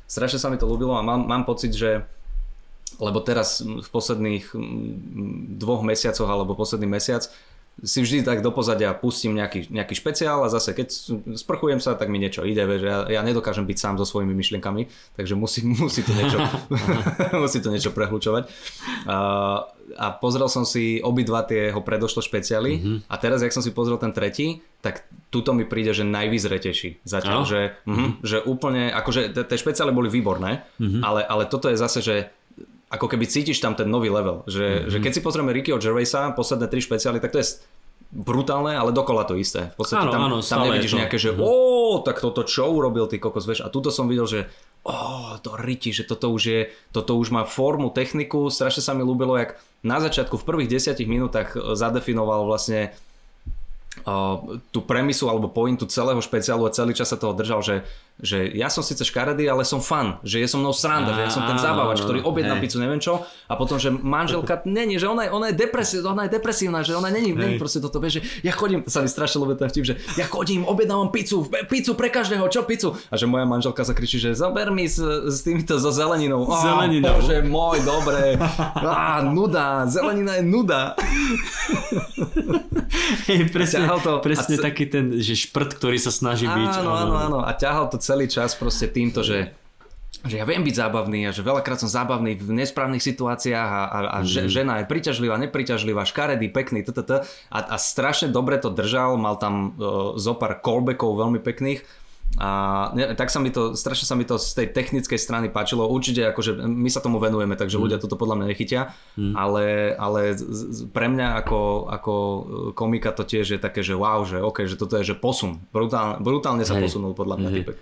Strašne 0.08 0.40
sa 0.40 0.50
mi 0.52 0.60
to 0.60 0.68
ľúbilo 0.68 0.96
a 0.96 1.04
mám, 1.04 1.24
mám 1.24 1.44
pocit, 1.48 1.72
že 1.72 2.04
lebo 2.98 3.18
teraz 3.22 3.62
v 3.62 3.88
posledných 3.88 4.54
dvoch 5.58 5.82
mesiacoch 5.86 6.26
alebo 6.26 6.58
posledný 6.58 6.90
mesiac 6.90 7.30
si 7.78 8.02
vždy 8.02 8.26
tak 8.26 8.42
do 8.42 8.50
pozadia 8.50 8.90
pustím 8.90 9.38
nejaký, 9.38 9.70
nejaký 9.70 9.94
špeciál 9.94 10.42
a 10.42 10.50
zase 10.50 10.74
keď 10.74 10.88
sprchujem 11.38 11.78
sa, 11.78 11.94
tak 11.94 12.10
mi 12.10 12.18
niečo 12.18 12.42
ide, 12.42 12.66
vieš, 12.66 12.82
ja, 12.82 12.98
ja 13.06 13.20
nedokážem 13.22 13.62
byť 13.70 13.78
sám 13.78 13.94
so 14.02 14.06
svojimi 14.06 14.34
myšlienkami, 14.34 14.90
takže 15.14 15.38
musí, 15.38 15.62
musí, 15.86 16.02
to, 16.02 16.10
niečo, 16.10 16.42
musí 17.42 17.62
to 17.62 17.70
niečo 17.70 17.94
prehlučovať. 17.94 18.50
A, 19.06 19.16
a 19.94 20.06
pozrel 20.18 20.50
som 20.50 20.66
si 20.66 20.98
obidva 20.98 21.46
tie 21.46 21.70
jeho 21.70 21.78
predošlé 21.78 22.20
špeciály 22.26 22.70
mm-hmm. 22.82 22.98
a 23.06 23.14
teraz, 23.14 23.46
jak 23.46 23.54
som 23.54 23.62
si 23.62 23.70
pozrel 23.70 24.02
ten 24.02 24.10
tretí, 24.10 24.58
tak 24.82 25.06
tuto 25.30 25.54
mi 25.54 25.62
príde, 25.62 25.94
že 25.94 26.02
najvyzretejší 26.02 27.06
zatiaľ, 27.06 27.46
že, 27.46 27.78
mm-hmm, 27.86 28.10
že 28.26 28.42
úplne, 28.42 28.90
akože 28.90 29.38
tie 29.46 29.58
špeciály 29.58 29.94
boli 29.94 30.10
výborné, 30.10 30.66
mm-hmm. 30.82 31.02
ale, 31.06 31.22
ale 31.22 31.46
toto 31.46 31.70
je 31.70 31.78
zase, 31.78 32.02
že 32.02 32.16
ako 32.88 33.06
keby 33.08 33.28
cítiš 33.28 33.60
tam 33.60 33.76
ten 33.76 33.88
nový 33.88 34.08
level, 34.08 34.48
že, 34.48 34.64
mm-hmm. 34.64 34.90
že 34.92 34.98
keď 35.04 35.12
si 35.12 35.20
pozrieme 35.20 35.52
Rickyho 35.52 35.76
Gervaisa, 35.76 36.32
posledné 36.32 36.72
tri 36.72 36.80
špeciály, 36.80 37.20
tak 37.20 37.36
to 37.36 37.40
je 37.40 37.60
brutálne, 38.08 38.72
ale 38.72 38.96
dokola 38.96 39.28
to 39.28 39.36
isté. 39.36 39.68
V 39.76 39.84
podstate 39.84 40.08
Áno, 40.08 40.12
tam, 40.12 40.22
áno, 40.24 40.36
tam 40.40 40.64
nevidíš 40.64 40.96
to. 40.96 41.00
nejaké, 41.04 41.16
že 41.20 41.36
Mhm. 41.36 41.44
ó, 41.44 41.52
tak 42.00 42.24
toto 42.24 42.40
čo 42.48 42.64
urobil 42.72 43.04
ty 43.04 43.20
kokos, 43.20 43.44
vieš, 43.44 43.60
a 43.60 43.68
tuto 43.68 43.92
som 43.92 44.08
videl, 44.08 44.24
že 44.24 44.40
ó, 44.88 45.36
to 45.44 45.52
riti, 45.60 45.92
že 45.92 46.08
toto 46.08 46.32
už 46.32 46.42
je, 46.48 46.60
toto 46.88 47.20
už 47.20 47.28
má 47.28 47.44
formu, 47.44 47.92
techniku, 47.92 48.48
strašne 48.48 48.80
sa 48.80 48.96
mi 48.96 49.04
ľúbilo, 49.04 49.36
jak 49.36 49.60
na 49.84 50.00
začiatku 50.00 50.40
v 50.40 50.46
prvých 50.48 50.72
desiatich 50.80 51.04
minútach 51.04 51.52
e, 51.52 51.76
zadefinoval 51.76 52.48
vlastne 52.48 52.96
uh, 54.08 54.40
tú 54.72 54.80
premisu 54.82 55.28
alebo 55.28 55.52
pointu 55.52 55.84
celého 55.84 56.18
špeciálu 56.24 56.64
a 56.64 56.74
celý 56.74 56.96
čas 56.96 57.12
sa 57.12 57.20
toho 57.20 57.36
držal, 57.36 57.60
že, 57.60 57.84
že 58.18 58.50
ja 58.50 58.66
som 58.66 58.80
síce 58.80 59.00
škaredý, 59.00 59.46
ale 59.46 59.62
som 59.62 59.78
fan, 59.78 60.18
že 60.20 60.38
je 60.38 60.46
so 60.46 60.56
mnou 60.56 60.70
sranda, 60.70 61.12
že 61.12 61.22
ja 61.22 61.30
som 61.30 61.42
ten 61.42 61.54
Áno, 61.54 61.86
áno, 61.86 61.94
ktorý 61.96 62.18
objedná 62.20 62.58
pizzu, 62.58 62.76
neviem 62.76 62.98
čo, 62.98 63.20
a 63.44 63.54
potom, 63.54 63.76
že 63.76 63.88
manželka 63.88 64.62
není, 64.64 64.94
že 64.94 65.06
ona 65.06 65.22
je, 65.22 65.30
ona 65.30 65.46
je, 65.48 65.54
depresi- 65.56 66.00
ona 66.00 66.24
je 66.24 66.30
depresívna, 66.32 66.80
že 66.80 66.92
ona 66.92 67.08
není, 67.08 67.30
není 67.30 67.56
proste 67.56 67.78
toto, 67.78 67.96
vieš, 67.96 68.18
že 68.18 68.42
ja 68.42 68.50
chodím, 68.50 68.80
to 68.80 68.88
sa 68.88 68.98
mi 68.98 69.06
strašne 69.06 69.38
ľúbi 69.38 69.54
ten 69.54 69.66
vtip, 69.66 69.84
že 69.84 69.94
ja 70.14 70.24
chodím, 70.24 70.62
objednávam 70.62 71.08
pizzu, 71.08 71.40
pizzu 71.64 71.94
pre 71.94 72.08
každého, 72.08 72.42
čo 72.46 72.62
pizzu? 72.62 72.92
A 73.06 73.14
že 73.14 73.24
moja 73.24 73.44
manželka 73.44 73.80
zakričí, 73.80 74.16
že 74.16 74.32
zober 74.32 74.68
mi 74.68 74.84
s, 74.84 74.98
s 75.24 75.40
týmito 75.40 75.76
so 75.76 75.88
zeleninou. 75.88 76.42
Á, 76.44 76.58
Zeleninou. 76.60 77.14
Bože 77.14 77.38
môj, 77.40 77.78
dobre. 77.80 78.34
Á, 78.76 79.22
nuda, 79.22 79.86
zelenina 79.86 80.36
je 80.36 80.44
nuda. 80.44 80.98
Hej, 83.26 83.48
presne, 83.48 83.86
to- 84.00 84.20
presne 84.20 84.56
ce- 84.56 84.62
taký 84.62 84.84
ten, 84.86 85.14
že 85.14 85.36
šprt, 85.38 85.76
ktorý 85.76 85.96
sa 85.96 86.10
snaží 86.10 86.44
byť. 86.44 86.72
Áno, 86.78 86.92
áno, 86.92 87.14
áno. 87.14 87.38
A 87.40 87.52
ťahal 87.52 87.88
to 87.88 88.00
celý 88.08 88.24
čas 88.24 88.56
proste 88.56 88.88
týmto, 88.88 89.20
že 89.20 89.52
že 90.18 90.34
ja 90.34 90.42
viem 90.42 90.66
byť 90.66 90.74
zábavný 90.74 91.30
a 91.30 91.34
že 91.36 91.46
veľakrát 91.46 91.78
som 91.78 91.86
zábavný 91.86 92.34
v 92.34 92.50
nesprávnych 92.50 92.98
situáciách 92.98 93.70
a, 93.70 93.82
a, 93.86 93.98
a 94.10 94.18
že, 94.26 94.50
žena 94.50 94.82
je 94.82 94.90
priťažlivá, 94.90 95.38
nepriťažlivá, 95.46 96.02
škaredý, 96.02 96.50
pekný, 96.50 96.82
ttt. 96.82 97.22
A, 97.54 97.58
a 97.62 97.76
strašne 97.78 98.26
dobre 98.26 98.58
to 98.58 98.66
držal, 98.66 99.14
mal 99.14 99.38
tam 99.38 99.78
uh, 99.78 100.18
zopár 100.18 100.58
callbackov 100.58 101.14
veľmi 101.14 101.38
pekných 101.38 101.86
A 102.36 102.48
ne, 102.92 103.16
tak 103.16 103.32
sa 103.32 103.40
mi 103.40 103.48
to, 103.48 103.72
strašne 103.72 104.04
sa 104.04 104.12
mi 104.12 104.28
to 104.28 104.36
z 104.36 104.52
tej 104.52 104.66
technickej 104.76 105.16
strany 105.16 105.48
páčilo. 105.48 105.88
Určite 105.88 106.28
akože 106.28 106.60
my 106.60 106.90
sa 106.92 107.00
tomu 107.00 107.16
venujeme, 107.16 107.56
takže 107.56 107.80
mm. 107.80 107.82
ľudia 107.82 107.98
toto 108.02 108.20
podľa 108.20 108.42
mňa 108.42 108.46
nechytia, 108.52 108.92
mm. 109.16 109.32
ale, 109.32 109.96
ale 109.96 110.36
pre 110.92 111.08
mňa 111.08 111.40
ako, 111.40 111.88
ako 111.88 112.14
komika 112.76 113.16
to 113.16 113.24
tiež 113.24 113.56
je 113.56 113.60
také, 113.62 113.80
že 113.80 113.96
wow, 113.96 114.28
že 114.28 114.44
ok, 114.44 114.68
že 114.68 114.76
toto 114.76 115.00
je 115.00 115.08
že 115.08 115.16
posun. 115.16 115.62
Brutálne, 115.72 116.20
brutálne 116.20 116.68
sa 116.68 116.76
Hej. 116.76 116.90
posunul 116.90 117.16
podľa 117.16 117.40
mňa 117.40 117.50
typek. 117.54 117.76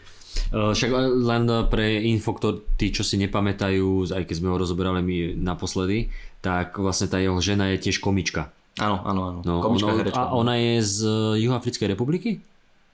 Však 0.50 0.90
len 1.22 1.44
pre 1.66 2.00
info, 2.06 2.36
kto, 2.36 2.62
tí, 2.78 2.92
čo 2.94 3.02
si 3.02 3.18
nepamätajú, 3.18 4.12
aj 4.12 4.24
keď 4.28 4.34
sme 4.36 4.50
ho 4.52 4.56
rozoberali 4.60 5.00
my 5.02 5.16
naposledy, 5.38 6.08
tak 6.44 6.78
vlastne 6.78 7.10
tá 7.10 7.18
jeho 7.18 7.38
žena 7.42 7.72
je 7.74 7.82
tiež 7.88 7.98
komička. 7.98 8.52
Áno, 8.76 9.00
áno, 9.08 9.20
áno. 9.32 9.38
No, 9.42 9.64
komička, 9.64 9.88
ono, 9.88 10.12
a 10.12 10.22
ona 10.36 10.54
je 10.60 10.74
z 10.84 10.98
Juhoafrickej 11.40 11.96
republiky? 11.96 12.44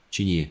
Či 0.09 0.21
nie? 0.23 0.43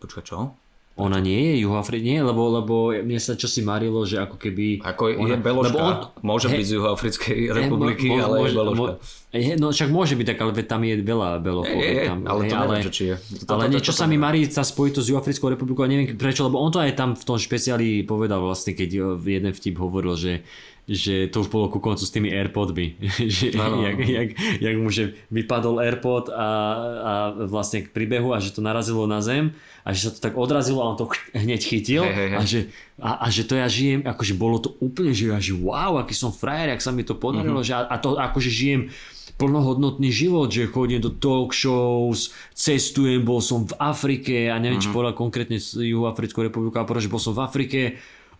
Počkaj, 0.00 0.24
čo? 0.24 0.56
Ona 1.00 1.24
nie 1.24 1.56
je 1.56 1.64
Juhoafri... 1.64 2.04
Nie, 2.04 2.20
lebo, 2.20 2.52
lebo 2.52 2.92
mne 2.92 3.16
sa 3.16 3.32
čo 3.32 3.48
si 3.48 3.64
marilo, 3.64 4.04
že 4.04 4.20
ako 4.20 4.36
keby... 4.36 4.84
Ako 4.84 5.16
ona, 5.24 5.34
je 5.34 5.36
Beloška, 5.40 5.80
on, 5.80 5.94
môže 6.20 6.52
he, 6.52 6.60
byť 6.60 6.66
z 6.68 6.72
Juhoafrickej 6.76 7.38
republiky, 7.48 8.12
he, 8.12 8.20
mo, 8.20 8.20
ale 8.20 8.36
môže, 8.36 8.52
je 8.52 8.58
Beloška. 8.60 8.76
Mo, 8.76 8.84
he, 9.32 9.52
no 9.56 9.66
však 9.72 9.88
môže 9.88 10.14
byť 10.20 10.26
tak, 10.28 10.38
ale 10.44 10.52
tam 10.68 10.80
je 10.84 10.94
veľa 11.00 11.28
Belochov. 11.40 11.80
Je, 11.80 12.04
tam, 12.04 12.18
ale 12.28 12.40
to 12.44 12.54
ale, 12.60 12.74
neviem, 12.76 12.92
či 12.92 13.04
je. 13.08 13.16
To, 13.48 13.56
ale 13.56 13.64
to, 13.66 13.72
niečo 13.72 13.92
to, 13.92 13.96
to, 13.96 14.00
sa 14.04 14.06
mi 14.06 14.16
marí 14.20 14.44
sa 14.52 14.60
spojí 14.60 14.92
to 14.92 15.00
s 15.00 15.08
Juhoafrickou 15.08 15.48
republikou 15.48 15.80
a 15.80 15.88
neviem 15.88 16.12
prečo, 16.12 16.44
lebo 16.44 16.60
on 16.60 16.68
to 16.68 16.84
aj 16.84 16.92
tam 16.92 17.16
v 17.16 17.24
tom 17.24 17.40
špeciáli 17.40 18.04
povedal 18.04 18.44
vlastne, 18.44 18.76
keď 18.76 19.16
jeden 19.24 19.52
vtip 19.56 19.80
hovoril, 19.80 20.12
že 20.12 20.44
že 20.82 21.30
to 21.30 21.46
už 21.46 21.48
bolo 21.48 21.70
ku 21.70 21.78
koncu 21.78 22.02
s 22.02 22.10
tými 22.10 22.34
Airpodmi. 22.34 22.98
že 23.38 23.54
jak, 23.54 23.96
jak, 24.02 24.28
jak 24.58 24.74
mu 24.74 24.90
že 24.90 25.14
vypadol 25.30 25.78
Airpod 25.78 26.34
a, 26.34 26.34
a 26.34 27.12
vlastne 27.46 27.86
k 27.86 27.94
príbehu 27.94 28.34
a 28.34 28.42
že 28.42 28.50
to 28.50 28.58
narazilo 28.58 29.06
na 29.06 29.22
zem 29.22 29.54
a 29.86 29.94
že 29.94 30.06
sa 30.06 30.10
to 30.10 30.18
tak 30.18 30.34
odrazilo 30.34 30.82
a 30.82 30.90
on 30.90 30.98
to 30.98 31.06
hneď 31.34 31.62
chytil 31.62 32.02
hey, 32.02 32.14
hey, 32.14 32.28
hey. 32.34 32.38
A, 32.38 32.42
že, 32.42 32.60
a, 32.98 33.10
a 33.22 33.26
že 33.30 33.46
to 33.46 33.54
ja 33.54 33.70
žijem, 33.70 34.02
akože 34.02 34.34
bolo 34.34 34.58
to 34.58 34.74
úplne, 34.82 35.14
že 35.14 35.30
ja 35.30 35.38
že 35.38 35.54
wow, 35.54 36.02
aký 36.02 36.18
som 36.18 36.34
frajer, 36.34 36.74
ak 36.74 36.82
sa 36.82 36.90
mi 36.90 37.06
to 37.06 37.14
podarilo, 37.14 37.62
uh-huh. 37.62 37.66
že 37.66 37.78
a, 37.78 37.96
to 38.02 38.18
akože 38.18 38.50
žijem 38.50 38.90
plnohodnotný 39.38 40.10
život, 40.12 40.50
že 40.50 40.70
chodím 40.70 41.02
do 41.02 41.10
talk 41.10 41.50
shows, 41.50 42.30
cestujem, 42.54 43.26
bol 43.26 43.42
som 43.42 43.66
v 43.66 43.74
Afrike 43.78 44.50
a 44.50 44.58
neviem, 44.58 44.78
uh-huh. 44.78 44.86
či 44.86 44.90
mhm. 44.90 44.94
povedal 44.94 45.14
konkrétne 45.14 45.58
Juhoafrickú 45.58 46.46
republiku, 46.46 46.78
ale 46.78 47.02
že 47.02 47.10
bol 47.10 47.22
som 47.22 47.34
v 47.34 47.42
Afrike 47.42 47.80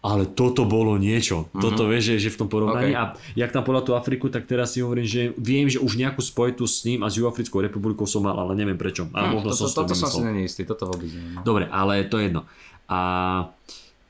ale 0.03 0.27
toto 0.27 0.66
bolo 0.66 0.99
niečo. 0.99 1.47
Mm-hmm. 1.47 1.62
Toto 1.62 1.87
vieš, 1.87 2.19
že, 2.19 2.27
že 2.27 2.35
v 2.35 2.39
tom 2.43 2.49
porovnaní. 2.51 2.91
Okay. 2.91 2.99
A 2.99 3.15
jak 3.39 3.55
tam 3.55 3.62
podľa 3.62 3.83
tú 3.87 3.93
Afriku, 3.95 4.27
tak 4.27 4.51
teraz 4.51 4.74
si 4.74 4.83
hovorím, 4.83 5.07
že 5.07 5.31
viem, 5.39 5.70
že 5.70 5.79
už 5.79 5.95
nejakú 5.95 6.19
spojitu 6.19 6.66
s 6.66 6.83
ním 6.83 7.07
a 7.07 7.09
s 7.09 7.23
Juafrickou 7.23 7.62
republikou 7.62 8.03
som 8.03 8.27
mal, 8.27 8.35
ale 8.35 8.59
neviem 8.59 8.74
prečo. 8.74 9.07
A 9.15 9.31
hm, 9.31 9.39
možno 9.39 9.55
toto, 9.55 9.62
som 9.70 9.87
toto 9.87 9.95
som 9.95 10.11
si 10.11 10.27
není 10.27 10.51
istý, 10.51 10.66
toto 10.66 10.91
vôbec 10.91 11.07
neviem. 11.07 11.39
Dobre, 11.47 11.70
ale 11.70 12.03
to 12.11 12.19
je 12.19 12.29
jedno. 12.29 12.43
A 12.91 12.99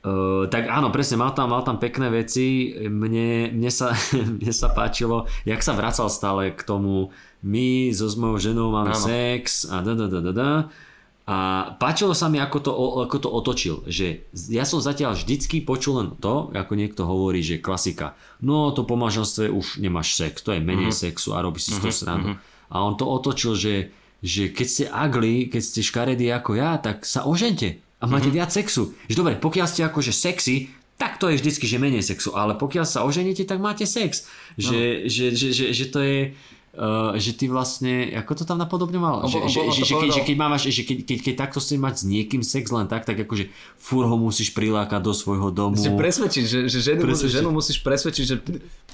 Uh, 0.03 0.51
tak 0.51 0.67
áno, 0.67 0.91
presne, 0.91 1.15
mal 1.15 1.31
tam, 1.31 1.47
mal 1.47 1.63
tam 1.63 1.79
pekné 1.79 2.11
veci. 2.11 2.75
Mne, 2.75 3.55
mne, 3.55 3.71
sa, 3.71 3.95
mne 4.35 4.51
sa 4.51 4.75
páčilo, 4.75 5.31
jak 5.47 5.63
sa 5.63 5.71
vracal 5.71 6.11
stále 6.11 6.51
k 6.51 6.59
tomu, 6.59 7.07
my 7.39 7.87
so 7.95 8.11
s 8.11 8.19
mojou 8.19 8.51
ženou 8.51 8.67
máme 8.67 8.91
áno. 8.91 8.99
sex 8.99 9.63
a 9.71 9.79
da 9.79 9.95
da 9.95 10.11
da 10.11 10.19
da 10.19 10.33
da. 10.35 10.51
A 11.23 11.71
páčilo 11.79 12.11
sa 12.11 12.27
mi, 12.27 12.35
ako 12.35 12.57
to, 12.59 12.71
ako 13.07 13.17
to 13.23 13.29
otočil, 13.31 13.75
že 13.87 14.27
ja 14.51 14.67
som 14.67 14.83
zatiaľ 14.83 15.15
vždycky 15.15 15.63
počul 15.63 16.03
len 16.03 16.09
to, 16.19 16.51
ako 16.51 16.75
niekto 16.75 17.07
hovorí, 17.07 17.39
že 17.39 17.63
klasika, 17.63 18.19
no 18.43 18.75
to 18.75 18.83
po 18.83 18.99
manželstve 18.99 19.47
už 19.47 19.79
nemáš 19.79 20.19
sex, 20.19 20.43
to 20.43 20.51
je 20.51 20.59
menej 20.59 20.91
uh-huh. 20.91 21.03
sexu 21.07 21.31
a 21.31 21.39
robí 21.39 21.63
si 21.63 21.71
uh-huh. 21.71 21.87
to 21.87 21.89
mhm, 21.91 21.95
srandu. 21.95 22.31
Uh-huh. 22.35 22.75
A 22.75 22.83
on 22.83 22.99
to 22.99 23.07
otočil, 23.07 23.55
že, 23.55 23.95
že 24.19 24.51
keď 24.51 24.67
ste 24.67 24.85
ugly, 24.91 25.47
keď 25.47 25.61
ste 25.63 25.79
škaredí 25.79 26.27
ako 26.27 26.59
ja, 26.59 26.75
tak 26.75 27.07
sa 27.07 27.23
ožente 27.23 27.79
a 27.97 28.03
máte 28.03 28.27
uh-huh. 28.27 28.43
viac 28.43 28.51
sexu. 28.51 28.91
Že 29.07 29.15
dobre, 29.23 29.33
pokiaľ 29.39 29.67
ste 29.71 29.87
akože 29.87 30.11
sexy, 30.11 30.75
tak 30.99 31.23
to 31.23 31.31
je 31.31 31.39
vždycky, 31.39 31.71
že 31.71 31.79
menej 31.79 32.03
sexu, 32.03 32.35
ale 32.35 32.59
pokiaľ 32.59 32.83
sa 32.83 33.07
oženíte, 33.07 33.47
tak 33.47 33.63
máte 33.63 33.87
sex. 33.87 34.27
Že, 34.59 34.79
no. 35.07 35.07
že, 35.07 35.25
že, 35.39 35.47
že, 35.55 35.65
že 35.71 35.85
to 35.87 35.99
je 36.03 36.19
Eh, 36.73 37.21
že 37.21 37.37
ty 37.37 37.45
vlastne, 37.45 38.09
ako 38.17 38.33
to 38.33 38.43
tam 38.49 38.57
napodobňoval? 38.57 39.29
Obo, 39.29 39.45
že, 39.45 39.61
obo, 39.61 39.69
že, 39.69 39.85
že, 39.85 39.93
že, 39.93 40.09
že 40.09 40.21
keď, 40.25 40.35
máš, 40.41 40.73
že 40.73 40.81
keď, 40.81 40.97
keď, 41.05 41.17
keď 41.21 41.35
takto 41.45 41.61
si 41.61 41.77
mať 41.77 42.01
s 42.01 42.03
niekým 42.09 42.41
sex 42.41 42.73
len 42.73 42.89
tak, 42.89 43.05
tak 43.05 43.13
akože 43.13 43.53
fur 43.77 44.09
ho 44.09 44.17
musíš 44.17 44.57
prilákať 44.57 44.97
do 44.97 45.13
svojho 45.13 45.53
domu. 45.53 45.77
Že 45.77 45.93
presvedčiť, 45.93 46.45
že, 46.49 46.59
že 46.65 46.79
ženu, 46.81 47.05
presvedčiť. 47.05 47.37
ženu 47.37 47.53
musíš 47.53 47.77
presvedčiť, 47.77 48.25
že 48.25 48.35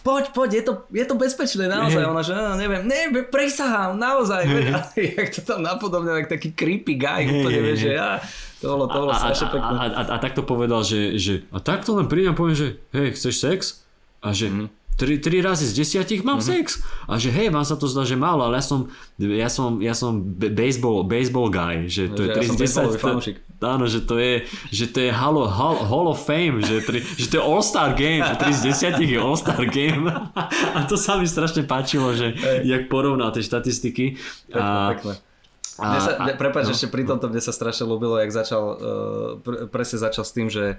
poď, 0.04 0.36
poď, 0.36 0.50
je 0.60 0.64
to, 0.68 0.74
je 0.92 1.06
to 1.08 1.16
bezpečné, 1.16 1.72
naozaj. 1.72 2.04
Yeah. 2.04 2.12
Ona, 2.12 2.20
že 2.20 2.36
no, 2.36 2.60
neviem, 2.60 2.84
ne, 2.84 3.16
presahám, 3.32 3.96
naozaj. 3.96 4.44
Yeah. 4.44 4.84
jak 5.24 5.40
to 5.40 5.48
tam 5.48 5.64
napodobňoval, 5.64 6.28
jak 6.28 6.36
taký 6.36 6.52
creepy 6.52 7.00
guy, 7.00 7.32
yeah, 7.32 7.32
úplne, 7.32 7.60
yeah, 7.64 7.80
že 7.80 7.90
ja... 7.96 8.10
To 8.60 8.76
bolo, 8.76 8.92
to 8.92 9.08
bolo 9.08 9.16
a, 9.16 9.24
strašne 9.24 9.56
pekné. 9.56 9.72
A, 9.72 9.80
a, 9.80 9.88
a, 9.88 10.02
a 10.04 10.16
takto 10.20 10.44
povedal, 10.44 10.84
že, 10.84 11.16
že 11.16 11.48
a 11.48 11.64
takto 11.64 11.96
len 11.96 12.12
prídem 12.12 12.36
poviem, 12.36 12.60
že 12.60 12.68
hej, 12.92 13.16
chceš 13.16 13.40
sex? 13.40 13.88
A 14.20 14.36
že 14.36 14.52
mm. 14.52 14.79
3, 15.00 15.24
3 15.24 15.48
razy 15.48 15.64
z 15.64 16.04
10 16.04 16.28
mám 16.28 16.44
mm-hmm. 16.44 16.60
sex. 16.60 16.84
A 17.08 17.16
že 17.16 17.32
hej, 17.32 17.48
vám 17.48 17.64
sa 17.64 17.80
to 17.80 17.88
zdá, 17.88 18.04
že 18.04 18.20
málo, 18.20 18.44
ale 18.44 18.60
ja 18.60 18.66
som, 18.68 18.80
ja 19.16 19.50
som, 19.50 19.80
ja 19.80 19.96
som 19.96 20.20
baseball, 20.36 21.08
baseball 21.08 21.48
guy, 21.48 21.88
že 21.88 22.12
to 22.12 22.28
že 22.28 22.36
je 22.36 22.36
3 22.36 22.44
ja 22.44 22.52
z 22.52 22.56
10. 23.00 23.60
To, 23.60 23.64
áno, 23.64 23.86
že 23.88 24.04
to 24.04 24.20
je, 24.20 24.44
že 24.76 24.92
to 24.92 25.00
je 25.08 25.12
Hall, 25.16 25.40
Hall, 25.48 25.80
Hall 25.88 26.12
of 26.12 26.20
Fame, 26.20 26.60
že, 26.60 26.84
3, 26.84 27.00
že 27.16 27.26
to 27.32 27.40
je 27.40 27.44
All-Star 27.44 27.96
Game, 27.96 28.20
že 28.20 28.36
3 28.36 28.60
z 28.60 28.62
10 29.00 29.08
je 29.08 29.20
All-Star 29.20 29.64
Game. 29.72 30.12
A 30.76 30.80
to 30.84 31.00
sa 31.00 31.16
mi 31.16 31.24
strašne 31.24 31.64
páčilo, 31.64 32.12
že 32.12 32.36
hey. 32.36 32.68
jak 32.68 32.92
porovná 32.92 33.32
tie 33.32 33.44
štatistiky. 33.44 34.20
Pekne, 34.52 34.60
a, 34.60 34.96
pekne. 34.96 35.14
A, 35.80 35.88
a, 35.96 36.26
prepáč, 36.36 36.68
no. 36.68 36.76
ešte 36.76 36.92
pri 36.92 37.08
tomto 37.08 37.32
mne 37.32 37.40
sa 37.40 37.56
strašne 37.56 37.88
ľúbilo, 37.88 38.20
jak 38.20 38.36
začal, 38.36 38.64
uh, 39.44 39.68
presne 39.72 39.98
začal 40.04 40.28
s 40.28 40.32
tým, 40.36 40.52
že 40.52 40.76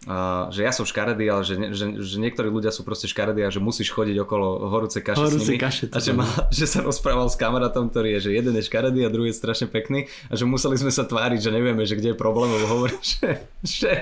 Uh, 0.00 0.48
že 0.48 0.64
ja 0.64 0.72
som 0.72 0.88
škaredý, 0.88 1.28
ale 1.28 1.44
že, 1.44 1.60
že, 1.76 1.92
že 2.00 2.16
niektorí 2.16 2.48
ľudia 2.48 2.72
sú 2.72 2.88
proste 2.88 3.04
škaredí 3.04 3.44
a 3.44 3.52
že 3.52 3.60
musíš 3.60 3.92
chodiť 3.92 4.24
okolo 4.24 4.72
horúcej 4.72 5.04
kaše 5.04 5.20
Horúce 5.20 5.44
s 5.44 5.52
nimi. 5.52 5.60
Kaše, 5.60 5.92
a 5.92 6.00
že, 6.00 6.16
ma, 6.16 6.24
že 6.48 6.64
sa 6.64 6.80
rozprával 6.80 7.28
s 7.28 7.36
kamarátom, 7.36 7.92
ktorý 7.92 8.16
je, 8.16 8.32
že 8.32 8.40
jeden 8.40 8.56
je 8.56 8.64
škaredý 8.64 9.04
a 9.04 9.12
druhý 9.12 9.28
je 9.28 9.36
strašne 9.36 9.68
pekný 9.68 10.08
a 10.32 10.40
že 10.40 10.48
museli 10.48 10.80
sme 10.80 10.88
sa 10.88 11.04
tváriť, 11.04 11.44
že 11.44 11.50
nevieme, 11.52 11.84
že 11.84 12.00
kde 12.00 12.16
je 12.16 12.16
problém, 12.16 12.48
lebo 12.48 12.64
hovorí, 12.72 12.96
že, 13.12 13.44
že, 13.60 13.92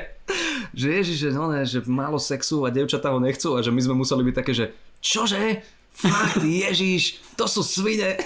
že 0.71 0.87
ježiš, 1.03 1.19
že, 1.19 1.31
no 1.35 1.51
ne, 1.51 1.67
že 1.67 1.83
málo 1.91 2.23
sexu 2.23 2.63
a 2.63 2.71
devčatá 2.71 3.11
ho 3.11 3.19
nechcú 3.19 3.59
a 3.59 3.67
že 3.67 3.75
my 3.75 3.83
sme 3.83 3.99
museli 3.99 4.23
byť 4.23 4.35
také, 4.39 4.55
že 4.55 4.71
čože? 5.03 5.67
Fakt, 5.99 6.47
ježiš, 6.47 7.19
to 7.35 7.51
sú 7.51 7.67
svine. 7.67 8.23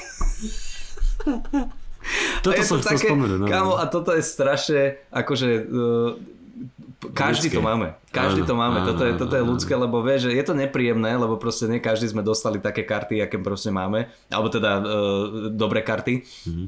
Toto 2.42 2.60
som 2.66 2.84
chcel 2.84 2.98
spomenúť. 2.98 3.38
No. 3.40 3.46
Kámo, 3.48 3.74
a 3.78 3.86
toto 3.86 4.12
je 4.12 4.20
strašne, 4.20 5.00
akože 5.14 5.48
uh, 5.64 6.20
každý 7.10 7.50
ľudské. 7.50 7.58
to 7.58 7.62
máme. 7.66 7.86
Každý 8.14 8.40
áno, 8.46 8.48
to 8.48 8.54
máme. 8.54 8.78
Áno, 8.78 8.86
toto 8.94 9.02
je, 9.02 9.12
toto 9.18 9.34
je 9.34 9.42
ľudské, 9.42 9.74
lebo 9.74 9.98
vieš, 10.06 10.30
že 10.30 10.38
je 10.38 10.44
to 10.46 10.54
nepríjemné, 10.54 11.18
lebo 11.18 11.34
proste 11.34 11.66
nie 11.66 11.82
každý 11.82 12.06
sme 12.14 12.22
dostali 12.22 12.62
také 12.62 12.86
karty, 12.86 13.18
aké 13.18 13.42
proste 13.42 13.74
máme. 13.74 14.06
Alebo 14.30 14.46
teda 14.46 14.78
e, 14.78 14.82
dobré 15.50 15.82
karty. 15.82 16.22
Mm-hmm. 16.22 16.66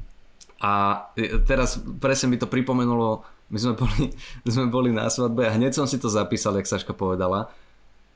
A 0.58 0.72
e, 1.14 1.38
teraz 1.46 1.78
presne 2.02 2.34
mi 2.34 2.36
to 2.40 2.50
pripomenulo, 2.50 3.22
my 3.54 3.58
sme 3.62 3.74
boli, 3.78 4.10
my 4.44 4.50
sme 4.50 4.66
boli 4.66 4.90
na 4.90 5.06
svadbe 5.06 5.46
a 5.46 5.54
hneď 5.54 5.78
som 5.78 5.86
si 5.86 6.02
to 6.02 6.10
zapísal, 6.10 6.58
jak 6.58 6.66
Saška 6.66 6.90
povedala. 6.90 7.54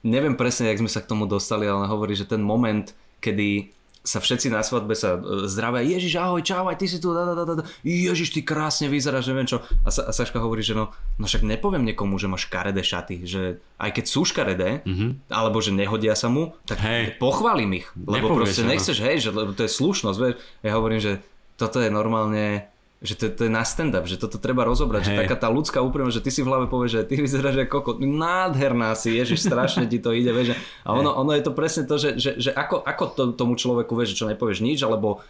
Neviem 0.03 0.35
presne, 0.35 0.71
jak 0.71 0.83
sme 0.83 0.91
sa 0.91 1.03
k 1.03 1.11
tomu 1.11 1.27
dostali, 1.31 1.67
ale 1.71 1.87
hovorí, 1.87 2.19
že 2.19 2.27
ten 2.27 2.43
moment, 2.43 2.91
kedy 3.23 3.78
sa 4.09 4.25
všetci 4.25 4.49
na 4.49 4.65
svadbe 4.65 4.97
sa 4.97 5.21
e, 5.21 5.45
zdravia, 5.45 5.85
Ježiš, 5.85 6.17
ahoj, 6.17 6.41
čau, 6.41 6.65
aj 6.65 6.81
ty 6.81 6.89
si 6.89 6.97
tu, 6.97 7.13
da, 7.13 7.29
da, 7.29 7.45
da, 7.45 7.61
da. 7.61 7.65
Ježiš, 7.85 8.33
ty 8.33 8.41
krásne 8.41 8.89
vyzeráš, 8.89 9.29
neviem 9.29 9.45
čo. 9.45 9.61
A, 9.85 9.93
Sa, 9.93 10.09
a 10.09 10.13
Saška 10.17 10.41
hovorí, 10.41 10.65
že 10.65 10.73
no, 10.73 10.97
no 11.21 11.29
však 11.29 11.45
nepoviem 11.45 11.85
niekomu, 11.85 12.17
že 12.17 12.25
máš 12.25 12.49
škaredé 12.49 12.81
šaty, 12.81 13.29
že 13.29 13.61
aj 13.77 13.91
keď 14.01 14.05
sú 14.09 14.25
škaredé, 14.25 14.81
mm-hmm. 14.89 15.29
alebo 15.29 15.61
že 15.61 15.77
nehodia 15.77 16.17
sa 16.17 16.33
mu, 16.33 16.57
tak 16.65 16.81
hey. 16.81 17.21
pochválim 17.21 17.77
ich, 17.77 17.93
lebo 17.93 18.33
Nepovieš, 18.33 18.41
proste 18.41 18.65
nechceš, 18.65 18.99
hej, 19.05 19.17
že 19.29 19.31
lebo 19.37 19.53
to 19.53 19.69
je 19.69 19.71
slušnosť, 19.77 20.19
vieš. 20.25 20.35
Ja 20.65 20.73
hovorím, 20.81 21.01
že 21.05 21.13
toto 21.61 21.85
je 21.85 21.93
normálne 21.93 22.71
že 22.99 23.15
to, 23.15 23.31
to 23.31 23.47
je 23.47 23.53
na 23.53 23.63
stand-up, 23.63 24.11
že 24.11 24.19
toto 24.19 24.43
treba 24.43 24.67
rozobrať, 24.67 25.03
hey. 25.07 25.09
že 25.15 25.21
taká 25.23 25.39
tá 25.39 25.47
ľudská 25.47 25.79
úprimnosť, 25.87 26.19
že 26.19 26.25
ty 26.27 26.31
si 26.35 26.41
v 26.43 26.51
hlave 26.51 26.67
povieš, 26.67 26.91
že 26.99 27.03
ty 27.07 27.15
vyzeráš 27.23 27.63
ako 27.63 27.71
kokot, 27.79 27.97
nádherná 28.03 28.91
si, 28.99 29.15
ježiš, 29.15 29.47
strašne 29.47 29.87
ti 29.87 30.03
to 30.03 30.11
ide, 30.11 30.35
vieš, 30.35 30.59
a 30.83 30.99
ono, 30.99 31.15
ono 31.15 31.31
je 31.39 31.43
to 31.47 31.55
presne 31.55 31.87
to, 31.87 31.95
že, 31.95 32.19
že, 32.19 32.31
že 32.43 32.51
ako, 32.51 32.83
ako 32.83 33.05
to, 33.15 33.23
tomu 33.39 33.55
človeku 33.55 33.95
vieš, 33.95 34.19
čo 34.19 34.27
nepovieš 34.27 34.67
nič, 34.67 34.83
alebo 34.83 35.23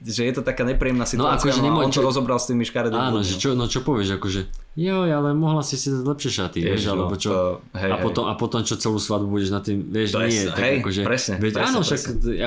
že 0.00 0.24
je 0.24 0.32
to 0.32 0.40
taká 0.40 0.64
nepríjemná 0.64 1.04
no, 1.04 1.12
situácia, 1.12 1.52
no, 1.52 1.60
akože 1.60 1.60
no, 1.60 1.76
a 1.76 1.84
on 1.84 1.92
to 1.92 2.00
čo... 2.00 2.08
rozobral 2.08 2.40
s 2.40 2.48
tými 2.48 2.64
škaredými 2.64 3.12
Áno, 3.12 3.20
že 3.20 3.36
čo, 3.36 3.52
no 3.52 3.68
čo 3.68 3.84
povieš, 3.84 4.16
akože 4.16 4.63
joj, 4.74 5.08
ale 5.10 5.32
mohla 5.32 5.62
si 5.62 5.78
si 5.78 5.90
dať 5.90 6.02
lepšie 6.02 6.30
šaty, 6.34 6.58
vieš, 6.62 6.90
no, 6.90 6.98
alebo 6.98 7.14
čo, 7.14 7.30
to, 7.30 7.40
hej, 7.78 7.90
a, 7.94 7.96
potom, 8.02 8.24
hej. 8.26 8.30
a 8.30 8.32
potom 8.34 8.60
čo 8.66 8.74
celú 8.74 8.98
svadbu 8.98 9.30
budeš 9.30 9.50
na 9.54 9.62
tým, 9.62 9.86
vieš, 9.86 10.14
to 10.14 10.20
nie, 10.22 10.34
je, 10.34 10.44
tak 10.50 10.62
hej, 10.66 10.76
akože, 10.82 11.02
presne, 11.06 11.34
veď, 11.38 11.52
presne, 11.54 11.68
áno, 11.70 11.78
však, 11.86 12.00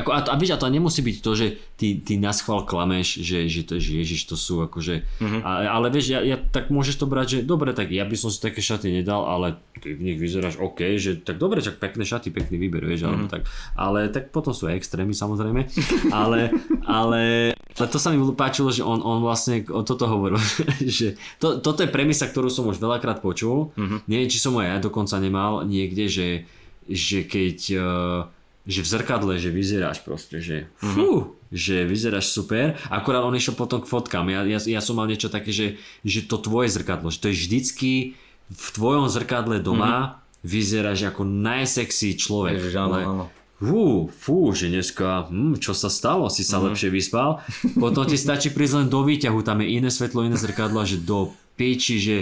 ako, 0.03 0.09
a, 0.11 0.19
a, 0.27 0.35
a, 0.35 0.45
a 0.51 0.57
to 0.59 0.67
nemusí 0.67 0.99
byť 0.99 1.17
to, 1.23 1.31
že 1.33 1.47
ty, 1.79 1.87
ty 2.03 2.19
na 2.19 2.35
schvál 2.35 2.67
klameš, 2.67 3.23
že, 3.23 3.47
že, 3.47 3.61
to, 3.63 3.79
že 3.79 4.03
ježiš, 4.03 4.27
to 4.27 4.35
sú 4.35 4.61
akože 4.63 5.07
Mm-hmm. 5.17 5.41
A, 5.41 5.73
ale 5.73 5.87
vieš, 5.89 6.13
ja, 6.13 6.21
ja, 6.21 6.37
tak 6.37 6.69
môžeš 6.69 7.01
to 7.01 7.05
brať, 7.09 7.27
že 7.27 7.39
dobre, 7.41 7.73
tak 7.73 7.89
ja 7.89 8.05
by 8.05 8.13
som 8.13 8.29
si 8.29 8.37
také 8.37 8.61
šaty 8.61 8.93
nedal, 8.93 9.25
ale 9.25 9.57
ty 9.81 9.97
v 9.97 10.01
nich 10.13 10.17
vyzeráš 10.21 10.61
OK, 10.61 10.93
že 11.01 11.21
tak 11.21 11.41
dobre, 11.41 11.63
čak 11.63 11.81
pekné 11.81 12.05
šaty, 12.05 12.29
pekný 12.29 12.61
výber, 12.61 12.85
vieš, 12.85 13.07
mm-hmm. 13.07 13.17
ale, 13.17 13.31
tak, 13.31 13.41
ale 13.73 13.99
tak 14.13 14.29
potom 14.29 14.53
sú 14.53 14.69
extrémy 14.69 15.17
samozrejme, 15.17 15.65
ale, 16.13 16.53
ale 16.85 17.21
Ale 17.77 17.93
to 17.93 18.01
sa 18.01 18.09
mi 18.09 18.17
páčilo, 18.33 18.73
že 18.73 18.81
on, 18.81 19.05
on 19.05 19.21
vlastne 19.21 19.61
o 19.69 19.85
toto 19.85 20.09
hovoril, 20.09 20.41
že 20.97 21.13
to, 21.37 21.61
toto 21.61 21.85
je 21.85 21.93
premisa, 21.93 22.25
ktorú 22.25 22.49
som 22.49 22.65
už 22.65 22.81
veľakrát 22.81 23.21
počul. 23.21 23.69
Mm-hmm. 23.77 23.99
Neviem, 24.09 24.29
či 24.33 24.41
som 24.41 24.57
aj 24.57 24.67
ja 24.67 24.77
dokonca 24.81 25.15
nemal 25.21 25.61
niekde, 25.61 26.09
že, 26.09 26.29
že 26.89 27.29
keď 27.29 27.57
uh, 27.77 28.21
že 28.67 28.83
v 28.83 28.87
zrkadle, 28.99 29.33
že 29.39 29.47
vyzeráš 29.47 30.03
proste, 30.03 30.43
že 30.43 30.67
mm-hmm. 30.67 30.91
fú, 30.91 31.39
že 31.47 31.87
vyzeráš 31.87 32.35
super. 32.35 32.75
Akorát 32.91 33.23
on 33.23 33.31
išiel 33.31 33.55
potom 33.55 33.79
k 33.79 33.87
fotkám. 33.87 34.27
Ja, 34.27 34.43
ja, 34.43 34.59
ja 34.59 34.81
som 34.83 34.99
mal 34.99 35.07
niečo 35.07 35.31
také, 35.31 35.55
že, 35.55 35.79
že 36.03 36.27
to 36.27 36.35
tvoje 36.35 36.67
zrkadlo, 36.75 37.07
že 37.07 37.23
to 37.23 37.31
je 37.31 37.39
vždycky 37.39 37.91
v 38.51 38.67
tvojom 38.75 39.07
zrkadle 39.07 39.63
doma 39.63 39.95
mm-hmm. 39.95 40.43
vyzeráš 40.43 41.07
ako 41.07 41.23
najsexy 41.23 42.19
človek. 42.19 42.59
Ježiš, 42.59 42.75
áno, 42.75 42.95
áno. 42.99 43.25
Fú, 43.57 44.05
fú, 44.13 44.53
že 44.53 44.69
dneska, 44.69 45.25
hm, 45.33 45.57
čo 45.57 45.73
sa 45.73 45.89
stalo, 45.89 46.29
si 46.29 46.45
sa 46.45 46.61
mm. 46.61 46.63
lepšie 46.69 46.89
vyspal. 46.93 47.41
Potom 47.81 48.05
ti 48.05 48.13
stačí 48.13 48.53
prísť 48.53 48.85
len 48.85 48.87
do 48.93 49.01
výťahu, 49.01 49.41
tam 49.41 49.65
je 49.65 49.81
iné 49.81 49.89
svetlo, 49.89 50.21
iné 50.21 50.37
zrkadlo, 50.37 50.85
že 50.85 51.01
do 51.01 51.33
piči, 51.57 51.97
že 51.97 52.17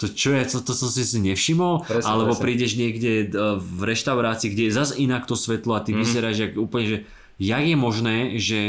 to 0.00 0.08
čo 0.08 0.32
je, 0.32 0.42
to, 0.48 0.58
to 0.62 0.72
som 0.72 0.88
si 0.88 1.02
si 1.02 1.18
nevšimol, 1.18 1.84
presne, 1.84 2.06
alebo 2.06 2.32
presne. 2.32 2.44
prídeš 2.46 2.72
niekde 2.78 3.12
e, 3.20 3.58
v 3.58 3.80
reštaurácii, 3.82 4.54
kde 4.54 4.70
je 4.70 4.72
zase 4.72 4.94
inak 5.02 5.26
to 5.26 5.34
svetlo 5.34 5.74
a 5.74 5.82
ty 5.82 5.90
mm. 5.92 5.98
vyzeráš 5.98 6.36
jak 6.38 6.52
úplne, 6.54 6.86
že 6.86 6.98
jak 7.42 7.64
je 7.66 7.76
možné, 7.76 8.16
že 8.38 8.60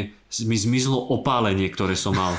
mi 0.43 0.57
zmizlo 0.57 0.97
opálenie, 0.97 1.69
ktoré 1.69 1.93
som 1.93 2.17
mal. 2.17 2.33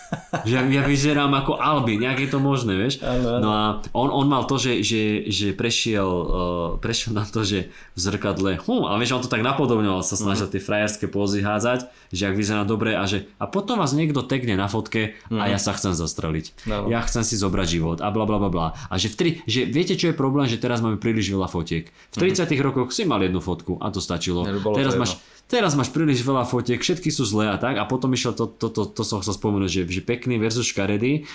že 0.48 0.54
ja, 0.58 0.82
vyzerám 0.84 1.32
ako 1.32 1.60
Albi, 1.60 2.00
nejak 2.00 2.26
je 2.26 2.28
to 2.32 2.38
možné, 2.40 2.74
vieš. 2.74 3.04
No 3.40 3.48
a 3.52 3.62
on, 3.92 4.08
on 4.08 4.26
mal 4.26 4.48
to, 4.48 4.56
že, 4.56 4.80
že, 4.80 5.28
že 5.28 5.52
prešiel, 5.52 6.08
uh, 6.08 6.68
prešiel 6.80 7.12
na 7.12 7.24
to, 7.28 7.44
že 7.44 7.68
v 7.92 7.98
zrkadle, 7.98 8.58
hm, 8.62 8.84
ale 8.88 8.96
vieš, 9.04 9.16
on 9.18 9.22
to 9.24 9.30
tak 9.30 9.44
napodobňoval, 9.44 10.00
sa 10.00 10.16
snažil 10.16 10.48
mm. 10.48 10.52
tie 10.56 10.62
frajerské 10.62 11.06
pózy 11.08 11.44
hádzať, 11.44 11.88
že 12.10 12.22
ak 12.28 12.34
vyzerá 12.34 12.62
dobre 12.64 12.96
a 12.96 13.04
že 13.04 13.28
a 13.36 13.48
potom 13.48 13.80
vás 13.80 13.92
niekto 13.92 14.24
tekne 14.24 14.56
na 14.56 14.66
fotke 14.66 15.16
mm. 15.28 15.38
a 15.38 15.44
mhm. 15.46 15.50
ja 15.52 15.58
sa 15.60 15.76
chcem 15.76 15.92
zastreliť. 15.92 16.66
No. 16.68 16.88
Ja 16.88 17.04
chcem 17.04 17.22
si 17.22 17.36
zobrať 17.36 17.66
život 17.68 17.98
a 18.00 18.08
bla 18.08 18.24
bla 18.24 18.40
bla 18.40 18.50
bla. 18.50 18.66
A 18.88 18.96
že, 18.96 19.12
v 19.12 19.16
tri, 19.16 19.30
že 19.44 19.68
viete, 19.68 19.96
čo 19.96 20.10
je 20.10 20.14
problém, 20.16 20.48
že 20.48 20.60
teraz 20.60 20.80
máme 20.80 20.96
príliš 20.96 21.32
veľa 21.32 21.48
fotiek. 21.48 21.88
V 22.12 22.16
30 22.16 22.48
mm. 22.48 22.60
rokoch 22.64 22.90
si 22.92 23.04
mal 23.04 23.20
jednu 23.20 23.40
fotku 23.40 23.76
a 23.80 23.92
to 23.92 24.00
stačilo. 24.00 24.44
teraz 24.72 24.96
máš, 24.96 25.20
teraz 25.52 25.76
máš 25.76 25.92
príliš 25.92 26.24
veľa 26.24 26.48
fotiek, 26.48 26.80
všetky 26.80 27.12
sú 27.12 27.28
zlé 27.28 27.52
a 27.52 27.60
tak 27.60 27.76
a 27.76 27.84
potom 27.84 28.08
išiel 28.16 28.32
to, 28.32 28.48
to, 28.48 28.72
to, 28.72 28.88
to 28.88 29.02
som 29.04 29.20
chcel 29.20 29.36
spomenúť, 29.36 29.68
že, 29.68 29.82
že 29.84 30.00
pekný 30.00 30.40
versus 30.40 30.64
škaredý 30.64 31.28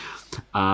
a, 0.49 0.65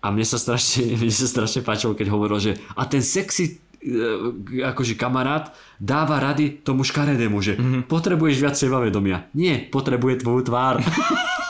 a 0.00 0.06
mne 0.08 0.24
sa 0.24 0.40
strašne, 0.40 0.88
mne 1.04 1.12
sa 1.12 1.28
strašne 1.28 1.60
páčilo, 1.60 1.92
keď 1.92 2.08
hovoril, 2.08 2.40
že 2.40 2.52
a 2.72 2.88
ten 2.88 3.04
sexy 3.04 3.60
e, 3.84 4.64
akože 4.64 4.96
kamarát 4.96 5.52
dáva 5.76 6.16
rady 6.16 6.64
tomu 6.64 6.80
škaredému, 6.88 7.36
že 7.44 7.60
mm-hmm. 7.60 7.82
potrebuješ 7.92 8.36
viac 8.40 8.56
sebavedomia. 8.56 9.28
Nie, 9.36 9.68
potrebuje 9.68 10.24
tvoju 10.24 10.48
tvár. 10.48 10.80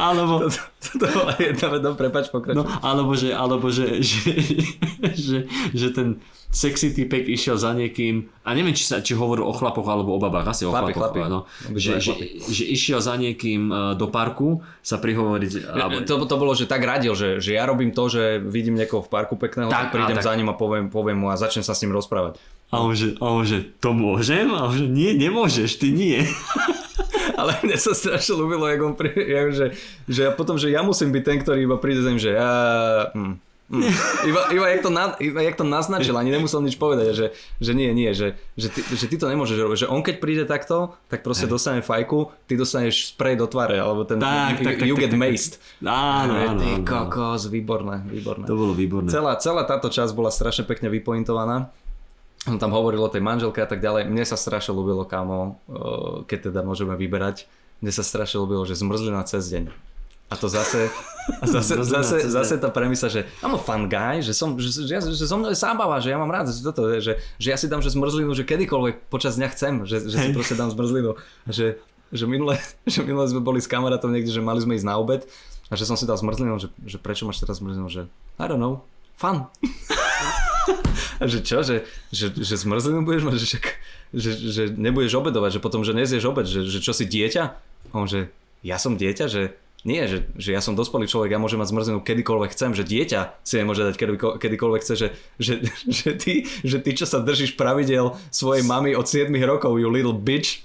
alebo... 0.00 0.48
To, 0.48 0.48
to, 0.80 0.90
to 0.96 1.06
bola 1.12 1.36
jedna 1.36 1.68
veda, 1.68 1.88
prepač, 1.92 2.32
pokračuj. 2.32 2.56
No, 2.56 2.64
alebo 2.80 3.12
že, 3.12 3.36
alebo 3.36 3.68
že, 3.68 4.00
že, 4.00 4.32
že, 5.12 5.38
že 5.76 5.88
ten 5.92 6.16
sexy 6.50 6.90
typek 6.90 7.30
išiel 7.30 7.54
za 7.54 7.70
niekým, 7.70 8.26
a 8.42 8.50
neviem, 8.58 8.74
či, 8.74 8.82
sa, 8.82 8.98
či 8.98 9.14
hovoril 9.14 9.46
o 9.46 9.54
chlapoch 9.54 9.86
alebo 9.86 10.16
o 10.16 10.18
babách, 10.18 10.50
asi 10.50 10.66
o 10.66 10.74
chlapi, 10.74 10.98
chlapoch, 10.98 11.14
chlapi. 11.14 11.30
No, 11.30 11.46
že, 11.78 12.02
že, 12.02 12.12
že 12.50 12.64
išiel 12.66 12.98
za 12.98 13.14
niekým 13.14 13.70
e, 13.70 13.76
do 13.94 14.10
parku 14.10 14.64
sa 14.82 14.98
prihovoriť. 14.98 15.70
Alebo... 15.70 16.02
To, 16.02 16.26
to 16.26 16.36
bolo, 16.36 16.52
že 16.58 16.66
tak 16.66 16.82
radil, 16.82 17.14
že, 17.14 17.38
že 17.38 17.54
ja 17.54 17.70
robím 17.70 17.94
to, 17.94 18.10
že 18.10 18.42
vidím 18.42 18.74
niekoho 18.74 19.06
v 19.06 19.10
parku 19.14 19.38
pekného, 19.38 19.70
tak, 19.70 19.94
tak 19.94 19.94
prídem 19.94 20.18
tak. 20.18 20.26
za 20.26 20.34
ním 20.34 20.50
a 20.50 20.58
poviem, 20.58 20.90
poviem 20.90 21.22
mu 21.22 21.30
a 21.30 21.38
začnem 21.38 21.62
sa 21.62 21.70
s 21.70 21.86
ním 21.86 21.94
rozprávať. 21.94 22.42
A 22.70 22.86
on 22.86 22.94
že, 22.94 23.18
a 23.18 23.26
on 23.34 23.42
že 23.42 23.66
to 23.82 23.90
môžem? 23.90 24.46
A 24.54 24.70
on 24.70 24.74
že 24.78 24.86
nie, 24.86 25.10
nemôžeš, 25.18 25.82
ty 25.82 25.90
nie. 25.90 26.22
ale 27.40 27.56
mne 27.64 27.76
sa 27.80 27.96
strašne 27.96 28.36
ľúbilo, 28.36 28.68
jak 28.68 28.80
on 28.84 28.94
pri, 28.94 29.10
jak, 29.16 29.48
že, 29.50 29.66
že 30.06 30.20
ja 30.28 30.30
potom, 30.30 30.60
že 30.60 30.70
ja 30.70 30.84
musím 30.84 31.10
byť 31.10 31.22
ten, 31.24 31.38
ktorý 31.40 31.66
iba 31.66 31.76
príde 31.80 32.04
za 32.04 32.12
že 32.14 32.30
ja... 32.36 32.50
Hm. 33.16 33.50
Mm. 33.70 33.86
Iba, 34.26 34.50
iba, 34.50 34.66
jak 34.66 34.82
to 34.82 34.90
na, 34.90 35.14
iba 35.22 35.46
jak 35.46 35.54
to 35.54 35.62
naznačil, 35.62 36.18
ani 36.18 36.34
nemusel 36.34 36.58
nič 36.58 36.74
povedať, 36.74 37.14
že, 37.14 37.26
že 37.62 37.70
nie, 37.70 37.94
nie, 37.94 38.10
že, 38.10 38.34
že, 38.58 38.66
ty, 38.66 38.82
že 38.82 39.06
ty 39.06 39.14
to 39.14 39.30
nemôžeš 39.30 39.62
robiť, 39.62 39.78
že 39.86 39.90
on 39.94 40.02
keď 40.02 40.16
príde 40.18 40.42
takto, 40.42 40.98
tak 41.06 41.22
proste 41.22 41.46
hey. 41.46 41.54
dostane 41.54 41.78
fajku, 41.78 42.34
ty 42.50 42.58
dostaneš 42.58 43.14
spray 43.14 43.38
do 43.38 43.46
tvare, 43.46 43.78
alebo 43.78 44.02
ten 44.02 44.18
tak, 44.18 44.58
you, 44.58 44.66
tak, 44.66 44.74
tak, 44.74 44.88
you 44.90 44.96
tak, 44.98 45.02
get 45.06 45.12
tak, 45.14 45.22
maced. 45.22 45.52
Áno, 45.86 46.34
áno, 46.34 46.58
Ty 46.58 46.70
kokos, 46.82 47.46
výborné, 47.46 48.02
výborné. 48.10 48.50
To 48.50 48.58
bolo 48.58 48.74
výborné. 48.74 49.06
Celá, 49.06 49.38
celá 49.38 49.62
táto 49.62 49.86
časť 49.86 50.18
bola 50.18 50.34
strašne 50.34 50.66
pekne 50.66 50.90
vypointovaná. 50.90 51.70
On 52.48 52.56
tam 52.56 52.72
hovoril 52.72 53.04
o 53.04 53.12
tej 53.12 53.20
manželke 53.20 53.60
a 53.60 53.68
tak 53.68 53.84
ďalej. 53.84 54.08
Mne 54.08 54.24
sa 54.24 54.38
strašne 54.38 54.72
ľúbilo, 54.72 55.04
kámo, 55.04 55.60
keď 56.24 56.48
teda 56.48 56.60
môžeme 56.64 56.96
vyberať. 56.96 57.44
Mne 57.84 57.92
sa 57.92 58.00
strašne 58.00 58.40
ľúbilo, 58.40 58.64
že 58.64 58.80
zmrzlina 58.80 59.20
cez 59.28 59.52
deň 59.52 59.68
a 60.30 60.34
to 60.38 60.46
zase, 60.46 60.86
a 61.42 61.44
zase, 61.46 61.74
zase, 61.82 62.16
zase 62.30 62.54
tá 62.62 62.70
premisa, 62.70 63.10
že 63.10 63.26
I'm 63.42 63.58
a 63.58 63.60
fun 63.60 63.90
guy, 63.90 64.22
že, 64.22 64.30
som, 64.30 64.54
že, 64.54 64.86
že, 64.86 65.02
že, 65.02 65.26
som 65.26 65.42
mnou 65.42 65.50
je 65.50 65.58
zábava, 65.58 65.98
že 65.98 66.14
ja 66.14 66.18
mám 66.22 66.30
rád 66.30 66.54
že, 66.54 66.62
toto, 66.62 66.86
že, 67.02 67.18
že 67.36 67.48
ja 67.50 67.58
si 67.58 67.66
dám 67.66 67.82
že 67.82 67.90
zmrzlinu, 67.90 68.30
že 68.38 68.46
kedykoľvek 68.46 69.10
počas 69.10 69.34
dňa 69.34 69.48
chcem, 69.50 69.74
že, 69.84 70.06
že 70.06 70.16
si 70.16 70.28
proste 70.30 70.54
dám 70.54 70.70
zmrzlinu. 70.70 71.18
Že, 71.50 71.82
že, 72.14 72.24
minule, 72.30 72.54
že 72.94 73.02
minule 73.02 73.26
sme 73.26 73.42
boli 73.42 73.58
s 73.58 73.66
kamarátom 73.66 74.14
niekde, 74.14 74.30
že 74.30 74.40
mali 74.40 74.62
sme 74.62 74.78
ísť 74.78 74.86
na 74.86 75.02
obed 75.02 75.26
a 75.66 75.74
že 75.74 75.82
som 75.82 75.98
si 75.98 76.06
dal 76.06 76.16
zmrzlinu, 76.16 76.62
že, 76.62 76.70
že 76.86 77.02
prečo 77.02 77.26
máš 77.26 77.42
teraz 77.42 77.58
zmrzlinu, 77.58 77.90
že 77.90 78.06
I 78.38 78.46
don't 78.46 78.62
know, 78.62 78.86
fun. 79.18 79.50
a 81.20 81.24
že 81.32 81.40
čo, 81.40 81.62
že, 81.64 81.86
že, 82.12 82.32
že 82.34 82.54
zmrzlinu 82.56 83.04
budeš 83.04 83.22
mať, 83.24 83.36
že, 83.40 83.58
že, 84.12 84.30
že 84.36 84.62
nebudeš 84.74 85.16
obedovať, 85.16 85.58
že 85.58 85.64
potom, 85.64 85.86
že 85.86 85.96
nezieš 85.96 86.28
obed, 86.28 86.44
že, 86.44 86.66
že 86.66 86.78
čo 86.82 86.92
si 86.92 87.08
dieťa? 87.08 87.44
A 87.90 87.94
on, 87.94 88.06
že 88.06 88.28
ja 88.60 88.76
som 88.76 88.96
dieťa, 88.96 89.26
že 89.30 89.56
nie, 89.82 90.04
že, 90.04 90.28
že 90.36 90.52
ja 90.52 90.60
som 90.60 90.76
dospelý 90.76 91.08
človek, 91.08 91.32
ja 91.32 91.40
môžem 91.40 91.56
mať 91.56 91.72
zmrzenú 91.72 91.98
kedykoľvek 92.04 92.52
chcem, 92.52 92.76
že 92.76 92.84
dieťa 92.84 93.40
si 93.40 93.54
nemôže 93.56 93.80
dať 93.88 93.96
kedy, 93.96 94.14
kedykoľvek 94.36 94.80
chce, 94.84 94.94
že, 94.96 95.08
že, 95.40 95.54
že, 96.04 96.10
ty, 96.20 96.44
že 96.60 96.78
ty, 96.84 96.90
čo 96.92 97.08
sa 97.08 97.24
držíš 97.24 97.56
pravidel 97.56 98.12
svojej 98.28 98.60
mamy 98.60 98.92
od 98.92 99.08
7 99.08 99.32
rokov, 99.40 99.80
you 99.80 99.88
little 99.88 100.12
bitch. 100.12 100.60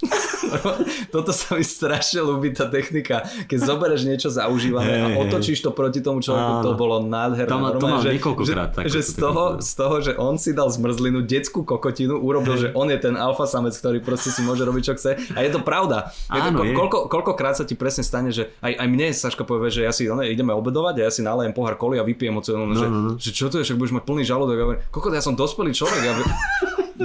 Toto 1.14 1.32
sa 1.32 1.56
mi 1.56 1.64
strašne 1.64 2.22
ľúbi 2.22 2.52
tá 2.52 2.68
technika. 2.68 3.24
Keď 3.48 3.58
zoberieš 3.66 4.02
niečo 4.04 4.28
zaužívané 4.28 4.94
hey, 4.94 5.04
a 5.04 5.08
otočíš 5.26 5.64
to 5.64 5.72
proti 5.72 6.04
tomu 6.04 6.20
človeku, 6.20 6.52
áno. 6.60 6.64
to 6.64 6.72
bolo 6.76 7.02
nádherné. 7.02 7.50
To, 7.50 7.58
má, 7.58 7.68
to 7.74 7.88
mal 7.88 8.00
že, 8.04 8.20
niekoľkokrát. 8.20 8.84
Že, 8.84 8.90
že 8.92 9.00
z, 9.00 9.12
toho, 9.16 9.44
z 9.58 9.70
toho, 9.74 9.96
že 10.04 10.12
on 10.20 10.36
si 10.36 10.52
dal 10.52 10.68
zmrzlinu, 10.68 11.24
detskú 11.24 11.64
kokotinu, 11.64 12.20
urobil, 12.20 12.60
hey. 12.60 12.62
že 12.62 12.68
on 12.76 12.86
je 12.92 12.98
ten 13.00 13.16
alfa 13.16 13.48
samec, 13.48 13.72
ktorý 13.74 14.04
proste 14.04 14.28
si 14.28 14.44
môže 14.44 14.62
robiť, 14.62 14.82
čo 14.86 14.94
chce. 14.94 15.10
A 15.34 15.38
je 15.40 15.50
to 15.50 15.64
pravda. 15.64 16.12
Áno, 16.30 16.62
je 16.62 16.76
to, 16.76 16.78
koľko, 16.78 16.98
koľkokrát 17.10 17.58
sa 17.58 17.64
ti 17.64 17.74
presne 17.74 18.04
stane, 18.06 18.30
že 18.30 18.52
aj, 18.60 18.72
aj 18.76 18.86
mne 18.86 19.05
mne 19.06 19.14
Saška 19.14 19.46
povie, 19.46 19.70
že 19.70 19.86
ja 19.86 19.94
si 19.94 20.10
ne, 20.10 20.26
ideme 20.26 20.50
obedovať 20.50 20.98
a 20.98 21.02
ja 21.06 21.10
si 21.14 21.22
nalejem 21.22 21.54
pohár 21.54 21.78
koli 21.78 22.02
a 22.02 22.04
vypijem 22.04 22.34
od 22.34 22.42
no, 22.50 22.74
že, 22.74 22.86
no, 22.90 22.98
no. 22.98 23.10
že, 23.14 23.30
čo 23.30 23.46
to 23.46 23.62
je, 23.62 23.70
však 23.70 23.78
budeš 23.78 23.94
mať 23.94 24.04
plný 24.04 24.22
žalúdok. 24.26 24.56
Ja 24.58 24.66
koľko 24.90 25.14
ja 25.14 25.22
som 25.22 25.38
dospelý 25.38 25.70
človek, 25.70 26.02
ja, 26.02 26.12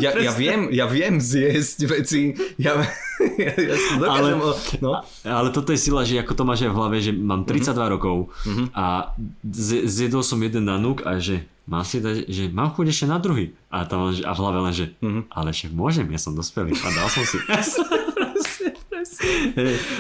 ja, 0.02 0.10
ja, 0.18 0.32
viem, 0.34 0.72
ja 0.73 0.90
viem 0.90 1.22
zjesť 1.22 1.80
veci, 1.86 2.34
ja, 2.57 2.80
ja, 3.45 3.53
ja 3.53 3.76
si 3.78 3.91
dokážem, 4.02 4.40
ale, 4.40 4.56
no. 4.82 4.91
ale 5.28 5.48
toto 5.53 5.76
je 5.76 5.80
sila, 5.80 6.02
že 6.07 6.18
ako 6.18 6.34
to 6.34 6.44
máš 6.48 6.65
aj 6.65 6.72
v 6.72 6.78
hlave, 6.80 6.98
že 7.03 7.11
mám 7.14 7.45
32 7.45 7.53
mm-hmm. 7.53 7.91
rokov 7.91 8.18
mm-hmm. 8.48 8.68
a 8.73 8.86
zjedol 9.86 10.23
som 10.26 10.40
jeden 10.41 10.65
nanúk 10.65 11.03
a 11.06 11.19
že 11.19 11.45
mám 11.68 11.86
si 11.86 12.02
dať, 12.02 12.28
že 12.28 12.49
mám 12.49 12.73
chuť 12.73 12.86
ešte 12.90 13.06
na 13.07 13.22
druhý. 13.22 13.53
A, 13.72 13.88
tam, 13.88 14.11
a 14.11 14.32
v 14.32 14.40
hlave 14.40 14.60
len, 14.64 14.73
že 14.73 14.86
mm-hmm. 14.99 15.23
ale 15.32 15.49
však 15.52 15.72
môžem, 15.72 16.07
ja 16.10 16.19
som 16.19 16.34
dospelý 16.36 16.76
a 16.76 16.88
dal 16.91 17.07
som 17.11 17.23
si. 17.28 17.38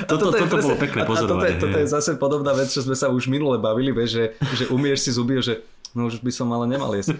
toto, 0.09 0.31
toto, 0.31 0.43
toto 0.47 0.55
bolo 0.61 0.77
pekné 0.77 1.01
pozorovanie. 1.05 1.55
A 1.55 1.59
toto, 1.59 1.67
je, 1.67 1.73
toto 1.73 1.77
je 1.83 1.87
zase 1.87 2.11
podobná 2.17 2.51
vec, 2.55 2.67
čo 2.69 2.81
sme 2.83 2.95
sa 2.95 3.09
už 3.09 3.27
minule 3.31 3.57
bavili, 3.57 3.91
vieš, 3.95 4.11
že, 4.17 4.25
že 4.55 4.63
umieš 4.69 5.07
si 5.07 5.11
zuby, 5.15 5.39
že 5.39 5.63
no 5.95 6.07
už 6.07 6.23
by 6.23 6.31
som 6.31 6.47
ale 6.51 6.67
nemal 6.67 6.91
jesť. 6.95 7.15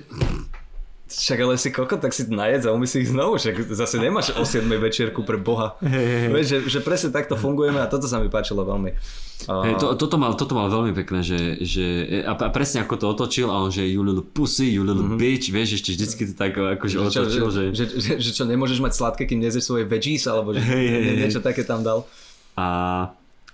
Však 1.11 1.37
ale 1.43 1.59
si 1.59 1.69
koko, 1.75 1.99
tak 1.99 2.15
si 2.15 2.23
najedz 2.23 2.65
a 2.65 2.71
umí 2.71 2.87
si 2.87 3.03
ich 3.03 3.11
znovu, 3.11 3.35
však 3.35 3.67
zase 3.75 3.99
nemáš 3.99 4.31
o 4.39 4.47
7 4.47 4.63
večierku 4.79 5.27
pre 5.27 5.35
Boha. 5.35 5.75
Hey, 5.83 5.91
hey, 5.91 6.19
hey. 6.23 6.29
Vieš, 6.31 6.45
že, 6.47 6.57
že 6.71 6.79
presne 6.79 7.11
takto 7.11 7.35
fungujeme 7.35 7.83
a 7.83 7.91
toto 7.91 8.07
sa 8.07 8.23
mi 8.23 8.31
páčilo 8.31 8.63
veľmi. 8.63 8.95
Hey, 9.51 9.75
to, 9.75 9.99
toto, 9.99 10.15
mal, 10.15 10.37
toto 10.39 10.55
mal 10.55 10.71
veľmi 10.71 10.95
pekné, 10.95 11.19
že, 11.19 11.59
že 11.59 11.85
a, 12.23 12.31
a 12.31 12.49
presne 12.53 12.87
ako 12.87 12.95
to 12.95 13.05
otočil 13.11 13.51
a 13.51 13.59
on, 13.59 13.73
že 13.73 13.83
you 13.83 13.99
little 14.05 14.23
pussy, 14.23 14.71
you 14.71 14.87
little 14.87 15.03
mm-hmm. 15.03 15.19
bitch, 15.19 15.51
vieš, 15.51 15.83
ešte 15.83 15.99
vždycky 15.99 16.21
to 16.31 16.33
tak 16.37 16.55
akože 16.55 16.95
že, 16.95 17.01
otočil, 17.03 17.45
že... 17.51 17.63
Že, 17.73 17.73
že, 17.75 17.85
že, 17.99 18.11
že 18.21 18.29
čo, 18.31 18.43
nemôžeš 18.47 18.79
mať 18.79 18.93
sladké, 18.95 19.23
kým 19.27 19.43
nezeš 19.43 19.67
svoje 19.67 19.83
veggies, 19.83 20.23
alebo 20.31 20.55
že 20.55 20.63
hey, 20.63 20.87
hey, 20.87 21.13
niečo 21.27 21.43
také 21.43 21.67
tam 21.67 21.83
dal. 21.83 22.07
A 22.55 23.09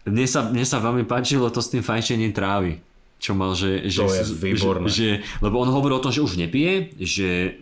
mne 0.06 0.28
sa, 0.30 0.46
mne 0.46 0.64
sa 0.64 0.78
veľmi 0.84 1.04
páčilo 1.10 1.48
to 1.50 1.60
s 1.64 1.72
tým 1.72 1.82
fajčením 1.84 2.36
trávy 2.36 2.84
čo 3.18 3.34
mal, 3.34 3.58
že... 3.58 3.90
že 3.90 4.06
to 4.06 4.14
je 4.14 4.26
výborné. 4.40 4.88
Že, 4.88 5.10
lebo 5.42 5.58
on 5.62 5.70
hovoril 5.74 5.98
o 5.98 6.04
tom, 6.04 6.14
že 6.14 6.22
už 6.22 6.38
nepije, 6.38 6.94
že 7.02 7.60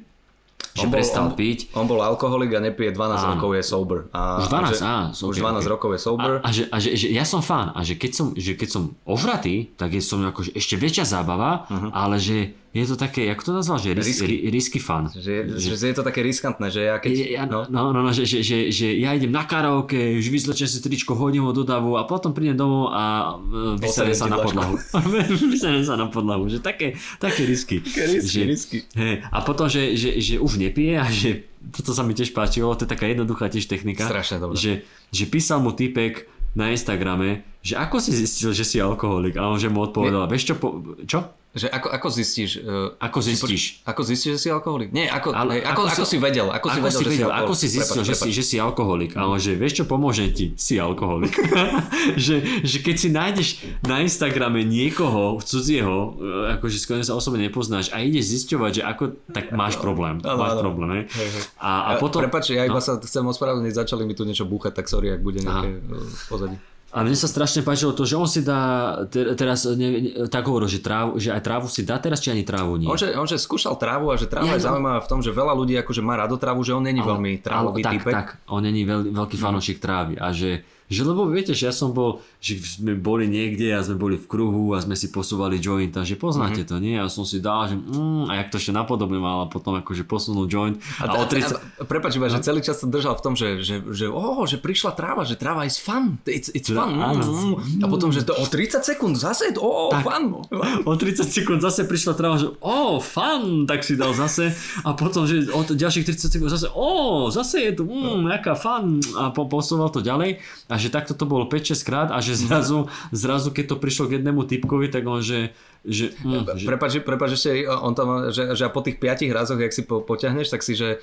že 0.75 0.83
On 0.83 0.91
bol- 0.91 0.97
prestal 0.99 1.25
on- 1.25 1.35
piť. 1.35 1.59
On 1.71 1.87
bol 1.87 2.03
alkoholik 2.03 2.51
a 2.51 2.59
nepije 2.59 2.91
12 2.91 3.15
Áno. 3.17 3.39
rokov 3.39 3.49
je 3.55 3.63
sober. 3.63 3.97
A, 4.11 4.43
Už 4.43 4.51
12, 4.51 4.51
a 4.51 4.67
že, 4.67 4.83
á, 4.83 4.95
Už 5.15 5.35
ok, 5.35 5.41
12 5.41 5.63
ok. 5.63 5.71
rokov 5.71 5.89
je 5.95 5.99
sober. 6.03 6.31
A, 6.35 6.39
a, 6.43 6.49
že, 6.51 6.63
a 6.67 6.77
že, 6.77 6.89
že, 6.93 7.07
ja 7.09 7.23
som 7.23 7.39
fan 7.39 7.71
a 7.71 7.79
že 7.79 7.95
keď 7.95 8.11
som, 8.11 8.27
že 8.35 8.53
keď 8.53 8.69
som 8.69 8.83
ovratý, 9.07 9.71
tak 9.73 9.95
je 9.95 10.03
som 10.03 10.19
akože 10.21 10.51
ešte 10.51 10.75
väčšia 10.75 11.07
zábava, 11.07 11.63
ale 11.89 12.19
že 12.19 12.37
je 12.75 12.83
to 12.83 12.99
také, 12.99 13.23
jak 13.23 13.39
to 13.39 13.55
nazval, 13.55 13.79
že 13.79 13.95
ris, 13.95 14.19
Risky. 14.19 14.27
ri, 14.27 14.37
risky 14.51 14.79
fan. 14.83 15.07
Že, 15.07 15.55
že, 15.55 15.79
že 15.79 15.85
je 15.87 15.95
to 15.95 16.03
také 16.03 16.19
riskantné, 16.19 16.67
že 16.67 16.83
ja 16.83 16.99
keď... 16.99 17.11
Ja, 17.23 17.47
no, 17.47 17.63
no, 17.71 17.95
no, 17.95 18.03
no 18.03 18.11
že, 18.11 18.27
že, 18.27 18.43
že, 18.43 18.67
že 18.67 18.91
ja 18.99 19.15
idem 19.15 19.31
na 19.31 19.47
karaoke, 19.47 19.95
už 20.19 20.27
vyzlečem 20.27 20.67
si 20.67 20.83
tričko, 20.83 21.15
hodím 21.15 21.47
ho 21.47 21.55
do 21.55 21.63
davu 21.63 21.95
a 21.95 22.03
potom 22.03 22.35
prídem 22.35 22.59
domov 22.59 22.91
a 22.91 23.31
vyserem 23.79 24.11
Oseriem 24.11 24.17
sa 24.19 24.27
na 24.27 24.43
podlahu. 24.43 24.75
vyserem 25.55 25.83
sa 25.87 25.95
na 25.95 26.11
podlahu, 26.11 26.51
že 26.51 26.59
také, 26.59 26.99
také 27.15 27.47
risky. 27.47 27.79
Také 27.79 28.11
risky, 28.11 28.27
že, 28.27 28.41
risky. 28.43 28.77
Hej, 28.91 29.23
a 29.23 29.37
potom, 29.39 29.71
že, 29.71 29.95
že, 29.95 30.19
že 30.19 30.35
už 30.35 30.59
nepije 30.69 30.93
a 30.97 31.05
že 31.07 31.45
toto 31.73 31.93
sa 31.93 32.05
mi 32.05 32.13
tiež 32.13 32.33
páčilo, 32.35 32.75
to 32.77 32.85
je 32.85 32.93
taká 32.93 33.09
jednoduchá 33.09 33.49
tiež 33.49 33.65
technika. 33.65 34.05
Strašne 34.05 34.37
dobré. 34.37 34.57
Že, 34.57 34.73
že 35.09 35.23
písal 35.25 35.61
mu 35.61 35.73
typek 35.73 36.29
na 36.53 36.71
Instagrame, 36.71 37.43
že 37.65 37.73
ako 37.81 37.97
si 37.97 38.13
zistil, 38.13 38.53
že 38.53 38.61
si 38.61 38.77
alkoholik 38.77 39.41
a 39.41 39.49
on 39.49 39.57
že 39.57 39.73
mu 39.73 39.89
odpovedal, 39.89 40.29
vieš 40.29 40.53
čo, 40.53 40.55
po, 40.61 40.85
čo? 41.09 41.33
Že 41.55 41.71
ako, 41.71 41.87
ako 41.87 42.07
zistíš... 42.11 42.51
Uh, 42.67 42.99
Ako 42.99 43.23
zistíš? 43.23 43.79
Ako 43.87 44.03
zistíš, 44.03 44.35
že 44.35 44.39
si 44.43 44.49
alkoholik? 44.51 44.91
Nie, 44.91 45.07
ako, 45.07 45.31
Ale 45.31 45.63
hej, 45.63 45.63
ako, 45.63 45.81
ako, 45.87 46.03
si 46.03 46.17
vedel? 46.19 46.51
Ako, 46.51 46.67
si 46.67 46.79
vedel, 46.83 46.99
že 46.99 47.11
si 47.15 47.23
alkoholik? 47.23 47.47
ako 47.47 47.53
si 47.55 47.67
zistil, 47.71 48.01
Prepač, 48.03 48.11
že, 48.11 48.15
si, 48.19 48.29
že 48.35 48.43
si 48.43 48.55
alkoholik? 48.59 49.11
A 49.15 49.21
on, 49.23 49.39
že 49.39 49.55
vieš 49.55 49.79
čo, 49.79 49.83
pomôžem 49.87 50.35
ti, 50.35 50.51
si 50.59 50.75
alkoholik. 50.75 51.31
že, 52.27 52.43
že 52.59 52.77
keď 52.83 52.95
si 52.99 53.07
nájdeš 53.07 53.47
na 53.87 54.03
Instagrame 54.03 54.67
niekoho 54.67 55.39
cudzieho, 55.39 56.19
e, 56.19 56.59
akože 56.59 56.75
s 56.75 56.83
ktorým 56.91 57.07
sa 57.07 57.15
osobne 57.15 57.47
nepoznáš 57.47 57.87
a 57.95 58.03
ideš 58.03 58.35
zisťovať, 58.35 58.71
že 58.75 58.81
ako, 58.83 59.03
tak 59.31 59.55
máš 59.55 59.79
problém. 59.79 60.19
Áno, 60.27 60.35
máš 60.35 60.59
áno. 60.59 60.63
problém, 60.67 60.89
hej? 60.91 61.03
Hej, 61.07 61.29
hej. 61.39 61.43
A, 61.55 61.95
a 61.95 62.03
potom... 62.03 62.19
Prepač, 62.19 62.51
ja 62.51 62.67
iba 62.67 62.83
no. 62.83 62.85
sa 62.85 62.99
chcem 62.99 63.23
ospravedlniť, 63.23 63.79
začali 63.79 64.03
mi 64.03 64.11
tu 64.11 64.27
niečo 64.27 64.43
búchať, 64.43 64.75
tak 64.75 64.91
sorry, 64.91 65.15
ak 65.15 65.23
bude 65.23 65.39
nejaké 65.39 65.71
uh, 65.71 66.03
v 66.03 66.23
pozadí. 66.27 66.59
A 66.95 67.03
mne 67.03 67.11
sa 67.11 67.27
strašne 67.27 67.59
páčilo 67.59 67.91
to, 67.91 68.07
že 68.07 68.15
on 68.15 68.23
si 68.23 68.39
dá, 68.39 68.95
te, 69.11 69.35
teraz 69.35 69.67
ne, 69.67 69.87
ne, 69.99 70.11
tak 70.31 70.47
hovoril, 70.47 70.71
že, 70.71 70.79
trávu, 70.79 71.19
že 71.19 71.35
aj 71.35 71.43
trávu 71.43 71.67
si 71.67 71.83
dá 71.83 71.99
teraz, 71.99 72.23
či 72.23 72.31
ani 72.31 72.47
trávu 72.47 72.79
nie. 72.79 72.87
On 72.87 72.95
že, 72.95 73.11
on 73.19 73.27
že 73.27 73.35
skúšal 73.35 73.75
trávu 73.75 74.09
a 74.09 74.15
že 74.15 74.31
tráva 74.31 74.47
Ja, 74.47 74.55
je 74.55 74.63
no. 74.63 74.67
zaujímavá 74.71 75.03
v 75.03 75.09
tom, 75.11 75.19
že 75.19 75.35
veľa 75.35 75.51
ľudí 75.59 75.75
akože 75.83 75.99
má 75.99 76.15
rado 76.15 76.39
trávu, 76.39 76.63
že 76.63 76.71
on 76.71 76.87
není 76.87 77.03
veľmi 77.03 77.43
trávový 77.43 77.83
tak, 77.83 77.93
typek. 77.99 78.13
tak, 78.15 78.27
on 78.47 78.63
není 78.63 78.87
veľ, 78.87 79.11
veľký 79.11 79.35
fanúšik 79.35 79.83
trávy 79.83 80.15
a 80.15 80.31
že, 80.31 80.63
že 80.87 81.01
lebo 81.01 81.25
viete, 81.25 81.51
že 81.51 81.65
ja 81.65 81.73
som 81.73 81.89
bol, 81.89 82.17
že 82.37 82.55
sme 82.59 82.93
boli 82.93 83.25
niekde 83.25 83.69
a 83.69 83.79
sme 83.79 83.95
boli 83.95 84.15
v 84.15 84.23
kruhu 84.23 84.69
a 84.69 84.79
sme 84.79 84.93
si 84.93 85.07
posúvali 85.07 85.57
joint 85.57 85.89
a 85.91 86.01
že 86.01 86.13
poznáte 86.15 86.61
Mhm. 86.61 86.67
to, 86.67 86.75
nie? 86.77 86.95
A 86.95 87.07
som 87.07 87.23
si 87.23 87.39
dal, 87.39 87.65
že 87.65 87.75
mm, 87.75 88.25
a 88.25 88.37
jak 88.37 88.47
to 88.47 88.57
ešte 88.57 88.71
napodobňoval 88.71 89.37
a 89.41 89.47
potom 89.47 89.73
akože 89.75 90.03
posunul 90.03 90.45
joint 90.45 90.77
a, 90.97 91.07
A, 91.07 91.17
a, 91.17 91.25
30... 91.25 91.51
a, 91.51 91.57
prepač 91.83 92.15
iba, 92.15 92.27
že 92.27 92.39
celý 92.39 92.59
čas 92.59 92.77
sa 92.77 92.85
držal 92.85 93.13
v 93.13 93.21
tom, 93.21 93.33
že, 93.33 93.59
že, 93.59 93.81
že, 93.83 94.05
oh, 94.05 94.43
že 94.43 94.55
prišla 94.55 94.93
tráva, 94.93 95.21
že 95.21 95.33
tráva 95.33 95.63
is 95.63 95.75
fun, 95.75 96.21
it's, 96.23 96.47
it's 96.49 96.69
fun. 96.69 96.93
áno. 96.93 97.25
Mm, 97.57 97.81
A 97.81 97.85
potom, 97.85 98.09
že 98.09 98.21
to 98.21 98.33
o 98.33 98.43
30 98.43 98.79
sekúnd 98.79 99.15
zase, 99.15 99.51
oh, 99.55 99.89
Tak. 99.89 100.03
fun. 100.03 100.45
O 100.83 100.91
30 100.91 101.25
sekúnd 101.25 101.59
zase 101.59 101.83
prišla 101.83 102.13
tráva, 102.13 102.35
že 102.35 102.53
o, 102.55 102.77
fan, 102.99 103.65
tak 103.65 103.81
si 103.81 103.93
dal 103.93 104.11
zase 104.11 104.53
a 104.79 104.91
potom, 104.91 105.25
že 105.25 105.49
od 105.49 105.67
ďalších 105.67 106.05
30 106.05 106.29
sekúnd 106.29 106.47
zase 106.47 106.69
o, 106.69 106.89
zase 107.27 107.57
je 107.63 107.71
tu, 107.73 107.83
mm, 107.83 108.29
jaká 108.31 108.53
fan 108.53 108.97
a 109.13 109.29
po, 109.29 109.45
posúval 109.45 109.89
to 109.89 109.99
ďalej 109.99 110.37
a 110.67 110.74
že 110.75 110.93
takto 110.93 111.17
to 111.17 111.25
bolo 111.27 111.47
5-6 111.47 111.87
krát 111.87 112.09
a 112.11 112.19
že 112.19 112.35
zrazu, 112.37 112.87
zrazu 113.11 113.51
keď 113.51 113.73
to 113.73 113.75
prišlo 113.77 114.07
k 114.07 114.21
jednému 114.21 114.45
typkovi, 114.47 114.87
tak 114.91 115.03
on, 115.07 115.19
že, 115.19 115.51
že, 115.83 116.15
mm, 116.23 116.57
že 116.59 116.65
Prepač, 116.65 116.91
prepač 117.03 117.29
ešte, 117.35 117.67
on 117.67 117.93
tam, 117.93 118.29
že, 118.29 118.55
že 118.55 118.69
po 118.71 118.81
tých 118.81 118.97
5 118.97 119.29
razoch, 119.31 119.59
jak 119.59 119.73
si 119.73 119.83
po, 119.83 120.01
potiahneš, 120.01 120.51
tak 120.51 120.61
si, 120.61 120.73
že 120.77 121.01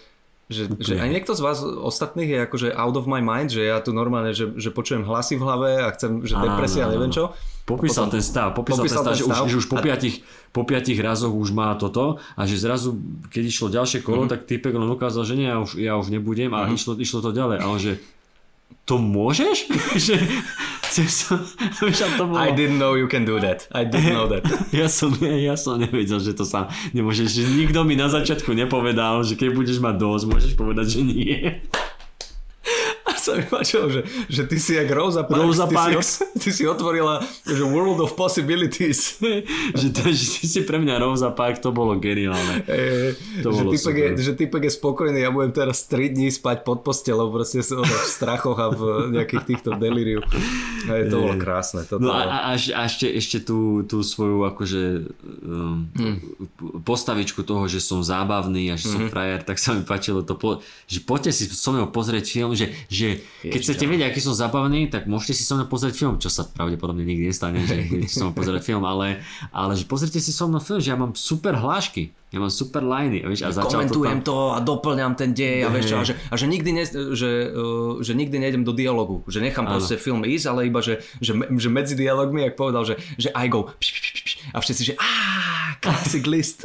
že, 0.53 0.69
že 0.79 1.01
aj 1.01 1.09
niekto 1.09 1.33
z 1.33 1.41
vás 1.41 1.65
ostatných 1.65 2.29
je 2.29 2.39
akože 2.45 2.69
out 2.77 2.99
of 2.99 3.09
my 3.09 3.25
mind, 3.25 3.55
že 3.55 3.65
ja 3.65 3.81
tu 3.81 3.97
normálne, 3.97 4.37
že, 4.37 4.53
že 4.61 4.69
počujem 4.69 5.07
hlasy 5.07 5.41
v 5.41 5.43
hlave 5.49 5.71
a 5.81 5.89
chcem, 5.97 6.21
že 6.29 6.37
depresia, 6.37 6.87
áno, 6.87 6.99
neviem 6.99 7.09
čo. 7.15 7.33
Popísal 7.65 8.11
potom- 8.11 8.15
ten 8.19 8.23
stav, 8.23 8.49
popísal, 8.53 8.85
popísal 8.85 9.03
ten 9.03 9.07
stav, 9.07 9.15
ten 9.15 9.19
že, 9.19 9.25
už, 9.25 9.33
stav. 9.33 9.47
že 9.49 9.57
už 9.57 9.67
po 9.71 9.79
A- 9.81 9.83
piatich, 9.83 10.17
po 10.53 10.63
piatich 10.69 10.99
razoch 11.01 11.33
už 11.33 11.55
má 11.57 11.73
toto 11.79 12.21
a 12.37 12.43
že 12.45 12.61
zrazu, 12.61 12.99
keď 13.33 13.43
išlo 13.49 13.67
ďalšie 13.73 14.05
kolo, 14.05 14.29
tak 14.29 14.45
typek 14.45 14.75
len 14.77 14.91
ukázal, 14.93 15.25
že 15.25 15.35
nie, 15.39 15.49
ja 15.49 15.57
už, 15.63 15.71
ja 15.81 15.95
už 15.97 16.13
nebudem 16.13 16.53
a 16.53 16.69
išlo, 16.69 16.99
išlo 17.01 17.25
to 17.25 17.31
ďalej. 17.33 17.63
A 17.63 17.67
on 17.71 17.79
že, 17.81 18.03
to 18.85 18.97
môžeš? 18.99 19.69
že, 20.07 20.17
vieš, 21.83 22.01
to 22.19 22.25
bolo... 22.29 22.39
I 22.39 22.53
didn't 22.53 22.79
know 22.79 22.95
you 22.95 23.09
can 23.09 23.25
do 23.25 23.41
that. 23.41 23.69
I 23.73 23.85
didn't 23.85 24.13
know 24.13 24.29
that. 24.29 24.45
Ja 24.73 24.89
som, 24.89 25.17
ja 25.21 25.57
som 25.57 25.81
nevedel, 25.81 26.21
že 26.21 26.33
to 26.33 26.45
sa 26.45 26.69
nemôžeš, 26.97 27.29
že 27.29 27.43
nikto 27.49 27.85
mi 27.85 27.97
na 27.97 28.09
začiatku 28.09 28.53
nepovedal, 28.57 29.25
že 29.25 29.37
keď 29.37 29.49
budeš 29.53 29.79
mať 29.81 29.95
dosť, 30.01 30.25
môžeš 30.29 30.53
povedať, 30.57 30.87
že 30.99 31.01
nie. 31.05 31.39
Sa 33.23 33.33
mi 33.33 33.45
páčilo, 33.45 33.87
že, 33.87 34.01
že 34.27 34.43
ty 34.43 34.59
si 34.59 34.75
jak 34.75 34.91
Rosa 34.91 35.23
Parks. 35.23 35.39
Rosa 35.41 35.65
ty 35.65 35.75
Parks. 35.75 36.09
Si, 36.09 36.25
ty 36.43 36.51
si 36.51 36.65
otvorila 36.65 37.23
že 37.45 37.63
world 37.63 37.99
of 37.99 38.13
possibilities. 38.13 39.23
že, 39.79 39.87
to, 39.89 40.03
že 40.05 40.27
ty 40.33 40.45
si 40.45 40.61
pre 40.61 40.77
mňa 40.77 40.99
Rosa 40.99 41.31
Park, 41.31 41.59
to 41.59 41.71
bolo 41.71 41.95
geniálne. 41.97 42.67
E, 42.67 43.15
To 43.41 43.49
že, 43.49 43.57
bolo 43.57 43.71
typek 43.71 43.95
je, 43.95 44.09
že 44.21 44.33
typek 44.35 44.63
je 44.65 44.73
spokojný, 44.73 45.19
ja 45.19 45.31
budem 45.31 45.53
teraz 45.53 45.87
3 45.87 46.11
dní 46.11 46.29
spať 46.29 46.63
pod 46.63 46.83
postelou, 46.83 47.31
proste 47.31 47.61
som 47.61 47.79
v 47.79 47.91
strachoch 48.05 48.57
a 48.57 48.67
v 48.69 48.83
nejakých 49.13 49.45
týchto 49.47 49.71
deliriu. 49.73 50.19
E, 50.85 51.07
to 51.07 51.23
bolo 51.23 51.37
krásne. 51.37 51.87
To, 51.87 51.97
No 51.97 52.11
a, 52.11 52.23
a, 52.23 52.39
a, 52.49 52.53
a 52.53 52.81
ešte, 52.83 53.07
ešte 53.07 53.39
tú, 53.41 53.59
tú 53.83 54.03
svoju 54.03 54.43
akože 54.45 54.83
um, 55.41 55.87
Hm. 55.93 56.17
postavičku 56.81 57.43
toho, 57.43 57.67
že 57.67 57.79
som 57.79 58.01
zábavný 58.01 58.69
a 58.69 58.75
že 58.75 58.89
Mhm. 58.89 58.93
som 58.93 59.03
frajer, 59.09 59.41
tak 59.43 59.57
sa 59.57 59.71
mi 59.71 59.83
páčilo 59.83 60.21
to, 60.21 60.35
po, 60.35 60.59
že 60.85 60.99
poďte 61.01 61.31
si 61.33 61.45
so 61.47 61.71
mnou 61.71 61.87
pozrieť 61.87 62.25
film, 62.29 62.53
že, 62.53 62.73
že 62.89 63.12
keď 63.43 63.61
chcete 63.61 63.85
vedieť, 63.89 64.13
aký 64.13 64.21
som 64.23 64.37
zábavný, 64.37 64.89
tak 64.93 65.11
môžete 65.11 65.35
si 65.39 65.43
so 65.43 65.59
mnou 65.59 65.67
pozrieť 65.67 65.95
film, 65.99 66.17
čo 66.23 66.31
sa 66.31 66.47
pravdepodobne 66.47 67.03
nikdy 67.03 67.29
nestane, 67.29 67.65
že 67.65 67.85
budete 67.91 68.13
so 68.13 68.29
mnou 68.29 68.37
pozrieť 68.37 68.63
film, 68.63 68.85
ale, 68.87 69.21
ale 69.51 69.73
že 69.75 69.85
pozrite 69.89 70.21
si 70.23 70.31
so 70.31 70.47
mnou 70.47 70.63
film, 70.63 70.79
že 70.79 70.93
ja 70.93 70.99
mám 70.99 71.17
super 71.17 71.57
hlášky, 71.59 72.15
ja 72.33 72.41
mám 72.41 72.49
super 72.49 72.81
liney, 72.81 73.21
a, 73.21 73.29
vieš, 73.29 73.45
a 73.45 73.53
začal 73.53 73.69
to 73.69 73.77
komentujem 73.77 74.19
tam... 74.25 74.29
to, 74.29 74.37
a 74.57 74.59
doplňam 74.65 75.13
ten 75.13 75.37
dej 75.37 75.65
a, 75.65 75.69
vieš, 75.69 75.87
a, 75.93 76.01
že, 76.09 76.15
a 76.17 76.35
že, 76.41 76.47
nikdy 76.49 76.71
ne, 76.73 76.85
že, 77.13 77.31
uh, 77.53 78.01
že 78.01 78.13
nikdy 78.17 78.37
nejdem 78.41 78.65
do 78.65 78.73
dialogu, 78.73 79.21
že 79.29 79.45
nechám 79.45 79.69
Áno. 79.69 79.77
proste 79.77 80.01
film 80.01 80.25
ísť, 80.25 80.47
ale 80.49 80.69
iba, 80.71 80.81
že, 80.81 81.05
že, 81.21 81.37
že 81.37 81.69
medzi 81.69 81.93
dialogmi, 81.93 82.49
jak 82.49 82.57
povedal, 82.57 82.89
že, 82.89 82.97
že 83.21 83.29
I 83.37 83.53
go 83.53 83.69
pš, 83.69 83.89
pš, 83.93 84.11
pš, 84.13 84.33
a 84.53 84.59
všetci, 84.65 84.83
že 84.83 84.95
áááá, 84.97 85.77
classic 85.83 86.25
list. 86.25 86.65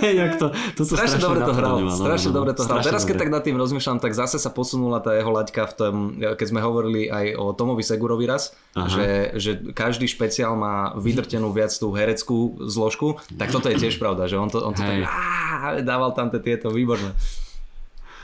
Jak 0.20 0.32
to, 0.40 0.46
to 0.76 0.82
Strašne 0.84 1.20
dobre 1.20 1.40
to 1.44 1.52
hral, 1.52 1.76
no, 1.80 1.92
strašne 1.92 2.30
no, 2.32 2.36
dobre 2.42 2.52
to 2.56 2.62
hral. 2.64 2.80
Strašne 2.80 2.88
Teraz 2.90 3.02
keď 3.04 3.16
dobre. 3.16 3.22
tak 3.26 3.34
nad 3.34 3.42
tým 3.44 3.56
rozmýšľam, 3.60 3.98
tak 4.00 4.12
zase 4.16 4.36
sa 4.40 4.50
posunula 4.50 4.98
tá 5.00 5.12
jeho 5.14 5.30
laťka 5.30 5.62
v 5.70 5.74
tom, 5.76 5.94
keď 6.18 6.46
sme 6.46 6.60
hovorili 6.60 7.08
aj 7.08 7.26
o 7.36 7.52
Tomovi 7.52 7.84
Segurovi 7.84 8.24
raz, 8.24 8.56
že, 8.74 9.36
že 9.36 9.50
každý 9.76 10.08
špeciál 10.08 10.56
má 10.56 10.96
vydrtenú 10.96 11.52
viac 11.52 11.70
tú 11.74 11.92
hereckú 11.92 12.60
zložku, 12.64 13.20
tak 13.36 13.52
toto 13.52 13.68
je 13.68 13.76
tiež 13.76 14.00
pravda, 14.00 14.26
že 14.26 14.40
on 14.40 14.48
to, 14.48 14.58
on 14.64 14.74
to 14.74 14.82
tak 14.82 15.04
á, 15.04 15.80
dával 15.84 16.12
tam 16.16 16.32
tie 16.32 16.40
tieto 16.40 16.72
výborné. 16.72 17.12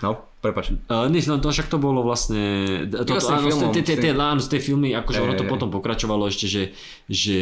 No, 0.05 0.29
prepač. 0.47 0.71
Uh, 0.87 1.11
nič, 1.11 1.27
no 1.27 1.43
to 1.43 1.51
však 1.51 1.67
to 1.67 1.83
bolo 1.83 2.07
vlastne... 2.07 2.43
To, 2.87 3.03
tým 3.03 3.19
áno, 3.19 3.51
filmom, 3.51 3.75
tie, 3.75 3.83
tie, 3.83 3.97
tie, 3.99 4.13
áno, 4.15 4.39
tej 4.39 4.63
filmy, 4.63 4.95
akože 4.95 5.19
ono 5.19 5.35
to 5.35 5.45
potom 5.51 5.69
pokračovalo 5.75 6.31
ešte, 6.31 6.47
že, 6.47 6.63
že 7.11 7.39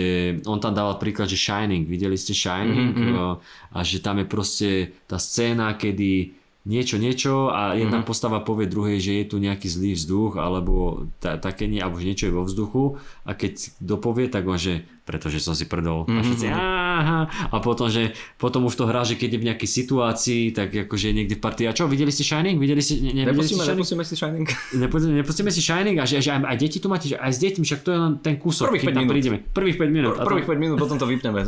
on 0.48 0.56
tam 0.56 0.72
dával 0.72 0.96
príklad, 0.96 1.28
že 1.28 1.36
Shining, 1.36 1.84
videli 1.84 2.16
ste 2.16 2.32
Shining 2.32 2.96
Mhm, 2.96 3.12
uh, 3.12 3.36
a 3.76 3.78
že 3.84 4.00
tam 4.00 4.18
je 4.22 4.26
proste 4.26 4.68
tá 5.04 5.20
scéna, 5.20 5.76
kedy 5.76 6.32
niečo, 6.64 6.96
niečo 6.96 7.52
a 7.52 7.76
jedna 7.76 8.00
Mhm. 8.00 8.08
postava 8.08 8.40
povie 8.40 8.64
druhej, 8.64 8.96
že 8.96 9.12
je 9.20 9.24
tu 9.28 9.36
nejaký 9.36 9.68
zlý 9.68 9.92
vzduch 10.00 10.40
alebo 10.40 11.04
ta, 11.20 11.36
také 11.36 11.68
nie, 11.68 11.76
alebo 11.76 12.00
že 12.00 12.08
niečo 12.08 12.24
je 12.32 12.32
vo 12.32 12.48
vzduchu 12.48 12.96
a 13.28 13.36
keď 13.36 13.76
dopovie, 13.84 14.32
tak 14.32 14.48
on, 14.48 14.56
že 14.56 14.88
pretože 15.04 15.36
som 15.38 15.52
si 15.52 15.64
prdol 15.64 16.02
a 16.02 16.10
Mhm, 16.10 16.22
všetci 16.22 16.46
aha, 16.48 17.20
a 17.46 17.56
potom, 17.58 17.86
že 17.86 18.10
potom 18.34 18.64
už 18.64 18.74
to 18.74 18.84
hrá, 18.84 19.02
že 19.02 19.14
keď 19.14 19.30
je 19.30 19.38
v 19.38 19.46
nejakej 19.46 19.68
situácii, 19.70 20.42
tak 20.50 20.68
akože 20.82 21.10
niekde 21.10 21.34
v 21.34 21.42
partii, 21.42 21.64
a 21.64 21.72
čo, 21.72 21.84
videli 21.84 22.08
ste 22.08 22.22
Shining? 22.22 22.56
Videli 22.56 22.78
ste, 22.78 22.98
ne, 23.02 23.22
Nepustíme, 23.22 23.60
Shining? 23.60 23.76
nepustíme 23.76 24.02
si 24.02 24.14
Shining. 24.14 24.46
Nepustíme, 24.82 25.12
nepustíme 25.14 25.50
si 25.50 25.60
Shining 25.60 25.96
a 25.96 26.04
že, 26.04 26.18
že 26.18 26.30
aj, 26.30 26.40
aj 26.42 26.56
deti 26.56 26.78
tu 26.78 26.86
máte, 26.86 27.06
že 27.06 27.16
aj 27.16 27.30
s 27.30 27.38
deťmi, 27.38 27.62
však 27.62 27.80
to 27.80 27.90
je 27.90 27.98
len 27.98 28.12
ten 28.18 28.34
kúsok, 28.34 28.64
Prvých 28.66 28.80
keď 28.80 28.88
5 28.88 28.90
tam 28.90 29.02
minút. 29.02 29.12
prídeme. 29.12 29.36
Prvých 29.44 29.76
5 29.76 29.90
minút. 29.90 30.12
To- 30.14 30.24
Prvých 30.24 30.46
5 30.46 30.56
minút, 30.58 30.76
potom 30.78 30.96
to 30.96 31.04
vypneme. 31.04 31.40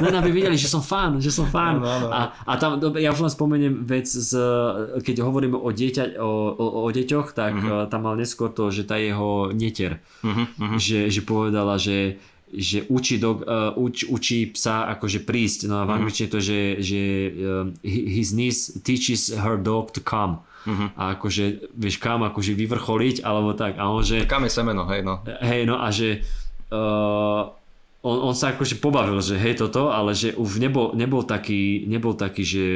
len 0.00 0.14
aby 0.20 0.30
videli, 0.30 0.54
že 0.54 0.66
som 0.66 0.80
fan, 0.80 1.18
že 1.18 1.28
som 1.28 1.44
fan. 1.46 1.76
Áno, 1.76 1.84
áno, 1.84 2.06
áno. 2.06 2.10
A, 2.10 2.20
a 2.46 2.52
tam, 2.56 2.70
ja 2.94 3.10
už 3.10 3.20
len 3.20 3.30
spomeniem 3.30 3.74
vec, 3.82 4.06
z, 4.06 4.32
keď 4.98 5.20
hovoríme 5.20 5.54
o, 5.54 5.68
dieťa, 5.68 6.16
o, 6.16 6.30
o, 6.50 6.66
o 6.80 6.88
deťoch, 6.88 7.32
tak 7.32 7.52
Mhm. 7.52 7.60
uh-huh. 7.60 7.84
tam 7.86 8.00
mal 8.02 8.14
neskôr 8.14 8.48
to, 8.48 8.68
že 8.68 8.82
tá 8.82 8.96
jeho 8.96 9.20
netier, 9.50 9.98
uh-huh, 10.22 10.46
Že, 10.76 11.10
že 11.10 11.20
povedala, 11.20 11.76
že 11.76 12.16
že 12.50 12.86
učí, 12.90 13.22
dog, 13.22 13.46
uh, 13.46 13.72
uč, 13.78 14.04
učí 14.10 14.50
psa 14.50 14.90
akože 14.98 15.22
prísť. 15.22 15.70
No 15.70 15.82
a 15.82 15.88
v 15.88 16.02
angličtine 16.02 16.28
to, 16.30 16.42
že, 16.42 16.82
že 16.82 17.00
um, 17.30 17.74
his 17.86 18.34
niece 18.34 18.74
teaches 18.82 19.30
her 19.30 19.56
dog 19.56 19.94
to 19.94 20.02
come. 20.02 20.42
A 20.68 21.16
akože, 21.16 21.72
vieš, 21.72 21.96
kam 21.96 22.20
akože 22.20 22.52
vyvrcholiť, 22.52 23.24
alebo 23.24 23.56
tak. 23.56 23.80
A 23.80 23.88
on, 23.88 24.04
že, 24.04 24.28
Kam 24.28 24.44
je 24.44 24.52
semeno, 24.52 24.84
hej 24.92 25.00
no. 25.00 25.24
Hej, 25.24 25.64
no 25.64 25.80
a 25.80 25.88
že 25.88 26.20
uh, 26.68 27.48
on, 28.00 28.16
on 28.32 28.34
sa 28.36 28.56
akože 28.56 28.80
pobavil, 28.80 29.20
že 29.20 29.36
hej 29.36 29.60
toto, 29.60 29.92
ale 29.92 30.16
že 30.16 30.32
už 30.32 30.56
nebol, 30.56 30.96
nebol, 30.96 31.20
taký, 31.20 31.84
nebol 31.84 32.16
taký, 32.16 32.44
že, 32.44 32.66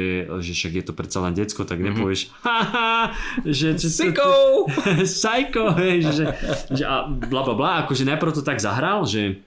že 0.41 0.53
však 0.53 0.73
je 0.81 0.83
to 0.85 0.93
predsa 0.93 1.21
len 1.25 1.33
decko, 1.33 1.65
tak 1.65 1.81
nepovieš 1.81 2.29
haha, 2.45 3.13
že... 3.41 3.73
Psycho! 3.73 4.69
Psycho, 5.09 5.73
hej, 5.81 6.05
že, 6.13 6.25
že 6.69 6.83
a 6.85 7.09
bla 7.09 7.41
bla 7.41 7.55
bla, 7.57 7.71
akože 7.85 8.05
najprv 8.05 8.37
to 8.37 8.45
tak 8.45 8.61
zahral, 8.61 9.09
že 9.09 9.41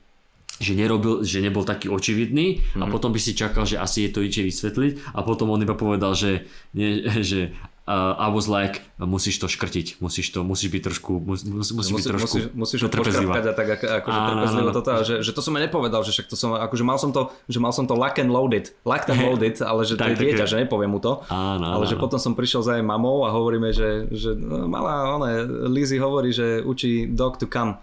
že, 0.59 0.75
nerobil, 0.75 1.23
že 1.23 1.39
nebol 1.39 1.63
taký 1.63 1.87
očividný 1.89 2.59
mm-hmm. 2.59 2.83
a 2.83 2.87
Mhm. 2.87 2.93
potom 2.93 3.11
by 3.15 3.21
si 3.23 3.33
čakal, 3.33 3.63
že 3.63 3.79
asi 3.79 4.07
je 4.07 4.11
to 4.11 4.21
ide 4.21 4.43
vysvetliť 4.43 5.15
a 5.15 5.23
potom 5.23 5.51
on 5.51 5.63
iba 5.63 5.75
povedal, 5.75 6.13
že, 6.19 6.45
nie, 6.75 7.07
že 7.31 7.55
uh, 7.89 8.19
I 8.21 8.29
was 8.29 8.51
like, 8.51 8.85
musíš 9.01 9.41
to 9.41 9.49
škrtiť, 9.49 10.03
musíš 10.05 10.29
to, 10.29 10.45
musíš 10.45 10.69
byť 10.69 10.83
trošku, 10.85 11.13
mus, 11.25 11.41
mus, 11.49 11.73
musíš 11.73 11.95
byť 11.95 12.07
trošku 12.13 12.37
musíš, 12.37 12.45
musíš 12.53 12.81
trpezlivá. 12.93 13.41
a 13.41 13.55
tak 13.57 13.69
ako, 13.81 13.85
akože 14.05 14.19
trpezlivo 14.29 14.71
toto, 14.77 14.91
a 14.93 15.01
že, 15.07 15.15
že 15.25 15.31
to 15.33 15.41
som 15.41 15.57
aj 15.57 15.63
nepovedal, 15.73 16.05
že 16.05 16.13
však 16.13 16.27
to 16.29 16.37
som, 16.37 16.53
akože 16.53 16.85
mal 16.85 17.01
som 17.01 17.11
to, 17.17 17.33
že 17.49 17.57
mal 17.57 17.73
som 17.73 17.89
to 17.89 17.97
lock 17.97 18.21
and 18.21 18.29
loaded, 18.29 18.75
locked 18.85 19.09
and 19.09 19.25
loaded, 19.25 19.57
ale 19.65 19.81
že 19.89 19.97
to 19.97 20.05
je 20.05 20.17
dieťa, 20.21 20.45
že 20.45 20.57
nepoviem 20.61 20.93
mu 20.93 21.01
to. 21.01 21.25
Áno, 21.33 21.65
ale 21.65 21.85
áno, 21.87 21.91
že 21.91 21.97
potom 21.97 22.21
som 22.21 22.37
prišiel 22.37 22.61
za 22.61 22.77
jej 22.77 22.85
mamou 22.85 23.25
a 23.25 23.33
hovoríme, 23.33 23.73
že, 23.73 24.11
že 24.13 24.37
no, 24.37 24.69
malá, 24.69 25.09
ona, 25.17 25.41
Lizzy 25.73 25.97
hovorí, 25.97 26.29
že 26.35 26.61
učí 26.61 27.09
dog 27.09 27.41
to 27.41 27.49
come. 27.49 27.81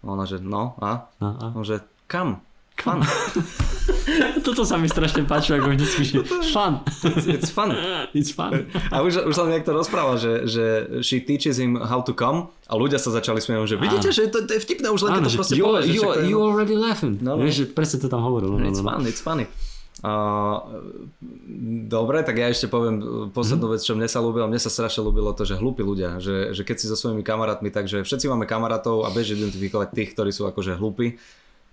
A 0.00 0.04
Ona, 0.06 0.24
že 0.24 0.38
no, 0.40 0.78
a? 0.80 1.10
A, 1.20 1.26
a. 1.26 1.46
On, 1.52 1.60
že 1.60 1.82
come. 2.10 2.42
Fun. 2.76 3.04
Toto 4.40 4.64
sa 4.64 4.74
mi 4.74 4.86
strašne 4.86 5.22
páči, 5.22 5.52
ako 5.52 5.68
vždycky, 5.68 6.00
že 6.02 6.16
fun. 6.48 6.80
It's 7.28 7.50
fun. 7.50 7.70
It's 8.10 8.32
fun. 8.32 8.72
A 8.88 9.00
už, 9.00 9.20
už 9.22 9.34
som 9.34 9.46
niekto 9.46 9.70
rozprával, 9.70 10.16
že, 10.16 10.32
že 10.46 10.64
she 10.98 11.20
teaches 11.20 11.56
him 11.56 11.76
how 11.76 12.00
to 12.00 12.10
come 12.10 12.48
a 12.64 12.74
ľudia 12.74 12.96
sa 12.96 13.12
začali 13.12 13.36
smiať, 13.38 13.66
že 13.66 13.76
vidíte, 13.76 14.08
že 14.10 14.22
to, 14.26 14.42
to 14.42 14.56
je 14.56 14.60
vtipné 14.60 14.88
už 14.88 15.04
len 15.04 15.10
keď 15.12 15.20
Áno, 15.20 15.26
to 15.26 15.30
že 15.30 15.38
proste 15.38 15.54
you, 15.54 15.64
povieš. 15.66 15.84
že 15.84 15.92
you, 15.92 16.00
to 16.00 16.10
je- 16.16 16.26
you 16.26 16.38
already 16.38 16.74
laughing. 16.74 17.14
No, 17.18 17.36
no. 17.36 17.42
Vieš, 17.42 17.54
že 17.54 17.64
presne 17.68 17.96
to 17.98 18.08
tam 18.08 18.22
hovoril. 18.22 18.48
No, 18.50 18.56
no, 18.56 18.64
It's 18.64 18.80
no. 18.80 18.88
fun, 18.88 19.04
it's 19.04 19.20
funny. 19.20 19.44
Uh, 20.00 20.56
dobre, 21.86 22.22
tak 22.22 22.32
ja 22.34 22.48
ešte 22.48 22.64
poviem 22.64 22.96
uh, 22.96 23.04
poslednú 23.28 23.68
Mhm. 23.68 23.72
vec, 23.76 23.80
čo 23.82 23.92
mne 23.92 24.08
sa 24.08 24.18
ľúbilo. 24.18 24.48
Mne 24.48 24.56
sa 24.56 24.72
strašne 24.72 25.02
ľúbilo 25.02 25.30
to, 25.30 25.44
že 25.44 25.54
hlúpi 25.54 25.82
ľudia, 25.82 26.16
že, 26.16 26.52
že 26.52 26.62
keď 26.62 26.76
si 26.78 26.86
so 26.86 26.96
svojimi 26.96 27.20
kamarátmi, 27.20 27.68
takže 27.68 28.00
všetci 28.00 28.24
máme 28.26 28.44
kamarátov 28.44 29.04
a 29.04 29.12
bež 29.12 29.36
identifikovať 29.36 29.92
tých, 29.92 30.10
ktorí 30.10 30.30
sú 30.30 30.46
akože 30.46 30.74
hlúpi. 30.74 31.20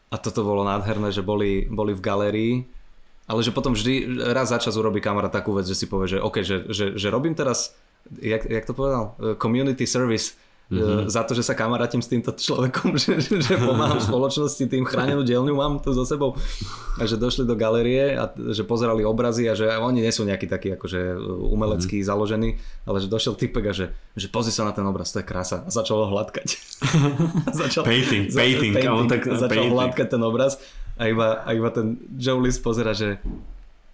A 0.07 0.15
toto 0.15 0.43
bolo 0.47 0.63
nádherné, 0.63 1.11
že 1.11 1.19
boli, 1.19 1.67
boli 1.67 1.91
v 1.91 2.03
galérii, 2.03 2.53
ale 3.27 3.43
že 3.43 3.51
potom 3.51 3.75
vždy 3.75 4.23
raz 4.31 4.55
za 4.55 4.59
čas 4.63 4.79
urobí 4.79 5.03
kamarát 5.03 5.31
takú 5.31 5.51
vec, 5.51 5.67
že 5.67 5.75
si 5.75 5.85
povie, 5.91 6.15
že 6.15 6.23
OK, 6.23 6.47
že, 6.47 6.63
že, 6.71 6.95
že 6.95 7.07
robím 7.11 7.35
teraz, 7.35 7.75
jak, 8.23 8.47
jak 8.47 8.65
to 8.65 8.71
povedal, 8.71 9.19
Uh, 9.19 9.35
community 9.35 9.83
service, 9.83 10.39
mm-hmm. 10.71 11.07
za 11.07 11.23
to, 11.23 11.31
že 11.31 11.43
sa 11.47 11.55
kamarátim 11.55 12.03
s 12.03 12.11
týmto 12.11 12.35
človekom, 12.35 12.95
že, 13.01 13.19
že, 13.19 13.55
pomáham 13.55 13.99
spoločnosti, 13.99 14.63
tým 14.67 14.83
chránenú 14.83 15.23
dielňu 15.23 15.53
mám 15.55 15.79
tu 15.79 15.95
so 15.95 16.03
sebou. 16.03 16.35
A 16.97 17.05
že 17.05 17.15
došli 17.15 17.45
do 17.45 17.53
galérie 17.53 18.17
a 18.17 18.31
že 18.33 18.65
pozerali 18.67 19.05
obrazy 19.05 19.47
a 19.47 19.53
že 19.53 19.69
oni 19.69 20.03
nie 20.03 20.11
sú 20.11 20.25
nejakí 20.27 20.49
takí 20.49 20.73
akože 20.75 21.15
umelecký 21.53 22.01
mm-hmm. 22.01 22.11
založení, 22.11 22.49
ale 22.83 22.97
že 22.99 23.07
došiel 23.07 23.39
typek 23.39 23.65
a 23.69 23.73
že, 23.73 23.85
že 24.17 24.27
pozri 24.27 24.51
sa 24.51 24.67
na 24.67 24.73
ten 24.75 24.83
obraz, 24.83 25.13
to 25.15 25.23
je 25.23 25.25
krása. 25.27 25.63
A 25.63 25.69
začal 25.71 26.03
ho 26.03 26.07
hladkať. 26.11 26.47
začal, 27.63 27.87
Painting, 27.87 28.27
painting, 28.33 28.73
a 28.83 28.91
on 28.91 29.07
tak- 29.07 29.27
začal 29.27 29.47
painting. 29.49 29.73
hladkať 29.73 30.07
ten 30.11 30.21
obraz 30.23 30.59
a 30.97 31.07
iba, 31.07 31.45
a 31.45 31.49
iba 31.53 31.69
ten 31.69 32.01
Joe 32.17 32.41
List 32.41 32.65
pozera, 32.65 32.91
že, 32.91 33.21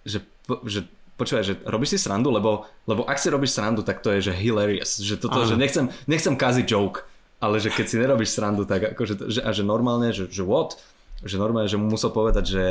že, 0.08 0.24
že 0.64 0.88
počúvaj, 1.14 1.44
že 1.46 1.54
robíš 1.66 1.96
si 1.96 1.98
srandu, 1.98 2.30
lebo, 2.30 2.66
lebo 2.86 3.06
ak 3.06 3.18
si 3.18 3.30
robíš 3.30 3.54
srandu, 3.54 3.86
tak 3.86 4.02
to 4.02 4.10
je, 4.18 4.30
že 4.30 4.32
hilarious, 4.34 4.98
že 4.98 5.14
toto, 5.14 5.42
Áno. 5.42 5.48
že 5.48 5.54
nechcem, 5.54 5.86
nechcem 6.10 6.34
kaziť 6.34 6.66
joke, 6.66 7.06
ale 7.38 7.62
že 7.62 7.70
keď 7.70 7.86
si 7.86 7.96
nerobíš 7.98 8.34
srandu, 8.34 8.66
tak 8.66 8.94
akože, 8.96 9.30
že, 9.30 9.40
a 9.42 9.50
že 9.54 9.62
normálne, 9.62 10.10
že, 10.10 10.26
že 10.26 10.42
what? 10.42 10.74
Že 11.22 11.36
normálne, 11.38 11.70
že 11.70 11.78
mu 11.78 11.86
musel 11.86 12.10
povedať, 12.10 12.44
že, 12.50 12.66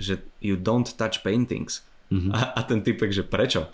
že 0.00 0.14
you 0.40 0.56
don't 0.56 0.88
touch 0.96 1.20
paintings. 1.20 1.84
Mhm. 2.08 2.30
A, 2.32 2.38
a 2.56 2.60
ten 2.64 2.80
typek, 2.80 3.12
že 3.12 3.24
prečo? 3.24 3.68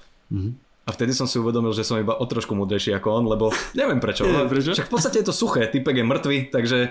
A 0.88 0.96
vtedy 0.96 1.12
som 1.12 1.28
si 1.28 1.36
uvedomil, 1.36 1.76
že 1.76 1.84
som 1.84 2.00
iba 2.00 2.16
o 2.16 2.24
trošku 2.24 2.56
múdrejší 2.56 2.96
ako 2.96 3.08
on, 3.12 3.24
lebo 3.28 3.52
neviem 3.76 4.00
prečo. 4.00 4.24
Lebo 4.24 4.48
prečo. 4.48 4.72
Však 4.72 4.88
v 4.88 4.92
podstate 4.96 5.20
je 5.20 5.26
to 5.28 5.36
suché, 5.36 5.68
typek 5.68 6.00
je 6.00 6.04
mŕtvý, 6.08 6.38
takže 6.48 6.88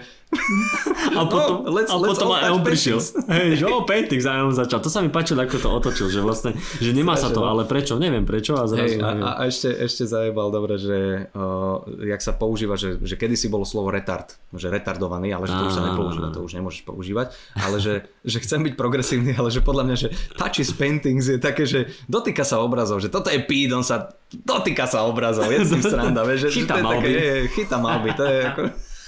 A 1.18 1.24
potom, 1.26 1.64
No, 1.66 1.72
let's- 1.72 1.90
a 1.90 1.96
let's 1.98 2.20
potom 2.20 2.36
aj 2.36 2.52
on 2.52 2.62
prišiel. 2.62 3.00
Hej, 3.32 3.64
že 3.64 3.66
o 3.66 3.82
paintings 3.88 4.28
a 4.28 4.44
on 4.44 4.54
začal. 4.54 4.84
To 4.84 4.92
sa 4.92 5.00
mi 5.02 5.10
páčilo, 5.10 5.42
ako 5.42 5.58
to 5.58 5.70
otočil, 5.72 6.08
že 6.12 6.20
vlastne, 6.22 6.52
že 6.78 6.92
nemá 6.94 7.16
sa 7.16 7.32
to, 7.32 7.42
no. 7.42 7.50
ale 7.50 7.64
prečo, 7.64 7.96
neviem 7.98 8.28
prečo 8.28 8.60
a 8.60 8.68
zrazu 8.68 9.00
Hej, 9.00 9.02
a, 9.02 9.08
neviem. 9.16 9.24
a 9.24 9.32
ešte, 9.48 9.72
ešte 9.72 10.04
zajebal 10.06 10.52
dobre, 10.52 10.76
že 10.78 11.32
uh, 11.32 11.82
jak 12.04 12.22
sa 12.22 12.36
používa, 12.36 12.76
že, 12.76 13.00
že 13.02 13.16
kedysi 13.16 13.48
bolo 13.48 13.64
slovo 13.64 13.90
retard, 13.90 14.30
že 14.54 14.68
retardovaný, 14.68 15.32
ale 15.32 15.48
že 15.48 15.56
to 15.56 15.64
už 15.64 15.74
sa 15.74 15.84
nepoužíva, 15.90 16.28
to 16.36 16.44
už 16.44 16.54
nemôžeš 16.60 16.82
používať, 16.84 17.28
ale 17.56 17.80
že, 17.80 17.94
že 18.36 18.38
chcem 18.44 18.62
byť 18.68 18.74
progresívny, 18.76 19.32
ale 19.34 19.48
že 19.50 19.64
podľa 19.64 19.84
mňa, 19.90 19.96
že 19.96 20.08
touches 20.36 20.70
paintings 20.76 21.32
je 21.32 21.40
také, 21.40 21.64
že 21.64 21.88
dotýka 22.12 22.44
sa 22.44 22.60
obrazov, 22.60 23.00
že 23.00 23.08
toto 23.08 23.32
je 23.32 23.40
píd, 23.42 23.72
on 23.72 23.87
sa 23.88 24.12
dotýka 24.28 24.84
sa 24.84 25.08
obrazov, 25.08 25.48
je 25.48 25.64
s 25.64 25.72
tým 25.74 25.84
sranda, 25.84 26.28
vieš, 26.28 26.48
že, 26.48 26.50
že 26.52 26.58
Chytá 26.60 26.76
to 26.76 26.80
je 26.80 26.84
také, 26.92 27.10
je, 27.10 27.36
chytá 27.56 27.78
malby, 27.80 28.10
to 28.12 28.24
je 28.28 28.38
ako, 28.44 28.62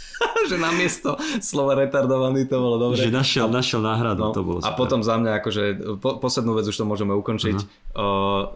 že 0.51 0.55
namiesto 0.55 1.09
slova 1.39 1.75
retardovaný 1.75 2.47
to 2.47 2.55
bolo 2.55 2.75
dobre. 2.79 2.99
Že 2.99 3.11
našiel, 3.11 3.47
našiel 3.51 3.79
náhradu, 3.83 4.19
No, 4.19 4.35
to 4.35 4.43
bolo 4.43 4.59
a 4.63 4.71
super. 4.71 4.79
potom 4.79 4.99
za 5.03 5.15
mňa 5.19 5.31
akože, 5.43 5.63
po, 5.99 6.19
poslednú 6.23 6.55
vec 6.55 6.67
už 6.67 6.75
to 6.75 6.85
môžeme 6.87 7.11
ukončiť, 7.15 7.57
uh, 7.95 8.51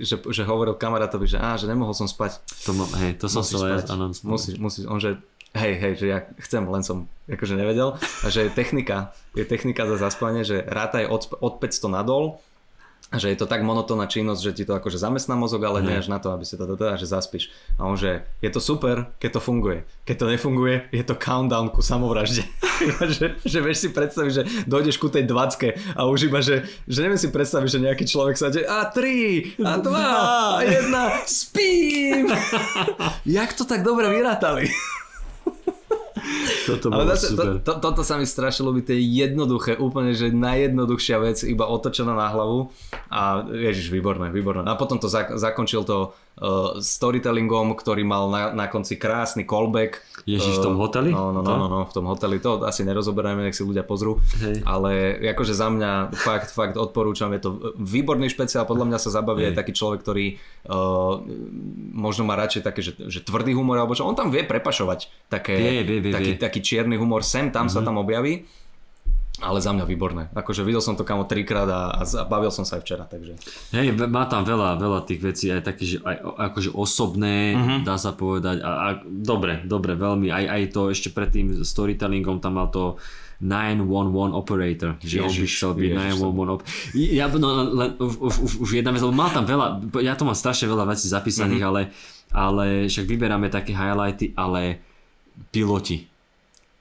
že, 0.00 0.20
že 0.20 0.42
hovoril 0.44 0.76
kamarátovi, 0.76 1.28
že 1.28 1.36
á, 1.40 1.56
že 1.60 1.68
nemohol 1.68 1.92
som 1.92 2.08
spať. 2.08 2.40
To, 2.68 2.72
ma- 2.72 2.92
hej, 3.04 3.20
to 3.20 3.28
som 3.28 3.44
Musíš 3.44 3.60
spať. 3.60 3.84
Musíš, 4.24 4.54
musíš, 4.56 4.84
on 4.88 5.00
že 5.00 5.16
hej, 5.56 5.72
hej, 5.76 5.92
že 6.00 6.06
ja 6.08 6.18
chcem, 6.40 6.64
len 6.64 6.80
som 6.84 7.08
akože 7.28 7.56
nevedel. 7.56 7.96
A 8.24 8.26
že 8.32 8.48
je 8.48 8.50
technika, 8.52 9.12
je 9.36 9.44
technika 9.44 9.84
za 9.84 9.96
zaspanie, 9.96 10.44
že 10.44 10.64
rátaj 10.64 11.08
od, 11.08 11.28
od 11.40 11.60
500 11.60 11.88
nadol, 11.92 12.36
a 12.36 12.51
že 13.16 13.28
je 13.32 13.38
to 13.38 13.46
tak 13.48 13.60
monotónna 13.60 14.08
činnosť, 14.08 14.40
že 14.40 14.52
ti 14.56 14.64
to 14.64 14.72
akože 14.76 14.96
zamestná 14.96 15.36
mozog, 15.36 15.64
ale 15.64 15.84
nie 15.84 16.00
až 16.00 16.08
na 16.08 16.16
to, 16.16 16.32
aby 16.32 16.48
si 16.48 16.56
to 16.56 16.64
teda, 16.64 16.96
že 16.96 17.08
zaspíš. 17.08 17.52
A 17.76 17.84
on 17.84 17.96
že 17.96 18.24
je 18.40 18.50
to 18.50 18.60
super, 18.60 19.12
keď 19.20 19.36
to 19.36 19.40
funguje. 19.40 19.84
Keď 20.08 20.16
to 20.16 20.26
nefunguje, 20.32 20.88
je 20.90 21.04
to 21.04 21.14
countdown 21.16 21.68
ku 21.68 21.84
samovražde. 21.84 22.44
že, 23.14 23.36
že 23.44 23.58
vieš 23.60 23.78
si 23.84 23.88
predstaviť, 23.92 24.32
že 24.32 24.42
dojdeš 24.66 24.96
ku 24.96 25.12
tej 25.12 25.28
20 25.28 25.96
a 25.96 26.00
už 26.08 26.32
iba, 26.32 26.40
že, 26.40 26.64
že 26.88 26.98
neviem 27.04 27.20
si 27.20 27.28
predstaviť, 27.28 27.68
že 27.68 27.84
nejaký 27.84 28.04
človek 28.08 28.36
sa 28.36 28.48
deje 28.48 28.66
a 28.66 28.88
3, 28.88 29.60
a 29.60 29.72
2, 29.86 29.92
a 29.92 30.64
1, 30.64 31.28
spím! 31.28 32.32
Jak 33.38 33.52
to 33.52 33.64
tak 33.68 33.84
dobre 33.84 34.08
vyrátali? 34.08 34.72
Toto 36.66 36.94
Ale 36.94 37.02
bolo 37.04 37.12
zase, 37.14 37.26
super. 37.34 37.58
to, 37.58 37.66
to, 37.66 37.72
toto 37.82 38.02
sa 38.06 38.14
mi 38.14 38.26
strašne 38.26 38.62
ľúbi, 38.62 38.86
to 38.86 38.94
je 38.94 39.02
jednoduché, 39.02 39.74
úplne, 39.78 40.14
že 40.14 40.30
najjednoduchšia 40.30 41.16
vec, 41.18 41.42
iba 41.42 41.66
otočená 41.66 42.14
na 42.14 42.30
hlavu 42.30 42.70
a 43.10 43.42
ježiš, 43.50 43.90
výborné, 43.90 44.30
výborné. 44.30 44.62
A 44.70 44.78
potom 44.78 45.02
to 45.02 45.10
zak- 45.10 45.34
zakončil 45.34 45.82
to 45.82 46.14
storytellingom, 46.78 47.76
ktorý 47.76 48.02
mal 48.02 48.26
na, 48.26 48.42
na 48.50 48.66
konci 48.66 48.96
krásny 48.96 49.44
callback. 49.44 50.00
Ježiš, 50.24 50.58
v 50.58 50.64
tom 50.64 50.74
Uh, 50.74 50.86
hoteli? 50.86 51.10
No, 51.10 51.28
no, 51.28 51.42
no, 51.42 51.54
no, 51.56 51.66
no, 51.66 51.78
v 51.82 51.92
tom 51.92 52.06
hoteli, 52.06 52.38
to 52.38 52.62
asi 52.62 52.82
nerozoberáme, 52.82 53.42
nech 53.42 53.52
si 53.52 53.60
ľudia 53.60 53.82
pozrú, 53.82 54.22
Hej. 54.38 54.62
ale 54.62 55.18
akože 55.20 55.52
za 55.52 55.66
mňa 55.66 56.14
fakt, 56.14 56.48
fakt 56.48 56.74
odporúčam, 56.74 57.28
je 57.34 57.42
to 57.42 57.50
výborný 57.76 58.26
špeciál, 58.26 58.64
podľa 58.64 58.86
mňa 58.86 58.98
sa 58.98 59.10
zabaví 59.12 59.44
aj 59.44 59.58
taký 59.58 59.72
človek, 59.74 60.00
ktorý 60.00 60.26
uh, 60.70 61.18
možno 61.92 62.22
má 62.22 62.38
radšej 62.38 62.62
také, 62.62 62.80
že, 62.80 62.94
že 62.96 63.20
tvrdý 63.20 63.52
humor, 63.52 63.76
alebo 63.76 63.92
čo, 63.92 64.06
on 64.06 64.14
tam 64.14 64.30
vie 64.30 64.46
prepašovať 64.46 65.10
také, 65.26 65.58
Vie, 65.58 65.82
vie, 65.82 65.98
vie, 66.00 66.12
taký, 66.14 66.32
vie. 66.32 66.40
taký 66.40 66.60
čierny 66.62 66.96
humor, 66.96 67.20
sem 67.20 67.50
tam 67.50 67.66
Mhm. 67.66 67.72
sa 67.72 67.80
tam 67.82 67.98
objaví, 67.98 68.46
ale 69.42 69.58
za 69.58 69.68
mňa 69.68 69.84
výborné. 69.84 70.22
Akože 70.30 70.62
videl 70.62 70.78
som 70.78 70.94
to 70.94 71.02
kamo 71.02 71.24
trikrát 71.24 71.66
a, 71.66 71.80
a 71.92 72.22
bavil 72.22 72.48
som 72.48 72.62
sa 72.62 72.78
aj 72.78 72.82
včera, 72.82 73.04
takže. 73.04 73.34
Hej, 73.70 73.92
má 74.06 74.24
tam 74.24 74.42
veľa, 74.42 74.76
veľa 74.76 75.00
tých 75.02 75.20
vecí, 75.20 75.44
aj 75.48 75.62
také, 75.64 75.82
že 75.84 75.96
aj 75.98 76.16
akože 76.46 76.70
osobné, 76.70 77.52
Mhm. 77.52 77.76
dá 77.82 77.96
sa 77.96 78.12
povedať. 78.12 78.58
A, 78.58 78.70
a 78.70 78.86
dobre, 79.02 79.60
dobre, 79.62 79.92
veľmi. 79.92 80.30
Aj, 80.30 80.46
aj 80.48 80.70
to 80.70 80.88
ešte 80.88 81.10
pred 81.10 81.28
tým 81.28 81.46
storytellingom 81.60 82.38
tam 82.38 82.54
mal 82.54 82.68
to 82.68 82.96
911 83.40 83.82
operator, 84.32 84.94
že 85.00 85.18
on 85.18 85.26
by 85.26 85.34
Ježiš, 85.34 85.50
chcel 85.52 85.72
byť 85.72 85.82
ježiš, 85.82 85.98
911 86.14 86.46
op- 86.48 86.66
Ja, 86.94 87.26
no, 87.28 87.48
len, 87.72 87.90
už, 87.98 88.12
už, 88.38 88.52
už, 88.60 88.68
jedna 88.72 88.88
vec, 88.88 89.02
lebo 89.02 89.10
mal 89.12 89.28
tam 89.28 89.42
veľa, 89.42 89.66
ja 89.98 90.14
to 90.14 90.22
mám 90.22 90.32
strašne 90.32 90.66
veľa 90.66 90.86
vecí 90.86 91.06
zapísaných, 91.06 91.58
Mhm. 91.58 91.68
ale, 91.68 91.80
ale 92.30 92.64
však 92.86 93.02
vyberáme 93.04 93.48
také 93.48 93.72
highlighty, 93.72 94.30
ale 94.32 94.78
piloti. 95.48 96.06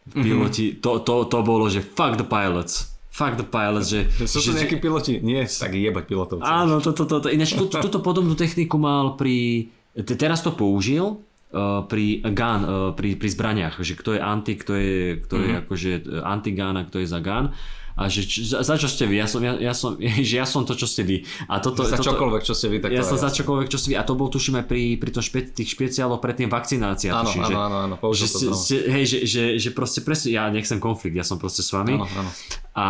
Mhm. 0.03 0.23
Piloti, 0.23 0.65
to, 0.75 0.99
to, 0.99 1.25
to 1.25 1.39
bolo, 1.41 1.69
že 1.69 1.79
fuck 1.79 2.17
the 2.17 2.25
pilots. 2.25 2.89
Fuck 3.11 3.35
the 3.35 3.43
pilots, 3.43 3.91
že... 3.91 4.07
Sú 4.23 4.39
to 4.41 4.55
nejakí 4.55 4.79
piloti? 4.79 5.19
Nie, 5.19 5.43
tak 5.43 5.75
jebať 5.75 6.03
pilotov. 6.05 6.37
Áno, 6.41 6.79
toto, 6.79 7.03
toto. 7.03 7.27
Ináč 7.27 7.53
tú, 7.53 7.67
túto 7.67 7.99
podobnú 7.99 8.33
techniku 8.33 8.79
mal 8.79 9.13
pri... 9.13 9.67
te- 9.93 10.15
Teraz 10.15 10.39
to 10.39 10.49
použil 10.51 11.19
uh, 11.51 11.83
pri 11.85 12.23
gun, 12.23 12.61
uh, 12.63 12.71
pri, 12.95 13.13
pri 13.13 13.29
zbraniach, 13.29 13.77
že 13.77 13.93
kto 13.93 14.15
je 14.15 14.19
anti, 14.19 14.55
kto 14.55 14.73
je, 14.73 14.95
kto 15.21 15.35
je 15.37 15.49
akože 15.59 15.91
anti-gun 16.23 16.75
a 16.75 16.87
kto 16.87 16.97
je 16.97 17.07
za 17.07 17.19
gun. 17.19 17.51
A 17.95 18.07
že 18.07 18.23
č- 18.23 18.47
za, 18.47 18.63
za 18.63 18.75
čo 18.79 18.87
ste 18.87 19.07
vy, 19.07 19.19
ja 19.19 19.27
som, 19.27 19.41
ja, 19.43 19.57
ja 19.59 19.73
som, 19.75 19.99
že 20.29 20.35
ja 20.35 20.47
som 20.47 20.63
to, 20.63 20.73
čo 20.75 20.87
ste 20.87 21.03
vy. 21.03 21.27
A 21.51 21.59
toto, 21.59 21.83
Za 21.83 21.99
toto, 21.99 22.11
čokoľvek, 22.11 22.41
čo 22.45 22.53
ste 22.55 22.67
vy, 22.71 22.77
tak 22.79 22.91
ja 22.95 23.03
som 23.03 23.17
za 23.19 23.29
čokoľvek, 23.29 23.67
čo 23.67 23.79
si 23.79 23.93
vy. 23.93 23.95
A 23.99 24.03
to 24.07 24.13
bol 24.15 24.31
tuším 24.31 24.63
aj 24.63 24.65
pri, 24.67 24.95
pri 24.95 25.11
tom 25.11 25.23
špe, 25.23 25.51
tých 25.51 25.75
špeciáloch 25.75 26.23
predtým 26.23 26.47
vakcinácia. 26.47 27.11
Áno, 27.11 27.27
tuším, 27.27 27.43
áno, 27.43 27.49
že, 27.49 27.55
áno, 27.57 27.77
áno, 27.83 27.95
že, 28.15 28.25
ste, 28.27 28.45
ste, 28.55 28.75
hej, 28.87 29.05
že, 29.05 29.17
že, 29.27 29.43
že 29.59 29.69
proste 29.75 29.99
presne, 30.01 30.33
ja 30.35 30.47
nechcem 30.47 30.79
konflikt, 30.79 31.15
ja 31.15 31.25
som 31.25 31.35
proste 31.35 31.61
s 31.61 31.71
vami. 31.71 31.99
Áno, 31.99 32.07
áno. 32.07 32.31
A 32.71 32.85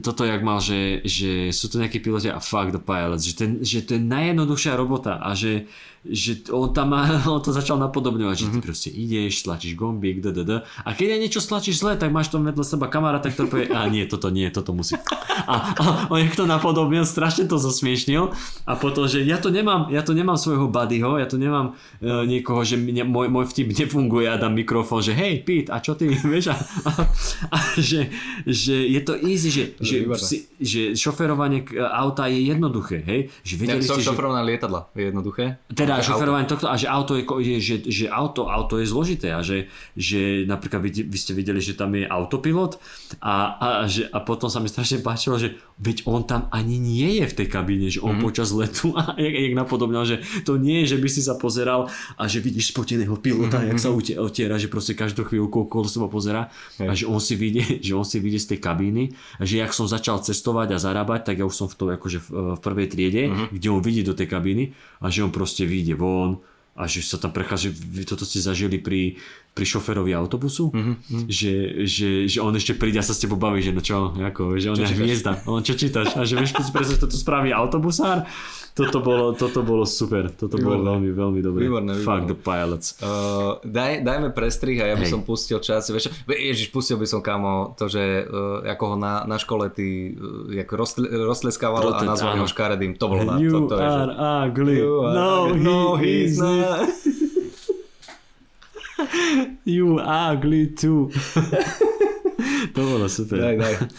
toto 0.00 0.24
jak 0.24 0.40
mal, 0.40 0.56
že, 0.56 1.04
že 1.04 1.52
sú 1.52 1.68
to 1.68 1.76
nejakí 1.76 2.00
piloti 2.00 2.32
a 2.32 2.40
fuck 2.40 2.72
the 2.72 2.80
pilots, 2.80 3.28
že, 3.28 3.34
ten, 3.36 3.50
že 3.60 3.84
to 3.84 4.00
je 4.00 4.02
najjednoduchšia 4.02 4.72
robota 4.72 5.20
a 5.20 5.36
že, 5.36 5.68
že 6.04 6.48
on 6.48 6.70
tam 6.70 6.90
má, 6.90 7.06
on 7.28 7.38
to 7.38 7.50
začal 7.50 7.78
napodobňovať, 7.78 8.36
že 8.36 8.46
ty 8.48 8.58
Mhm. 8.58 8.62
proste 8.62 8.88
ideš, 8.88 9.40
stlačíš 9.40 9.74
gombík, 9.74 10.18
d, 10.18 10.30
d, 10.30 10.40
d. 10.42 10.52
a 10.62 10.88
keď 10.90 11.08
aj 11.08 11.20
niečo 11.20 11.40
stlačíš 11.40 11.78
zle, 11.78 11.94
tak 11.94 12.08
máš 12.08 12.28
tam 12.28 12.42
vedľa 12.42 12.64
seba 12.64 12.86
kamaráta, 12.86 13.28
ktorý 13.28 13.46
povie, 13.46 13.66
a 13.68 13.86
nie, 13.86 14.02
toto 14.04 14.28
nie, 14.28 14.46
toto 14.48 14.70
musí. 14.70 14.98
A, 15.42 15.54
a 15.72 15.82
on 16.08 16.20
jak 16.20 16.34
to 16.34 16.44
napodobnil, 16.44 17.02
strašne 17.02 17.44
to 17.44 17.56
zosmiešnil 17.56 18.34
a 18.62 18.72
potom, 18.74 19.04
že 19.04 19.22
ja 19.22 19.36
to 19.36 19.48
nemám, 19.48 19.88
ja 19.88 20.00
to 20.00 20.12
nemám 20.12 20.34
svojho 20.34 20.66
buddyho, 20.66 21.16
ja 21.16 21.24
tu 21.24 21.36
nemám 21.36 21.72
uh, 21.72 22.22
niekoho, 22.22 22.60
že 22.60 22.74
mne, 22.74 23.02
môj, 23.04 23.26
môj 23.28 23.46
vtip 23.46 23.70
nefunguje 23.72 24.26
a 24.26 24.36
dám 24.36 24.52
mikrofón, 24.52 25.00
že 25.00 25.12
hej, 25.12 25.40
Pete, 25.40 25.68
a 25.68 25.78
čo 25.78 25.94
ty, 25.94 26.06
vieš, 26.24 26.50
a, 26.50 26.56
a, 26.84 26.90
a 27.48 27.56
že, 27.74 28.10
že 28.44 28.74
je 28.86 29.00
to 29.00 29.14
easy, 29.18 29.48
že, 29.48 29.64
že, 29.76 29.96
výborné. 30.00 30.20
si, 30.20 30.36
že 30.56 30.80
šoferovanie 30.92 31.62
k- 31.62 31.80
auta 31.80 32.26
je 32.26 32.42
jednoduché, 32.44 33.00
hej, 33.00 33.20
že 33.40 33.54
vedeli 33.56 33.80
som 33.80 33.96
ste, 33.96 34.04
že... 34.04 34.12
lietadla, 34.44 34.90
je 34.92 35.02
jednoduché. 35.04 35.44
Teda 35.68 35.91
Auto. 35.98 36.08
šoferovanie 36.14 36.46
tohto 36.48 36.70
a 36.70 36.76
že 36.78 36.86
auto 36.88 37.18
je, 37.18 37.58
že, 37.58 37.76
že 37.84 38.04
auto, 38.08 38.48
auto 38.48 38.78
je 38.78 38.86
zložité 38.86 39.34
a 39.34 39.44
že, 39.44 39.68
že 39.98 40.46
napríklad 40.48 40.80
vy, 40.80 41.10
vy 41.10 41.18
ste 41.18 41.36
videli, 41.36 41.58
že 41.58 41.74
tam 41.74 41.92
je 41.92 42.06
autopilot 42.06 42.78
a, 43.18 43.34
a, 43.58 43.68
že, 43.90 44.06
a 44.08 44.22
potom 44.22 44.48
sa 44.48 44.62
mi 44.62 44.70
strašne 44.70 45.02
páčilo, 45.04 45.36
že 45.36 45.58
veď 45.82 46.06
on 46.06 46.22
tam 46.22 46.46
ani 46.54 46.78
nie 46.78 47.18
je 47.18 47.26
v 47.26 47.34
tej 47.42 47.48
kabíne, 47.50 47.90
že 47.90 47.98
on 47.98 48.16
mm-hmm. 48.16 48.24
počas 48.24 48.54
letu 48.54 48.94
a 49.00 49.18
jak, 49.18 49.34
jak 49.34 49.54
napodobňal, 49.58 50.04
že 50.06 50.16
to 50.46 50.56
nie 50.56 50.86
je, 50.86 50.96
že 50.96 50.98
by 51.02 51.08
si 51.10 51.20
sa 51.20 51.34
pozeral 51.34 51.90
a 52.14 52.22
že 52.30 52.38
vidíš 52.38 52.70
spoteného 52.70 53.18
pilota, 53.18 53.58
mm-hmm. 53.58 53.70
jak 53.74 53.78
sa 53.82 53.90
utie- 53.90 54.18
otiera, 54.18 54.56
že 54.56 54.70
proste 54.70 54.94
každú 54.94 55.26
chvíľku 55.26 55.66
okolo 55.66 55.90
seba 55.90 56.06
pozera 56.06 56.48
Hej. 56.78 56.86
a 56.86 56.92
že 56.94 57.04
on 57.10 57.18
si 57.18 57.34
vidie, 57.34 57.64
že 57.86 57.92
on 57.98 58.06
si 58.06 58.22
vidie 58.22 58.38
z 58.38 58.54
tej 58.54 58.58
kabíny 58.62 59.10
a 59.40 59.42
že 59.42 59.58
jak 59.58 59.74
som 59.74 59.90
začal 59.90 60.22
cestovať 60.22 60.76
a 60.76 60.78
zarábať, 60.78 61.34
tak 61.34 61.42
ja 61.42 61.44
už 61.44 61.54
som 61.54 61.66
v 61.66 61.74
to 61.74 61.84
akože 61.90 62.18
v, 62.22 62.28
v 62.56 62.60
prvej 62.62 62.86
triede, 62.86 63.22
mm-hmm. 63.26 63.48
kde 63.58 63.68
on 63.68 63.82
vidí 63.82 64.06
do 64.06 64.14
tej 64.14 64.30
kabíny 64.30 64.70
a 65.02 65.10
že 65.10 65.26
on 65.26 65.34
proste 65.34 65.66
vyjde 65.82 65.98
von 65.98 66.38
a 66.78 66.86
že 66.86 67.02
sa 67.04 67.18
tam 67.18 67.34
prechádza, 67.34 67.68
že 67.68 67.70
vy 67.74 68.02
toto 68.06 68.22
ste 68.24 68.38
zažili 68.40 68.78
pri, 68.80 69.18
pri 69.52 69.64
šoferovi 69.68 70.16
autobusu, 70.16 70.72
mm-hmm. 70.72 71.28
že, 71.28 71.84
že, 71.84 72.24
že 72.24 72.38
on 72.40 72.56
ešte 72.56 72.72
príde 72.72 72.96
a 72.96 73.04
sa 73.04 73.12
s 73.12 73.20
tebou 73.20 73.36
baví, 73.36 73.60
že 73.60 73.76
no 73.76 73.84
čo, 73.84 74.16
ako, 74.16 74.56
že 74.56 74.72
on 74.72 74.80
je 74.80 74.88
čítaš? 74.88 74.96
hviezda, 74.96 75.32
on 75.44 75.60
čo 75.60 75.76
čítaš 75.76 76.16
a 76.16 76.24
že 76.24 76.40
vieš 76.40 76.56
že 76.56 76.96
toto 76.96 77.16
spraví 77.20 77.52
autobusár, 77.52 78.24
toto 78.72 79.04
bolo, 79.04 79.36
toto 79.36 79.60
bolo 79.60 79.84
super, 79.84 80.32
toto 80.32 80.56
bolo 80.56 80.80
Výborné. 80.80 80.88
veľmi, 80.88 81.10
veľmi 81.12 81.40
dobré. 81.44 81.60
Výborné, 81.68 81.92
Fuck 82.00 82.24
výborné. 82.24 82.30
the 82.32 82.36
pilots. 82.40 82.86
Uh, 83.04 83.60
daj, 83.68 84.00
dajme 84.00 84.32
prestrih 84.32 84.80
a 84.80 84.88
ja 84.88 84.96
by 84.96 85.04
Hej. 85.04 85.12
som 85.12 85.20
pustil 85.20 85.60
čas. 85.60 85.92
Vieš, 85.92 86.08
čo? 86.08 86.32
ježiš, 86.32 86.72
pustil 86.72 86.96
by 86.96 87.04
som 87.04 87.20
kamo 87.20 87.76
to, 87.76 87.92
že 87.92 88.24
uh, 88.24 88.64
ako 88.64 88.84
ho 88.88 88.96
na, 88.96 89.28
na 89.28 89.36
škole 89.36 89.68
ty 89.68 90.16
uh, 90.16 90.56
ako 90.64 90.72
roztle, 90.80 91.04
roztleskával 91.04 91.84
a 91.92 92.00
nazval 92.00 92.40
ho 92.40 92.48
škaredým. 92.48 92.96
To 92.96 93.12
bolo 93.12 93.28
na 93.28 93.36
to, 93.36 93.68
to 93.68 93.76
je, 93.76 93.84
že... 93.84 94.02
ugly. 94.16 94.76
You 94.80 94.92
are 95.04 95.12
no, 95.12 95.32
ugly. 95.52 95.52
he 95.52 95.60
no, 95.60 95.76
he's 96.00 96.34
not. 96.40 96.88
You 99.64 99.98
ugly 99.98 100.68
too. 100.68 101.10
to 101.10 102.72
bolo 102.74 103.06
super. 103.08 103.36
Daj, 103.36 103.60
daj. 103.60 103.92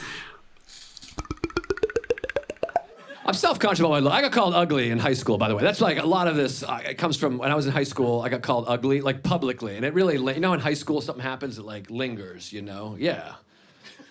I'm 3.25 3.33
self-conscious 3.33 3.79
about 3.79 3.91
my 3.91 3.99
look. 3.99 4.11
I 4.11 4.21
got 4.21 4.33
called 4.33 4.53
ugly 4.53 4.89
in 4.91 4.99
high 4.99 5.13
school, 5.13 5.37
by 5.37 5.47
the 5.47 5.55
way. 5.55 5.63
That's 5.63 5.79
like 5.79 5.97
a 5.97 6.05
lot 6.05 6.27
of 6.27 6.35
this. 6.35 6.61
Uh, 6.61 6.81
it 6.85 6.95
comes 6.97 7.15
from 7.15 7.37
when 7.37 7.51
I 7.51 7.55
was 7.55 7.65
in 7.65 7.71
high 7.71 7.85
school. 7.85 8.21
I 8.21 8.27
got 8.27 8.41
called 8.41 8.65
ugly, 8.67 8.99
like 8.99 9.23
publicly, 9.23 9.77
and 9.77 9.85
it 9.85 9.93
really, 9.93 10.15
you 10.15 10.39
know, 10.41 10.53
in 10.53 10.59
high 10.59 10.73
school 10.73 10.99
something 10.99 11.23
happens 11.23 11.55
that 11.55 11.65
like 11.65 11.89
lingers. 11.89 12.51
You 12.51 12.61
know, 12.61 12.97
yeah. 12.99 13.35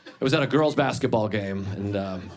It 0.06 0.24
was 0.24 0.32
at 0.32 0.42
a 0.42 0.46
girls' 0.46 0.74
basketball 0.74 1.28
game, 1.28 1.66
and 1.72 1.96
um, 1.96 2.30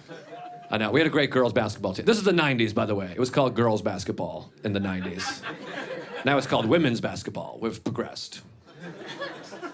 I 0.69 0.77
know 0.77 0.91
we 0.91 0.99
had 0.99 1.07
a 1.07 1.11
great 1.11 1.29
girls' 1.29 1.53
basketball 1.53 1.93
team. 1.93 2.05
This 2.05 2.17
is 2.17 2.23
the 2.23 2.31
'90s, 2.31 2.73
by 2.73 2.85
the 2.85 2.95
way. 2.95 3.09
It 3.11 3.19
was 3.19 3.29
called 3.29 3.55
girls' 3.55 3.81
basketball 3.81 4.51
in 4.63 4.73
the 4.73 4.79
'90s. 4.79 5.43
Now 6.25 6.39
it's 6.39 6.47
called 6.47 6.65
women's 6.65 6.99
basketball. 6.99 7.59
We've 7.61 7.81
progressed. 7.83 8.41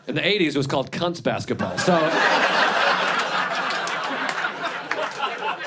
In 0.07 0.15
the 0.15 0.21
'80s, 0.21 0.49
it 0.49 0.57
was 0.57 0.67
called 0.67 0.91
cunts 0.91 1.23
basketball. 1.23 1.77
So. 1.77 1.95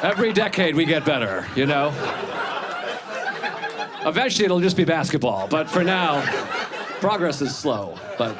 Every 0.02 0.35
decade 0.35 0.74
we 0.74 0.85
get 0.85 1.06
better, 1.06 1.47
you 1.56 1.65
know? 1.65 1.89
Eventually 4.05 4.44
it'll 4.44 4.61
just 4.61 4.77
be 4.77 4.85
basketball, 4.85 5.48
but 5.48 5.70
for 5.70 5.82
now, 5.82 6.20
progress 7.01 7.40
is 7.40 7.56
slow. 7.56 7.98
But 8.19 8.36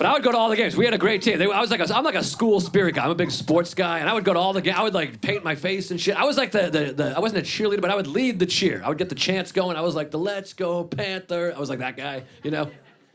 but 0.00 0.06
I 0.06 0.14
would 0.14 0.22
go 0.22 0.32
to 0.32 0.38
all 0.38 0.48
the 0.48 0.56
games. 0.56 0.78
We 0.78 0.86
had 0.86 0.94
a 0.94 0.98
great 0.98 1.20
team. 1.20 1.38
They, 1.38 1.44
I 1.44 1.60
was 1.60 1.70
like 1.70 1.80
a, 1.80 1.94
I'm 1.94 2.04
like 2.04 2.14
a 2.14 2.24
school 2.24 2.58
spirit 2.58 2.94
guy. 2.94 3.04
I'm 3.04 3.10
a 3.10 3.14
big 3.14 3.30
sports 3.30 3.74
guy, 3.74 3.98
and 3.98 4.08
I 4.08 4.14
would 4.14 4.24
go 4.24 4.32
to 4.32 4.38
all 4.38 4.54
the 4.54 4.62
games. 4.62 4.78
I 4.78 4.82
would 4.82 4.94
like 4.94 5.20
paint 5.20 5.44
my 5.44 5.54
face 5.54 5.90
and 5.90 6.00
shit. 6.00 6.16
I 6.16 6.24
was 6.24 6.38
like 6.38 6.52
the, 6.52 6.70
the, 6.70 6.92
the 6.94 7.14
I 7.14 7.18
wasn't 7.20 7.46
a 7.46 7.46
cheerleader, 7.46 7.82
but 7.82 7.90
I 7.90 7.94
would 7.94 8.06
lead 8.06 8.38
the 8.38 8.46
cheer. 8.46 8.80
I 8.82 8.88
would 8.88 8.96
get 8.96 9.10
the 9.10 9.14
chants 9.14 9.52
going. 9.52 9.76
I 9.76 9.82
was 9.82 9.94
like 9.94 10.10
the 10.10 10.18
Let's 10.18 10.54
Go 10.54 10.84
Panther. 10.84 11.52
I 11.54 11.60
was 11.60 11.68
like 11.68 11.80
that 11.80 11.98
guy, 11.98 12.22
you 12.42 12.50
know. 12.50 12.70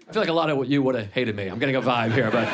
I 0.08 0.14
feel 0.14 0.22
like 0.22 0.30
a 0.30 0.34
lot 0.34 0.52
of 0.52 0.70
you 0.70 0.84
would 0.84 0.94
have 0.94 1.12
hated 1.12 1.36
me. 1.36 1.48
I'm 1.48 1.58
getting 1.58 1.76
a 1.76 1.82
vibe 1.82 2.14
here, 2.14 2.30
but 2.30 2.48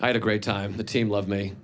I 0.00 0.06
had 0.06 0.14
a 0.14 0.20
great 0.20 0.44
time. 0.44 0.76
The 0.76 0.84
team 0.84 1.10
loved 1.10 1.28
me. 1.28 1.54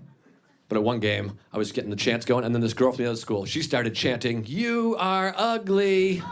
But 0.69 0.79
at 0.79 0.83
one 0.83 0.99
game, 0.99 1.39
I 1.53 1.59
was 1.59 1.71
getting 1.71 1.91
the 1.91 1.97
chants 1.97 2.27
going, 2.27 2.45
and 2.45 2.53
then 2.53 2.61
this 2.61 2.75
girl 2.75 2.91
from 2.91 3.05
the 3.05 3.11
other 3.11 3.17
school, 3.17 3.45
she 3.45 3.63
started 3.63 3.95
chanting, 3.95 4.45
You 4.47 4.97
are 4.99 5.33
ugly. 5.37 6.25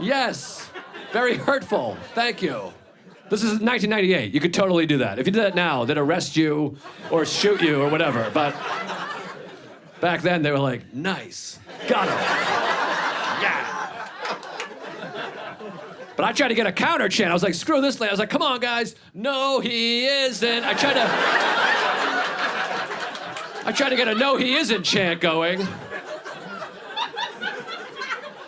Yes. 0.00 0.68
Very 1.12 1.36
hurtful. 1.36 1.96
Thank 2.16 2.42
you. 2.42 2.72
This 3.32 3.44
is 3.44 3.60
1998. 3.60 4.34
You 4.34 4.40
could 4.40 4.52
totally 4.52 4.84
do 4.84 4.98
that. 4.98 5.18
If 5.18 5.26
you 5.26 5.32
did 5.32 5.42
that 5.42 5.54
now, 5.54 5.86
they'd 5.86 5.96
arrest 5.96 6.36
you 6.36 6.76
or 7.10 7.24
shoot 7.24 7.62
you 7.62 7.80
or 7.80 7.88
whatever. 7.88 8.30
But 8.34 8.54
back 10.02 10.20
then, 10.20 10.42
they 10.42 10.50
were 10.50 10.58
like, 10.58 10.92
Nice. 10.92 11.58
Got 11.88 12.08
him. 12.08 12.18
Yeah. 13.40 14.08
But 16.14 16.26
I 16.26 16.32
tried 16.32 16.48
to 16.48 16.54
get 16.54 16.66
a 16.66 16.72
counter 16.72 17.08
chant. 17.08 17.30
I 17.30 17.32
was 17.32 17.42
like, 17.42 17.54
screw 17.54 17.80
this 17.80 18.00
lady. 18.00 18.10
I 18.10 18.12
was 18.12 18.20
like, 18.20 18.28
come 18.28 18.42
on, 18.42 18.60
guys. 18.60 18.96
No, 19.14 19.60
he 19.60 20.04
isn't. 20.06 20.64
I 20.64 20.74
tried 20.74 20.92
to. 20.92 21.08
I 23.66 23.72
tried 23.74 23.88
to 23.88 23.96
get 23.96 24.08
a 24.08 24.14
no, 24.14 24.36
he 24.36 24.56
isn't 24.56 24.82
chant 24.82 25.22
going. 25.22 25.66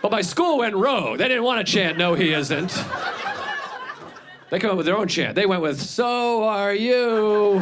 But 0.03 0.11
my 0.13 0.21
school 0.21 0.59
went 0.59 0.77
rogue. 0.77 1.17
They 1.17 1.29
didn't 1.29 1.45
want 1.45 1.67
to 1.67 1.73
chant 1.73 1.97
no, 1.97 2.13
he 2.13 2.35
isn't. 2.35 2.85
They 4.55 4.61
come 4.61 4.71
up 4.71 4.77
with 4.77 4.87
their 4.87 4.97
own 4.97 5.09
chant. 5.09 5.35
They 5.35 5.47
went 5.47 5.63
with, 5.63 5.81
so 5.81 6.45
are 6.45 6.73
you. 6.73 7.59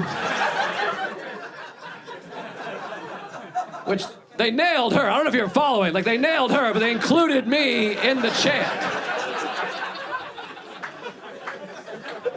Which 3.86 4.02
they 4.36 4.50
nailed 4.50 4.92
her. 4.92 5.08
I 5.08 5.14
don't 5.14 5.24
know 5.24 5.30
if 5.30 5.34
you're 5.34 5.48
following. 5.48 5.94
Like, 5.94 6.04
they 6.04 6.18
nailed 6.18 6.52
her, 6.52 6.70
but 6.74 6.80
they 6.80 6.92
included 6.92 7.48
me 7.48 7.96
in 7.96 8.20
the 8.20 8.28
chant. 8.28 8.68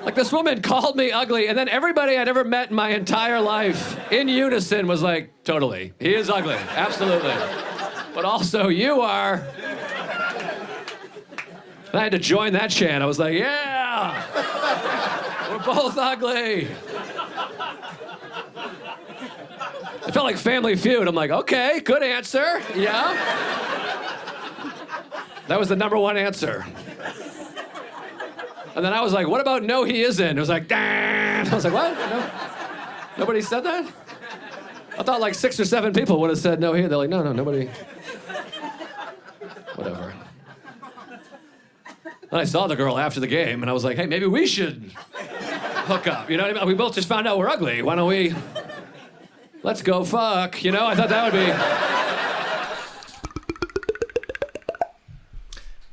Like 0.05 0.15
this 0.15 0.31
woman 0.31 0.61
called 0.61 0.95
me 0.95 1.11
ugly, 1.11 1.49
and 1.49 1.57
then 1.57 1.67
everybody 1.67 2.15
I'd 2.15 2.29
ever 2.29 2.45
met 2.45 2.69
in 2.69 2.77
my 2.77 2.91
entire 2.91 3.41
life 3.41 3.99
in 4.09 4.29
unison 4.29 4.87
was 4.87 5.01
like, 5.01 5.43
totally. 5.43 5.91
He 5.99 6.15
is 6.15 6.29
ugly. 6.29 6.53
Absolutely. 6.53 7.35
But 8.13 8.23
also, 8.23 8.69
you 8.69 9.01
are. 9.01 9.45
I 11.97 12.03
had 12.03 12.11
to 12.13 12.19
join 12.19 12.53
that 12.53 12.71
chant. 12.71 13.03
I 13.03 13.05
was 13.05 13.19
like, 13.19 13.33
yeah! 13.33 14.23
We're 15.49 15.59
both 15.59 15.97
ugly. 15.97 16.67
It 20.07 20.13
felt 20.13 20.25
like 20.25 20.37
Family 20.37 20.75
Feud. 20.75 21.07
I'm 21.07 21.15
like, 21.15 21.31
okay, 21.31 21.79
good 21.79 22.03
answer. 22.03 22.61
Yeah. 22.75 23.13
That 25.47 25.59
was 25.59 25.69
the 25.69 25.75
number 25.75 25.97
one 25.97 26.17
answer. 26.17 26.65
And 28.75 28.83
then 28.83 28.93
I 28.93 29.01
was 29.01 29.13
like, 29.13 29.27
what 29.27 29.41
about 29.41 29.63
no, 29.63 29.83
he 29.83 30.01
isn't? 30.01 30.37
It 30.37 30.39
was 30.39 30.49
like, 30.49 30.67
Dan. 30.67 31.47
I 31.47 31.55
was 31.55 31.63
like, 31.63 31.73
what? 31.73 31.93
No? 31.93 32.29
Nobody 33.17 33.41
said 33.41 33.61
that? 33.61 33.89
I 34.97 35.03
thought 35.03 35.21
like 35.21 35.33
six 35.33 35.59
or 35.59 35.65
seven 35.65 35.93
people 35.93 36.19
would 36.21 36.29
have 36.29 36.39
said 36.39 36.59
no 36.59 36.73
here. 36.73 36.87
They're 36.87 36.97
like, 36.97 37.09
no, 37.09 37.23
no, 37.23 37.31
nobody. 37.31 37.69
Whatever. 39.75 40.13
Then 42.35 42.41
I 42.41 42.51
saw 42.51 42.67
the 42.67 42.75
girl 42.75 42.99
after 42.99 43.21
the 43.21 43.27
game 43.31 43.63
and 43.63 43.69
I 43.69 43.73
was 43.73 43.85
like, 43.85 43.95
hey, 43.95 44.07
maybe 44.07 44.27
we 44.27 44.45
should 44.45 44.91
hook 45.87 46.05
up. 46.05 46.29
You 46.29 46.35
know 46.35 46.43
what 46.43 46.57
I 46.57 46.59
mean? 46.59 46.67
We 46.67 46.73
both 46.73 46.93
just 46.93 47.07
found 47.07 47.29
out 47.29 47.37
we're 47.37 47.47
ugly. 47.47 47.81
Why 47.81 47.95
don't 47.95 48.09
we? 48.09 48.35
Let's 49.63 49.81
go 49.81 50.03
fuck. 50.03 50.61
You 50.61 50.73
know, 50.73 50.85
I 50.85 50.95
thought 50.95 51.07
that 51.07 51.31
would 51.31 51.39
be. 51.39 51.47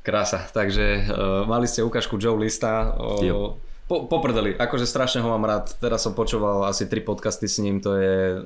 Krása. 0.03 0.51
Takže 0.51 1.07
uh, 1.15 1.47
mali 1.47 1.63
ste 1.63 1.79
ukážku 1.79 2.19
Joe 2.19 2.35
Lista. 2.35 2.91
Uh, 2.91 3.23
Jo. 3.23 3.62
Po, 3.93 4.09
poprdeli, 4.09 4.57
akože 4.57 4.89
strašne 4.89 5.21
ho 5.21 5.29
mám 5.29 5.45
rád. 5.45 5.69
Teraz 5.77 6.01
som 6.01 6.17
počúval 6.17 6.65
asi 6.65 6.89
tri 6.89 6.97
podcasty 6.97 7.45
s 7.45 7.61
ním, 7.61 7.77
to 7.77 7.93
je 7.93 8.15
uh, 8.33 8.41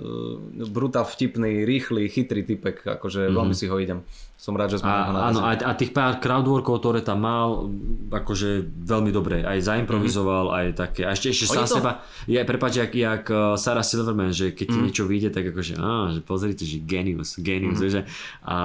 brutál 0.67 1.07
vtipný, 1.07 1.63
rýchly, 1.63 2.11
chytrý 2.11 2.43
typek, 2.43 2.83
akože 2.83 3.23
mm-hmm. 3.23 3.37
veľmi 3.39 3.55
si 3.55 3.65
ho 3.65 3.79
idem. 3.79 4.03
Som 4.35 4.53
rád, 4.53 4.69
že 4.69 4.83
sme 4.83 4.91
ho 4.91 4.99
A, 5.15 5.31
áno, 5.31 5.39
a, 5.39 5.55
a 5.55 5.71
tých 5.73 5.89
pár 5.89 6.19
crowdworkov, 6.19 6.77
ktoré 6.77 6.99
tam 6.99 7.23
mal, 7.23 7.71
akože 8.11 8.59
veľmi 8.77 9.09
dobre. 9.09 9.41
Aj 9.41 9.55
zaimprovizoval, 9.55 10.45
mm-hmm. 10.45 10.59
aj 10.59 10.67
také. 10.75 11.01
A 11.03 11.15
ešte, 11.15 11.31
ešte 11.31 11.47
sám 11.47 11.63
to- 11.63 11.79
seba, 11.79 11.91
je, 12.25 12.37
prepáč, 12.39 12.73
jak, 12.77 12.91
jak 12.91 13.23
uh, 13.27 13.55
Sarah 13.55 13.87
Silverman, 13.87 14.29
že 14.29 14.51
keď 14.51 14.67
ti 14.67 14.77
Mhm. 14.77 14.83
niečo 14.83 15.03
vyjde, 15.05 15.29
tak 15.31 15.47
akože, 15.47 15.73
á, 15.73 16.11
že 16.11 16.19
pozrite, 16.21 16.67
že 16.67 16.77
genius, 16.77 17.39
genius, 17.39 17.79
Mhm. 17.79 17.87
mm-hmm. 17.87 17.93
že, 17.95 17.99
a 18.43 18.57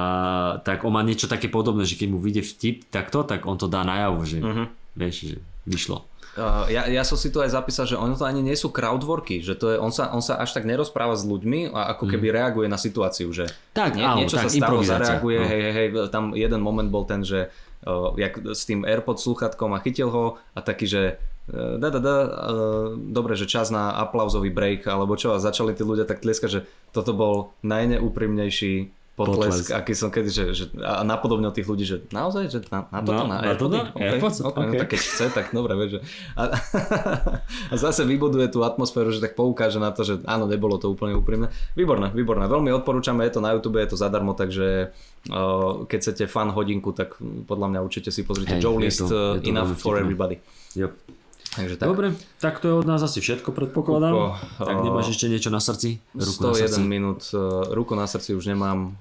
tak 0.61 0.83
on 0.83 0.91
má 0.91 1.01
niečo 1.01 1.25
také 1.25 1.47
podobné, 1.47 1.87
že 1.87 1.95
keď 1.95 2.09
mu 2.11 2.19
vyjde 2.19 2.43
vtip 2.43 2.91
takto, 2.91 3.23
tak 3.23 3.47
on 3.47 3.55
to 3.55 3.65
dá 3.65 3.81
najavo, 3.81 4.27
že 4.27 4.43
Mhm. 4.43 4.65
vieš, 4.93 5.17
že 5.31 5.37
vyšlo. 5.63 6.11
Uh, 6.33 6.65
ja, 6.73 6.89
ja 6.89 7.05
som 7.05 7.21
si 7.21 7.29
tu 7.29 7.45
aj 7.45 7.53
zapísal, 7.53 7.85
že 7.85 7.93
ono 7.93 8.17
to 8.17 8.25
ani 8.25 8.41
nie 8.41 8.57
sú 8.57 8.73
crowdworky, 8.73 9.45
že 9.45 9.53
to 9.53 9.69
je, 9.69 9.77
on, 9.77 9.93
sa, 9.93 10.09
on 10.17 10.25
sa 10.25 10.41
až 10.41 10.57
tak 10.57 10.65
nerozpráva 10.65 11.13
s 11.13 11.29
ľuďmi 11.29 11.77
a 11.77 11.93
ako 11.93 12.09
keby 12.09 12.33
reaguje 12.33 12.73
na 12.73 12.81
situáciu, 12.81 13.29
že 13.37 13.53
Tak, 13.77 14.01
nie, 14.01 14.01
áno, 14.01 14.25
niečo 14.25 14.41
tak, 14.41 14.49
sa 14.49 14.57
stalo, 14.57 14.81
zareaguje, 14.81 15.39
no. 15.45 15.45
hej, 15.45 15.61
hej, 15.61 15.73
hej, 15.77 15.89
tam 16.09 16.33
jeden 16.33 16.65
moment 16.65 16.89
bol 16.89 17.05
ten, 17.05 17.21
že 17.21 17.53
uh, 17.85 18.17
jak 18.17 18.41
s 18.49 18.65
tým 18.65 18.89
Airpod 18.89 19.21
slúchatkom 19.21 19.77
a 19.77 19.83
chytil 19.85 20.09
ho 20.09 20.41
a 20.57 20.61
taký, 20.65 20.89
že 20.89 21.03
uh, 21.53 21.77
da, 21.77 21.93
da, 21.93 22.01
da, 22.01 22.17
uh, 22.25 22.89
dobre, 22.97 23.37
že 23.37 23.45
čas 23.45 23.69
na 23.69 23.93
aplauzový 23.93 24.49
break, 24.49 24.89
alebo 24.89 25.21
čo, 25.21 25.37
a 25.37 25.43
začali 25.43 25.77
tí 25.77 25.85
ľudia 25.85 26.09
tak 26.09 26.25
tlieskať, 26.25 26.49
že 26.49 26.61
toto 26.97 27.13
bol 27.13 27.53
najneúprimnejší 27.61 29.02
potlesk, 29.15 29.69
Potlesk. 29.69 29.71
aký 29.75 29.93
som 29.93 30.09
kedy, 30.09 30.29
že, 30.29 30.45
že 30.53 30.65
a 30.79 31.01
napodobnil 31.03 31.51
tých 31.51 31.65
ľudí, 31.65 31.85
že 31.85 32.01
naozaj, 32.09 32.43
že 32.47 32.59
na, 32.67 32.89
na 32.89 32.99
toto, 32.99 33.13
No, 33.19 33.25
na, 33.27 33.39
na 33.43 33.55
toto? 33.55 33.77
Okay, 33.91 34.09
Airpods? 34.11 34.41
okay, 34.41 34.57
no 34.57 34.65
Okay. 34.67 34.79
tak 34.79 34.89
keď 34.89 35.01
chce, 35.01 35.25
tak 35.29 35.47
dobre, 35.51 35.73
vieš, 35.75 35.91
že 35.91 36.01
a, 36.33 36.43
a 37.69 37.75
zase 37.75 38.03
vybuduje 38.03 38.49
tú 38.49 38.63
atmosféru, 38.63 39.09
že 39.09 39.21
tak 39.21 39.35
poukáže 39.35 39.77
na 39.77 39.91
to, 39.91 40.03
že 40.03 40.25
áno, 40.25 40.45
nebolo 40.45 40.77
to 40.77 40.89
úplne 40.89 41.13
úprimné. 41.13 41.49
Výborné, 41.73 42.09
výborné. 42.11 42.47
Veľmi 42.47 42.73
odporúčame, 42.73 43.23
je 43.23 43.33
to 43.33 43.41
na 43.41 43.53
YouTube, 43.53 43.77
je 43.77 43.87
to 43.87 43.97
zadarmo, 43.97 44.33
takže 44.33 44.97
uh, 45.29 45.85
keď 45.85 45.99
chcete 46.01 46.25
fan 46.27 46.49
hodinku, 46.49 46.91
tak 46.91 47.15
podľa 47.21 47.69
mňa 47.69 47.81
určite 47.81 48.09
si 48.09 48.23
pozrite 48.23 48.57
Hej, 48.57 48.63
Joe 48.63 48.77
List 48.77 49.05
to- 49.05 49.37
Enough 49.39 49.77
for 49.77 49.93
vtipné. 49.93 50.03
Everybody. 50.03 50.37
Yep. 50.75 50.93
Takže 51.53 51.77
tak. 51.77 51.85
Dobre, 51.87 52.17
tak 52.41 52.59
to 52.59 52.69
je 52.69 52.75
od 52.75 52.87
nás 52.89 52.99
asi 52.99 53.21
všetko, 53.21 53.53
predpokladám. 53.53 54.15
Kuko, 54.15 54.65
tak 54.65 54.73
uh, 54.73 54.85
nemáš 54.85 55.13
ešte 55.13 55.29
niečo 55.29 55.53
na 55.53 55.61
srdci? 55.61 56.01
Ruku 56.11 56.41
na 56.41 56.53
101 56.57 56.65
srdci? 56.65 56.81
minút, 56.81 57.21
uh, 57.31 57.69
ruku 57.69 57.93
na 57.93 58.09
srdci 58.09 58.33
už 58.33 58.49
nemám. 58.49 58.97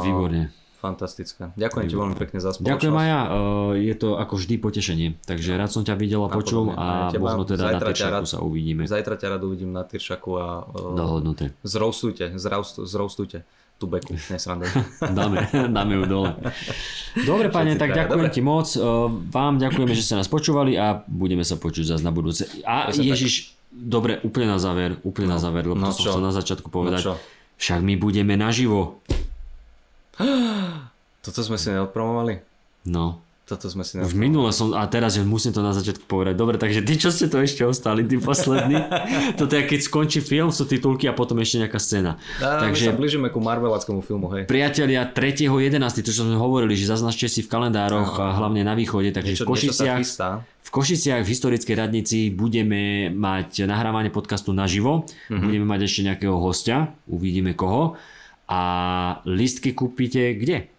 Výborne. 0.00 0.48
Fantastické. 0.80 1.52
Ďakujem 1.60 1.86
ti 1.86 1.94
veľmi 1.94 2.16
pekne 2.16 2.40
za 2.40 2.56
spoločnosť. 2.56 2.72
Ďakujem 2.72 2.94
Maja, 2.96 3.20
uh, 3.20 3.30
je 3.76 3.92
to 3.92 4.16
ako 4.16 4.32
vždy 4.40 4.54
potešenie. 4.56 5.08
Takže 5.20 5.52
rád 5.52 5.68
som 5.68 5.84
ťa 5.84 5.92
videl 5.92 6.24
a 6.24 6.32
počul 6.32 6.72
a 6.72 7.12
Aj 7.12 7.12
teba. 7.12 7.28
možno 7.28 7.44
teda 7.44 7.68
na 7.68 7.76
Tyršaku 7.76 8.14
rád- 8.16 8.24
sa 8.24 8.40
uvidíme. 8.40 8.88
Zajtra 8.88 9.20
ťa 9.20 9.36
rád 9.36 9.44
uvidím 9.44 9.76
na 9.76 9.84
Tyršaku 9.84 10.30
a 10.40 10.46
Dohodnuté. 10.96 11.52
zroustujte, 11.60 12.32
zroustu, 12.34 12.88
zroustujte 12.88 13.44
tú 13.80 13.88
beku. 13.88 14.12
Dáme, 15.16 15.40
dáme 15.66 15.92
ju 15.94 16.04
dole. 16.04 16.36
Dobre, 17.16 17.48
pane, 17.48 17.74
tak 17.74 17.90
ďakujem 17.90 18.20
Dobre. 18.22 18.28
ti 18.30 18.40
moc. 18.40 18.68
Uh, 18.70 19.08
Vám 19.08 19.56
ďakujeme, 19.56 19.90
že 19.90 20.04
ste 20.04 20.14
nás 20.14 20.28
počúvali 20.28 20.76
a 20.76 21.00
budeme 21.02 21.40
sa 21.40 21.56
počuť 21.56 21.96
zase 21.96 22.04
na 22.04 22.12
budúce. 22.12 22.44
A 22.62 22.86
Presne 22.86 23.02
tak. 23.02 23.10
Ježiš, 23.10 23.32
dobre, 23.66 24.20
úplne 24.20 24.46
na 24.46 24.60
záver, 24.60 25.00
úplne 25.00 25.30
na 25.30 25.40
záver, 25.40 25.64
lebo 25.64 25.80
no 25.80 25.88
to 25.88 25.96
som 25.96 26.02
čo? 26.02 26.10
chcel 26.12 26.22
na 26.22 26.30
začiatku 26.30 26.68
No 26.68 26.74
povedať. 26.74 27.00
čo? 27.02 27.12
Však 27.56 27.80
my 27.80 27.94
budeme 27.96 28.36
naživo. 28.36 29.00
Toto 31.20 31.40
sme 31.40 31.56
si 31.56 31.68
neodpromovali? 31.68 32.40
No. 32.84 33.20
Toto 33.50 33.66
sme 33.66 33.82
si 33.82 33.98
Už 33.98 34.14
minule 34.14 34.54
som, 34.54 34.70
a 34.70 34.86
teraz, 34.86 35.18
že 35.18 35.26
musím 35.26 35.50
to 35.50 35.58
na 35.58 35.74
začiatku 35.74 36.06
povedať. 36.06 36.38
Dobre, 36.38 36.54
takže 36.54 36.80
tí, 36.80 36.94
čo 36.94 37.10
ste 37.10 37.26
to 37.26 37.42
ešte 37.42 37.66
ostali, 37.66 38.06
tí 38.06 38.14
poslední, 38.14 38.78
toto 39.40 39.50
je, 39.50 39.66
keď 39.66 39.80
skončí 39.82 40.22
film, 40.22 40.48
sú 40.48 40.62
titulky 40.64 41.04
a 41.04 41.12
potom 41.12 41.34
ešte 41.36 41.58
nejaká 41.58 41.76
scéna. 41.76 42.14
Á, 42.38 42.62
My 42.62 42.70
sa 42.70 42.70
takže 42.70 42.94
blížime 42.94 43.26
ku 43.26 43.42
Marveláckému 43.42 44.00
filmu, 44.00 44.30
hej. 44.30 44.46
priatelia 44.46 45.02
3.11., 45.02 45.66
to 45.98 46.14
čo 46.14 46.22
sme 46.22 46.38
hovorili, 46.38 46.72
že 46.72 46.86
zaznačte 46.86 47.26
si 47.26 47.42
v 47.42 47.50
kalendároch 47.50 48.14
a 48.16 48.38
hlavne 48.38 48.62
na 48.62 48.72
východe, 48.72 49.10
takže 49.10 49.34
Niečo, 49.34 49.42
v 49.42 49.48
sa 49.50 49.50
Košiciach, 49.50 49.98
v 50.60 50.70
Košiciach 50.70 51.20
v 51.20 51.28
historickej 51.28 51.74
radnici 51.74 52.30
budeme 52.30 53.10
mať 53.10 53.66
nahrávanie 53.66 54.08
podcastu 54.08 54.54
naživo, 54.54 55.10
Mhm. 55.26 55.42
budeme 55.42 55.66
mať 55.66 55.80
ešte 55.84 56.00
nejakého 56.04 56.38
hostia, 56.38 56.94
uvidíme 57.04 57.50
koho 57.52 57.98
a 58.46 58.62
listky 59.24 59.74
kúpite 59.74 60.38
kde? 60.38 60.70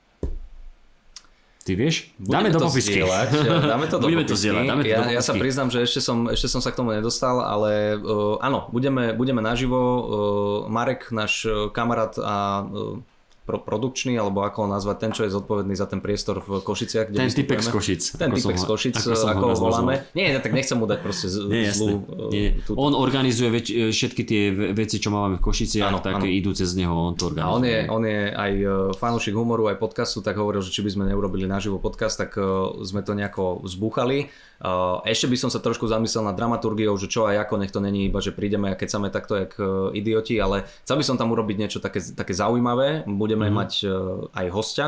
Ty 1.62 1.78
vieš? 1.78 2.10
Dáme 2.18 2.50
Budeme 2.50 2.50
do 2.50 2.60
to 2.60 2.68
popisky. 2.74 2.92
zdieľať, 2.98 3.28
Dáme 3.72 3.86
to 3.86 3.96
do 4.02 4.06
Budeme 4.10 4.24
to 4.26 4.34
popisky. 4.34 4.42
zdieľať, 4.50 4.64
dáme 4.66 4.82
to 4.82 4.90
ja, 4.90 4.98
do 4.98 5.14
ja 5.14 5.22
sa 5.22 5.34
priznám, 5.38 5.70
že 5.70 5.80
ešte 5.86 6.02
som, 6.02 6.18
ešte 6.26 6.48
som 6.50 6.58
sa 6.58 6.74
k 6.74 6.78
tomu 6.82 6.90
nedostal, 6.90 7.38
ale 7.38 8.02
uh, 8.02 8.42
áno, 8.42 8.66
budeme, 8.74 9.14
budeme 9.14 9.46
naživo. 9.46 9.78
Uh, 9.78 10.02
Marek, 10.74 11.14
náš 11.14 11.46
kamarát 11.70 12.18
a 12.18 12.66
uh, 12.66 12.98
pro, 13.42 13.58
produkčný, 13.58 14.14
alebo 14.14 14.42
ako 14.42 14.64
ho 14.64 14.70
nazvať, 14.70 14.98
ten, 15.00 15.12
čo 15.12 15.22
je 15.22 15.32
zodpovedný 15.32 15.74
za 15.74 15.84
ten 15.84 15.98
priestor 15.98 16.40
v 16.40 16.60
Košiciach. 16.60 17.10
Kde 17.10 17.18
Ten 17.18 17.32
typek 17.32 17.58
z 17.58 17.68
Košic, 17.68 18.02
Ten 18.16 18.30
typek 18.30 18.56
z 18.56 18.64
Košic, 18.64 18.96
ako 18.96 19.12
som 19.12 19.30
ako 19.30 19.44
ho 19.44 19.56
voláme. 19.58 19.94
Nie, 20.12 20.38
tak 20.38 20.52
nechcem 20.52 20.76
mu 20.76 20.86
dať 20.86 21.00
proste 21.00 21.26
z, 21.26 21.36
Nie, 21.44 21.70
zlú... 21.70 22.02
uh, 22.02 22.30
Nie. 22.30 22.58
tú- 22.60 22.74
On 22.76 22.94
organizuje 22.94 23.50
väč- 23.50 23.74
všetky 23.90 24.22
tie 24.24 24.42
ve- 24.50 24.72
veci, 24.72 24.98
čo 24.98 25.10
máme 25.10 25.36
v 25.36 25.44
Košiciach, 25.44 25.90
Áno, 25.90 26.00
tak 26.00 26.18
áno. 26.18 26.26
idú 26.26 26.52
cez 26.52 26.72
neho, 26.72 26.92
on 26.92 27.14
to 27.14 27.28
A 27.28 27.50
on 27.50 27.60
organizuje. 27.60 27.74
je, 27.74 27.82
on 27.88 28.04
je 28.04 28.20
aj 28.30 28.52
e, 28.54 28.66
fanúšik 28.94 29.34
humoru, 29.34 29.66
aj 29.66 29.78
podcastu, 29.78 30.20
tak 30.20 30.36
hovoril, 30.36 30.60
že 30.60 30.70
či 30.70 30.80
by 30.80 30.90
sme 30.92 31.04
neurobili 31.06 31.44
naživo 31.44 31.78
podcast, 31.78 32.18
tak 32.18 32.34
e, 32.34 32.46
sme 32.80 33.02
to 33.02 33.12
nejako 33.12 33.66
zbúchali. 33.66 34.30
E, 34.62 35.10
Ešte 35.10 35.26
by 35.26 35.38
som 35.42 35.50
sa 35.50 35.58
trošku 35.58 35.90
zamyslel 35.90 36.22
nad 36.30 36.38
dramaturgiou, 36.38 36.94
že 37.02 37.10
čo 37.10 37.26
aj 37.26 37.50
ako, 37.50 37.58
nech 37.58 37.74
to 37.74 37.82
není 37.82 38.06
iba, 38.06 38.22
že 38.22 38.30
prídeme 38.32 38.70
a 38.70 38.78
keď 38.78 38.88
sa 38.88 38.98
takto 39.10 39.34
jak 39.34 39.58
e, 39.58 39.98
idioti, 39.98 40.38
ale 40.38 40.70
chcel 40.86 41.02
by 41.02 41.06
som 41.06 41.18
tam 41.18 41.34
urobiť 41.34 41.58
niečo 41.58 41.80
také, 41.82 42.00
také 42.00 42.38
zaujímavé. 42.38 43.10
Budeme 43.10 43.50
Mhm. 43.50 43.52
mm-hmm. 43.52 43.58
mať 43.58 43.72
e, 43.82 43.90
aj 44.38 44.48
hostia. 44.54 44.88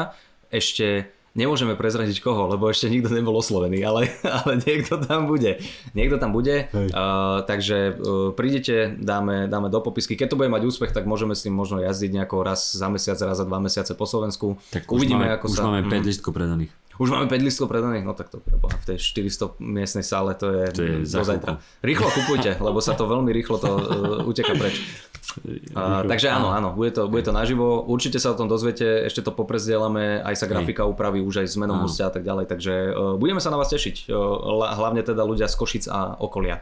Ešte 0.54 1.10
Nemôžeme 1.34 1.74
prezradiť 1.74 2.22
koho, 2.22 2.46
lebo 2.46 2.70
ešte 2.70 2.94
nikto 2.94 3.10
nebol 3.10 3.34
oslovený, 3.34 3.82
ale, 3.82 4.14
ale 4.38 4.62
niekto 4.62 5.02
tam 5.02 5.26
bude. 5.26 5.58
Niekto 5.98 6.22
tam 6.22 6.30
bude, 6.30 6.70
uh, 6.70 7.42
takže 7.50 7.98
uh, 7.98 8.30
prídete, 8.38 8.94
dáme, 9.02 9.50
dáme 9.50 9.74
do 9.74 9.82
popisky. 9.82 10.14
Keď 10.14 10.30
to 10.30 10.38
bude 10.38 10.54
mať 10.54 10.62
úspech, 10.62 10.94
tak 10.94 11.10
môžeme 11.10 11.34
s 11.34 11.42
tým 11.42 11.58
možno 11.58 11.82
jazdiť 11.82 12.22
nejako 12.22 12.46
raz 12.46 12.78
za 12.78 12.86
mesiac, 12.86 13.18
raz 13.18 13.42
za 13.42 13.50
dva 13.50 13.58
mesiace 13.58 13.98
po 13.98 14.06
Slovensku. 14.06 14.62
Tak 14.70 14.86
Uvidíme, 14.94 15.26
už 15.26 15.30
máme, 15.34 15.38
ako 15.42 15.46
už 15.50 15.58
sa... 15.58 15.66
máme 15.66 15.82
Mm. 15.90 16.06
5 16.06 16.10
listkov 16.14 16.32
predaných. 16.38 16.72
Už 17.02 17.10
máme 17.10 17.26
5 17.26 17.42
listkov 17.42 17.68
predaných, 17.74 18.06
no 18.06 18.14
tak 18.14 18.30
to 18.30 18.38
preboha, 18.38 18.78
v 18.78 18.86
tej 18.94 18.98
400 19.02 19.58
miestnej 19.58 20.06
sále 20.06 20.38
to 20.38 20.54
je, 20.54 20.64
To 20.70 20.82
je 20.86 20.94
mm, 20.94 21.06
do 21.06 21.10
za 21.10 21.22
zajtra. 21.26 21.52
Rýchlo 21.82 22.08
kupujte, 22.14 22.52
lebo 22.62 22.78
sa 22.82 22.94
to 22.94 23.10
veľmi 23.10 23.34
rýchlo 23.34 23.58
to 23.58 23.72
uh, 23.74 24.30
uteka 24.30 24.54
preč. 24.54 24.78
Uh, 25.34 26.06
takže 26.06 26.30
áno, 26.30 26.54
áno, 26.54 26.78
bude 26.78 26.94
to, 26.94 27.10
bude 27.10 27.26
to 27.26 27.34
naživo. 27.34 27.82
Určite 27.90 28.22
sa 28.22 28.36
o 28.36 28.38
tom 28.38 28.46
dozviete, 28.46 29.08
ešte 29.08 29.26
to 29.26 29.34
poprezdielame, 29.34 30.22
aj 30.22 30.36
sa 30.36 30.46
grafika 30.46 30.86
upraví 30.86 31.26
už 31.26 31.42
aj 31.42 31.48
s 31.50 31.56
menom 31.58 31.82
hostia 31.82 32.12
a 32.12 32.14
tak 32.14 32.22
ďalej, 32.22 32.46
takže 32.46 32.74
uh, 32.94 33.18
budeme 33.18 33.42
sa 33.42 33.50
na 33.50 33.58
vás 33.58 33.72
tešiť, 33.74 34.12
uh, 34.12 34.20
hla- 34.62 34.78
hlavne 34.78 35.02
teda 35.02 35.26
ľudia 35.26 35.50
z 35.50 35.56
Košic 35.58 35.84
a 35.90 36.22
okolia. 36.22 36.62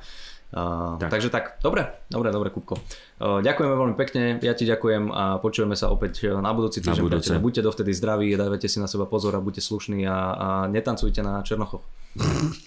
Uh, 0.52 1.00
Tak. 1.00 1.10
takže 1.10 1.32
tak, 1.32 1.64
dobre, 1.64 1.88
dobre, 2.12 2.28
dobre, 2.28 2.52
Kupko. 2.52 2.76
Uh, 2.76 3.40
ďakujeme 3.40 3.72
veľmi 3.72 3.96
pekne, 3.96 4.36
ja 4.40 4.52
ti 4.52 4.68
ďakujem 4.68 5.08
a 5.08 5.40
počujeme 5.40 5.80
sa 5.80 5.88
opäť 5.88 6.28
na 6.28 6.52
budúci 6.52 6.84
Na 6.84 6.92
týždeň. 6.92 7.04
budúce. 7.08 7.32
Buďte 7.40 7.62
dovtedy 7.64 7.96
zdraví, 7.96 8.36
dávajte 8.36 8.68
si 8.68 8.78
na 8.78 8.92
seba 8.92 9.08
pozor 9.08 9.32
a 9.36 9.40
buďte 9.40 9.64
slušní 9.64 10.04
a, 10.04 10.18
a 10.36 10.48
netancujte 10.68 11.24
na 11.24 11.40
Černochoch. 11.40 11.88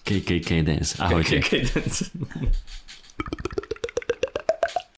KKK 0.08 0.64
Dance. 0.64 0.96
Ahojte. 0.96 1.44
KKK 1.44 1.52
dance. 1.76 2.08